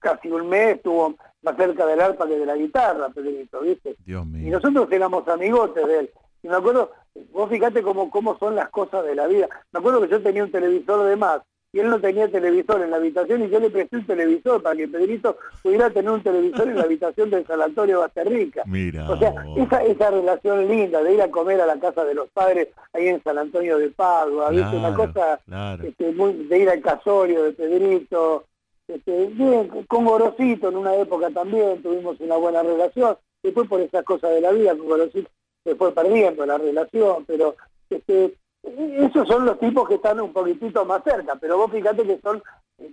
casi 0.03 0.29
un 0.29 0.47
mes, 0.49 0.75
estuvo 0.75 1.15
más 1.41 1.55
cerca 1.57 1.85
del 1.85 1.99
arpa 2.01 2.27
que 2.27 2.37
de 2.37 2.45
la 2.45 2.55
guitarra, 2.55 3.09
Pedrito, 3.09 3.61
¿viste? 3.61 3.95
Dios 4.05 4.23
Y 4.25 4.27
mío. 4.27 4.59
nosotros 4.59 4.87
éramos 4.91 5.27
amigotes 5.27 5.87
de 5.87 5.99
él. 5.99 6.09
Y 6.43 6.47
me 6.49 6.55
acuerdo, 6.55 6.91
vos 7.31 7.49
fíjate 7.49 7.81
cómo, 7.81 8.11
cómo 8.11 8.37
son 8.37 8.55
las 8.55 8.69
cosas 8.69 9.03
de 9.05 9.15
la 9.15 9.27
vida. 9.27 9.47
Me 9.71 9.79
acuerdo 9.79 10.01
que 10.01 10.09
yo 10.09 10.21
tenía 10.21 10.43
un 10.43 10.51
televisor 10.51 11.05
de 11.07 11.15
más 11.15 11.41
y 11.75 11.79
él 11.79 11.89
no 11.89 11.99
tenía 11.99 12.27
televisor 12.29 12.83
en 12.83 12.91
la 12.91 12.97
habitación 12.97 13.43
y 13.43 13.49
yo 13.49 13.59
le 13.59 13.71
presté 13.71 13.95
un 13.97 14.05
televisor 14.05 14.61
para 14.61 14.75
que 14.75 14.87
Pedrito 14.87 15.37
pudiera 15.63 15.89
tener 15.89 16.11
un 16.11 16.21
televisor 16.21 16.67
en 16.67 16.75
la 16.77 16.83
habitación 16.83 17.29
del 17.31 17.47
sanatorio 17.47 18.01
Basterrica. 18.01 18.61
Mira. 18.67 19.09
O 19.09 19.17
sea, 19.17 19.33
esa, 19.57 19.83
esa 19.83 20.11
relación 20.11 20.67
linda 20.67 21.01
de 21.01 21.13
ir 21.15 21.21
a 21.23 21.31
comer 21.31 21.59
a 21.61 21.65
la 21.65 21.79
casa 21.79 22.03
de 22.05 22.13
los 22.13 22.29
padres 22.29 22.67
ahí 22.93 23.07
en 23.07 23.23
San 23.23 23.37
Antonio 23.39 23.79
de 23.79 23.89
Padua, 23.89 24.49
¿viste? 24.51 24.75
Una 24.77 24.93
Claro, 24.93 25.13
cosa 25.13 25.39
claro. 25.47 25.83
este, 25.83 26.11
muy, 26.11 26.33
de 26.33 26.59
ir 26.59 26.69
al 26.69 26.81
casorio 26.81 27.43
de 27.43 27.53
Pedrito, 27.53 28.45
este, 28.93 29.25
bien, 29.27 29.69
con 29.87 30.05
Gorosito 30.05 30.69
en 30.69 30.77
una 30.77 30.95
época 30.95 31.29
también 31.31 31.81
tuvimos 31.81 32.19
una 32.19 32.35
buena 32.35 32.61
relación, 32.61 33.17
después 33.41 33.67
por 33.67 33.81
esas 33.81 34.03
cosas 34.03 34.31
de 34.31 34.41
la 34.41 34.51
vida 34.51 34.75
con 34.77 34.87
Gorosito 34.87 35.29
se 35.63 35.75
fue 35.75 35.93
perdiendo 35.93 36.45
la 36.45 36.57
relación, 36.57 37.25
pero 37.25 37.55
este, 37.89 38.35
esos 38.61 39.27
son 39.27 39.45
los 39.45 39.59
tipos 39.59 39.87
que 39.87 39.95
están 39.95 40.19
un 40.19 40.31
poquitito 40.31 40.85
más 40.85 41.03
cerca, 41.03 41.35
pero 41.35 41.57
vos 41.57 41.71
fíjate 41.71 42.03
que 42.03 42.19
son 42.21 42.43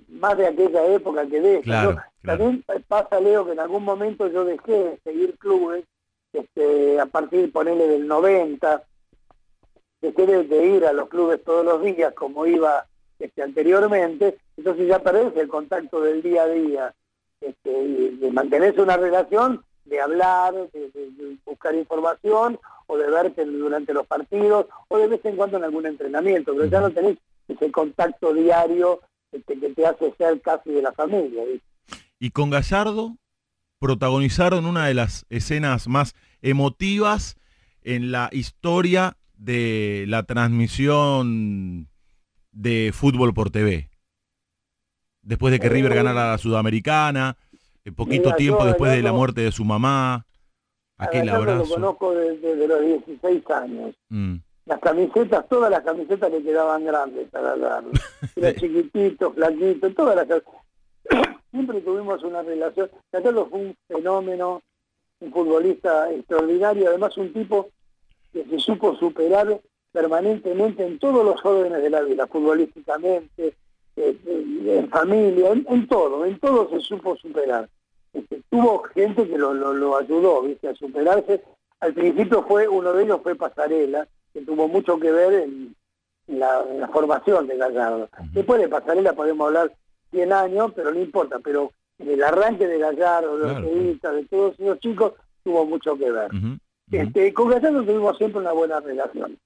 más 0.08 0.38
de 0.38 0.46
aquella 0.46 0.86
época 0.86 1.26
que 1.26 1.40
de 1.40 1.60
Claro. 1.60 1.96
También 2.22 2.64
pasa, 2.86 3.20
Leo, 3.20 3.44
que 3.44 3.52
en 3.52 3.60
algún 3.60 3.84
momento 3.84 4.28
yo 4.28 4.44
dejé 4.44 4.72
de 4.72 5.00
seguir 5.04 5.36
clubes, 5.38 5.84
este, 6.32 6.98
a 7.00 7.06
partir, 7.06 7.52
ponele, 7.52 7.86
del 7.88 8.06
90, 8.06 8.84
dejé 10.00 10.26
de, 10.26 10.44
de 10.44 10.66
ir 10.66 10.86
a 10.86 10.92
los 10.92 11.08
clubes 11.08 11.42
todos 11.44 11.64
los 11.64 11.82
días 11.82 12.14
como 12.14 12.46
iba 12.46 12.86
este, 13.20 13.42
anteriormente, 13.42 14.38
entonces 14.56 14.88
ya 14.88 14.98
perdés 15.02 15.36
el 15.36 15.48
contacto 15.48 16.00
del 16.00 16.22
día 16.22 16.42
a 16.42 16.48
día, 16.48 16.94
este, 17.40 17.70
y 17.82 18.16
de 18.16 18.30
mantenerse 18.32 18.80
una 18.82 18.96
relación, 18.96 19.62
de 19.84 20.00
hablar, 20.00 20.54
de, 20.72 20.90
de- 20.90 21.10
de 21.10 21.36
buscar 21.44 21.74
información, 21.74 22.58
o 22.86 22.96
de 22.98 23.10
verte 23.10 23.44
durante 23.44 23.92
los 23.94 24.06
partidos, 24.06 24.66
o 24.88 24.98
de 24.98 25.06
vez 25.08 25.24
en 25.24 25.36
cuando 25.36 25.56
en 25.58 25.64
algún 25.64 25.86
entrenamiento, 25.86 26.52
pero 26.54 26.66
ya 26.66 26.80
no 26.80 26.90
tenés 26.90 27.18
ese 27.48 27.70
contacto 27.70 28.32
diario 28.34 29.00
este, 29.32 29.58
que 29.58 29.68
te 29.70 29.86
hace 29.86 30.12
ser 30.18 30.40
casi 30.40 30.70
de 30.70 30.82
la 30.82 30.92
familia. 30.92 31.42
Y 32.18 32.30
con 32.30 32.50
Gallardo 32.50 33.16
protagonizaron 33.78 34.66
una 34.66 34.86
de 34.86 34.94
las 34.94 35.24
escenas 35.30 35.88
más 35.88 36.14
emotivas 36.42 37.36
en 37.82 38.12
la 38.12 38.28
historia 38.32 39.16
de 39.36 40.04
la 40.08 40.22
transmisión 40.24 41.88
de 42.52 42.90
fútbol 42.94 43.32
por 43.34 43.50
TV. 43.50 43.88
Después 45.22 45.52
de 45.52 45.60
que 45.60 45.68
River 45.68 45.94
ganara 45.94 46.30
la 46.32 46.38
Sudamericana, 46.38 47.36
eh, 47.84 47.92
poquito 47.92 48.24
Mira, 48.28 48.36
tiempo 48.36 48.60
yo 48.60 48.66
después 48.66 48.92
de 48.92 49.02
la 49.02 49.12
muerte 49.12 49.42
de 49.42 49.52
su 49.52 49.64
mamá, 49.64 50.26
aquel 50.96 51.26
Gallardo 51.26 51.44
lo 51.44 51.52
abrazo. 51.52 51.74
conozco 51.74 52.14
desde, 52.14 52.56
desde 52.56 52.68
los 52.68 52.80
16 53.06 53.50
años. 53.50 53.94
Mm, 54.08 54.36
Las 54.66 54.80
camisetas, 54.80 55.48
todas 55.48 55.70
las 55.70 55.82
camisetas 55.82 56.30
le 56.30 56.42
quedaban 56.42 56.84
grandes 56.84 57.32
a 57.34 57.40
Gallardo. 57.40 57.90
Era 58.36 58.54
chiquitito, 58.54 59.32
flaquito, 59.32 59.92
todas 59.92 60.16
las 60.16 60.26
cam- 60.28 60.42
Siempre 61.50 61.80
tuvimos 61.80 62.22
una 62.22 62.42
relación. 62.42 62.88
Gallardo 63.12 63.46
fue 63.50 63.58
un 63.60 63.76
fenómeno, 63.88 64.62
un 65.20 65.32
futbolista 65.32 66.10
extraordinario, 66.12 66.88
además 66.88 67.16
un 67.18 67.32
tipo 67.32 67.68
que 68.32 68.44
se 68.46 68.58
supo 68.58 68.94
superar 68.96 69.60
permanentemente 69.92 70.86
en 70.86 70.98
todos 70.98 71.24
los 71.24 71.44
órdenes 71.44 71.82
de 71.82 71.90
la 71.90 72.02
vida, 72.02 72.26
futbolísticamente, 72.26 73.54
eh, 73.96 74.16
eh, 74.26 74.78
en 74.78 74.88
familia, 74.88 75.50
en, 75.52 75.66
en 75.68 75.86
todo, 75.88 76.24
en 76.24 76.38
todo 76.38 76.68
se 76.70 76.80
supo 76.80 77.16
superar. 77.16 77.68
Este, 78.12 78.42
tuvo 78.50 78.82
gente 78.94 79.28
que 79.28 79.38
lo, 79.38 79.52
lo, 79.54 79.72
lo 79.72 79.96
ayudó 79.96 80.42
¿viste? 80.42 80.68
a 80.68 80.74
superarse. 80.74 81.42
Al 81.80 81.94
principio 81.94 82.44
fue, 82.44 82.68
uno 82.68 82.92
de 82.92 83.04
ellos 83.04 83.20
fue 83.22 83.34
Pasarela, 83.34 84.06
que 84.32 84.42
tuvo 84.42 84.68
mucho 84.68 84.98
que 84.98 85.10
ver 85.10 85.32
en 85.34 85.74
la, 86.26 86.64
en 86.68 86.80
la 86.80 86.88
formación 86.88 87.46
de 87.46 87.56
Gallardo. 87.56 88.08
Después 88.32 88.60
de 88.60 88.68
Pasarela 88.68 89.12
podemos 89.14 89.46
hablar 89.48 89.72
100 90.12 90.32
años, 90.32 90.72
pero 90.74 90.92
no 90.92 91.00
importa, 91.00 91.38
pero 91.42 91.72
en 91.98 92.10
el 92.10 92.22
arranque 92.22 92.66
de 92.66 92.78
Gallardo, 92.78 93.36
de 93.38 93.44
Claro. 93.50 93.66
Orteguita, 93.66 94.12
de 94.12 94.24
todos 94.26 94.58
esos 94.58 94.78
chicos, 94.80 95.12
tuvo 95.42 95.64
mucho 95.66 95.96
que 95.96 96.10
ver. 96.10 96.30
Este, 96.90 97.32
con 97.32 97.48
Gallardo 97.48 97.82
tuvimos 97.84 98.16
siempre 98.18 98.40
una 98.40 98.52
buena 98.52 98.80
relación. 98.80 99.38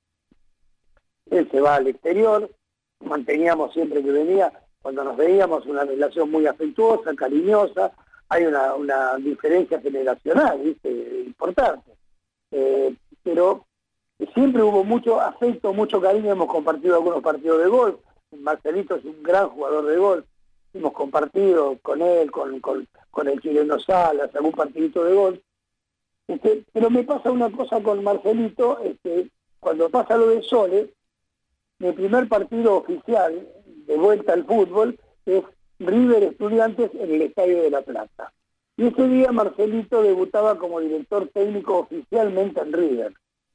Él 1.30 1.48
se 1.50 1.60
va 1.60 1.76
al 1.76 1.86
exterior, 1.86 2.50
manteníamos 3.00 3.72
siempre 3.72 4.02
que 4.02 4.10
venía, 4.10 4.52
cuando 4.82 5.04
nos 5.04 5.16
veíamos, 5.16 5.66
una 5.66 5.84
relación 5.84 6.30
muy 6.30 6.46
afectuosa, 6.46 7.14
cariñosa, 7.14 7.92
hay 8.28 8.44
una, 8.44 9.16
diferencia 9.18 9.80
generacional, 9.80 10.60
importante. 11.26 11.92
Eh, 12.50 12.94
pero 13.22 13.66
siempre 14.34 14.62
hubo 14.62 14.84
mucho 14.84 15.20
afecto, 15.20 15.72
mucho 15.72 16.00
cariño, 16.00 16.32
hemos 16.32 16.48
compartido 16.48 16.96
algunos 16.96 17.22
partidos 17.22 17.62
de 17.62 17.68
golf, 17.68 17.96
Marcelito 18.32 18.96
es 18.96 19.04
un 19.04 19.22
gran 19.22 19.48
jugador 19.48 19.86
de 19.86 19.96
golf, 19.96 20.24
hemos 20.72 20.92
compartido 20.92 21.78
con 21.82 22.02
él, 22.02 22.30
con, 22.30 22.60
con, 22.60 22.86
con 23.10 23.28
el 23.28 23.40
chileno 23.40 23.78
Salas, 23.78 24.34
algún 24.34 24.52
partidito 24.52 25.04
de 25.04 25.14
golf, 25.14 25.40
este, 26.26 26.64
pero 26.72 26.90
me 26.90 27.04
pasa 27.04 27.30
una 27.30 27.50
cosa 27.50 27.82
con 27.82 28.02
Marcelito, 28.02 28.78
este, 28.80 29.28
cuando 29.60 29.88
pasa 29.90 30.16
lo 30.16 30.28
de 30.28 30.42
Sole, 30.42 30.90
mi 31.78 31.92
primer 31.92 32.28
partido 32.28 32.76
oficial 32.76 33.46
de 33.86 33.96
vuelta 33.96 34.32
al 34.32 34.44
fútbol 34.44 34.98
es 35.26 35.42
River 35.78 36.22
Estudiantes 36.24 36.90
en 36.94 37.12
el 37.14 37.22
Estadio 37.22 37.62
de 37.62 37.70
La 37.70 37.82
Plata. 37.82 38.32
Y 38.76 38.86
ese 38.86 39.08
día 39.08 39.30
Marcelito 39.32 40.02
debutaba 40.02 40.58
como 40.58 40.80
director 40.80 41.28
técnico 41.32 41.78
oficialmente 41.78 42.60
en 42.60 42.72
River, 42.72 43.12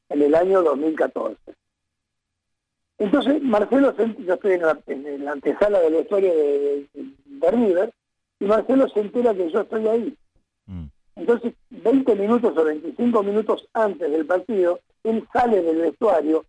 en 0.09 0.21
el 0.21 0.35
año 0.35 0.61
2014. 0.63 1.37
Entonces 2.97 3.41
Marcelo, 3.41 3.95
yo 4.19 4.33
estoy 4.33 4.53
en 4.53 4.61
la, 4.61 4.79
en 4.87 5.25
la 5.25 5.31
antesala 5.31 5.79
de 5.79 5.89
la 5.89 5.99
historia 5.99 6.33
de, 6.33 6.87
de- 6.93 7.09
de 7.25 7.51
River, 7.51 7.93
y 8.41 8.45
Marcelo 8.45 8.87
se 8.89 8.99
entera 8.99 9.33
que 9.33 9.49
yo 9.49 9.61
estoy 9.61 9.87
ahí. 9.87 10.17
Mm. 10.65 10.85
Entonces, 11.15 11.53
20 11.69 12.15
minutos 12.15 12.57
o 12.57 12.63
25 12.63 13.23
minutos 13.23 13.67
antes 13.73 14.09
del 14.11 14.25
partido, 14.25 14.79
él 15.03 15.25
sale 15.33 15.61
del 15.61 15.77
vestuario 15.77 16.45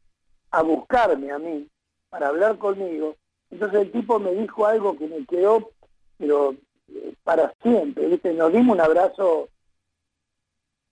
a 0.51 0.63
buscarme 0.63 1.31
a 1.31 1.39
mí 1.39 1.67
para 2.09 2.29
hablar 2.29 2.59
conmigo. 2.59 3.17
Entonces 3.51 3.83
el 3.83 3.93
tipo 3.93 4.19
me 4.19 4.33
dijo 4.35 4.67
algo 4.67 4.97
que 4.97 5.09
me 5.09 5.25
quedó, 5.27 5.71
pero 6.19 6.55
eh, 6.89 7.15
para 7.25 7.53
siempre, 7.63 8.07
¿viste? 8.07 8.33
Nos 8.35 8.53
dimos 8.53 8.75
un 8.75 8.81
abrazo, 8.81 9.49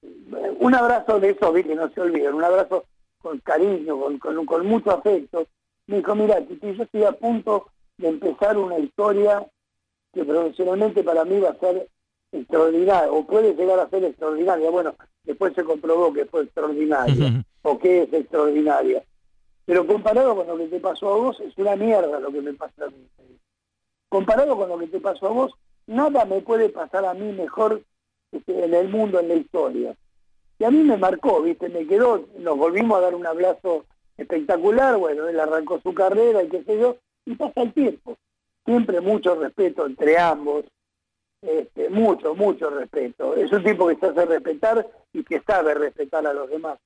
eh, 0.02 0.56
un 0.59 0.74
abrazo 0.74 1.20
de 1.20 1.30
esos, 1.30 1.52
¿viste? 1.55 1.74
No 1.74 1.89
se 1.90 2.01
olviden, 2.01 2.35
un 2.35 2.44
abrazo 2.44 2.85
con 3.20 3.39
cariño, 3.40 4.01
con, 4.01 4.18
con, 4.18 4.47
con 4.47 4.66
mucho 4.66 4.90
afecto. 4.90 5.47
Me 5.86 5.98
dijo, 5.98 6.14
mira, 6.14 6.40
Titi, 6.40 6.74
yo 6.74 6.82
estoy 6.82 7.05
a 7.05 7.12
punto 7.12 7.68
de 7.97 8.09
empezar 8.09 8.56
una 8.56 8.78
historia 8.78 9.47
que 10.12 10.24
profesionalmente 10.24 11.02
para 11.02 11.24
mí 11.24 11.39
va 11.40 11.51
a 11.51 11.59
ser 11.59 11.89
extraordinaria, 12.32 13.12
o 13.12 13.26
puede 13.26 13.55
llegar 13.55 13.78
a 13.80 13.89
ser 13.89 14.05
extraordinaria. 14.05 14.70
Bueno, 14.70 14.94
después 15.24 15.55
se 15.55 15.64
comprobó 15.64 16.12
que 16.12 16.26
fue 16.26 16.43
extraordinaria, 16.43 17.44
o 17.62 17.78
que 17.78 18.02
es 18.02 18.12
extraordinaria. 18.12 19.02
Pero 19.69 19.86
comparado 19.86 20.35
con 20.35 20.47
lo 20.47 20.57
que 20.57 20.69
te 20.69 20.81
pasó 20.81 21.12
a 21.12 21.16
vos, 21.16 21.40
es 21.40 21.53
una 21.59 21.77
mierda 21.77 22.19
lo 22.20 22.32
que 22.32 22.40
me 22.40 22.55
pasa 22.55 22.86
a 22.86 22.89
mí. 22.89 23.07
Comparado 24.09 24.57
con 24.57 24.70
lo 24.70 24.78
que 24.78 24.86
te 24.86 24.99
pasó 24.99 25.27
a 25.27 25.31
vos, 25.31 25.53
nada 25.86 26.24
me 26.24 26.40
puede 26.40 26.70
pasar 26.70 27.05
a 27.05 27.12
mí 27.12 27.32
mejor 27.32 27.82
este, 28.32 28.65
en 28.65 28.73
el 28.73 28.89
mundo, 28.89 29.20
en 29.20 29.28
la 29.28 29.35
historia. 29.35 29.95
Y 30.59 30.65
a 30.65 30.70
mí 30.70 30.82
me 30.85 30.97
marcó, 30.97 31.43
¿viste? 31.43 31.69
Me 31.69 31.86
quedó, 31.86 32.24
nos 32.39 32.57
volvimos 32.57 32.97
a 32.97 33.03
dar 33.03 33.15
un 33.15 33.27
abrazo 33.27 33.85
espectacular, 34.16 34.97
bueno, 34.97 35.28
él 35.28 35.39
arrancó 35.39 35.78
su 35.82 35.93
carrera 35.93 36.43
y 36.43 36.49
qué 36.49 36.65
sé 36.65 36.81
yo, 36.81 36.97
y 37.27 37.35
pasa 37.35 37.61
el 37.61 37.74
tiempo. 37.74 38.16
Siempre 38.65 39.03
mucho 39.03 39.35
respeto 39.35 39.85
entre 39.85 40.16
ambos, 40.16 40.65
este, 41.43 41.90
mucho, 41.90 42.35
mucho 42.35 42.70
respeto. 42.70 43.36
Es 43.36 43.53
un 43.53 43.62
tipo 43.62 43.86
que 43.89 43.97
se 43.97 44.07
hace 44.07 44.24
respetar 44.24 44.89
y 45.12 45.23
que 45.24 45.40
sabe 45.40 45.74
respetar 45.74 46.27
a 46.27 46.32
los 46.32 46.49
demás. 46.49 46.78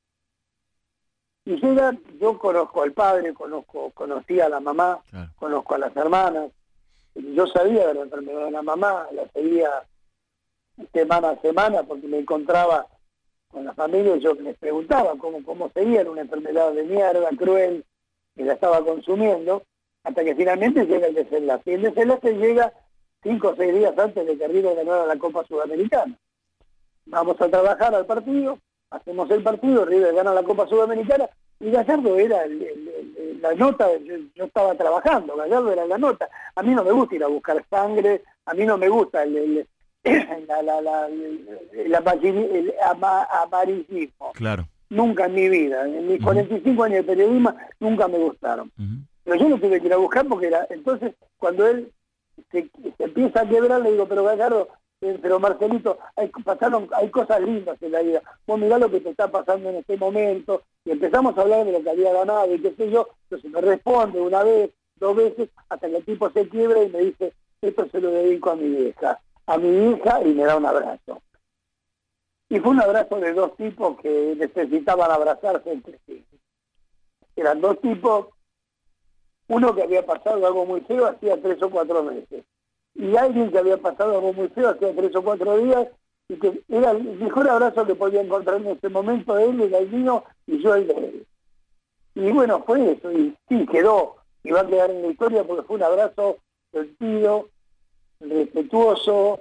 Y 1.44 1.56
llega, 1.56 1.96
yo 2.20 2.38
conozco 2.38 2.82
al 2.82 2.92
padre, 2.92 3.34
conozco, 3.34 3.90
conocí 3.94 4.40
a 4.40 4.48
la 4.48 4.60
mamá, 4.60 5.00
Claro. 5.10 5.30
conozco 5.38 5.74
a 5.74 5.78
las 5.78 5.96
hermanas, 5.96 6.50
yo 7.14 7.46
sabía 7.48 7.88
de 7.88 7.94
la 7.94 8.02
enfermedad 8.02 8.44
de 8.44 8.50
la 8.52 8.62
mamá, 8.62 9.06
la 9.12 9.26
seguía 9.32 9.68
semana 10.92 11.30
a 11.30 11.40
semana 11.40 11.82
porque 11.82 12.06
me 12.06 12.18
encontraba 12.18 12.86
con 13.50 13.64
la 13.64 13.74
familia 13.74 14.16
y 14.16 14.20
yo 14.20 14.34
les 14.34 14.56
preguntaba 14.56 15.14
cómo, 15.18 15.44
cómo 15.44 15.68
seguía, 15.74 16.00
era 16.02 16.10
una 16.10 16.22
enfermedad 16.22 16.72
de 16.72 16.84
mierda, 16.84 17.28
cruel, 17.36 17.84
que 18.34 18.44
la 18.44 18.54
estaba 18.54 18.82
consumiendo, 18.84 19.62
hasta 20.04 20.24
que 20.24 20.34
finalmente 20.34 20.86
llega 20.86 21.08
el 21.08 21.14
desenlace. 21.14 21.70
Y 21.70 21.74
el 21.74 21.82
desenlace 21.82 22.32
llega 22.34 22.72
cinco 23.22 23.48
o 23.48 23.56
seis 23.56 23.74
días 23.74 23.96
antes 23.98 24.26
de 24.26 24.38
que 24.38 24.48
River 24.48 24.76
ganara 24.76 25.06
la 25.06 25.18
Copa 25.18 25.44
Sudamericana. 25.46 26.16
Vamos 27.06 27.38
a 27.40 27.48
trabajar 27.48 27.94
al 27.94 28.06
partido, 28.06 28.58
hacemos 28.92 29.30
el 29.30 29.42
partido, 29.42 29.84
River 29.84 30.14
gana 30.14 30.32
la 30.34 30.42
Copa 30.42 30.66
Sudamericana, 30.68 31.28
y 31.60 31.70
Gallardo 31.70 32.16
era 32.18 32.44
el- 32.44 32.62
el- 32.62 33.14
el- 33.18 33.42
la 33.42 33.54
nota, 33.54 33.88
yo, 33.98 34.14
yo 34.34 34.44
estaba 34.44 34.74
trabajando, 34.74 35.36
Gallardo 35.36 35.72
era 35.72 35.84
la 35.86 35.98
nota. 35.98 36.28
A 36.54 36.62
mí 36.62 36.74
no 36.74 36.84
me 36.84 36.92
gusta 36.92 37.14
ir 37.14 37.24
a 37.24 37.28
buscar 37.28 37.64
sangre, 37.70 38.22
a 38.46 38.54
mí 38.54 38.64
no 38.64 38.76
me 38.78 38.88
gusta 38.88 39.22
el, 39.22 39.66
la- 40.48 41.08
ama- 42.90 43.26
amarillismo. 43.42 44.32
Claro. 44.34 44.66
Nunca 44.90 45.26
en 45.26 45.34
mi 45.34 45.48
vida, 45.48 45.84
en 45.86 46.06
mis 46.06 46.16
Ujú. 46.16 46.24
45 46.24 46.84
años 46.84 46.96
de 46.98 47.04
periodismo, 47.04 47.54
nunca 47.80 48.08
me 48.08 48.18
gustaron. 48.18 48.70
Ujú. 48.78 49.06
Pero 49.24 49.36
yo 49.36 49.48
no 49.48 49.58
tuve 49.58 49.80
que 49.80 49.86
ir 49.86 49.92
a 49.92 49.96
buscar 49.98 50.26
porque 50.26 50.48
era, 50.48 50.66
entonces 50.70 51.14
cuando 51.38 51.66
él 51.66 51.90
se, 52.50 52.68
se 52.98 53.04
empieza 53.04 53.42
a 53.42 53.48
quebrar, 53.48 53.80
le 53.80 53.92
digo, 53.92 54.06
pero 54.06 54.24
Gallardo, 54.24 54.68
pero 55.20 55.40
Marcelito, 55.40 55.98
hay, 56.14 56.28
pasaron, 56.28 56.88
hay 56.92 57.10
cosas 57.10 57.40
lindas 57.40 57.76
en 57.82 57.92
la 57.92 58.02
vida. 58.02 58.22
Vos 58.46 58.58
mirá 58.58 58.78
lo 58.78 58.88
que 58.88 59.00
te 59.00 59.10
está 59.10 59.28
pasando 59.30 59.70
en 59.70 59.76
este 59.76 59.96
momento. 59.96 60.62
Y 60.84 60.92
empezamos 60.92 61.36
a 61.36 61.40
hablar 61.40 61.64
de 61.64 61.72
lo 61.72 61.82
que 61.82 61.90
había 61.90 62.12
ganado 62.12 62.54
y 62.54 62.60
qué 62.60 62.72
sé 62.76 62.90
yo. 62.90 63.08
Entonces 63.24 63.50
me 63.50 63.60
responde 63.60 64.20
una 64.20 64.44
vez, 64.44 64.70
dos 64.96 65.16
veces, 65.16 65.48
hasta 65.68 65.88
que 65.88 65.96
el 65.96 66.04
tipo 66.04 66.30
se 66.30 66.48
quiebra 66.48 66.82
y 66.84 66.88
me 66.90 67.00
dice, 67.00 67.32
esto 67.60 67.88
se 67.90 68.00
lo 68.00 68.12
dedico 68.12 68.50
a 68.50 68.56
mi 68.56 68.68
vieja. 68.68 69.20
A 69.46 69.58
mi 69.58 69.90
hija 69.90 70.22
y 70.22 70.34
me 70.34 70.44
da 70.44 70.56
un 70.56 70.66
abrazo. 70.66 71.20
Y 72.48 72.60
fue 72.60 72.70
un 72.70 72.80
abrazo 72.80 73.18
de 73.18 73.32
dos 73.32 73.56
tipos 73.56 73.98
que 74.00 74.36
necesitaban 74.38 75.10
abrazarse 75.10 75.72
entre 75.72 75.98
sí. 76.06 76.24
Eran 77.34 77.60
dos 77.60 77.80
tipos 77.80 78.26
uno 79.48 79.74
que 79.74 79.82
había 79.82 80.06
pasado 80.06 80.46
algo 80.46 80.64
muy 80.64 80.80
feo 80.82 81.06
hacía 81.06 81.40
tres 81.42 81.60
o 81.62 81.70
cuatro 81.70 82.02
meses. 82.04 82.44
Y 82.94 83.16
alguien 83.16 83.50
que 83.50 83.58
había 83.58 83.78
pasado 83.78 84.14
algo 84.14 84.32
muy 84.32 84.48
feo 84.48 84.68
hace 84.68 84.92
tres 84.92 85.14
o 85.16 85.22
cuatro 85.22 85.58
días 85.58 85.88
y 86.28 86.36
que 86.36 86.62
era 86.68 86.92
el 86.92 87.02
mejor 87.18 87.48
abrazo 87.48 87.86
que 87.86 87.94
podía 87.94 88.20
encontrar 88.20 88.60
en 88.60 88.68
ese 88.68 88.88
momento 88.88 89.38
él 89.38 89.60
el 89.60 89.88
mío 89.90 90.24
y 90.46 90.62
yo 90.62 90.74
el 90.74 90.86
de 90.86 90.94
él. 90.94 91.26
Y 92.14 92.30
bueno, 92.30 92.62
fue 92.64 92.92
eso, 92.92 93.10
y 93.10 93.34
sí, 93.48 93.66
quedó, 93.66 94.16
y 94.44 94.50
va 94.50 94.60
a 94.60 94.66
quedar 94.66 94.90
en 94.90 95.02
la 95.02 95.08
historia 95.08 95.44
porque 95.44 95.66
fue 95.66 95.76
un 95.76 95.82
abrazo 95.82 96.38
sentido, 96.70 97.48
respetuoso, 98.20 99.40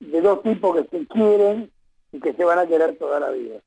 de 0.00 0.20
dos 0.20 0.42
tipos 0.42 0.76
que 0.76 0.98
se 0.98 1.06
quieren 1.06 1.70
y 2.12 2.20
que 2.20 2.32
se 2.32 2.44
van 2.44 2.58
a 2.58 2.66
querer 2.66 2.96
toda 2.96 3.20
la 3.20 3.30
vida. 3.30 3.60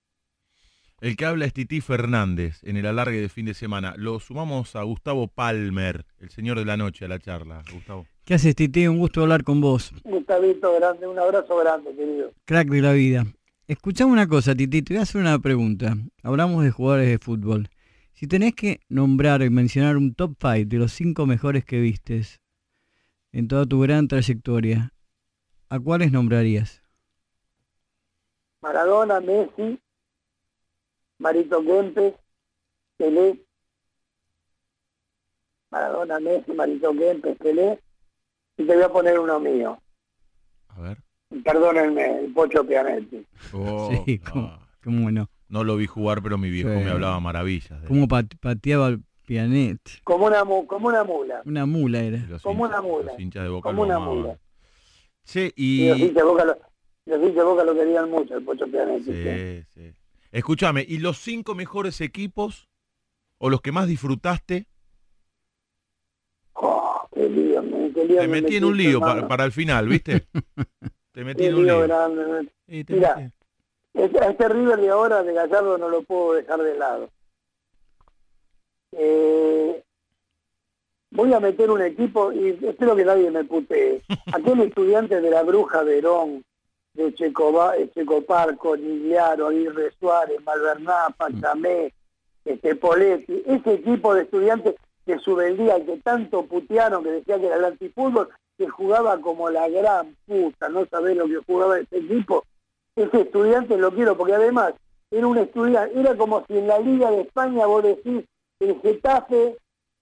El 0.99 1.15
que 1.15 1.25
habla 1.25 1.45
es 1.45 1.53
Tití 1.53 1.79
Fernández 1.79 2.63
en 2.63 2.75
el 2.75 2.87
alargue 2.87 3.21
de 3.21 3.29
fin 3.29 3.45
de 3.45 3.53
semana. 3.53 3.93
Lo 3.97 4.19
sumamos 4.19 4.75
a 4.75 4.81
Gustavo 4.81 5.27
Palmer, 5.27 6.07
el 6.19 6.31
señor 6.31 6.57
de 6.57 6.65
la 6.65 6.75
noche, 6.75 7.05
a 7.05 7.07
la 7.07 7.19
charla. 7.19 7.61
Gustavo. 7.71 8.07
¿Qué 8.25 8.33
haces, 8.33 8.55
Titi? 8.55 8.87
Un 8.87 8.97
gusto 8.97 9.21
hablar 9.21 9.43
con 9.43 9.61
vos. 9.61 9.93
Gustavito, 10.03 10.73
grande, 10.73 11.05
un 11.05 11.19
abrazo 11.19 11.55
grande, 11.57 11.95
querido. 11.95 12.33
Crack 12.45 12.69
de 12.69 12.81
la 12.81 12.93
vida. 12.93 13.27
Escuchame 13.67 14.11
una 14.11 14.27
cosa, 14.27 14.55
Titi, 14.55 14.81
te 14.81 14.95
voy 14.95 14.99
a 14.99 15.03
hacer 15.03 15.21
una 15.21 15.37
pregunta. 15.37 15.95
Hablamos 16.23 16.63
de 16.63 16.71
jugadores 16.71 17.07
de 17.07 17.19
fútbol. 17.19 17.69
Si 18.13 18.25
tenés 18.25 18.55
que 18.55 18.79
nombrar 18.89 19.43
y 19.43 19.51
mencionar 19.51 19.97
un 19.97 20.15
top 20.15 20.35
5 20.41 20.67
de 20.67 20.77
los 20.77 20.93
cinco 20.93 21.27
mejores 21.27 21.63
que 21.63 21.79
vistes 21.79 22.41
en 23.31 23.47
toda 23.47 23.67
tu 23.67 23.79
gran 23.81 24.07
trayectoria, 24.07 24.93
¿a 25.69 25.79
cuáles 25.79 26.11
nombrarías? 26.11 26.81
Maradona, 28.61 29.19
Messi, 29.19 29.79
Marito 31.19 31.63
Kempes, 31.63 32.13
Pelé, 32.97 33.39
Maradona, 35.71 36.19
Messi, 36.19 36.53
Marito 36.53 36.93
Kempes, 36.93 37.37
Pelé, 37.37 37.79
y 38.57 38.65
te 38.65 38.73
voy 38.75 38.83
a 38.83 38.89
poner 38.89 39.19
uno 39.19 39.39
mío. 39.39 39.79
A 40.69 40.81
ver. 40.81 40.97
Perdónenme, 41.43 42.19
el 42.19 42.33
Pocho 42.33 42.65
Pianetti. 42.65 43.25
Oh, 43.53 43.89
sí, 44.05 44.19
cómo, 44.19 44.57
cómo 44.83 45.11
no. 45.11 45.29
No 45.49 45.63
lo 45.63 45.75
vi 45.77 45.87
jugar, 45.87 46.21
pero 46.21 46.37
mi 46.37 46.49
viejo 46.49 46.69
Sí. 46.69 46.75
me 46.83 46.91
hablaba 46.91 47.19
maravillas. 47.19 47.81
de 47.81 47.87
Cómo 47.87 48.07
pat- 48.07 48.35
pateaba 48.41 48.89
el 48.89 49.01
pianet. 49.25 49.79
Como 50.03 50.25
una, 50.25 50.43
mu- 50.43 50.65
como 50.67 50.87
una 50.87 51.03
mula. 51.03 51.41
Una 51.45 51.65
mula 51.65 51.99
era. 52.01 52.17
los 52.27 52.41
como 52.41 52.65
hinchas- 52.65 52.69
una 52.69 52.81
mula. 52.81 53.11
los 53.11 53.19
hinchas 53.19 53.43
de 53.43 53.49
Boca 53.49 53.69
Como 53.69 53.83
una 53.83 53.95
amaban. 53.95 54.15
mula. 54.17 54.39
Che, 55.25 55.51
Y 55.55 55.87
los 55.89 55.97
y... 55.99 56.01
hinchas 56.03 56.15
de 56.15 56.23
Boca 56.23 56.45
lo, 56.45 56.57
los 57.05 57.19
hinchas 57.19 57.35
de 57.35 57.43
Boca 57.43 57.63
lo 57.63 57.73
querían 57.75 58.09
mucho, 58.09 58.37
el 58.37 58.43
Pocho 58.43 58.65
Pianetti. 58.67 59.03
sí. 59.03 59.23
Sí, 59.23 59.63
sí. 59.73 59.96
Escúchame, 60.31 60.85
¿y 60.87 60.97
los 60.99 61.17
cinco 61.17 61.55
mejores 61.55 62.01
equipos 62.01 62.67
o 63.37 63.49
los 63.49 63.61
que 63.61 63.71
más 63.71 63.87
disfrutaste? 63.87 64.67
Oh, 66.53 67.07
qué 67.13 67.29
lío, 67.29 67.61
qué 67.93 68.05
lío 68.05 68.21
Te 68.21 68.27
me 68.27 68.41
metí 68.41 68.55
en 68.57 68.65
un 68.65 68.77
lío 68.77 68.99
para, 68.99 69.27
para 69.27 69.45
el 69.45 69.51
final, 69.51 69.87
¿viste? 69.87 70.27
Te 71.11 71.23
metí 71.23 71.43
Qué 71.43 71.47
en 71.49 71.55
un 71.55 71.65
lío 71.65 71.77
lío. 71.79 71.87
grande, 71.87 72.25
me- 72.67 72.85
Mira. 72.89 73.31
Este, 73.93 74.19
a 74.23 74.29
este 74.29 74.47
River 74.49 74.79
de 74.79 74.89
ahora 74.89 75.23
de 75.23 75.33
Gallardo 75.33 75.77
no 75.79 75.89
lo 75.89 76.03
puedo 76.03 76.33
dejar 76.33 76.61
de 76.61 76.77
lado. 76.77 77.09
Eh, 78.91 79.83
voy 81.11 81.33
a 81.33 81.39
meter 81.39 81.71
un 81.71 81.81
equipo 81.81 82.31
y 82.31 82.49
espero 82.63 82.95
que 82.95 83.05
nadie 83.05 83.31
me 83.31 83.43
putee. 83.43 84.01
Aquel 84.33 84.61
estudiante 84.61 85.19
de 85.19 85.29
la 85.31 85.41
Bruja 85.43 85.81
Verón, 85.83 86.43
de 86.97 87.13
Checoba, 87.13 87.75
Checoparco, 87.93 88.75
Nigliaro, 88.75 89.47
Aguirre 89.47 89.93
Suárez, 89.99 90.43
Malverná, 90.43 91.13
Pachamé, 91.15 91.93
este, 92.43 92.75
Poletti, 92.75 93.43
ese 93.45 93.75
equipo 93.75 94.15
de 94.15 94.23
estudiantes 94.23 94.75
de 95.05 95.19
Subeldía 95.19 95.85
que 95.85 95.97
tanto 95.97 96.45
putearon, 96.45 97.03
que 97.03 97.11
decía 97.11 97.39
que 97.39 97.45
era 97.45 97.57
el 97.57 97.65
antifútbol, 97.65 98.29
que 98.57 98.67
jugaba 98.67 99.21
como 99.21 99.49
la 99.49 99.69
gran 99.69 100.15
puta, 100.25 100.69
no 100.69 100.85
sabés 100.87 101.15
lo 101.15 101.27
que 101.27 101.37
jugaba 101.45 101.79
ese 101.79 101.99
equipo, 101.99 102.43
ese 102.95 103.21
estudiante 103.21 103.77
lo 103.77 103.93
quiero, 103.93 104.17
porque 104.17 104.33
además 104.33 104.73
era 105.11 105.27
un 105.27 105.37
estudiante, 105.37 105.99
era 105.99 106.17
como 106.17 106.43
si 106.47 106.57
en 106.57 106.67
la 106.67 106.79
Liga 106.79 107.11
de 107.11 107.21
España 107.21 107.67
vos 107.67 107.83
decís 107.83 108.23
el 108.59 108.81
Getafe 108.81 109.55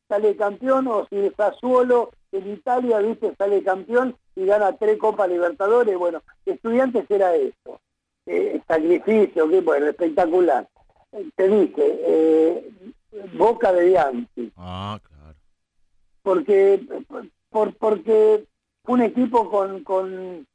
sale 0.07 0.35
campeón 0.37 0.87
o 0.87 1.05
si 1.09 1.17
el 1.17 1.35
Sassuolo 1.35 2.11
en 2.37 2.53
Italia, 2.53 2.99
viste, 2.99 3.33
sale 3.37 3.63
campeón 3.63 4.15
y 4.35 4.45
gana 4.45 4.73
tres 4.77 4.97
Copas 4.97 5.29
Libertadores, 5.29 5.97
bueno, 5.97 6.21
estudiantes 6.45 7.05
era 7.09 7.35
eso, 7.35 7.79
eh, 8.25 8.61
sacrificio, 8.67 9.49
que 9.49 9.61
bueno, 9.61 9.87
espectacular. 9.87 10.67
Te 11.35 11.47
dije, 11.47 11.73
eh, 12.05 12.69
Boca 13.37 13.71
de 13.71 13.85
Bianchi, 13.85 14.51
Ah, 14.57 14.99
claro. 15.01 15.37
porque 16.21 16.81
por, 17.49 17.73
porque 17.77 18.45
un 18.87 19.01
equipo 19.01 19.49
con, 19.49 19.83
con 19.83 20.45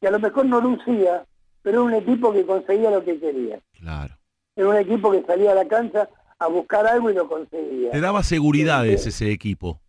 que 0.00 0.06
a 0.06 0.10
lo 0.12 0.20
mejor 0.20 0.46
no 0.46 0.60
lucía, 0.60 1.24
pero 1.62 1.78
era 1.78 1.82
un 1.82 1.94
equipo 1.94 2.32
que 2.32 2.46
conseguía 2.46 2.90
lo 2.90 3.02
que 3.04 3.18
quería. 3.18 3.58
Claro. 3.80 4.14
Era 4.54 4.68
un 4.68 4.76
equipo 4.76 5.10
que 5.10 5.22
salía 5.24 5.52
a 5.52 5.54
la 5.56 5.66
cancha 5.66 6.08
a 6.38 6.46
buscar 6.48 6.86
algo 6.86 7.10
y 7.10 7.14
lo 7.14 7.28
conseguía. 7.28 7.90
Te 7.90 8.00
daba 8.00 8.22
seguridades 8.22 9.06
ese 9.06 9.32
equipo. 9.32 9.80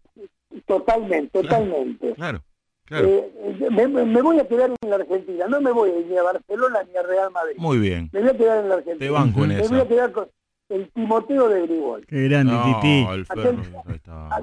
Totalmente, 0.65 1.41
totalmente. 1.41 2.13
Claro, 2.13 2.41
claro. 2.85 3.07
Eh, 3.07 3.67
me, 3.71 3.87
me 3.87 4.21
voy 4.21 4.39
a 4.39 4.47
quedar 4.47 4.71
en 4.81 4.89
la 4.89 4.95
Argentina, 4.97 5.45
no 5.47 5.61
me 5.61 5.71
voy 5.71 5.91
ni 6.09 6.17
a 6.17 6.23
Barcelona 6.23 6.79
ni 6.91 6.97
a 6.97 7.03
Real 7.03 7.31
Madrid. 7.31 7.55
Muy 7.57 7.77
bien. 7.79 8.09
Me 8.11 8.21
voy 8.21 8.29
a 8.29 8.37
quedar 8.37 8.63
en 8.63 8.69
la 8.69 8.75
Argentina. 8.75 9.05
Te 9.05 9.09
banco 9.11 9.43
en 9.43 9.49
me 9.49 9.67
voy 9.67 9.79
a 9.79 9.87
quedar 9.87 10.11
con 10.11 10.27
el 10.69 10.89
Timoteo 10.91 11.47
de 11.49 11.61
Grigol. 11.61 12.05
Qué 12.07 12.23
grande, 12.27 12.53
Titi. 12.65 13.03
No, 13.05 13.13
el 13.13 13.25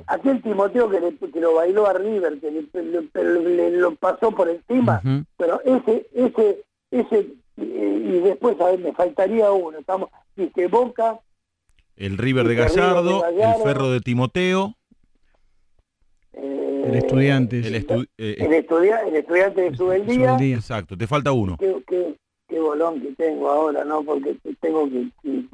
Aquel- 0.07 0.43
Timoteo 0.43 0.89
que, 0.91 1.01
le- 1.01 1.17
que 1.33 1.41
lo 1.41 1.55
bailó 1.55 1.87
a 1.87 1.93
River, 1.93 2.39
que 2.41 2.51
le, 2.51 2.63
le- 2.83 3.25
le- 3.25 3.57
le- 3.57 3.71
lo 3.73 3.95
pasó 3.97 4.31
por 4.31 4.49
encima, 4.49 5.03
pero 5.37 5.61
ese, 5.65 6.07
ese, 6.15 6.63
ese, 6.91 7.19
eh, 7.59 8.03
y 8.05 8.21
después, 8.21 8.59
a 8.61 8.67
ver, 8.67 8.79
me 8.81 8.93
faltaría 8.93 9.51
uno, 9.53 9.79
estamos, 9.79 10.09
dice 10.37 10.67
Boca, 10.69 11.21
El 11.97 12.19
River 12.19 12.47
de 12.49 12.55
el 12.55 12.59
River 12.59 12.71
de 12.71 12.83
Gallardo, 12.83 13.27
el 13.29 13.37
Gallardo. 13.37 13.65
Ferro 13.65 13.91
de 13.91 14.01
Timoteo, 14.01 14.69
eh, 14.69 14.75
El 16.37 16.95
estudiante. 16.97 17.59
el, 17.61 17.75
estu- 17.87 18.09
eh, 18.19 18.37
el, 18.39 18.53
estudia- 18.53 19.01
el 19.07 19.17
estudiante 19.17 19.61
de 19.71 19.77
Subeldía, 19.77 20.15
Subeldía. 20.15 20.57
Exacto, 20.57 20.97
te 20.97 21.07
falta 21.07 21.33
uno. 21.33 21.57
qué, 21.59 21.75
qué, 21.89 22.15
qué 22.49 22.61
bolón 22.61 23.01
que 23.01 23.13
tengo 23.13 23.49
ahora, 23.51 23.85
¿no? 23.85 24.03
Porque 24.05 24.37
tengo 24.61 24.89
que... 24.89 25.09
que-. 25.23 25.45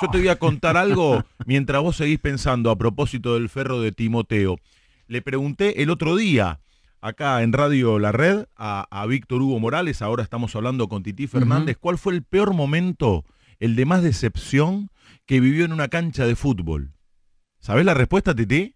Yo 0.00 0.08
te 0.10 0.18
voy 0.18 0.28
a 0.28 0.36
contar 0.38 0.76
algo 0.76 1.22
mientras 1.46 1.82
vos 1.82 1.96
seguís 1.96 2.18
pensando 2.18 2.70
a 2.70 2.76
propósito 2.76 3.34
del 3.34 3.48
Ferro 3.48 3.80
de 3.80 3.92
Timoteo. 3.92 4.56
Le 5.08 5.22
pregunté 5.22 5.82
el 5.82 5.90
otro 5.90 6.16
día, 6.16 6.60
acá 7.00 7.42
en 7.42 7.52
Radio 7.52 7.98
La 7.98 8.12
Red, 8.12 8.46
a, 8.56 8.86
a 8.90 9.06
Víctor 9.06 9.42
Hugo 9.42 9.58
Morales, 9.60 10.00
ahora 10.02 10.22
estamos 10.22 10.54
hablando 10.56 10.88
con 10.88 11.02
Titi 11.02 11.26
Fernández, 11.26 11.76
¿cuál 11.78 11.98
fue 11.98 12.12
el 12.14 12.22
peor 12.22 12.54
momento, 12.54 13.24
el 13.60 13.76
de 13.76 13.84
más 13.84 14.02
decepción 14.02 14.88
que 15.26 15.40
vivió 15.40 15.64
en 15.64 15.72
una 15.72 15.88
cancha 15.88 16.24
de 16.26 16.34
fútbol? 16.36 16.92
¿Sabés 17.60 17.84
la 17.84 17.94
respuesta, 17.94 18.34
Titi? 18.34 18.74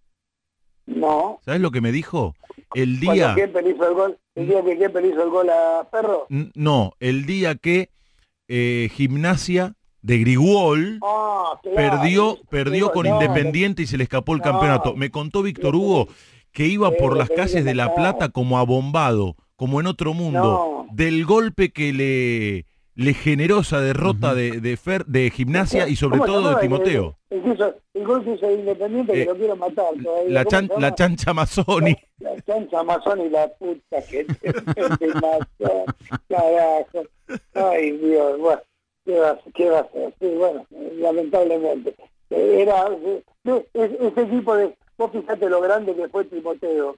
No. 0.87 1.41
¿Sabés 1.45 1.61
lo 1.61 1.71
que 1.71 1.81
me 1.81 1.93
dijo? 1.93 2.35
El 2.75 3.01
día... 3.01 3.35
Kemper 3.35 3.67
hizo 3.67 3.89
el 3.89 3.95
gol, 3.95 4.19
el 4.35 4.47
día 4.49 4.63
que 4.65 4.79
Kemper 4.79 5.05
hizo 5.05 5.23
el 5.23 5.31
gol 5.31 5.51
a 5.51 5.89
Perro. 5.91 6.27
No, 6.55 6.93
el 7.01 7.27
día 7.27 7.55
que 7.57 7.91
eh, 8.49 8.89
Gimnasia 8.93 9.75
de 10.03 10.19
Grigol 10.19 11.01
Ah, 11.03 11.59
claro. 11.63 11.77
perdió, 11.99 12.39
perdió 12.49 12.93
con 12.93 13.07
No, 13.09 13.15
Independiente 13.21 13.83
y 13.83 13.87
se 13.87 13.97
le 13.97 14.05
escapó 14.05 14.33
el 14.35 14.39
No. 14.39 14.45
campeonato. 14.45 14.95
Me 14.95 15.11
contó 15.11 15.43
Víctor 15.43 15.75
Hugo 15.75 16.09
que 16.53 16.67
iba 16.67 16.91
Sí, 16.91 16.97
por 16.99 17.17
las 17.17 17.29
calles 17.29 17.65
de 17.65 17.75
La. 17.75 17.95
Plata 17.95 18.29
como 18.29 18.59
abombado, 18.59 19.37
como 19.57 19.81
en 19.81 19.87
otro 19.87 20.15
mundo, 20.15 20.87
No. 20.89 20.95
del 20.95 21.25
golpe 21.27 21.71
que 21.73 21.93
le, 21.93 22.67
le 22.97 23.15
generó 23.15 23.61
esa 23.61 23.81
derrota 23.81 24.35
de, 24.35 24.61
de, 24.61 24.77
Fer- 24.79 25.05
de 25.07 25.31
Gimnasia 25.31 25.87
y 25.89 25.97
sobre 25.97 26.19
¿Cómo 26.19 26.27
se 26.27 26.33
todo 26.33 26.49
de 26.49 26.55
el- 26.55 26.61
Timoteo. 26.61 27.17
Hizo- 27.31 27.75
el 27.95 28.05
gol 28.07 28.25
que 28.25 28.33
hizo 28.33 28.51
Independiente 28.51 29.13
Eh, 29.13 29.25
que 29.27 29.33
lo 29.33 29.37
quiero 29.39 29.57
matar 29.57 29.93
todavía. 30.03 30.31
La, 30.33 30.45
¿Cómo 30.45 30.51
chan- 30.51 30.71
la 30.79 30.95
chancha 30.95 31.33
Mazzoni. 31.35 31.97
La 32.19 32.41
chancha 32.43 32.81
Amazon 32.81 33.21
y 33.21 33.29
la 33.29 33.47
puta 33.49 34.03
que 34.11 34.25
te 34.25 34.53
te 34.53 35.07
mató. 35.09 35.85
Carajo. 36.29 37.03
Ay, 37.55 37.93
Dios. 37.93 38.39
Bueno, 38.39 38.63
¿qué 39.05 39.19
va, 39.19 39.39
qué 39.55 39.69
va 39.71 39.79
a 39.79 39.83
hacer? 39.83 40.15
Sí, 40.19 40.27
bueno, 40.35 40.67
eh, 40.71 40.93
lamentablemente. 40.99 41.95
Eh, 42.31 42.63
Era 42.63 42.89
eh, 42.89 43.23
es- 43.75 44.01
ese 44.01 44.23
equipo 44.23 44.57
de... 44.57 44.75
Vos 44.97 45.11
fíjate 45.13 45.49
lo 45.51 45.61
grande 45.61 45.95
que 45.95 46.09
fue 46.09 46.25
Timoteo. 46.25 46.97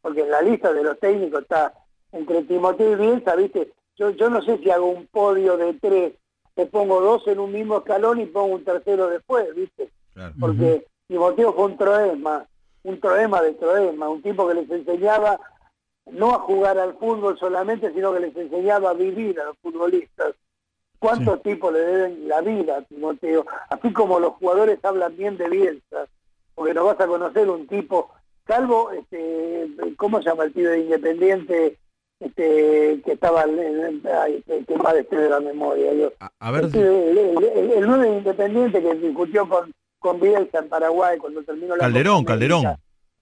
Porque 0.00 0.20
en 0.20 0.30
la 0.30 0.40
lista 0.42 0.72
de 0.72 0.84
los 0.84 0.98
técnicos 1.00 1.42
está 1.42 1.74
entre 2.12 2.42
Timoteo 2.42 2.92
y 2.92 2.96
Bielsa, 2.96 3.34
¿viste? 3.34 3.72
Yo, 3.96 4.10
yo 4.10 4.30
no 4.30 4.42
sé 4.42 4.58
si 4.58 4.70
hago 4.70 4.86
un 4.86 5.06
podio 5.06 5.56
de 5.56 5.74
tres, 5.74 6.14
te 6.54 6.66
pongo 6.66 7.00
dos 7.00 7.26
en 7.28 7.38
un 7.38 7.52
mismo 7.52 7.78
escalón 7.78 8.20
y 8.20 8.26
pongo 8.26 8.54
un 8.54 8.64
tercero 8.64 9.08
después, 9.08 9.54
¿viste? 9.54 9.90
Claro. 10.14 10.34
porque 10.38 10.86
Timoteo 11.08 11.54
fue 11.54 11.64
un 11.64 11.78
troema, 11.78 12.46
un 12.82 13.00
troema 13.00 13.40
de 13.40 13.54
troema, 13.54 14.10
un 14.10 14.20
tipo 14.20 14.46
que 14.46 14.54
les 14.54 14.70
enseñaba 14.70 15.40
no 16.10 16.34
a 16.34 16.40
jugar 16.40 16.78
al 16.78 16.94
fútbol 16.94 17.38
solamente, 17.38 17.92
sino 17.92 18.12
que 18.12 18.20
les 18.20 18.36
enseñaba 18.36 18.90
a 18.90 18.94
vivir 18.94 19.40
a 19.40 19.44
los 19.44 19.58
futbolistas. 19.58 20.34
¿Cuántos 20.98 21.42
tipos 21.42 21.72
le 21.72 21.80
deben 21.80 22.28
la 22.28 22.40
vida 22.42 22.76
a 22.76 22.82
Timoteo? 22.82 23.44
Así 23.70 23.92
como 23.92 24.20
los 24.20 24.34
jugadores 24.34 24.78
hablan 24.84 25.16
bien 25.16 25.36
de 25.36 25.48
Bielsa, 25.48 26.06
porque 26.54 26.74
no 26.74 26.84
vas 26.84 27.00
a 27.00 27.06
conocer 27.06 27.48
un 27.50 27.66
tipo 27.66 28.10
salvo, 28.46 28.90
este, 28.92 29.68
¿cómo 29.96 30.18
se 30.18 30.28
llama 30.28 30.44
el 30.44 30.52
pibe 30.52 30.70
de 30.70 30.80
Independiente? 30.80 31.78
Este, 32.24 33.00
que 33.04 33.12
estaba, 33.12 33.42
en- 33.44 34.00
ay, 34.06 34.44
que 34.46 34.76
mal 34.76 34.96
estoy 34.96 35.18
de 35.18 35.28
la 35.30 35.40
memoria. 35.40 35.92
yo. 35.92 36.12
A, 36.20 36.30
a 36.38 36.50
ver, 36.52 36.64
el, 36.64 36.72
si- 36.72 36.78
el, 36.78 37.18
el, 37.18 37.70
el 37.72 38.00
de 38.00 38.08
Independiente 38.18 38.80
que 38.82 38.94
discutió 38.94 39.48
con, 39.48 39.72
con 39.98 40.20
Bielsa 40.20 40.60
en 40.60 40.68
Paraguay 40.68 41.18
cuando 41.18 41.42
terminó 41.42 41.74
la 41.74 41.82
Calderón. 41.82 42.24
Calderón. 42.24 42.76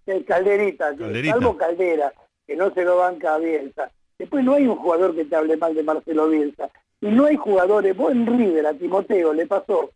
El 0.07 0.25
Calderita, 0.25 0.95
Calderita. 0.97 1.35
salvo 1.35 1.57
Caldera, 1.57 2.13
que 2.47 2.57
no 2.57 2.73
se 2.75 2.85
lo 2.85 2.97
banca 2.99 3.35
a 3.37 3.39
Bielsa. 3.39 3.91
Después 4.19 4.45
no 4.45 4.55
hay 4.55 4.67
un 4.67 4.77
jugador 4.77 5.15
que 5.15 5.25
te 5.25 5.37
hable 5.37 5.57
mal 5.57 5.75
de 5.75 5.83
Marcelo 5.83 6.29
Bielsa. 6.29 6.69
Y 7.01 7.07
no 7.09 7.25
hay 7.25 7.37
jugadores, 7.37 7.97
vos 7.97 8.13
en 8.13 8.27
River, 8.27 8.67
a 8.67 8.75
Timoteo 8.75 9.33
le 9.33 9.47
pasó, 9.47 9.91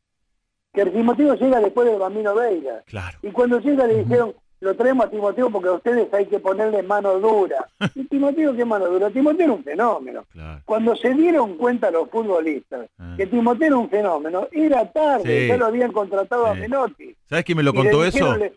que 0.73 0.81
el 0.83 0.93
Timoteo 0.93 1.35
llega 1.35 1.61
después 1.61 1.87
del 1.89 1.99
Bambino 1.99 2.35
Veira. 2.35 2.83
claro. 2.87 3.19
Y 3.23 3.31
cuando 3.33 3.61
llega 3.61 3.87
le 3.87 3.99
dijeron, 4.05 4.35
lo 4.65 4.75
traemos 4.75 5.07
a 5.07 5.11
Timoteo 5.11 5.51
porque 5.51 5.69
a 5.69 5.73
ustedes 5.73 6.13
hay 6.13 6.27
que 6.27 6.39
ponerle 6.41 6.83
mano 6.83 7.19
dura. 7.21 7.67
¿Y 7.95 8.05
Timoteo 8.05 8.57
qué 8.57 8.65
mano 8.65 8.87
dura? 8.87 9.11
Timoteo 9.11 9.45
era 9.45 9.53
un 9.53 9.63
fenómeno. 9.65 10.25
Claro. 10.33 10.63
Cuando 10.65 10.97
se 10.97 11.15
dieron 11.15 11.57
cuenta 11.57 11.91
los 11.91 12.09
futbolistas 12.11 12.89
Ah. 12.99 13.15
que 13.17 13.27
Timoteo 13.27 13.67
era 13.69 13.77
un 13.77 13.89
fenómeno, 13.91 14.49
era 14.53 14.91
tarde, 14.91 15.43
Sí. 15.43 15.49
ya 15.49 15.57
lo 15.57 15.67
habían 15.67 15.93
contratado 15.93 16.47
a. 16.47 16.55
Menotti. 16.55 17.15
¿Sabes 17.29 17.45
quién 17.45 17.57
me 17.59 17.63
lo 17.63 17.71
Y 17.71 17.75
contó 17.75 18.05
eso? 18.05 18.37
le- 18.37 18.53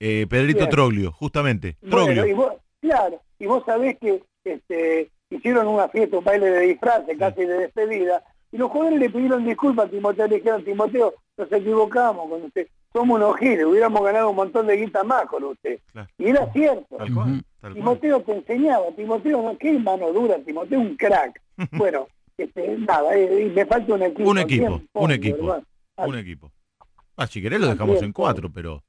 Eh, 0.00 0.26
Pedrito. 0.30 0.68
Troglio, 0.68 1.10
justamente. 1.12 1.76
Bueno, 1.82 2.04
Troglio. 2.06 2.26
y 2.26 2.32
vos, 2.32 2.52
claro, 2.80 3.20
y 3.38 3.46
vos 3.46 3.64
sabés 3.66 3.98
que 3.98 4.22
este, 4.44 5.10
hicieron 5.30 5.66
una 5.66 5.88
fiesta, 5.88 6.18
un 6.18 6.24
baile 6.24 6.50
de 6.50 6.60
disfraces, 6.60 7.18
casi 7.18 7.44
de 7.44 7.58
despedida, 7.58 8.22
y 8.52 8.56
los 8.58 8.70
jugadores 8.70 9.00
le 9.00 9.10
pidieron 9.10 9.44
disculpas 9.44 9.86
a 9.86 9.90
Timoteo, 9.90 10.28
le 10.28 10.36
dijeron, 10.36 10.64
Timoteo, 10.64 11.14
nos 11.38 11.52
equivocamos 11.52 12.28
con 12.28 12.42
usted, 12.44 12.66
somos 12.92 13.16
unos 13.16 13.36
giles, 13.38 13.64
hubiéramos 13.64 14.02
ganado 14.02 14.30
un 14.30 14.36
montón 14.36 14.66
de 14.66 14.76
guita 14.76 15.04
más 15.04 15.24
con 15.26 15.44
usted. 15.44 15.78
Claro. 15.92 16.08
Y 16.18 16.26
era 16.28 16.52
cierto. 16.52 16.96
Tal 16.96 17.14
cual, 17.14 17.26
tal 17.60 17.72
cual. 17.72 17.74
Timoteo 17.74 18.20
te 18.22 18.32
enseñaba, 18.36 18.86
Timoteo, 18.96 19.42
no, 19.42 19.56
qué 19.58 19.72
mano 19.78 20.12
dura, 20.12 20.36
Timoteo 20.44 20.80
un 20.80 20.96
crack. 20.96 21.40
bueno, 21.72 22.08
este, 22.36 22.76
nada, 22.78 23.14
eh, 23.16 23.46
y 23.46 23.50
me 23.50 23.64
falta 23.66 23.94
un 23.94 24.02
equipo. 24.02 24.30
Un 24.30 24.38
equipo, 24.38 24.66
¿Quién 24.92 25.04
un 25.04 25.10
equipo. 25.12 25.56
Ah, 25.96 26.06
Un 26.06 26.18
equipo. 26.18 26.50
Ah, 27.16 27.26
si 27.26 27.42
querés 27.42 27.60
lo 27.60 27.68
dejamos 27.68 28.00
en 28.02 28.12
cuatro, 28.12 28.48
pero 28.52 28.82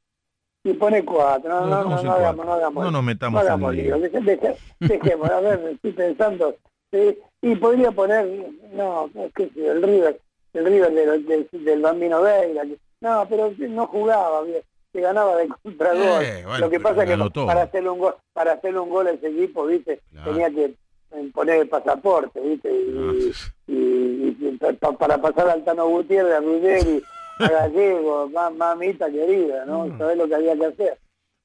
Y 0.64 0.74
pone 0.74 1.04
cuatro, 1.04 1.50
no, 1.50 1.66
no, 1.66 1.84
no, 1.90 2.00
en 2.00 2.06
no 2.06 2.12
hagamos, 2.14 2.46
no 2.46 2.54
hagamos, 2.54 2.84
No 2.84 2.92
nos 2.92 3.04
metamos 3.04 3.42
no 3.42 3.48
hagamos 3.48 3.72
en 3.74 3.78
lío, 3.84 3.98
lío. 3.98 4.10
deje- 4.10 4.22
deje- 4.22 4.56
dejemos, 4.80 5.30
a 5.32 5.40
ver, 5.40 5.60
estoy 5.74 5.92
pensando, 5.94 6.56
sí, 6.92 7.18
y 7.42 7.56
podría 7.56 7.92
poner, 7.92 8.28
no, 8.74 9.10
qué 9.36 9.50
sé 9.50 9.68
el 9.68 9.82
River, 9.82 10.22
el 10.60 10.66
River 10.66 10.92
del, 10.94 11.26
del, 11.26 11.50
del 11.52 11.82
Bambino 11.82 12.22
Veira, 12.22 12.64
no, 13.02 13.26
pero 13.30 13.52
no 13.58 13.88
jugaba, 13.88 14.42
bien, 14.44 14.62
se 14.92 15.02
ganaba 15.02 15.36
de 15.38 15.48
contragol, 15.48 16.24
Eh, 16.24 16.44
bueno, 16.46 16.60
lo 16.60 16.70
que 16.70 16.80
pasa 16.80 17.04
es 17.04 17.10
que 17.10 17.30
todo. 17.34 17.46
para 17.46 17.62
hacerle 17.64 17.90
un 17.90 18.00
gol, 18.00 18.16
para 18.34 18.54
hacerle 18.54 18.80
un 18.80 18.90
gol 18.90 19.08
a 19.08 19.12
ese 19.12 19.28
equipo, 19.28 19.66
viste, 19.66 20.02
Claro. 20.12 20.32
tenía 20.32 20.50
que 20.50 20.66
eh, 21.12 21.32
poner 21.34 21.62
el 21.62 21.70
pasaporte, 21.70 22.40
viste, 22.40 22.70
y, 22.72 22.96
Ah, 22.98 23.50
y, 23.68 23.74
y- 23.74 24.38
y 24.40 24.58
pa- 24.58 24.74
pa- 24.74 24.92
para 24.98 25.18
pasar 25.20 25.50
al 25.50 25.64
Tano 25.64 25.88
Gutiérrez, 25.88 26.34
a 26.36 26.40
Ruggeri, 26.40 27.02
a 27.40 27.48
Gallego, 27.50 28.30
ma- 28.30 28.50
mamita 28.52 29.10
querida, 29.10 29.66
¿no? 29.66 29.88
Mm. 29.88 29.98
Sabés 29.98 30.18
lo 30.18 30.28
que 30.28 30.36
había 30.36 30.56
que 30.56 30.66
hacer. 30.66 30.98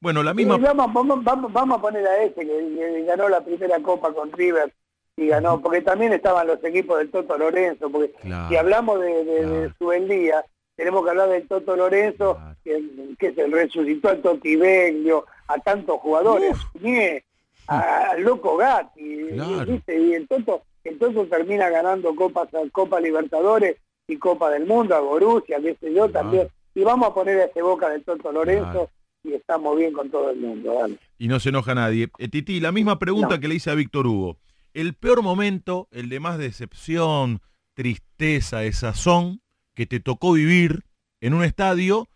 Bueno, 0.02 0.22
la 0.22 0.34
misma 0.34 0.58
vamos, 0.58 0.92
vamos, 0.92 1.24
vamos, 1.24 1.52
vamos 1.52 1.78
a 1.78 1.80
poner 1.80 2.06
a 2.06 2.22
ese 2.24 2.40
que, 2.42 2.46
que 2.46 3.04
ganó 3.06 3.28
la 3.30 3.40
primera 3.42 3.80
copa 3.80 4.12
con 4.12 4.30
River 4.32 4.70
y 5.16 5.26
ganó, 5.28 5.60
porque 5.60 5.80
también 5.80 6.12
estaban 6.12 6.46
los 6.46 6.62
equipos 6.64 6.98
del 6.98 7.10
Toto 7.10 7.38
Lorenzo, 7.38 7.88
porque 7.90 8.10
Claro. 8.20 8.48
si 8.48 8.56
hablamos 8.56 9.00
de, 9.00 9.24
de, 9.24 9.24
de 9.24 9.42
Claro. 9.60 9.74
Subeldía, 9.78 10.44
tenemos 10.76 11.04
que 11.04 11.10
hablar 11.10 11.28
del 11.28 11.46
Toto 11.46 11.76
Lorenzo, 11.76 12.34
Claro. 12.36 12.56
que, 12.64 12.82
que 13.18 13.32
se 13.34 13.46
resucitó 13.46 14.08
al 14.08 14.20
Toti 14.22 14.56
Beglio, 14.56 15.24
a 15.46 15.58
tantos 15.58 16.00
jugadores, 16.00 16.56
Suñé, 16.72 17.22
a- 17.68 18.10
al 18.10 18.22
Loco 18.22 18.56
Gatti, 18.56 19.00
y 19.02 20.12
el 20.14 20.26
Toto, 20.28 20.62
el 20.82 20.98
Toto 20.98 21.26
termina 21.26 21.68
ganando 21.70 22.14
copas, 22.16 22.48
Copa 22.72 23.00
Libertadores 23.00 23.76
y 24.08 24.16
Copa 24.16 24.50
del 24.50 24.66
Mundo, 24.66 24.94
a 24.96 25.00
Borussia, 25.00 25.58
qué 25.60 25.76
sé 25.80 25.94
yo, 25.94 26.08
también, 26.10 26.48
y 26.74 26.82
vamos 26.82 27.08
a 27.10 27.14
poner 27.14 27.38
a 27.40 27.44
ese 27.44 27.62
boca 27.62 27.88
del 27.88 28.02
Toto 28.02 28.32
Lorenzo, 28.32 28.90
y 29.22 29.32
estamos 29.32 29.76
bien 29.76 29.92
con 29.92 30.10
todo 30.10 30.30
el 30.30 30.36
mundo, 30.38 30.74
dale. 30.74 30.98
y 31.18 31.28
no 31.28 31.38
se 31.40 31.48
enoja 31.50 31.74
nadie. 31.74 32.08
Eh, 32.18 32.28
Titi, 32.28 32.60
la 32.60 32.72
misma 32.72 32.98
pregunta 32.98 33.36
No. 33.36 33.40
que 33.40 33.48
le 33.48 33.54
hice 33.54 33.70
a 33.70 33.74
Víctor 33.74 34.06
Hugo. 34.06 34.36
El 34.74 34.94
peor 34.94 35.22
momento, 35.22 35.88
el 35.92 36.09
de 36.09 36.20
más 36.20 36.36
decepción, 36.38 37.40
tristeza, 37.74 38.59
desazón 38.59 39.40
que 39.74 39.86
te 39.86 40.01
tocó 40.01 40.32
vivir 40.32 40.82
en 41.20 41.32
un 41.34 41.44
estadio 41.44 42.09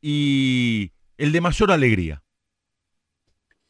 y 0.00 0.92
el 1.16 1.32
de 1.32 1.40
mayor 1.40 1.72
alegría. 1.72 2.22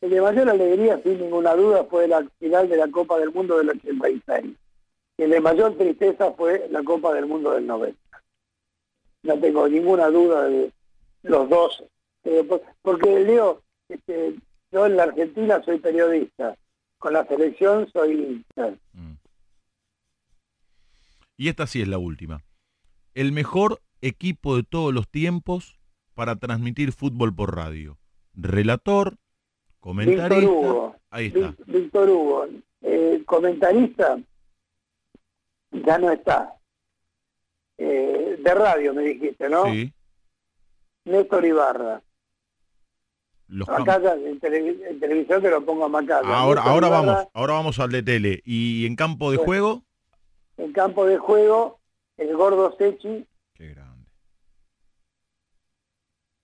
El 0.00 0.10
de 0.10 0.20
mayor 0.20 0.48
alegría, 0.48 1.00
sin 1.02 1.18
ninguna 1.20 1.54
duda, 1.54 1.84
fue 1.84 2.06
la 2.06 2.24
final 2.38 2.68
de 2.68 2.76
la 2.76 2.88
Copa 2.88 3.18
del 3.18 3.32
Mundo 3.32 3.58
del 3.58 3.70
86. 3.70 4.44
Y 5.16 5.22
el 5.22 5.30
de 5.30 5.40
mayor 5.40 5.76
tristeza 5.76 6.32
fue 6.32 6.68
la 6.70 6.82
Copa 6.84 7.12
del 7.14 7.26
Mundo 7.26 7.52
del 7.52 7.66
90. 7.66 7.98
No 9.24 9.38
tengo 9.40 9.68
ninguna 9.68 10.08
duda 10.08 10.44
de 10.44 10.72
los 11.22 11.48
dos. 11.48 11.84
Eh, 12.24 12.44
por- 12.44 12.62
porque, 12.82 13.20
Leo, 13.20 13.62
este, 13.88 14.34
yo 14.70 14.86
en 14.86 14.96
la 14.96 15.04
Argentina 15.04 15.60
soy 15.64 15.78
periodista. 15.80 16.56
Con 16.98 17.12
la 17.12 17.24
selección 17.26 17.88
soy. 17.92 18.44
Mm. 18.92 19.12
Y 21.36 21.48
esta 21.48 21.66
sí 21.66 21.80
es 21.80 21.88
la 21.88 21.98
última. 21.98 22.42
El 23.14 23.32
mejor 23.32 23.80
equipo 24.00 24.56
de 24.56 24.64
todos 24.64 24.92
los 24.92 25.08
tiempos 25.08 25.78
para 26.14 26.36
transmitir 26.36 26.92
fútbol 26.92 27.34
por 27.34 27.54
radio. 27.54 27.98
Relator, 28.34 29.16
comentarista. 29.80 30.28
Víctor 30.28 30.44
Hugo. 30.44 30.96
Ahí 31.10 31.26
está. 31.26 31.54
Víctor 31.66 32.10
Hugo, 32.10 32.46
eh, 32.82 33.22
comentarista, 33.24 34.18
ya 35.70 35.98
no 35.98 36.10
está. 36.10 36.54
Eh, 37.78 38.36
de 38.40 38.54
radio 38.54 38.92
me 38.92 39.02
dijiste, 39.02 39.48
¿no? 39.48 39.66
Sí. 39.66 39.92
Néstor 41.04 41.44
Ibarra. 41.44 42.02
Los 43.48 43.68
Acá 43.68 43.98
cam- 43.98 44.02
ya 44.02 44.12
en, 44.14 44.40
televi- 44.40 44.82
en 44.86 45.00
televisión 45.00 45.40
te 45.42 45.50
lo 45.50 45.64
pongo 45.64 45.86
a 45.86 45.88
Macaya. 45.88 46.20
ahora, 46.38 46.62
ahora 46.62 46.88
Ibarra, 46.88 47.06
vamos, 47.06 47.28
ahora 47.32 47.52
vamos 47.54 47.78
al 47.78 47.90
de 47.90 48.02
tele. 48.02 48.42
Y 48.44 48.84
en 48.86 48.94
campo 48.94 49.30
de 49.32 49.38
juego, 49.38 49.84
En 50.58 50.72
campo 50.72 51.06
de 51.06 51.16
juego, 51.18 51.78
el 52.18 52.36
gordo 52.36 52.74
Sechi, 52.78 53.26
qué 53.54 53.68
grande. 53.68 54.06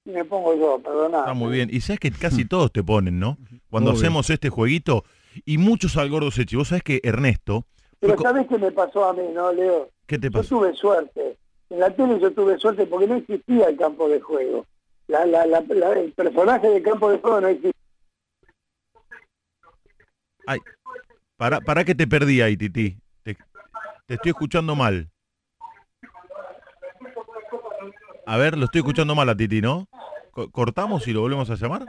y 0.07 0.11
me 0.11 0.25
pongo 0.25 0.55
yo, 0.57 0.79
perdona. 0.83 1.21
Está 1.21 1.35
muy 1.35 1.53
bien. 1.53 1.69
Y 1.73 1.81
sabes 1.81 2.01
que 2.01 2.11
casi 2.11 2.45
todos 2.49 2.73
te 2.73 2.83
ponen, 2.83 3.19
¿no? 3.19 3.37
Cuando 3.71 3.91
hacemos 3.93 4.29
este 4.31 4.51
jueguito, 4.51 5.05
y 5.45 5.59
muchos 5.59 5.97
al 5.97 6.11
gordo 6.11 6.31
Sechi. 6.31 6.57
Vos 6.57 6.69
sabés 6.69 6.83
que 6.85 7.01
Ernesto, 7.03 7.67
Pero 8.01 8.17
¿sabes 8.21 8.47
qué 8.49 8.59
me 8.59 8.71
pasó 8.73 9.05
a 9.07 9.13
mí, 9.13 9.23
no, 9.35 9.53
Leo? 9.53 9.91
¿qué 10.07 10.19
te 10.19 10.29
Yo 10.29 10.33
pasó? 10.33 10.49
tuve 10.59 10.75
suerte. 10.75 11.37
En 11.71 11.81
la 11.81 11.91
tele 11.91 12.21
yo 12.21 12.31
tuve 12.33 12.59
suerte 12.59 12.87
porque 12.87 13.07
no 13.07 13.17
existía 13.17 13.67
el 13.69 13.77
campo 13.77 14.09
de 14.09 14.21
juego. 14.21 14.67
La, 15.07 15.27
la, 15.27 15.47
la, 15.47 15.61
la- 15.69 15.93
el 15.93 16.13
personaje 16.13 16.69
del 16.69 16.83
campo 16.83 17.11
de 17.11 17.19
juego 17.19 17.41
no 17.41 17.49
existía. 17.49 17.73
Ay, 20.47 20.61
para, 21.37 21.61
para 21.61 21.85
que 21.85 21.95
te 21.95 22.07
perdí 22.07 22.41
ahí, 22.41 22.57
Titi. 22.57 22.99
Te, 23.23 23.37
te 24.07 24.15
estoy 24.15 24.31
escuchando 24.31 24.75
mal. 24.77 25.11
A 28.27 28.37
ver, 28.39 28.57
lo 28.57 28.65
estoy 28.67 28.81
escuchando 28.81 29.15
mal 29.15 29.29
a 29.29 29.37
Titi, 29.37 29.61
¿no? 29.61 29.89
Co- 30.31 30.51
¿Cortamos 30.51 31.07
y 31.09 31.13
lo 31.13 31.21
volvemos 31.21 31.51
a 31.51 31.55
llamar? 31.57 31.85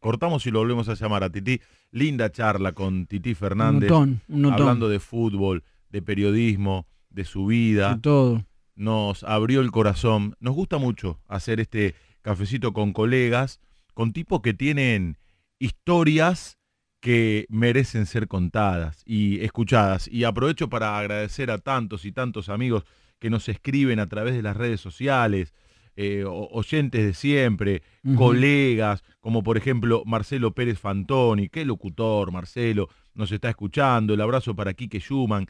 Cortamos 0.00 0.46
y 0.46 0.50
lo 0.50 0.60
volvemos 0.60 0.88
a 0.88 0.94
llamar 0.94 1.22
a 1.24 1.30
Titi. 1.30 1.60
Linda 1.90 2.30
charla 2.32 2.72
con 2.72 3.06
Titi 3.06 3.30
Un 3.30 3.36
Fernández, 3.36 3.90
notón, 3.90 4.20
un 4.28 4.42
notón. 4.42 4.60
hablando 4.62 4.88
de 4.88 4.98
fútbol, 4.98 5.62
de 5.90 6.02
periodismo, 6.02 6.86
de 7.10 7.24
su 7.24 7.46
vida. 7.46 7.94
de 7.94 8.00
todo. 8.00 8.44
nos 8.74 9.22
abrió 9.24 9.60
el 9.60 9.70
corazón. 9.70 10.34
Nos 10.40 10.54
gusta 10.54 10.78
mucho 10.78 11.20
hacer 11.28 11.60
este 11.60 11.94
cafecito 12.22 12.72
con 12.72 12.92
colegas, 12.92 13.60
con 13.94 14.12
tipos 14.12 14.40
que 14.40 14.54
tienen 14.54 15.18
historias 15.58 16.58
que 17.00 17.46
merecen 17.48 18.06
ser 18.06 18.28
contadas 18.28 19.02
y 19.04 19.44
escuchadas. 19.44 20.08
Y 20.08 20.24
aprovecho 20.24 20.68
para 20.68 20.98
agradecer 20.98 21.50
a 21.50 21.58
tantos 21.58 22.04
y 22.04 22.12
tantos 22.12 22.48
amigos 22.48 22.84
que 23.18 23.28
nos 23.28 23.48
escriben 23.48 23.98
a 23.98 24.08
través 24.08 24.34
de 24.34 24.42
las 24.42 24.56
redes 24.56 24.80
sociales, 24.80 25.52
eh, 25.94 26.24
oyentes 26.26 27.04
de 27.04 27.12
siempre, 27.12 27.82
colegas, 28.16 29.04
como 29.20 29.42
por 29.42 29.58
ejemplo 29.58 30.04
Marcelo 30.06 30.54
Pérez 30.54 30.78
Fantoni, 30.78 31.48
qué 31.48 31.64
locutor, 31.64 32.32
Marcelo, 32.32 32.88
nos 33.14 33.30
está 33.30 33.50
escuchando, 33.50 34.14
el 34.14 34.20
abrazo 34.20 34.56
para 34.56 34.72
Quique 34.72 35.00
Schumann, 35.00 35.46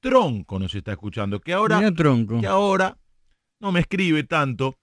Tronco 0.00 0.58
nos 0.58 0.74
está 0.74 0.92
escuchando, 0.92 1.40
que 1.40 1.52
ahora 1.52 1.92
tronco. 1.92 2.40
que 2.40 2.46
ahora 2.46 2.96
no 3.60 3.72
me 3.72 3.80
escribe 3.80 4.22
tanto 4.24 4.78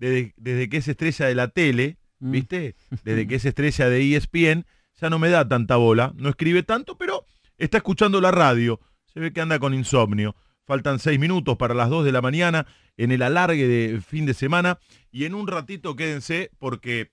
desde, 0.00 0.34
desde 0.36 0.68
que 0.68 0.78
es 0.78 0.88
estrella 0.88 1.26
de 1.26 1.34
la 1.36 1.48
tele, 1.48 2.00
Mm. 2.20 2.30
¿viste? 2.30 2.76
Desde 3.04 3.26
que 3.26 3.34
es 3.36 3.44
estrella 3.44 3.88
de 3.88 4.16
ESPN, 4.16 4.66
ya 5.00 5.10
no 5.10 5.18
me 5.18 5.30
da 5.30 5.48
tanta 5.48 5.76
bola, 5.76 6.12
no 6.16 6.28
escribe 6.28 6.62
tanto, 6.62 6.96
pero 6.96 7.24
está 7.58 7.78
escuchando 7.78 8.20
la 8.20 8.30
radio. 8.30 8.80
Se 9.06 9.18
ve 9.18 9.32
que 9.32 9.40
anda 9.40 9.58
con 9.58 9.74
insomnio. 9.74 10.36
Faltan 10.66 11.00
seis 11.00 11.18
minutos 11.18 11.56
para 11.56 11.74
las 11.74 11.88
dos 11.88 12.04
de 12.04 12.12
la 12.12 12.22
mañana 12.22 12.66
en 12.96 13.10
el 13.10 13.22
alargue 13.22 13.66
de 13.66 14.00
fin 14.00 14.24
de 14.24 14.34
semana 14.34 14.78
y 15.10 15.24
en 15.24 15.34
un 15.34 15.48
ratito 15.48 15.96
quédense 15.96 16.52
porque 16.58 17.10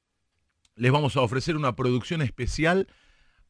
les 0.76 0.92
vamos 0.92 1.18
a 1.18 1.22
ofrecer 1.22 1.56
una 1.56 1.76
producción 1.76 2.22
especial 2.22 2.88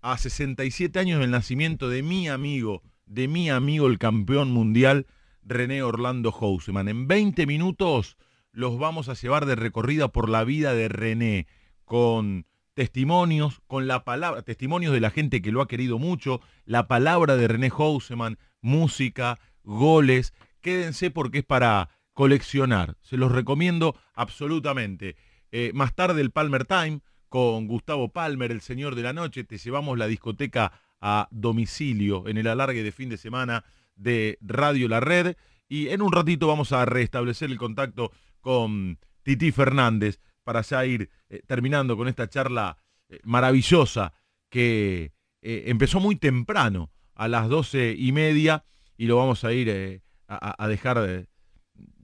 a 0.02 0.18
67 0.18 0.98
años 1.00 1.20
del 1.20 1.32
nacimiento 1.32 1.90
de 1.90 2.04
mi 2.04 2.30
amigo, 2.30 2.84
de 3.06 3.28
mi 3.28 3.50
amigo 3.50 3.88
el 3.88 3.98
campeón 3.98 4.52
mundial, 4.52 5.08
René 5.44 5.82
Orlando 5.82 6.32
Houseman. 6.32 6.88
En 6.88 7.08
20 7.08 7.46
minutos 7.46 8.16
los 8.58 8.80
vamos 8.80 9.08
a 9.08 9.14
llevar 9.14 9.46
de 9.46 9.56
recorrida 9.56 10.08
por 10.08 10.30
la 10.30 10.44
vida 10.44 10.74
de 10.74 10.90
René, 10.90 11.46
con 11.86 12.48
testimonios, 12.74 13.62
con 13.68 13.86
la 13.86 14.04
palabra, 14.04 14.42
testimonios 14.42 14.94
de 14.94 15.00
la 15.00 15.12
gente 15.12 15.44
que 15.44 15.52
lo 15.52 15.62
ha 15.62 15.68
querido 15.68 16.00
mucho, 16.00 16.42
la 16.66 16.88
palabra 16.88 17.38
de 17.38 17.48
René 17.48 17.70
Houseman, 17.70 18.40
música, 18.62 19.38
goles. 19.64 20.34
Quédense 20.60 21.12
porque 21.12 21.40
es 21.40 21.46
para 21.46 21.90
coleccionar. 22.14 22.98
Se 23.02 23.16
los 23.16 23.32
recomiendo 23.32 23.96
absolutamente. 24.16 25.18
Eh, 25.52 25.70
más 25.76 25.94
tarde 25.94 26.22
el 26.22 26.32
Palmer 26.32 26.66
Time 26.66 27.02
con 27.30 27.68
Gustavo 27.68 28.12
Palmer, 28.12 28.52
el 28.52 28.62
señor 28.62 28.96
de 28.96 29.04
la 29.04 29.14
noche. 29.14 29.44
Te 29.44 29.60
llevamos 29.60 30.00
la 30.00 30.08
discoteca 30.08 30.72
a 31.00 31.28
domicilio 31.30 32.28
en 32.28 32.38
el 32.38 32.48
alargue 32.48 32.82
de 32.82 32.92
fin 32.92 33.10
de 33.10 33.18
semana 33.18 33.66
de 33.96 34.40
Radio 34.42 34.88
La 34.88 35.00
Red. 35.00 35.36
Y 35.70 35.90
en 35.90 36.02
un 36.02 36.12
ratito 36.12 36.48
vamos 36.48 36.72
a 36.72 36.86
restablecer 36.86 37.52
el 37.52 37.58
contacto 37.60 38.12
con 38.48 38.98
Titi 39.24 39.52
Fernández 39.52 40.22
para 40.46 40.62
ya 40.62 40.86
ir 40.86 41.10
eh, 41.28 41.42
terminando 41.46 41.98
con 41.98 42.08
esta 42.08 42.30
charla 42.30 42.78
eh, 43.10 43.20
maravillosa 43.26 44.14
que 44.50 45.12
eh, 45.42 45.66
empezó 45.68 46.00
muy 46.00 46.16
temprano, 46.16 46.90
a 47.14 47.28
las 47.28 47.50
doce 47.50 47.94
y 47.98 48.14
media, 48.14 48.64
y 48.96 49.08
lo 49.08 49.18
vamos 49.18 49.44
a 49.44 49.52
ir 49.52 50.02
a, 50.30 50.68
dejar 50.70 51.02
de 51.02 51.28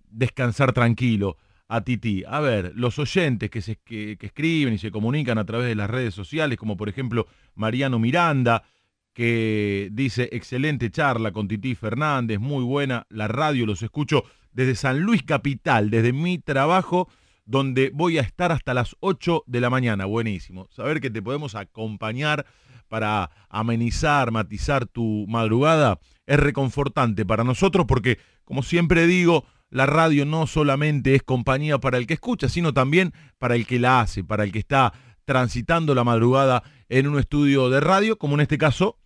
descansar 0.09 0.73
tranquilo 0.73 1.37
a 1.69 1.79
Titi. 1.85 2.25
A 2.27 2.41
ver, 2.41 2.73
los 2.75 2.99
oyentes 2.99 3.49
que, 3.49 3.61
se, 3.61 3.77
que, 3.77 4.17
que, 4.19 4.25
escriben 4.25 4.73
y 4.73 4.79
se 4.79 4.91
comunican 4.91 5.37
a 5.37 5.45
través 5.45 5.67
de 5.67 5.75
las 5.75 5.89
redes 5.89 6.13
sociales, 6.13 6.57
como 6.57 6.75
por 6.75 6.89
ejemplo 6.89 7.25
Mariano 7.55 7.99
Miranda, 7.99 8.63
que 9.13 9.87
dice, 9.93 10.27
excelente 10.33 10.91
charla 10.91 11.31
con 11.31 11.47
Titi 11.47 11.73
Fernández, 11.73 12.41
muy 12.41 12.65
buena, 12.65 13.05
la 13.09 13.29
radio 13.29 13.65
los 13.65 13.81
escucho 13.81 14.25
desde 14.53 14.75
San 14.75 15.01
Luis 15.01 15.23
Capital, 15.23 15.89
desde 15.89 16.13
mi 16.13 16.39
trabajo, 16.39 17.09
donde 17.45 17.91
voy 17.93 18.17
a 18.17 18.21
estar 18.21 18.51
hasta 18.51 18.73
las 18.73 18.95
8 18.99 19.43
de 19.47 19.61
la 19.61 19.69
mañana. 19.69 20.05
Buenísimo. 20.05 20.67
Saber 20.71 21.01
que 21.01 21.09
te 21.09 21.21
podemos 21.21 21.55
acompañar 21.55 22.45
para 22.87 23.31
amenizar, 23.49 24.31
matizar 24.31 24.85
tu 24.85 25.25
madrugada, 25.27 25.99
es 26.25 26.39
reconfortante 26.39 27.25
para 27.25 27.43
nosotros 27.43 27.85
porque, 27.87 28.19
como 28.45 28.63
siempre 28.63 29.07
digo, 29.07 29.45
la 29.69 29.87
radio 29.87 30.25
no 30.25 30.45
solamente 30.45 31.15
es 31.15 31.23
compañía 31.23 31.79
para 31.79 31.97
el 31.97 32.05
que 32.05 32.13
escucha, 32.13 32.47
sino 32.47 32.73
también 32.73 33.11
para 33.39 33.55
el 33.55 33.65
que 33.65 33.79
la 33.79 34.01
hace, 34.01 34.23
para 34.23 34.43
el 34.43 34.51
que 34.51 34.59
está 34.59 34.93
transitando 35.25 35.95
la 35.95 36.03
madrugada 36.03 36.63
en 36.89 37.07
un 37.07 37.17
estudio 37.17 37.69
de 37.69 37.79
radio, 37.79 38.17
como 38.17 38.35
en 38.35 38.41
este 38.41 38.57
caso, 38.59 38.99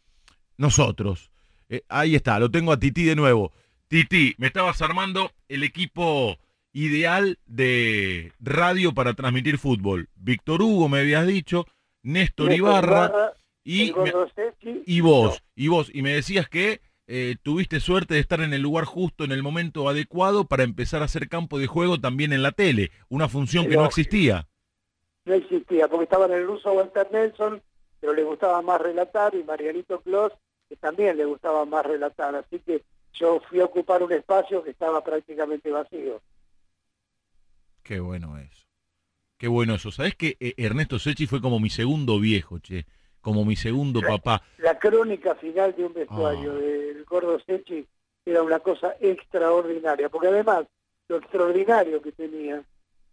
nosotros. 0.57 1.31
Eh, 1.69 1.83
ahí 1.87 2.15
está, 2.15 2.39
lo 2.39 2.51
tengo 2.51 2.71
a 2.71 2.79
Titi 2.79 3.03
de 3.03 3.15
nuevo. 3.15 3.53
Titi, 3.87 4.35
me 4.37 4.47
estabas 4.47 4.81
armando 4.81 5.31
el 5.47 5.63
equipo 5.63 6.37
ideal 6.73 7.39
de 7.45 8.33
radio 8.39 8.93
para 8.93 9.13
transmitir 9.13 9.57
fútbol. 9.57 10.09
Víctor 10.15 10.61
Hugo, 10.61 10.89
me 10.89 10.99
habías 10.99 11.25
dicho, 11.25 11.65
Néstor, 12.03 12.49
Néstor 12.49 12.53
Ibarra, 12.53 13.05
Ibarra 13.05 13.33
y, 13.63 13.93
me, 13.93 14.13
y 14.85 15.01
vos, 15.01 15.41
no. 15.41 15.63
y 15.63 15.67
vos, 15.69 15.89
y 15.93 16.01
me 16.01 16.13
decías 16.13 16.49
que 16.49 16.81
eh, 17.07 17.37
tuviste 17.41 17.79
suerte 17.79 18.15
de 18.15 18.19
estar 18.19 18.41
en 18.41 18.53
el 18.53 18.61
lugar 18.61 18.83
justo, 18.83 19.23
en 19.23 19.31
el 19.31 19.41
momento 19.41 19.87
adecuado 19.87 20.43
para 20.45 20.63
empezar 20.63 21.01
a 21.01 21.05
hacer 21.05 21.29
campo 21.29 21.57
de 21.57 21.67
juego 21.67 21.97
también 21.97 22.33
en 22.33 22.43
la 22.43 22.51
tele, 22.51 22.91
una 23.07 23.29
función 23.29 23.63
pero, 23.63 23.71
que 23.71 23.77
no 23.77 23.85
existía. 23.85 24.47
No 25.23 25.33
existía, 25.33 25.87
porque 25.87 26.03
estaba 26.03 26.25
en 26.25 26.33
el 26.33 26.45
ruso 26.45 26.73
Walter 26.73 27.07
Nelson, 27.11 27.61
pero 28.01 28.13
le 28.13 28.23
gustaba 28.23 28.61
más 28.61 28.81
relatar, 28.81 29.33
y 29.33 29.43
Marianito 29.43 30.01
Clos, 30.01 30.33
que 30.67 30.75
también 30.75 31.15
le 31.15 31.23
gustaba 31.23 31.63
más 31.63 31.85
relatar, 31.85 32.35
así 32.35 32.59
que 32.59 32.83
yo 33.19 33.39
fui 33.49 33.59
a 33.59 33.65
ocupar 33.65 34.03
un 34.03 34.11
espacio 34.11 34.63
que 34.63 34.71
estaba 34.71 35.03
prácticamente 35.03 35.71
vacío. 35.71 36.21
Qué 37.83 37.99
bueno 37.99 38.37
eso. 38.37 38.67
Qué 39.37 39.47
bueno 39.47 39.75
eso. 39.75 39.91
¿Sabés 39.91 40.15
que 40.15 40.35
eh, 40.39 40.53
Ernesto 40.57 40.99
Sechi 40.99 41.27
fue 41.27 41.41
como 41.41 41.59
mi 41.59 41.69
segundo 41.69 42.19
viejo, 42.19 42.59
che? 42.59 42.85
Como 43.21 43.45
mi 43.45 43.55
segundo 43.55 44.01
la, 44.01 44.07
papá. 44.09 44.43
La 44.57 44.77
crónica 44.77 45.35
final 45.35 45.75
de 45.75 45.85
un 45.85 45.93
vestuario 45.93 46.53
oh. 46.53 46.55
del 46.55 47.03
gordo 47.05 47.39
Sechi 47.39 47.85
era 48.25 48.41
una 48.41 48.59
cosa 48.59 48.95
extraordinaria, 48.99 50.09
porque 50.09 50.27
además 50.27 50.65
lo 51.07 51.17
extraordinario 51.17 52.01
que 52.01 52.11
tenía 52.11 52.63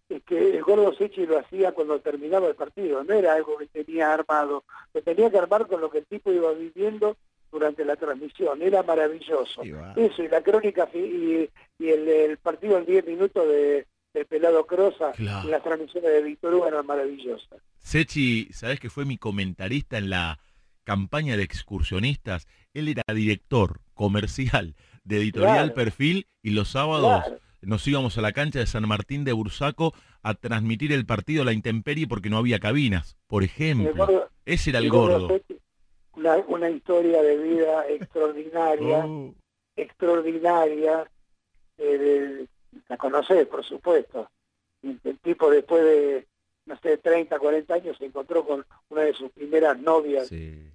es 0.08 0.22
que 0.24 0.56
el 0.56 0.62
gordo 0.62 0.92
Sechi 0.94 1.26
lo 1.26 1.38
hacía 1.38 1.72
cuando 1.72 2.00
terminaba 2.00 2.48
el 2.48 2.54
partido, 2.54 3.02
no 3.04 3.14
era 3.14 3.34
algo 3.34 3.56
que 3.56 3.66
tenía 3.66 4.12
armado, 4.12 4.64
lo 4.92 5.02
tenía 5.02 5.30
que 5.30 5.38
armar 5.38 5.66
con 5.66 5.80
lo 5.80 5.90
que 5.90 5.98
el 5.98 6.06
tipo 6.06 6.32
iba 6.32 6.52
viviendo 6.52 7.16
durante 7.54 7.84
la 7.84 7.94
transmisión, 7.94 8.60
era 8.60 8.82
maravilloso. 8.82 9.62
Eso, 9.62 10.22
y 10.24 10.28
la 10.28 10.42
crónica 10.42 10.88
y, 10.92 11.48
y 11.78 11.88
el, 11.88 12.08
el, 12.08 12.38
partido 12.38 12.76
en 12.76 12.84
10 12.84 13.06
minutos 13.06 13.46
de, 13.46 13.86
Pelado 14.28 14.64
Crosa, 14.66 15.12
claro. 15.12 15.48
las 15.48 15.62
transmisiones 15.62 16.10
de 16.10 16.22
Víctor 16.22 16.54
Hugo 16.54 16.68
eran 16.68 16.86
maravillosas. 16.86 17.60
Sechi, 17.78 18.48
¿sabes 18.52 18.78
que 18.78 18.88
fue 18.90 19.04
mi 19.04 19.18
comentarista 19.18 19.98
en 19.98 20.08
la 20.10 20.38
campaña 20.84 21.36
de 21.36 21.42
excursionistas? 21.42 22.46
Él 22.74 22.88
era 22.88 23.02
director 23.12 23.80
comercial 23.92 24.74
de 25.04 25.16
Editorial 25.18 25.72
Claro. 25.72 25.74
Perfil 25.74 26.26
y 26.42 26.50
los 26.50 26.68
sábados 26.68 27.24
Claro. 27.24 27.40
nos 27.62 27.86
íbamos 27.88 28.16
a 28.18 28.20
la 28.20 28.32
cancha 28.32 28.60
de 28.60 28.66
San 28.66 28.86
Martín 28.86 29.24
de 29.24 29.32
Bursaco 29.32 29.94
a 30.22 30.34
transmitir 30.34 30.92
el 30.92 31.06
partido 31.06 31.42
a 31.42 31.44
la 31.46 31.52
intemperie 31.52 32.06
porque 32.06 32.30
no 32.30 32.38
había 32.38 32.58
cabinas, 32.60 33.16
por 33.26 33.42
ejemplo. 33.42 34.28
Ese 34.44 34.70
era 34.70 34.78
el 34.78 34.90
gordo 34.90 35.28
gordo. 35.28 35.28
Sechi, 35.28 35.58
una, 36.16 36.36
una 36.48 36.70
historia 36.70 37.22
de 37.22 37.36
vida 37.36 37.86
extraordinaria, 37.88 39.04
Oh, 39.06 39.34
extraordinaria, 39.76 41.10
eh, 41.78 41.98
de- 41.98 42.48
la 42.88 42.96
conocés, 42.96 43.46
por 43.46 43.64
supuesto. 43.64 44.28
El, 44.82 45.00
el 45.04 45.18
tipo 45.20 45.48
después 45.50 45.82
de, 45.84 46.26
no 46.66 46.76
sé, 46.80 46.98
30, 46.98 47.38
40 47.38 47.74
años 47.74 47.96
se 47.98 48.06
encontró 48.06 48.44
con 48.44 48.64
una 48.90 49.02
de 49.02 49.14
sus 49.14 49.30
primeras 49.30 49.78
novias 49.78 50.26
sí, 50.28 50.70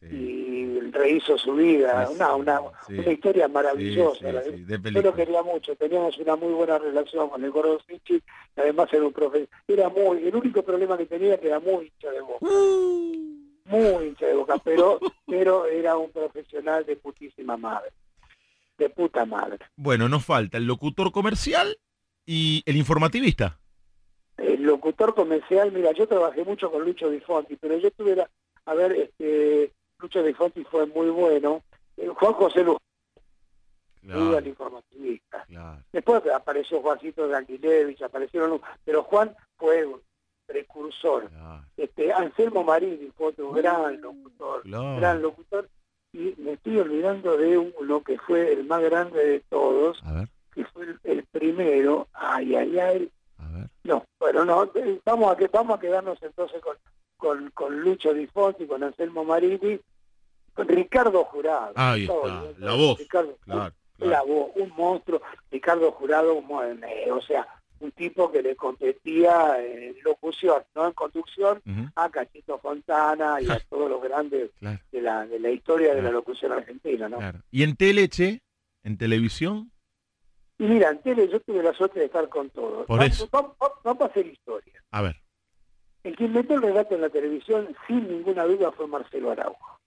sí. 0.00 0.06
y 0.06 0.80
rehizo 0.92 1.36
su 1.36 1.54
vida. 1.54 2.06
Sí, 2.06 2.14
una, 2.14 2.34
una, 2.36 2.60
una 2.60 3.12
historia 3.12 3.48
maravillosa. 3.48 4.30
la- 4.32 4.40
de 4.42 4.90
Yo 4.92 5.02
lo 5.02 5.14
quería 5.14 5.42
mucho, 5.42 5.74
teníamos 5.76 6.16
una 6.18 6.36
muy 6.36 6.52
buena 6.54 6.78
relación 6.78 7.28
con 7.28 7.42
el 7.44 7.50
gordo 7.50 7.80
Sichi, 7.86 8.14
y 8.16 8.60
además 8.60 8.88
era 8.92 9.04
un 9.04 9.12
profe, 9.12 9.48
era 9.66 9.88
muy, 9.88 10.26
el 10.26 10.34
único 10.36 10.62
problema 10.62 10.96
que 10.96 11.06
tenía 11.06 11.38
que 11.38 11.48
era 11.48 11.58
muy 11.60 11.86
hincha 11.86 12.10
de 12.12 12.20
boca, 12.20 12.46
muy 13.66 14.06
hincha 14.08 14.26
de 14.26 14.34
boca, 14.34 14.58
pero, 14.64 14.98
pero 15.26 15.66
era 15.66 15.96
un 15.96 16.10
profesional 16.10 16.84
de 16.86 16.96
putísima 16.96 17.56
madre, 17.56 17.90
de 18.78 18.88
puta 18.90 19.24
madre. 19.24 19.58
Bueno, 19.76 20.08
nos 20.08 20.24
falta 20.24 20.56
el 20.58 20.64
locutor 20.66 21.12
comercial 21.12 21.76
y 22.24 22.62
el 22.66 22.76
informativista. 22.76 23.58
El 24.36 24.62
locutor 24.64 25.14
comercial, 25.14 25.72
mira, 25.72 25.92
yo 25.92 26.06
trabajé 26.06 26.44
mucho 26.44 26.70
con 26.70 26.84
Lucho 26.84 27.08
Di 27.10 27.20
Fonti, 27.20 27.56
pero 27.56 27.78
yo 27.78 27.90
tuve, 27.92 28.16
la- 28.16 28.30
a 28.66 28.74
ver, 28.74 28.92
este, 28.92 29.72
Lucho 29.98 30.22
Di 30.22 30.32
Fonti 30.34 30.64
fue 30.64 30.86
muy 30.86 31.08
bueno, 31.10 31.62
Eh, 31.98 32.08
Juan 32.08 32.34
José 32.34 32.62
Luz, 32.62 32.76
Claro, 34.02 34.36
el 34.38 34.46
informativista. 34.46 35.44
claro. 35.48 35.82
Después 35.92 36.22
apareció 36.32 36.80
Juancito 36.82 37.26
de 37.26 37.36
Aguilevich, 37.36 38.02
aparecieron, 38.02 38.60
pero 38.84 39.02
Juan 39.02 39.34
fue 39.56 39.84
precursor. 40.46 41.28
claro, 41.28 41.64
Este, 41.76 42.12
Anselmo 42.12 42.64
Marini 42.64 43.10
fue 43.16 43.28
otro 43.28 43.50
gran 43.52 44.00
locutor, 44.00 44.62
claro. 44.62 44.96
gran 44.96 45.22
locutor, 45.22 45.68
y 46.12 46.34
me 46.38 46.52
estoy 46.52 46.78
olvidando 46.78 47.36
de 47.36 47.58
un- 47.58 47.74
lo 47.82 48.02
que 48.02 48.18
fue 48.18 48.52
el 48.52 48.64
más 48.64 48.82
grande 48.82 49.24
de 49.24 49.40
todos, 49.48 50.02
A 50.04 50.12
ver, 50.14 50.28
que 50.54 50.64
fue 50.66 50.84
el, 50.84 50.98
el 51.04 51.24
primero, 51.24 52.08
ay, 52.14 52.54
ay, 52.54 52.78
ay, 52.78 53.10
a 53.38 53.48
ver. 53.50 53.68
no, 53.84 54.04
bueno, 54.18 54.44
no, 54.44 54.64
eh, 54.74 55.00
vamos 55.04 55.32
a, 55.32 55.36
que, 55.36 55.48
vamos 55.48 55.76
a 55.76 55.80
quedarnos 55.80 56.22
entonces 56.22 56.60
con, 56.62 56.76
con, 57.18 57.50
con 57.50 57.80
Lucho 57.80 58.14
Di 58.14 58.26
Fonti, 58.26 58.66
con 58.66 58.82
Anselmo 58.82 59.24
Marini, 59.24 59.78
con 60.54 60.68
Ricardo 60.68 61.24
Jurado. 61.24 61.72
Ahí 61.76 62.06
Todo, 62.06 62.26
está, 62.26 62.40
todo, 62.40 62.54
la 62.58 62.74
voz. 62.74 62.98
Ricardo, 62.98 63.36
Claro, 63.44 63.74
la 63.98 64.22
voz, 64.22 64.50
un 64.56 64.70
monstruo, 64.76 65.20
Ricardo 65.50 65.90
Jurado, 65.92 66.34
un 66.34 66.84
eh, 66.84 67.10
o 67.10 67.20
sea, 67.22 67.46
un 67.80 67.92
tipo 67.92 68.30
que 68.32 68.42
le 68.42 68.56
competía 68.56 69.62
en 69.64 69.96
locución, 70.02 70.62
no 70.74 70.86
en 70.86 70.92
conducción, 70.92 71.62
a 71.94 72.08
Cachito 72.10 72.58
Fontana 72.58 73.40
y 73.40 73.50
a 73.50 73.58
todos 73.68 73.90
los 73.90 74.02
grandes 74.02 74.50
claro, 74.58 74.78
de 74.90 75.02
la, 75.02 75.26
de 75.26 75.38
la 75.38 75.50
historia 75.50 75.94
de 75.94 76.02
la 76.02 76.10
locución 76.10 76.52
argentina, 76.52 77.08
¿no? 77.08 77.18
claro. 77.18 77.40
¿Y 77.50 77.62
en 77.62 77.76
Teleche? 77.76 78.42
¿En 78.82 78.96
televisión? 78.98 79.70
Y 80.58 80.64
mira, 80.64 80.88
en 80.90 81.02
tele 81.02 81.28
yo 81.28 81.38
tuve 81.40 81.62
la 81.62 81.74
suerte 81.74 81.98
de 81.98 82.06
estar 82.06 82.28
con 82.30 82.48
todos. 82.50 82.86
Por 82.86 82.98
vamos, 82.98 83.12
eso. 83.14 83.28
Vamos, 83.30 83.52
vamos- 83.58 83.78
vamos 83.84 84.02
a 84.02 84.06
hacer 84.06 84.26
historia. 84.26 84.82
A 84.90 85.02
ver. 85.02 85.16
El 86.02 86.16
que 86.16 86.24
inventó 86.24 86.54
el 86.54 86.62
relato 86.62 86.94
en 86.94 87.00
la 87.02 87.10
televisión, 87.10 87.76
sin 87.86 88.08
ninguna 88.08 88.44
duda, 88.44 88.72
fue 88.72 88.86
Marcelo 88.86 89.32
Araujo. 89.32 89.78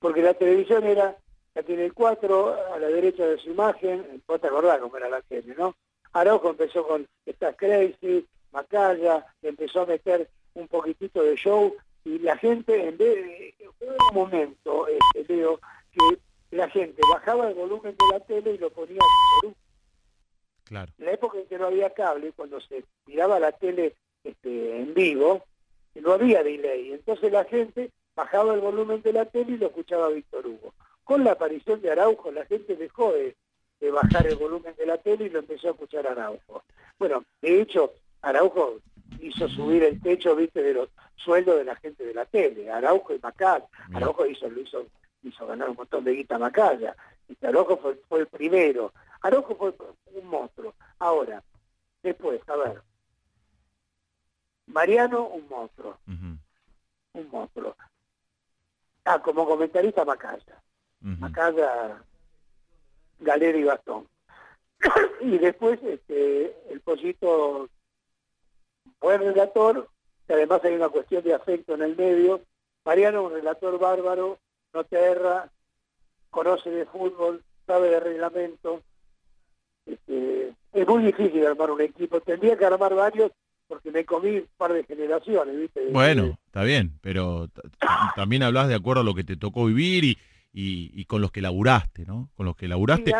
Porque 0.00 0.22
la 0.22 0.34
televisión 0.34 0.84
era, 0.84 1.16
la 1.54 1.62
tiene 1.62 1.84
el 1.84 1.92
4, 1.94 2.74
a 2.74 2.78
la 2.78 2.88
derecha 2.88 3.26
de 3.26 3.38
su 3.38 3.50
imagen, 3.50 4.22
vos 4.26 4.40
te 4.40 4.48
acordás 4.48 4.78
cómo 4.80 4.96
era 4.96 5.08
la 5.08 5.20
tele, 5.22 5.54
¿no? 5.56 5.76
Araujo 6.14 6.50
empezó 6.50 6.86
con 6.86 7.06
Estás 7.26 7.56
Crazy, 7.56 8.26
Macaya, 8.52 9.26
empezó 9.42 9.82
a 9.82 9.86
meter 9.86 10.30
un 10.54 10.68
poquitito 10.68 11.22
de 11.22 11.34
show 11.34 11.74
y 12.04 12.20
la 12.20 12.36
gente, 12.36 12.88
en 12.88 12.96
vez 12.96 13.14
de, 13.16 13.54
un 13.80 14.14
momento, 14.14 14.86
este, 14.86 15.34
Leo, 15.34 15.58
que 15.92 16.18
la 16.56 16.68
gente 16.68 17.02
bajaba 17.10 17.48
el 17.48 17.54
volumen 17.54 17.96
de 17.98 18.06
la 18.12 18.20
tele 18.20 18.52
y 18.52 18.58
lo 18.58 18.70
ponía 18.70 19.00
en. 19.42 19.54
Claro. 20.64 20.92
En 20.98 21.04
la 21.04 21.12
época 21.12 21.38
en 21.38 21.46
que 21.46 21.58
no 21.58 21.66
había 21.66 21.90
cable, 21.90 22.32
cuando 22.32 22.60
se 22.60 22.84
miraba 23.06 23.40
la 23.40 23.52
tele 23.52 23.96
este, 24.22 24.80
en 24.80 24.94
vivo, 24.94 25.44
no 25.94 26.12
había 26.12 26.42
delay. 26.42 26.92
Entonces 26.92 27.32
la 27.32 27.44
gente 27.44 27.90
bajaba 28.14 28.54
el 28.54 28.60
volumen 28.60 29.02
de 29.02 29.12
la 29.12 29.24
tele 29.24 29.52
y 29.52 29.58
lo 29.58 29.66
escuchaba 29.66 30.08
Víctor 30.10 30.46
Hugo. 30.46 30.74
Con 31.02 31.24
la 31.24 31.32
aparición 31.32 31.82
de 31.82 31.90
Araujo, 31.90 32.30
la 32.30 32.46
gente 32.46 32.76
dejó 32.76 33.12
de, 33.12 33.36
de 33.80 33.90
bajar 33.90 34.26
el 34.26 34.36
volumen 34.36 34.74
de 34.76 34.86
la 34.86 34.98
tele 34.98 35.26
y 35.26 35.30
lo 35.30 35.40
empezó 35.40 35.68
a 35.68 35.70
escuchar 35.72 36.06
Araujo. 36.06 36.64
Bueno, 36.98 37.24
de 37.40 37.60
hecho, 37.60 37.92
Araujo 38.22 38.80
hizo 39.20 39.48
subir 39.48 39.82
el 39.84 40.00
techo, 40.00 40.34
viste, 40.36 40.62
de 40.62 40.74
los 40.74 40.88
sueldos 41.16 41.56
de 41.56 41.64
la 41.64 41.76
gente 41.76 42.04
de 42.04 42.14
la 42.14 42.24
tele. 42.24 42.70
Araujo 42.70 43.14
y 43.14 43.18
Macal. 43.18 43.64
Araujo 43.94 44.26
hizo, 44.26 44.48
lo 44.48 44.60
hizo, 44.60 44.86
hizo 45.22 45.46
ganar 45.46 45.70
un 45.70 45.76
montón 45.76 46.04
de 46.04 46.12
guita 46.12 46.36
a 46.36 46.38
Macaya. 46.38 46.96
Este, 47.28 47.46
Araujo 47.46 47.76
fue, 47.78 48.00
fue 48.08 48.20
el 48.20 48.26
primero. 48.26 48.92
Araujo 49.22 49.54
fue 49.56 49.74
un 50.14 50.26
monstruo. 50.26 50.74
Ahora, 50.98 51.42
después, 52.02 52.40
a 52.48 52.56
ver. 52.56 52.82
Mariano, 54.66 55.26
un 55.28 55.46
monstruo. 55.48 55.98
Un 56.06 57.28
monstruo. 57.30 57.76
Ah, 59.04 59.20
como 59.20 59.46
comentarista 59.46 60.04
Macaya. 60.04 60.62
ujú. 61.02 61.16
Macaya, 61.20 62.02
Galera 63.24 63.58
y 63.58 63.64
Bastón. 63.64 64.06
y 65.20 65.38
después 65.38 65.80
este, 65.82 66.54
el 66.70 66.80
pollito, 66.80 67.68
buen 69.00 69.20
relator, 69.20 69.88
que 70.26 70.34
además 70.34 70.60
hay 70.64 70.74
una 70.74 70.88
cuestión 70.88 71.22
de 71.24 71.34
afecto 71.34 71.74
en 71.74 71.82
el 71.82 71.96
medio. 71.96 72.42
Mariano, 72.84 73.24
un 73.24 73.32
relator 73.32 73.78
bárbaro, 73.78 74.38
no 74.72 74.84
te 74.84 74.96
erra, 74.96 75.50
conoce 76.30 76.70
de 76.70 76.84
fútbol, 76.86 77.42
sabe 77.66 77.88
de 77.88 78.00
reglamento. 78.00 78.82
Este, 79.86 80.54
es 80.72 80.86
muy 80.86 81.04
difícil 81.04 81.46
armar 81.46 81.70
un 81.70 81.80
equipo. 81.80 82.20
Tendría 82.20 82.56
que 82.56 82.64
armar 82.64 82.94
varios 82.94 83.32
porque 83.66 83.90
me 83.90 84.04
comí 84.04 84.36
un 84.36 84.48
par 84.56 84.72
de 84.72 84.84
generaciones, 84.84 85.58
¿viste? 85.58 85.88
Bueno, 85.90 86.38
está 86.46 86.62
bien, 86.62 86.98
pero 87.00 87.48
también 88.14 88.42
hablas 88.42 88.68
de 88.68 88.74
acuerdo 88.74 89.00
a 89.00 89.04
lo 89.04 89.14
que 89.14 89.24
te 89.24 89.36
tocó 89.36 89.64
vivir 89.66 90.04
y, 90.04 90.18
y- 90.54 90.90
y 90.94 91.04
con 91.04 91.20
los 91.20 91.30
que 91.32 91.42
laburaste, 91.42 92.06
¿no? 92.06 92.30
Con 92.34 92.46
los 92.46 92.56
que 92.56 92.68
laburaste. 92.68 93.12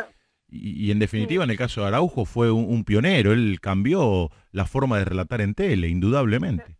Y, 0.48 0.86
y 0.86 0.90
en 0.92 0.98
definitiva, 1.00 1.42
en 1.44 1.50
el 1.50 1.56
caso 1.58 1.80
de 1.80 1.88
Araujo, 1.88 2.24
fue 2.24 2.50
un, 2.50 2.64
un 2.72 2.84
pionero. 2.84 3.32
Él 3.32 3.58
cambió 3.60 4.30
la 4.52 4.64
forma 4.66 4.98
de 4.98 5.04
relatar 5.04 5.40
en 5.40 5.54
tele, 5.54 5.88
indudablemente. 5.88 6.76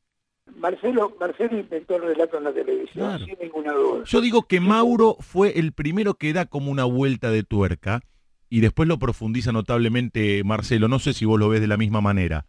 Marcelo, 0.57 1.15
Marcelo 1.19 1.59
inventó 1.59 1.97
el 1.97 2.03
relato 2.03 2.39
en 2.39 2.45
la 2.45 2.53
televisión, 2.53 3.09
Claro. 3.09 3.25
sin 3.27 3.37
ninguna 3.41 3.73
duda. 3.73 4.05
Yo 4.07 4.21
digo 4.21 4.43
que 4.43 4.61
Mauro 4.61 5.17
fue 5.21 5.59
el 5.59 5.73
primero 5.73 6.15
que 6.15 6.33
da 6.33 6.47
como 6.47 6.71
una 6.71 6.85
vuelta 6.85 7.31
de 7.31 7.43
tuerca 7.43 8.01
y 8.49 8.61
después 8.61 8.89
lo 8.89 8.99
profundiza 8.99 9.53
notablemente 9.53 10.43
Marcelo. 10.45 10.87
No 10.89 10.99
sé 11.01 11.13
si 11.13 11.25
vos 11.25 11.41
lo 11.41 11.49
ves 11.49 11.61
de 11.61 11.67
la 11.67 11.77
misma 11.77 12.01
manera. 12.01 12.47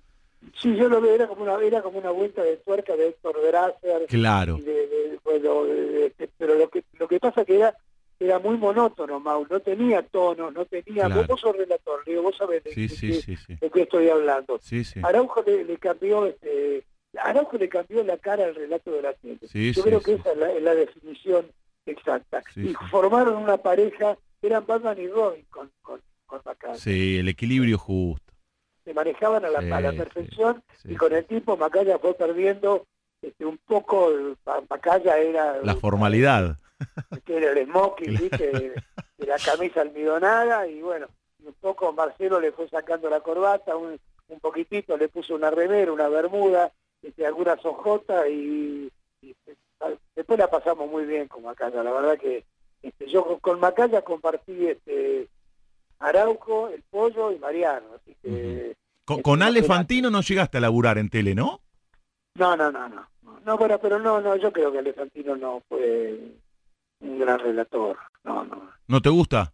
Sí, 0.61 0.75
yo 0.75 0.87
lo 0.87 1.01
veo, 1.01 1.15
era 1.15 1.27
como 1.27 1.43
una, 1.43 1.55
era 1.65 1.81
como 1.81 1.97
una 1.97 2.11
vuelta 2.11 2.43
de 2.43 2.57
tuerca 2.57 2.95
de 2.95 3.07
Héctor 3.07 3.35
Claro. 4.07 4.57
y 4.59 4.61
de- 4.61 4.71
de- 4.71 5.19
bueno, 5.23 5.63
de- 5.65 5.85
de- 5.87 6.13
de- 6.17 6.29
pero 6.37 6.55
lo 6.55 6.69
que 6.69 6.83
lo 6.99 7.07
que 7.07 7.19
pasa 7.19 7.43
que 7.43 7.55
era 7.57 7.75
era 8.19 8.39
muy 8.39 8.57
monótono, 8.57 9.19
Mau, 9.19 9.45
no 9.49 9.59
tenía 9.59 10.01
tonos, 10.03 10.53
no 10.53 10.65
tenía... 10.65 11.05
Claro. 11.05 11.15
Vos, 11.15 11.27
vos 11.27 11.41
sos 11.41 11.55
relator, 11.57 12.07
Leo, 12.07 12.21
vos 12.23 12.37
sabés 12.37 12.63
de, 12.63 12.71
Sí, 12.73 12.81
de 12.87 12.89
sí, 12.95 13.07
qué- 13.07 13.21
sí, 13.21 13.35
sí. 13.35 13.55
de 13.59 13.69
qué 13.69 13.81
estoy 13.81 14.09
hablando. 14.09 14.57
Sí, 14.61 14.83
sí. 14.83 14.99
Araujo 15.03 15.43
le, 15.45 15.63
le 15.65 15.77
cambió 15.77 16.25
este 16.25 16.85
Araujo 17.17 17.57
le 17.57 17.69
cambió 17.69 18.03
la 18.03 18.17
cara 18.17 18.43
al 18.45 18.55
relato 18.55 18.91
de 18.91 19.01
la. 19.01 19.13
Sí, 19.49 19.71
Yo 19.71 19.83
creo 19.83 20.01
que 20.01 20.13
esa 20.15 20.31
es 20.33 20.37
la, 20.37 20.51
es 20.51 20.61
la 20.61 20.75
definición 20.75 21.45
exacta. 21.85 22.43
Y 22.57 22.73
formaron 22.91 23.37
una 23.37 23.55
pareja, 23.57 24.17
eran 24.41 24.65
Batman 24.65 24.99
y 24.99 25.07
Robin 25.07 25.45
con, 25.49 25.71
con, 25.81 26.01
con. 26.25 26.41
Sí, 26.75 27.17
el 27.19 27.29
equilibrio 27.29 27.77
justo. 27.77 28.33
Se 28.83 28.93
manejaban 28.93 29.45
a 29.45 29.49
la, 29.49 29.59
a 29.59 29.81
la 29.81 29.91
perfección 29.93 30.61
y 30.83 30.95
con 30.95 31.13
el 31.13 31.23
tiempo 31.25 31.55
Macaya 31.57 31.97
fue 31.99 32.13
perdiendo 32.15 32.85
este, 33.21 33.45
un 33.45 33.57
poco, 33.65 34.11
Macaya 34.69 35.17
era, 35.17 35.57
La 35.63 35.75
formalidad. 35.75 36.57
Era 37.27 37.51
el 37.51 37.65
smoking, 37.65 38.17
¿viste? 38.17 38.51
De, 38.51 38.83
de 39.17 39.25
la 39.25 39.37
camisa 39.37 39.81
almidonada 39.81 40.67
y 40.67 40.81
bueno, 40.81 41.07
un 41.43 41.53
poco 41.53 41.91
Marcelo 41.93 42.39
le 42.39 42.51
fue 42.51 42.67
sacando 42.69 43.09
la 43.09 43.21
corbata, 43.21 43.75
un, 43.75 43.99
un 44.27 44.39
poquitito, 44.39 44.97
le 44.97 45.07
puso 45.07 45.35
una 45.35 45.49
remera, 45.51 45.91
una 45.91 46.07
bermuda, 46.09 46.71
este, 47.01 47.25
algunas 47.25 47.63
hojotas 47.65 48.27
y, 48.29 48.91
y, 49.21 49.35
eh, 49.45 49.97
después 50.15 50.39
la 50.39 50.49
pasamos 50.49 50.89
muy 50.89 51.05
bien 51.05 51.27
con 51.27 51.43
Macaya, 51.43 51.83
la 51.83 51.91
verdad 51.91 52.17
que 52.17 52.43
este, 52.81 53.07
yo 53.07 53.25
con, 53.25 53.39
con 53.39 53.59
Macaya 53.59 54.01
compartí 54.01 54.67
este 54.67 55.27
Araujo, 55.99 56.69
el 56.69 56.83
pollo 56.89 57.31
y 57.31 57.39
Mariano, 57.39 57.87
así 57.95 58.15
que 58.21 58.75
Con, 59.05 59.17
Es 59.17 59.23
con 59.23 59.33
una 59.33 59.47
Ale. 59.47 59.63
Fantino 59.63 60.09
no 60.09 60.21
llegaste 60.21 60.57
a 60.57 60.61
laburar 60.61 60.97
en 60.97 61.09
tele, 61.09 61.33
¿no? 61.35 61.61
no, 62.37 62.57
no, 62.57 62.69
no, 62.69 62.89
no, 62.89 63.07
no, 63.45 63.57
bueno, 63.57 63.79
pero 63.79 63.97
no, 63.97 64.19
no, 64.19 64.35
yo 64.35 64.51
creo 64.51 64.71
que 64.71 64.79
Alejandro 64.79 65.37
no 65.37 65.61
fue 65.69 66.19
un 66.99 67.19
gran 67.19 67.39
relator, 67.39 67.97
no, 68.23 68.43
no, 68.45 68.69
¿No 68.87 69.01
te 69.01 69.09
gusta? 69.09 69.51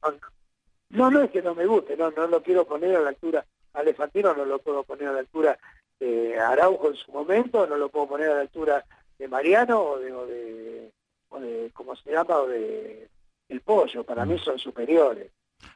No, 0.90 1.10
no 1.10 1.22
es 1.22 1.32
que 1.32 1.42
no 1.42 1.56
me 1.56 1.66
guste, 1.66 1.96
no, 1.96 2.12
no 2.12 2.28
lo 2.28 2.44
quiero 2.44 2.66
poner 2.66 2.96
a 2.96 3.02
la 3.02 3.10
altura, 3.10 3.46
Alefantino 3.74 4.34
no 4.36 4.44
lo 4.46 4.60
puedo 4.60 4.84
poner 4.84 5.08
a 5.08 5.14
la 5.14 5.20
altura 5.20 5.58
de 6.00 6.38
Araujo 6.40 6.90
en 6.90 6.96
su 6.96 7.12
momento, 7.12 7.66
no 7.68 7.78
lo 7.78 7.90
puedo 7.90 8.08
poner 8.10 8.30
a 8.30 8.36
la 8.36 8.42
altura 8.42 8.84
de 9.18 9.28
Mariano 9.28 9.80
o 9.82 10.00
de, 10.00 10.12
o 10.12 10.26
de, 10.26 10.92
o 11.30 11.40
de 11.40 11.72
¿cómo 11.74 11.96
se 11.96 12.12
llama? 12.12 12.38
O 12.38 12.48
de 12.48 13.08
El 13.48 13.62
Pollo, 13.62 14.04
para 14.04 14.26
mí 14.26 14.38
son 14.40 14.58
superiores. 14.60 15.32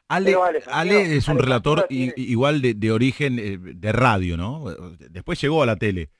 Ale, 0.08 0.36
Ale 0.66 1.16
es 1.16 1.28
un 1.28 1.38
relator 1.38 1.84
tiene- 1.88 2.12
igual 2.16 2.60
de, 2.60 2.74
de 2.74 2.90
origen 2.92 3.38
eh, 3.38 3.56
de 3.58 3.92
radio, 3.92 4.36
¿no? 4.36 4.64
Después 4.98 5.40
llegó 5.40 5.62
a 5.62 5.66
la 5.66 5.76
tele, 5.76 6.10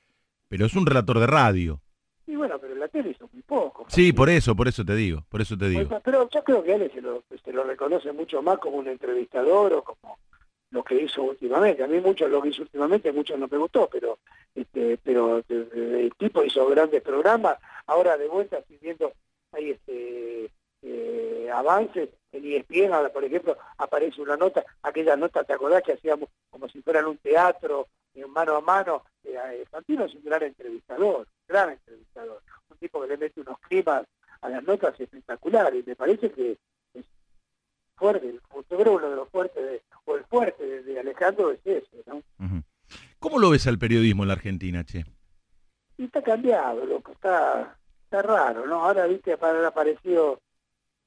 pero 0.47 0.65
es 0.65 0.73
un 0.73 0.85
relator 0.85 1.19
de 1.19 1.27
radio. 1.27 1.81
Y 2.27 2.35
bueno, 2.35 2.59
pero 2.59 2.75
la 2.75 2.87
tele 2.89 3.11
hizo 3.11 3.29
muy 3.31 3.41
poco. 3.41 3.85
Sí, 3.89 4.11
por 4.13 4.29
eso, 4.29 4.55
por 4.55 4.67
eso 4.67 4.83
te 4.85 4.93
digo, 4.95 5.23
por 5.29 5.41
eso 5.41 5.57
te 5.57 5.69
digo. 5.69 5.87
Pues, 5.87 6.01
Pero 6.03 6.29
yo 6.29 6.43
creo 6.43 6.63
que 6.63 6.73
Ale 6.73 6.89
se 6.91 7.01
lo, 7.01 7.23
se 7.43 7.53
lo 7.53 7.63
reconoce 7.63 8.11
mucho 8.11 8.41
más 8.41 8.59
como 8.59 8.77
un 8.77 8.87
entrevistador 8.87 9.73
o 9.73 9.83
como 9.83 10.17
lo 10.71 10.83
que 10.83 10.95
hizo 11.01 11.23
últimamente. 11.23 11.83
A 11.83 11.87
mí 11.87 11.99
mucho 12.01 12.27
lo 12.27 12.41
que 12.41 12.49
hizo 12.49 12.63
últimamente, 12.63 13.11
mucho 13.13 13.37
no 13.37 13.47
me 13.49 13.57
gustó, 13.57 13.87
pero 13.89 14.19
este, 14.53 14.97
pero 15.01 15.41
de- 15.47 15.65
de- 15.65 16.01
el 16.03 16.13
tipo 16.15 16.43
hizo 16.43 16.67
grandes 16.67 17.01
programas. 17.01 17.57
Ahora 17.85 18.17
de 18.17 18.27
vuelta 18.27 18.57
estoy 18.57 18.77
viendo 18.81 19.13
hay 19.53 19.71
este 19.71 20.51
eh, 20.81 21.49
avances 21.53 22.09
en 22.33 22.43
ESPN, 22.45 22.93
ahora, 22.93 23.09
por 23.09 23.23
ejemplo, 23.23 23.57
aparece 23.77 24.21
una 24.21 24.35
nota, 24.37 24.63
aquella 24.83 25.15
nota, 25.15 25.43
¿te 25.43 25.53
acordás 25.53 25.81
que 25.81 25.93
hacíamos 25.93 26.29
como 26.49 26.67
si 26.69 26.81
fueran 26.81 27.05
un 27.05 27.17
teatro, 27.17 27.87
en 28.13 28.29
mano 28.31 28.55
a 28.55 28.61
mano? 28.61 29.03
Eh, 29.23 29.33
eh, 29.53 29.65
Fantino 29.71 30.05
es 30.05 30.13
un 30.13 30.23
gran 30.23 30.43
entrevistador, 30.43 31.25
gran 31.47 31.69
entrevistador, 31.71 32.41
un 32.69 32.77
tipo 32.77 33.01
que 33.01 33.07
le 33.07 33.17
mete 33.17 33.41
unos 33.41 33.59
climas 33.59 34.05
a 34.41 34.49
las 34.49 34.63
notas 34.63 34.99
espectaculares, 34.99 35.83
y 35.85 35.89
me 35.89 35.95
parece 35.95 36.31
que 36.31 36.57
es 36.93 37.05
fuerte, 37.95 38.39
que 38.69 38.75
uno 38.75 39.09
de 39.09 39.15
los 39.15 39.29
fuertes, 39.29 39.63
de- 39.63 39.81
o 40.05 40.15
el 40.15 40.23
fuerte 40.25 40.63
de, 40.65 40.83
de 40.83 40.99
Alejandro 40.99 41.51
es 41.51 41.59
ese, 41.65 42.03
¿no? 42.05 42.21
¿Cómo 43.19 43.39
lo 43.39 43.49
ves 43.49 43.65
al 43.67 43.79
periodismo 43.79 44.23
en 44.23 44.27
la 44.27 44.33
Argentina, 44.35 44.83
che? 44.83 45.03
Y 45.97 46.05
está 46.05 46.21
cambiado, 46.21 46.85
loco, 46.85 47.11
está, 47.11 47.77
está 48.03 48.21
raro, 48.21 48.65
¿no? 48.67 48.85
Ahora, 48.85 49.07
viste, 49.07 49.35
han 49.41 49.65
aparecido 49.65 50.39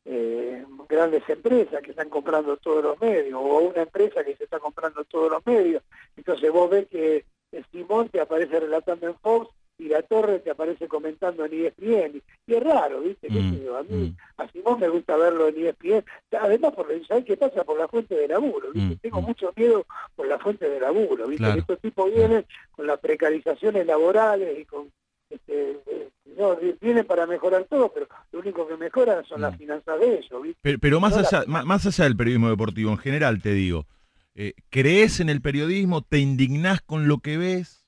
eh, 0.04 0.64
grandes 0.88 1.22
empresas 1.28 1.80
que 1.82 1.90
están 1.92 2.08
comprando 2.10 2.56
todos 2.56 2.82
los 2.82 3.00
medios, 3.00 3.34
o 3.34 3.58
una 3.60 3.82
empresa 3.82 4.24
que 4.24 4.34
se 4.36 4.44
está 4.44 4.58
comprando 4.58 5.04
todos 5.04 5.30
los 5.30 5.46
medios. 5.46 5.82
Entonces 6.16 6.50
vos 6.50 6.68
ves 6.68 6.88
que 6.88 7.24
el 7.52 7.64
Simón 7.70 8.08
te 8.08 8.20
aparece 8.20 8.58
relatando 8.58 9.06
en 9.06 9.14
Fox 9.20 9.54
y 9.80 9.88
la 9.88 10.02
Torre 10.02 10.40
te 10.40 10.50
aparece 10.50 10.86
comentando 10.88 11.44
en 11.46 11.54
ESPN. 11.54 12.22
Y, 12.46 12.54
es 12.54 12.62
raro, 12.62 13.00
¿viste? 13.00 13.28
¿Qué 13.28 13.40
Mm, 13.40 13.64
yo? 13.64 13.76
A 13.78 13.82
mí, 13.82 14.10
mm. 14.10 14.40
a 14.42 14.48
Simón 14.52 14.78
me 14.80 14.88
gusta 14.88 15.16
verlo 15.16 15.48
en 15.48 15.66
ESPN. 15.66 16.04
Además, 16.38 16.72
por, 16.74 16.86
¿sabés 17.06 17.24
qué 17.24 17.36
pasa? 17.36 17.64
Por 17.64 17.78
la 17.78 17.88
fuente 17.88 18.14
de 18.14 18.28
laburo, 18.28 18.70
¿viste? 18.72 18.94
Mm, 18.94 18.98
Tengo 18.98 19.22
mucho 19.22 19.52
miedo 19.56 19.86
por 20.14 20.26
la 20.28 20.38
fuente 20.38 20.68
de 20.68 20.80
laburo, 20.80 21.26
¿viste? 21.26 21.38
Claro. 21.38 21.54
Que 21.54 21.60
estos 21.60 21.80
tipos 21.80 22.14
vienen 22.14 22.44
con 22.72 22.86
las 22.86 22.98
precarizaciones 23.00 23.86
laborales 23.86 24.58
y 24.58 24.64
con 24.66 24.90
este, 25.30 25.78
eh, 25.86 26.08
no, 26.36 26.56
vienen 26.80 27.06
para 27.06 27.26
mejorar 27.26 27.64
todo, 27.64 27.90
pero 27.92 28.06
lo 28.32 28.40
único 28.40 28.66
que 28.68 28.76
mejoran 28.76 29.24
son 29.24 29.40
las 29.40 29.56
finanzas 29.56 29.98
de 29.98 30.18
ellos, 30.18 30.42
¿viste? 30.42 30.58
Pero, 30.60 30.78
pero 30.78 31.00
más, 31.00 31.12
No, 31.12 31.20
allá, 31.20 31.44
más 31.64 31.86
allá 31.86 32.04
del 32.04 32.16
periodismo 32.16 32.50
deportivo 32.50 32.90
en 32.90 32.98
general, 32.98 33.40
te 33.40 33.52
digo, 33.54 33.86
eh, 34.34 34.54
¿crees 34.68 35.20
en 35.20 35.28
el 35.28 35.40
periodismo? 35.40 36.02
¿Te 36.02 36.18
indignás 36.18 36.80
con 36.82 37.08
lo 37.08 37.18
que 37.18 37.38
ves? 37.38 37.79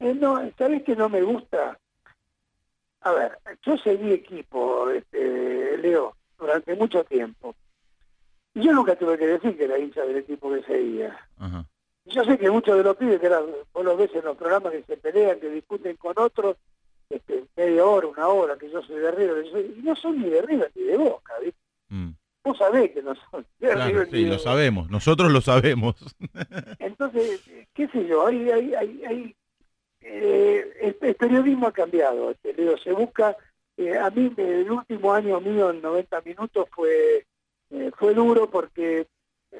Eh, 0.00 0.14
no, 0.14 0.40
¿sabés 0.56 0.82
que 0.82 0.96
no 0.96 1.08
me 1.08 1.22
gusta? 1.22 1.78
A 3.00 3.12
ver, 3.12 3.38
yo 3.62 3.76
seguí 3.78 4.12
equipo, 4.12 4.90
este, 4.90 5.78
Leo, 5.78 6.16
durante 6.38 6.74
mucho 6.74 7.04
tiempo. 7.04 7.54
Y 8.54 8.62
yo 8.62 8.72
nunca 8.72 8.96
tuve 8.96 9.18
que 9.18 9.26
decir 9.26 9.56
que 9.56 9.64
era 9.64 9.78
hincha 9.78 10.02
del 10.02 10.18
equipo 10.18 10.52
que 10.52 10.62
seguía. 10.62 11.16
Ajá. 11.36 11.64
Yo 12.06 12.24
sé 12.24 12.38
que 12.38 12.50
muchos 12.50 12.76
de 12.76 12.82
los 12.82 12.96
pibes 12.96 13.20
que 13.20 13.26
eran, 13.26 13.44
vos 13.72 13.84
los 13.84 13.98
ves 13.98 14.14
en 14.14 14.24
los 14.24 14.36
programas 14.36 14.72
que 14.72 14.82
se 14.82 14.96
pelean, 14.96 15.38
que 15.40 15.50
discuten 15.50 15.96
con 15.96 16.14
otros, 16.16 16.56
este, 17.10 17.44
media 17.54 17.84
hora, 17.84 18.06
una 18.06 18.28
hora, 18.28 18.56
que 18.56 18.70
yo 18.70 18.82
soy 18.82 18.98
de 18.98 19.10
River, 19.10 19.44
y 19.76 19.82
no 19.82 19.94
son 19.94 20.20
ni 20.20 20.30
de 20.30 20.42
River 20.42 20.72
ni 20.74 20.84
de 20.84 20.96
Boca, 20.96 21.34
¿viste? 21.42 21.60
Mm. 21.88 22.10
Vos 22.44 22.56
sabés 22.56 22.92
que 22.92 23.02
no 23.02 23.14
son 23.14 23.44
de 23.58 23.68
Claro, 23.68 23.90
River 23.90 24.06
ni 24.06 24.18
sí, 24.18 24.24
lo 24.24 24.38
sabemos, 24.38 24.90
nosotros 24.90 25.30
lo 25.30 25.42
sabemos. 25.42 25.96
Entonces, 26.78 27.42
qué 27.74 27.88
sé 27.88 28.06
yo, 28.06 28.26
hay, 28.26 28.50
hay, 28.50 28.74
hay, 28.74 29.04
hay, 29.04 29.36
eh, 30.00 30.94
el, 31.00 31.14
periodismo 31.14 31.66
ha 31.66 31.72
cambiado, 31.72 32.30
este, 32.30 32.54
se 32.78 32.92
busca, 32.92 33.36
eh, 33.76 33.96
a 33.96 34.10
mí 34.10 34.32
el 34.36 34.70
último 34.70 35.12
año 35.12 35.40
mío 35.40 35.70
en 35.70 35.82
90 35.82 36.20
minutos 36.22 36.68
fue, 36.70 37.26
eh, 37.70 37.90
fue 37.96 38.14
duro 38.14 38.50
porque, 38.50 39.06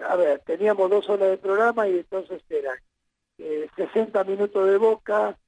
a 0.09 0.17
ver, 0.17 0.41
teníamos 0.41 0.91
dos 0.91 1.09
horas 1.09 1.31
de 1.31 1.39
programa 1.39 1.89
y 1.89 1.99
entonces 1.99 2.43
eran 2.49 2.79
eh, 3.39 3.69
60 3.77 4.25
minutos 4.25 4.69
de 4.69 4.77
Boca 4.79 5.39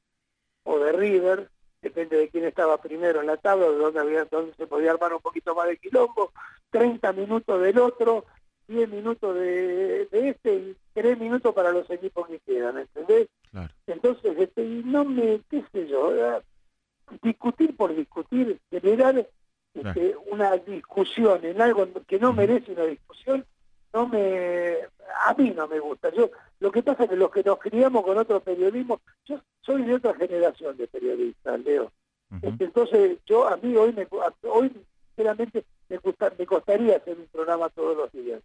o 0.65 0.79
de 0.79 0.93
River, 0.93 1.51
depende 1.83 2.17
de 2.17 2.29
quién 2.29 2.45
estaba 2.45 2.81
primero 2.81 3.21
en 3.21 3.27
la 3.27 3.37
tabla, 3.37 3.69
de 3.69 3.77
dónde, 3.77 4.01
había, 4.01 4.25
dónde 4.27 4.55
se 4.55 4.67
podía 4.67 4.93
armar 4.93 5.15
un 5.15 5.21
poquito 5.21 5.55
más 5.55 5.69
de 5.69 5.79
quilombo, 5.79 6.33
30 6.71 7.13
minutos 7.13 7.61
del 7.61 7.79
otro, 7.79 8.27
10 8.71 8.89
minutos 8.89 9.35
de, 9.35 10.07
de 10.07 10.29
este 10.29 10.55
y 10.55 10.77
3 10.95 11.19
minutos 11.19 11.53
para 11.53 11.73
los 11.73 11.91
equipos 11.91 12.29
que 12.29 12.39
quedan, 12.39 12.79
¿entendés? 12.79 13.29
Claro. 13.51 13.73
Entonces, 13.89 14.39
este, 14.39 14.65
y 14.65 14.83
no 14.85 15.05
me, 15.05 15.41
qué 15.51 15.65
sé 15.73 15.89
yo, 15.89 16.13
discutir 17.21 17.77
por 17.77 17.95
discutir, 17.95 18.59
generar 18.71 19.27
este, 19.75 20.17
una 20.31 20.57
discusión 20.57 21.45
en 21.45 21.61
algo 21.61 21.89
que 22.07 22.21
no 22.21 22.33
merece 22.33 22.73
una 22.73 22.85
discusión, 22.85 23.45
no 23.93 24.07
me, 24.07 24.77
a 25.27 25.35
mí 25.35 25.51
no 25.51 25.67
me 25.67 25.81
gusta. 25.81 26.13
Yo, 26.13 26.31
lo 26.61 26.71
que 26.71 26.85
pasa 26.85 27.05
es 27.05 27.11
que 27.11 27.17
los 27.17 27.33
que 27.33 27.43
nos 27.43 27.59
criamos 27.59 28.05
con 28.05 28.19
otro 28.19 28.39
periodismo, 28.39 29.01
yo 29.25 29.41
soy 29.63 29.83
de 29.83 29.95
otra 29.95 30.15
generación 30.15 30.77
de 30.77 30.87
periodistas, 30.87 31.61
Leo. 31.61 31.91
Este, 32.41 32.65
entonces, 32.65 33.19
yo 33.27 33.49
a 33.49 33.57
mí 33.57 33.75
hoy, 33.75 33.93
me, 33.93 34.07
hoy 34.49 34.71
sinceramente, 35.17 35.65
me, 35.89 35.97
gusta, 35.99 36.33
me 36.39 36.47
costaría 36.47 36.97
hacer 36.97 37.19
un 37.19 37.27
programa 37.27 37.69
todos 37.71 37.97
los 37.97 38.13
días. 38.13 38.41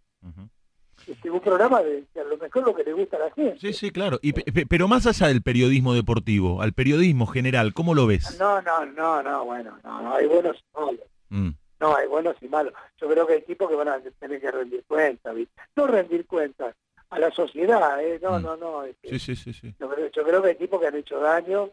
Este, 1.06 1.30
un 1.30 1.40
programa 1.40 1.82
de, 1.82 2.04
a 2.18 2.24
lo 2.24 2.36
mejor 2.38 2.64
lo 2.66 2.74
que 2.74 2.82
le 2.82 2.92
gusta 2.94 3.16
a 3.16 3.20
la 3.20 3.30
gente. 3.32 3.58
Sí, 3.60 3.72
sí, 3.72 3.90
claro. 3.90 4.18
Y, 4.22 4.32
pe- 4.32 4.50
pe- 4.50 4.66
pero 4.66 4.88
más 4.88 5.06
allá 5.06 5.28
del 5.28 5.42
periodismo 5.42 5.92
deportivo, 5.94 6.62
al 6.62 6.72
periodismo 6.72 7.26
general, 7.26 7.74
¿cómo 7.74 7.94
lo 7.94 8.06
ves? 8.06 8.36
No, 8.40 8.60
no, 8.62 8.84
no, 8.86 9.22
no, 9.22 9.44
bueno, 9.44 9.78
no, 9.84 10.02
no, 10.02 10.14
hay 10.14 10.26
buenos 10.26 10.56
y 10.56 10.78
malos. 10.80 11.00
Mm. 11.28 11.50
No, 11.78 11.94
hay 11.96 12.08
buenos 12.08 12.36
y 12.40 12.48
malos. 12.48 12.72
Yo 13.00 13.08
creo 13.08 13.26
que 13.26 13.34
hay 13.34 13.42
tipos 13.42 13.68
que 13.68 13.74
van 13.76 13.88
a 13.88 14.00
tener 14.18 14.40
que 14.40 14.50
rendir 14.50 14.82
cuentas. 14.88 15.36
No 15.76 15.86
rendir 15.86 16.26
cuentas 16.26 16.74
a 17.10 17.18
la 17.18 17.30
sociedad, 17.30 18.02
¿eh? 18.02 18.18
No, 18.22 18.40
no, 18.40 18.56
no. 18.56 18.82
este, 18.84 19.10
Sí, 19.10 19.18
sí, 19.18 19.36
sí, 19.36 19.52
sí. 19.52 19.74
yo, 19.78 19.88
creo, 19.90 20.10
yo 20.10 20.24
creo 20.24 20.42
que 20.42 20.48
hay 20.48 20.54
tipos 20.56 20.80
que 20.80 20.86
han 20.86 20.96
hecho 20.96 21.20
daño, 21.20 21.70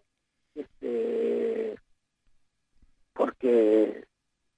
este, 0.53 1.75
porque 3.13 4.03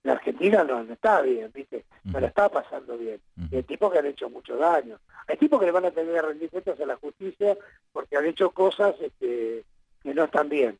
la 0.05 0.13
Argentina 0.13 0.63
no, 0.63 0.83
no 0.83 0.93
está 0.93 1.21
bien, 1.21 1.51
¿viste? 1.53 1.85
No 2.03 2.19
la 2.19 2.27
está 2.27 2.47
pasando 2.49 2.97
bien. 2.97 3.19
Y 3.51 3.55
hay 3.57 3.63
tipos 3.63 3.91
que 3.91 3.99
han 3.99 4.05
hecho 4.05 4.29
mucho 4.29 4.55
daño. 4.55 4.99
Hay 5.27 5.37
tipos 5.37 5.59
que 5.59 5.65
le 5.65 5.71
van 5.71 5.85
a 5.85 5.91
tener 5.91 6.13
que 6.13 6.21
rendir 6.21 6.49
cuentas 6.51 6.79
a 6.79 6.85
la 6.85 6.95
justicia 6.95 7.57
porque 7.91 8.15
han 8.15 8.25
hecho 8.25 8.51
cosas 8.51 8.95
este, 9.01 9.63
que 10.03 10.13
no 10.13 10.23
están 10.25 10.47
bien. 10.49 10.77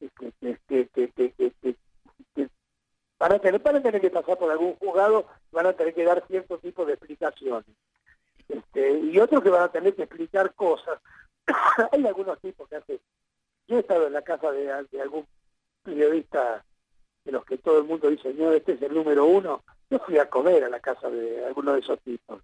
Este, 0.00 0.88
que- 0.94 1.08
que 2.34 2.48
van, 3.18 3.32
a 3.32 3.38
tener, 3.38 3.60
van 3.60 3.76
a 3.76 3.82
tener 3.82 4.00
que 4.00 4.10
pasar 4.10 4.36
por 4.38 4.50
algún 4.50 4.74
juzgado, 4.76 5.26
van 5.52 5.66
a 5.66 5.72
tener 5.72 5.94
que 5.94 6.04
dar 6.04 6.24
cierto 6.26 6.58
tipo 6.58 6.84
de 6.84 6.92
explicaciones. 6.94 7.64
Este, 8.48 8.98
y 8.98 9.18
otros 9.18 9.42
que 9.42 9.50
van 9.50 9.62
a 9.62 9.68
tener 9.72 9.94
que 9.94 10.02
explicar 10.02 10.54
cosas. 10.54 10.98
Hay 11.92 12.06
algunos 12.06 12.38
tipos 12.40 12.68
que 12.68 12.76
hacen... 12.76 12.98
Yo 13.66 13.76
he 13.76 13.80
estado 13.80 14.06
en 14.06 14.14
la 14.14 14.22
casa 14.22 14.50
de, 14.50 14.72
de 14.90 15.00
algún 15.02 15.26
periodista 15.82 16.64
de 17.28 17.32
los 17.32 17.44
que 17.44 17.58
todo 17.58 17.76
el 17.76 17.84
mundo 17.84 18.08
dice, 18.08 18.32
no, 18.32 18.52
este 18.52 18.72
es 18.72 18.80
el 18.80 18.94
número 18.94 19.26
uno. 19.26 19.62
Yo 19.90 19.98
fui 19.98 20.16
a 20.16 20.30
comer 20.30 20.64
a 20.64 20.70
la 20.70 20.80
casa 20.80 21.10
de 21.10 21.44
alguno 21.44 21.74
de 21.74 21.80
esos 21.80 22.00
tipos. 22.00 22.40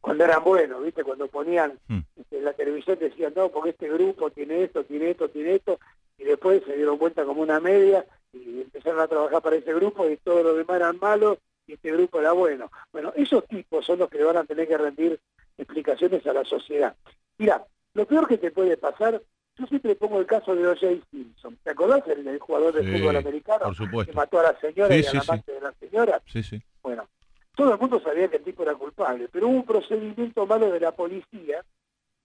Cuando 0.00 0.22
eran 0.22 0.44
buenos, 0.44 0.84
¿viste? 0.84 1.02
Cuando 1.02 1.26
ponían 1.26 1.80
este, 2.16 2.38
en 2.38 2.44
la 2.44 2.52
televisión 2.52 2.96
decían, 3.00 3.32
no, 3.34 3.48
porque 3.48 3.70
este 3.70 3.88
grupo 3.88 4.30
tiene 4.30 4.62
esto, 4.62 4.84
tiene 4.84 5.10
esto, 5.10 5.28
tiene 5.30 5.56
esto, 5.56 5.80
y 6.16 6.22
después 6.22 6.62
se 6.64 6.76
dieron 6.76 6.96
cuenta 6.96 7.24
como 7.24 7.42
una 7.42 7.58
media 7.58 8.06
y 8.32 8.60
empezaron 8.60 9.00
a 9.00 9.08
trabajar 9.08 9.42
para 9.42 9.56
ese 9.56 9.74
grupo 9.74 10.08
y 10.08 10.16
todos 10.18 10.44
los 10.44 10.56
demás 10.56 10.76
eran 10.76 10.98
malos 11.00 11.38
y 11.66 11.72
este 11.72 11.90
grupo 11.90 12.20
era 12.20 12.30
bueno. 12.30 12.70
Bueno, 12.92 13.12
esos 13.16 13.44
tipos 13.48 13.84
son 13.84 13.98
los 13.98 14.08
que 14.08 14.18
le 14.18 14.24
van 14.24 14.36
a 14.36 14.44
tener 14.44 14.68
que 14.68 14.78
rendir 14.78 15.18
explicaciones 15.58 16.24
a 16.24 16.32
la 16.32 16.44
sociedad. 16.44 16.94
Mira, 17.36 17.66
lo 17.94 18.06
peor 18.06 18.28
que 18.28 18.38
te 18.38 18.52
puede 18.52 18.76
pasar, 18.76 19.20
yo 19.58 19.66
siempre 19.66 19.94
pongo 19.96 20.18
el 20.18 20.26
caso 20.26 20.54
de 20.54 20.66
O.J. 20.66 20.86
Simpson. 21.10 21.58
¿Te 21.62 21.70
acordás 21.70 22.06
el, 22.08 22.26
el 22.26 22.38
jugador 22.38 22.72
de 22.74 22.82
Sí, 22.84 22.98
fútbol 22.98 23.16
americano 23.16 23.64
por 23.66 23.74
supuesto. 23.74 24.10
que 24.12 24.16
mató 24.16 24.38
a 24.40 24.44
la 24.44 24.60
señora 24.60 24.94
Sí, 24.94 25.00
y 25.00 25.02
sí, 25.04 25.16
al 25.16 25.22
sí. 25.22 25.30
amante 25.30 25.52
de 25.52 25.60
la 25.60 25.72
señora? 25.74 26.22
Sí, 26.26 26.42
sí. 26.42 26.62
Bueno, 26.82 27.08
todo 27.54 27.72
el 27.74 27.78
mundo 27.80 28.00
sabía 28.00 28.28
que 28.28 28.36
el 28.38 28.44
tipo 28.44 28.62
era 28.62 28.74
culpable, 28.74 29.28
pero 29.30 29.48
hubo 29.48 29.56
un 29.56 29.64
procedimiento 29.66 30.46
malo 30.46 30.70
de 30.70 30.80
la 30.80 30.92
policía, 30.92 31.64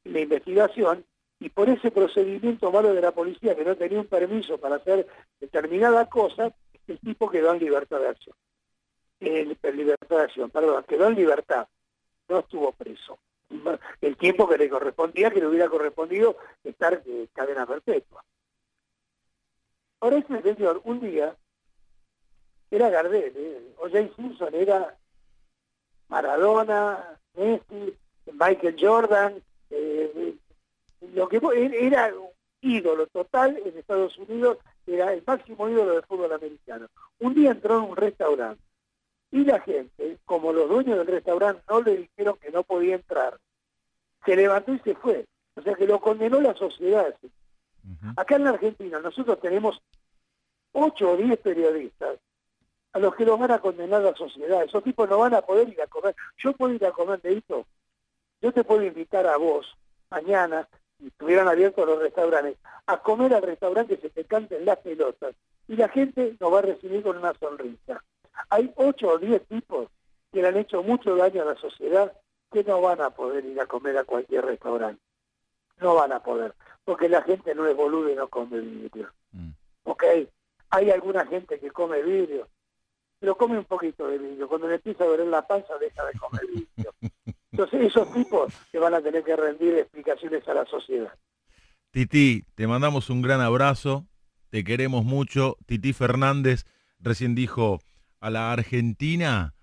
la 0.06 0.20
investigación, 0.20 1.04
y 1.40 1.50
por 1.50 1.70
ese 1.70 1.92
procedimiento 1.92 2.72
malo 2.72 2.94
de 2.94 3.02
la 3.02 3.12
policía 3.12 3.56
que 3.56 3.64
no 3.66 3.76
tenía 3.76 4.00
un 4.00 4.08
permiso 4.08 4.58
para 4.58 4.78
hacer 4.78 5.06
determinada 5.40 6.06
cosa, 6.08 6.52
el 6.88 6.98
tipo 7.00 7.30
quedó 7.30 7.54
en 7.54 7.60
libertad 7.60 8.00
de 8.00 8.08
acción. 8.08 8.36
En 9.20 9.50
libertad 9.76 10.18
de 10.18 10.24
acción, 10.24 10.50
perdón, 10.50 10.86
quedó 10.88 11.08
en 11.08 11.16
libertad, 11.16 11.68
no 12.30 12.40
estuvo 12.40 12.72
preso. 12.72 13.20
El 14.02 14.18
tiempo 14.18 14.48
que 14.48 14.58
le 14.58 14.70
correspondía, 14.70 15.32
que 15.32 15.40
le 15.40 15.48
hubiera 15.48 15.70
correspondido 15.70 16.38
estar 16.64 17.02
en 17.06 17.28
cadena 17.28 17.66
perpetua. 17.66 18.24
Ahora 20.00 20.18
ese 20.18 20.42
señor, 20.42 20.82
un 20.84 21.00
día, 21.00 21.36
era 22.70 22.90
Gardel, 22.90 23.34
¿eh? 23.36 23.74
O.J. 23.78 24.16
Simpson 24.16 24.54
era 24.54 24.96
Maradona, 26.10 27.20
Messi, 27.36 27.98
Michael 28.34 28.76
Jordan, 28.80 29.42
eh, 29.70 30.36
lo 31.14 31.28
que 31.28 31.40
era 31.64 32.14
ídolo 32.62 33.08
total 33.08 33.58
en 33.64 33.78
Estados 33.78 34.18
Unidos, 34.18 34.58
era 34.86 35.14
el 35.14 35.24
máximo 35.26 35.70
ídolo 35.70 35.94
del 35.94 36.04
fútbol 36.04 36.34
americano. 36.34 36.88
Un 37.20 37.34
día 37.34 37.52
entró 37.52 37.80
en 37.80 37.90
un 37.90 37.96
restaurante 37.96 38.62
y 39.32 39.44
la 39.44 39.60
gente, 39.60 40.18
como 40.26 40.54
los 40.54 40.70
dueños 40.70 40.98
del 40.98 41.08
restaurante 41.08 41.62
no 41.70 41.82
le 41.82 41.98
dijeron 41.98 42.38
que 42.42 42.52
no 42.52 42.64
podía 42.64 42.96
entrar, 42.96 43.38
se 44.26 44.36
levantó 44.36 44.74
y 44.74 44.80
se 44.80 44.96
fue. 44.96 45.26
O 45.56 45.62
sea 45.62 45.76
que 45.76 45.88
lo 45.88 46.00
condenó 46.00 46.40
la 46.40 46.54
sociedad. 46.54 47.14
¿sí? 47.22 47.30
Acá 48.16 48.36
en 48.36 48.44
la 48.46 48.52
Argentina 48.52 49.00
nosotros 49.00 49.40
tenemos 49.40 49.82
ocho 50.72 51.12
o 51.12 51.18
diez 51.18 51.38
periodistas 51.40 52.20
a 52.94 53.00
los 53.00 53.16
que 53.16 53.26
los 53.26 53.40
van 53.40 53.52
a 53.52 53.60
condenar 53.60 54.02
la 54.02 54.16
sociedad. 54.16 54.64
Esos 54.64 54.84
tipos 54.84 55.10
no 55.10 55.20
van 55.20 55.34
a 55.34 55.42
poder 55.42 55.70
ir 55.70 55.82
a 55.82 55.88
comer. 55.88 56.16
Yo 56.38 56.54
puedo 56.54 56.74
ir 56.74 56.86
a 56.86 56.92
comer, 56.92 57.22
Deito. 57.22 57.66
Yo 58.42 58.52
te 58.52 58.64
puedo 58.64 58.84
invitar 58.84 59.26
a 59.28 59.38
vos 59.38 59.76
mañana, 60.10 60.68
si 60.98 61.08
estuvieran 61.08 61.48
abiertos 61.48 61.86
los 61.86 62.00
restaurantes, 62.00 62.58
a 62.86 62.98
comer 63.02 63.34
al 63.34 63.42
restaurante 63.42 63.96
que 63.96 64.02
se 64.02 64.10
te 64.10 64.26
canten 64.26 64.66
las 64.66 64.78
pelotas. 64.80 65.36
Y 65.68 65.76
la 65.76 65.90
gente 65.90 66.36
nos 66.40 66.54
va 66.54 66.60
a 66.60 66.64
recibir 66.64 67.04
con 67.04 67.18
una 67.18 67.34
sonrisa. 67.34 68.04
Hay 68.50 68.72
ocho 68.76 69.10
o 69.10 69.18
diez 69.18 69.46
tipos 69.48 69.90
que 70.32 70.42
le 70.42 70.48
han 70.48 70.58
hecho 70.58 70.84
mucho 70.84 71.16
daño 71.16 71.42
a 71.42 71.46
la 71.46 71.56
sociedad 71.56 72.14
que 72.52 72.64
no 72.64 72.82
van 72.82 73.02
a 73.02 73.10
poder 73.10 73.46
ir 73.46 73.60
a 73.60 73.66
comer 73.66 73.98
a 73.98 74.04
cualquier 74.04 74.46
restaurante. 74.46 75.02
No 75.80 75.96
van 75.96 76.12
a 76.12 76.22
poder, 76.22 76.56
porque 76.84 77.10
la 77.10 77.22
gente 77.22 77.54
no 77.54 77.68
es 77.68 77.76
boludo 77.76 78.10
y 78.12 78.16
no 78.16 78.28
come 78.28 78.60
vidrio. 78.60 79.12
¿Ok? 79.84 80.04
Hay 80.70 80.92
alguna 80.92 81.26
gente 81.26 81.60
que 81.60 81.72
come 81.72 82.02
vidrio, 82.02 82.48
pero 83.20 83.38
come 83.38 83.58
un 83.58 83.66
poquito 83.66 84.08
de 84.08 84.18
vidrio. 84.18 84.48
Cuando 84.48 84.68
le 84.68 84.76
empieza 84.76 85.04
a 85.04 85.08
doler 85.08 85.28
la 85.28 85.46
panza, 85.46 85.78
deja 85.78 86.06
de 86.06 86.14
comer 86.14 86.46
vidrio. 86.48 86.94
Entonces, 87.52 87.82
esos 87.82 88.12
tipos 88.14 88.54
que 88.72 88.80
van 88.80 88.94
a 88.94 89.02
tener 89.02 89.24
que 89.24 89.36
rendir 89.36 89.76
explicaciones 89.76 90.48
a 90.48 90.54
la 90.54 90.66
sociedad. 90.66 91.14
Titi, 91.92 92.44
te 92.54 92.68
mandamos 92.68 93.10
un 93.10 93.22
gran 93.22 93.42
abrazo, 93.42 94.06
te 94.50 94.64
queremos 94.64 95.06
mucho. 95.06 95.58
Titi 95.66 95.94
Fernández 95.94 96.66
recién 97.00 97.34
dijo, 97.34 97.80
a 98.20 98.30
la 98.30 98.52
Argentina 98.52 99.54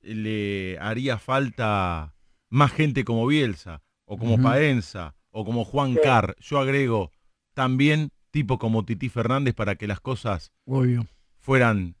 le 0.00 0.78
haría 0.80 1.18
falta 1.18 2.14
más 2.48 2.72
gente 2.72 3.04
como 3.04 3.26
Bielsa, 3.26 3.82
o 4.04 4.16
como. 4.18 4.40
Paenza, 4.40 5.14
o 5.30 5.44
como 5.44 5.64
Juan 5.64 5.94
Sí. 5.94 6.00
Carr. 6.02 6.36
Yo 6.40 6.58
agrego 6.58 7.10
también 7.54 8.10
tipo 8.30 8.58
como 8.58 8.84
Titi 8.84 9.08
Fernández 9.08 9.54
para 9.54 9.76
que 9.76 9.86
las 9.86 10.00
cosas 10.00 10.52
Obvio. 10.64 11.06
fueran 11.40 11.96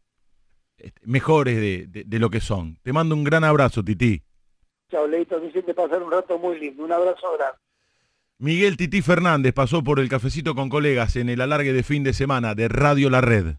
este, 0.78 1.00
mejores 1.04 1.56
de, 1.56 1.86
de- 1.88 2.04
de 2.04 2.18
lo 2.18 2.30
que 2.30 2.40
son. 2.40 2.78
Te 2.82 2.92
mando 2.92 3.14
un 3.14 3.24
gran 3.24 3.42
abrazo, 3.44 3.82
Titi. 3.82 4.22
Chao, 4.90 5.06
Leito, 5.08 5.40
me 5.40 5.48
hiciste 5.48 5.74
pasar 5.74 6.02
un 6.02 6.12
rato 6.12 6.38
muy 6.38 6.60
lindo. 6.60 6.84
Un 6.84 6.92
abrazo 6.92 7.26
grande. 7.36 7.58
Miguel 8.38 8.76
Titi 8.76 9.00
Fernández 9.02 9.52
pasó 9.54 9.82
por 9.82 9.98
el 9.98 10.08
cafecito 10.10 10.54
con 10.54 10.68
colegas 10.68 11.16
en 11.16 11.28
el 11.30 11.40
alargue 11.40 11.72
de 11.72 11.82
fin 11.82 12.04
de 12.04 12.12
semana 12.12 12.54
de 12.54 12.68
Radio 12.68 13.08
La 13.10 13.22
Red. 13.22 13.56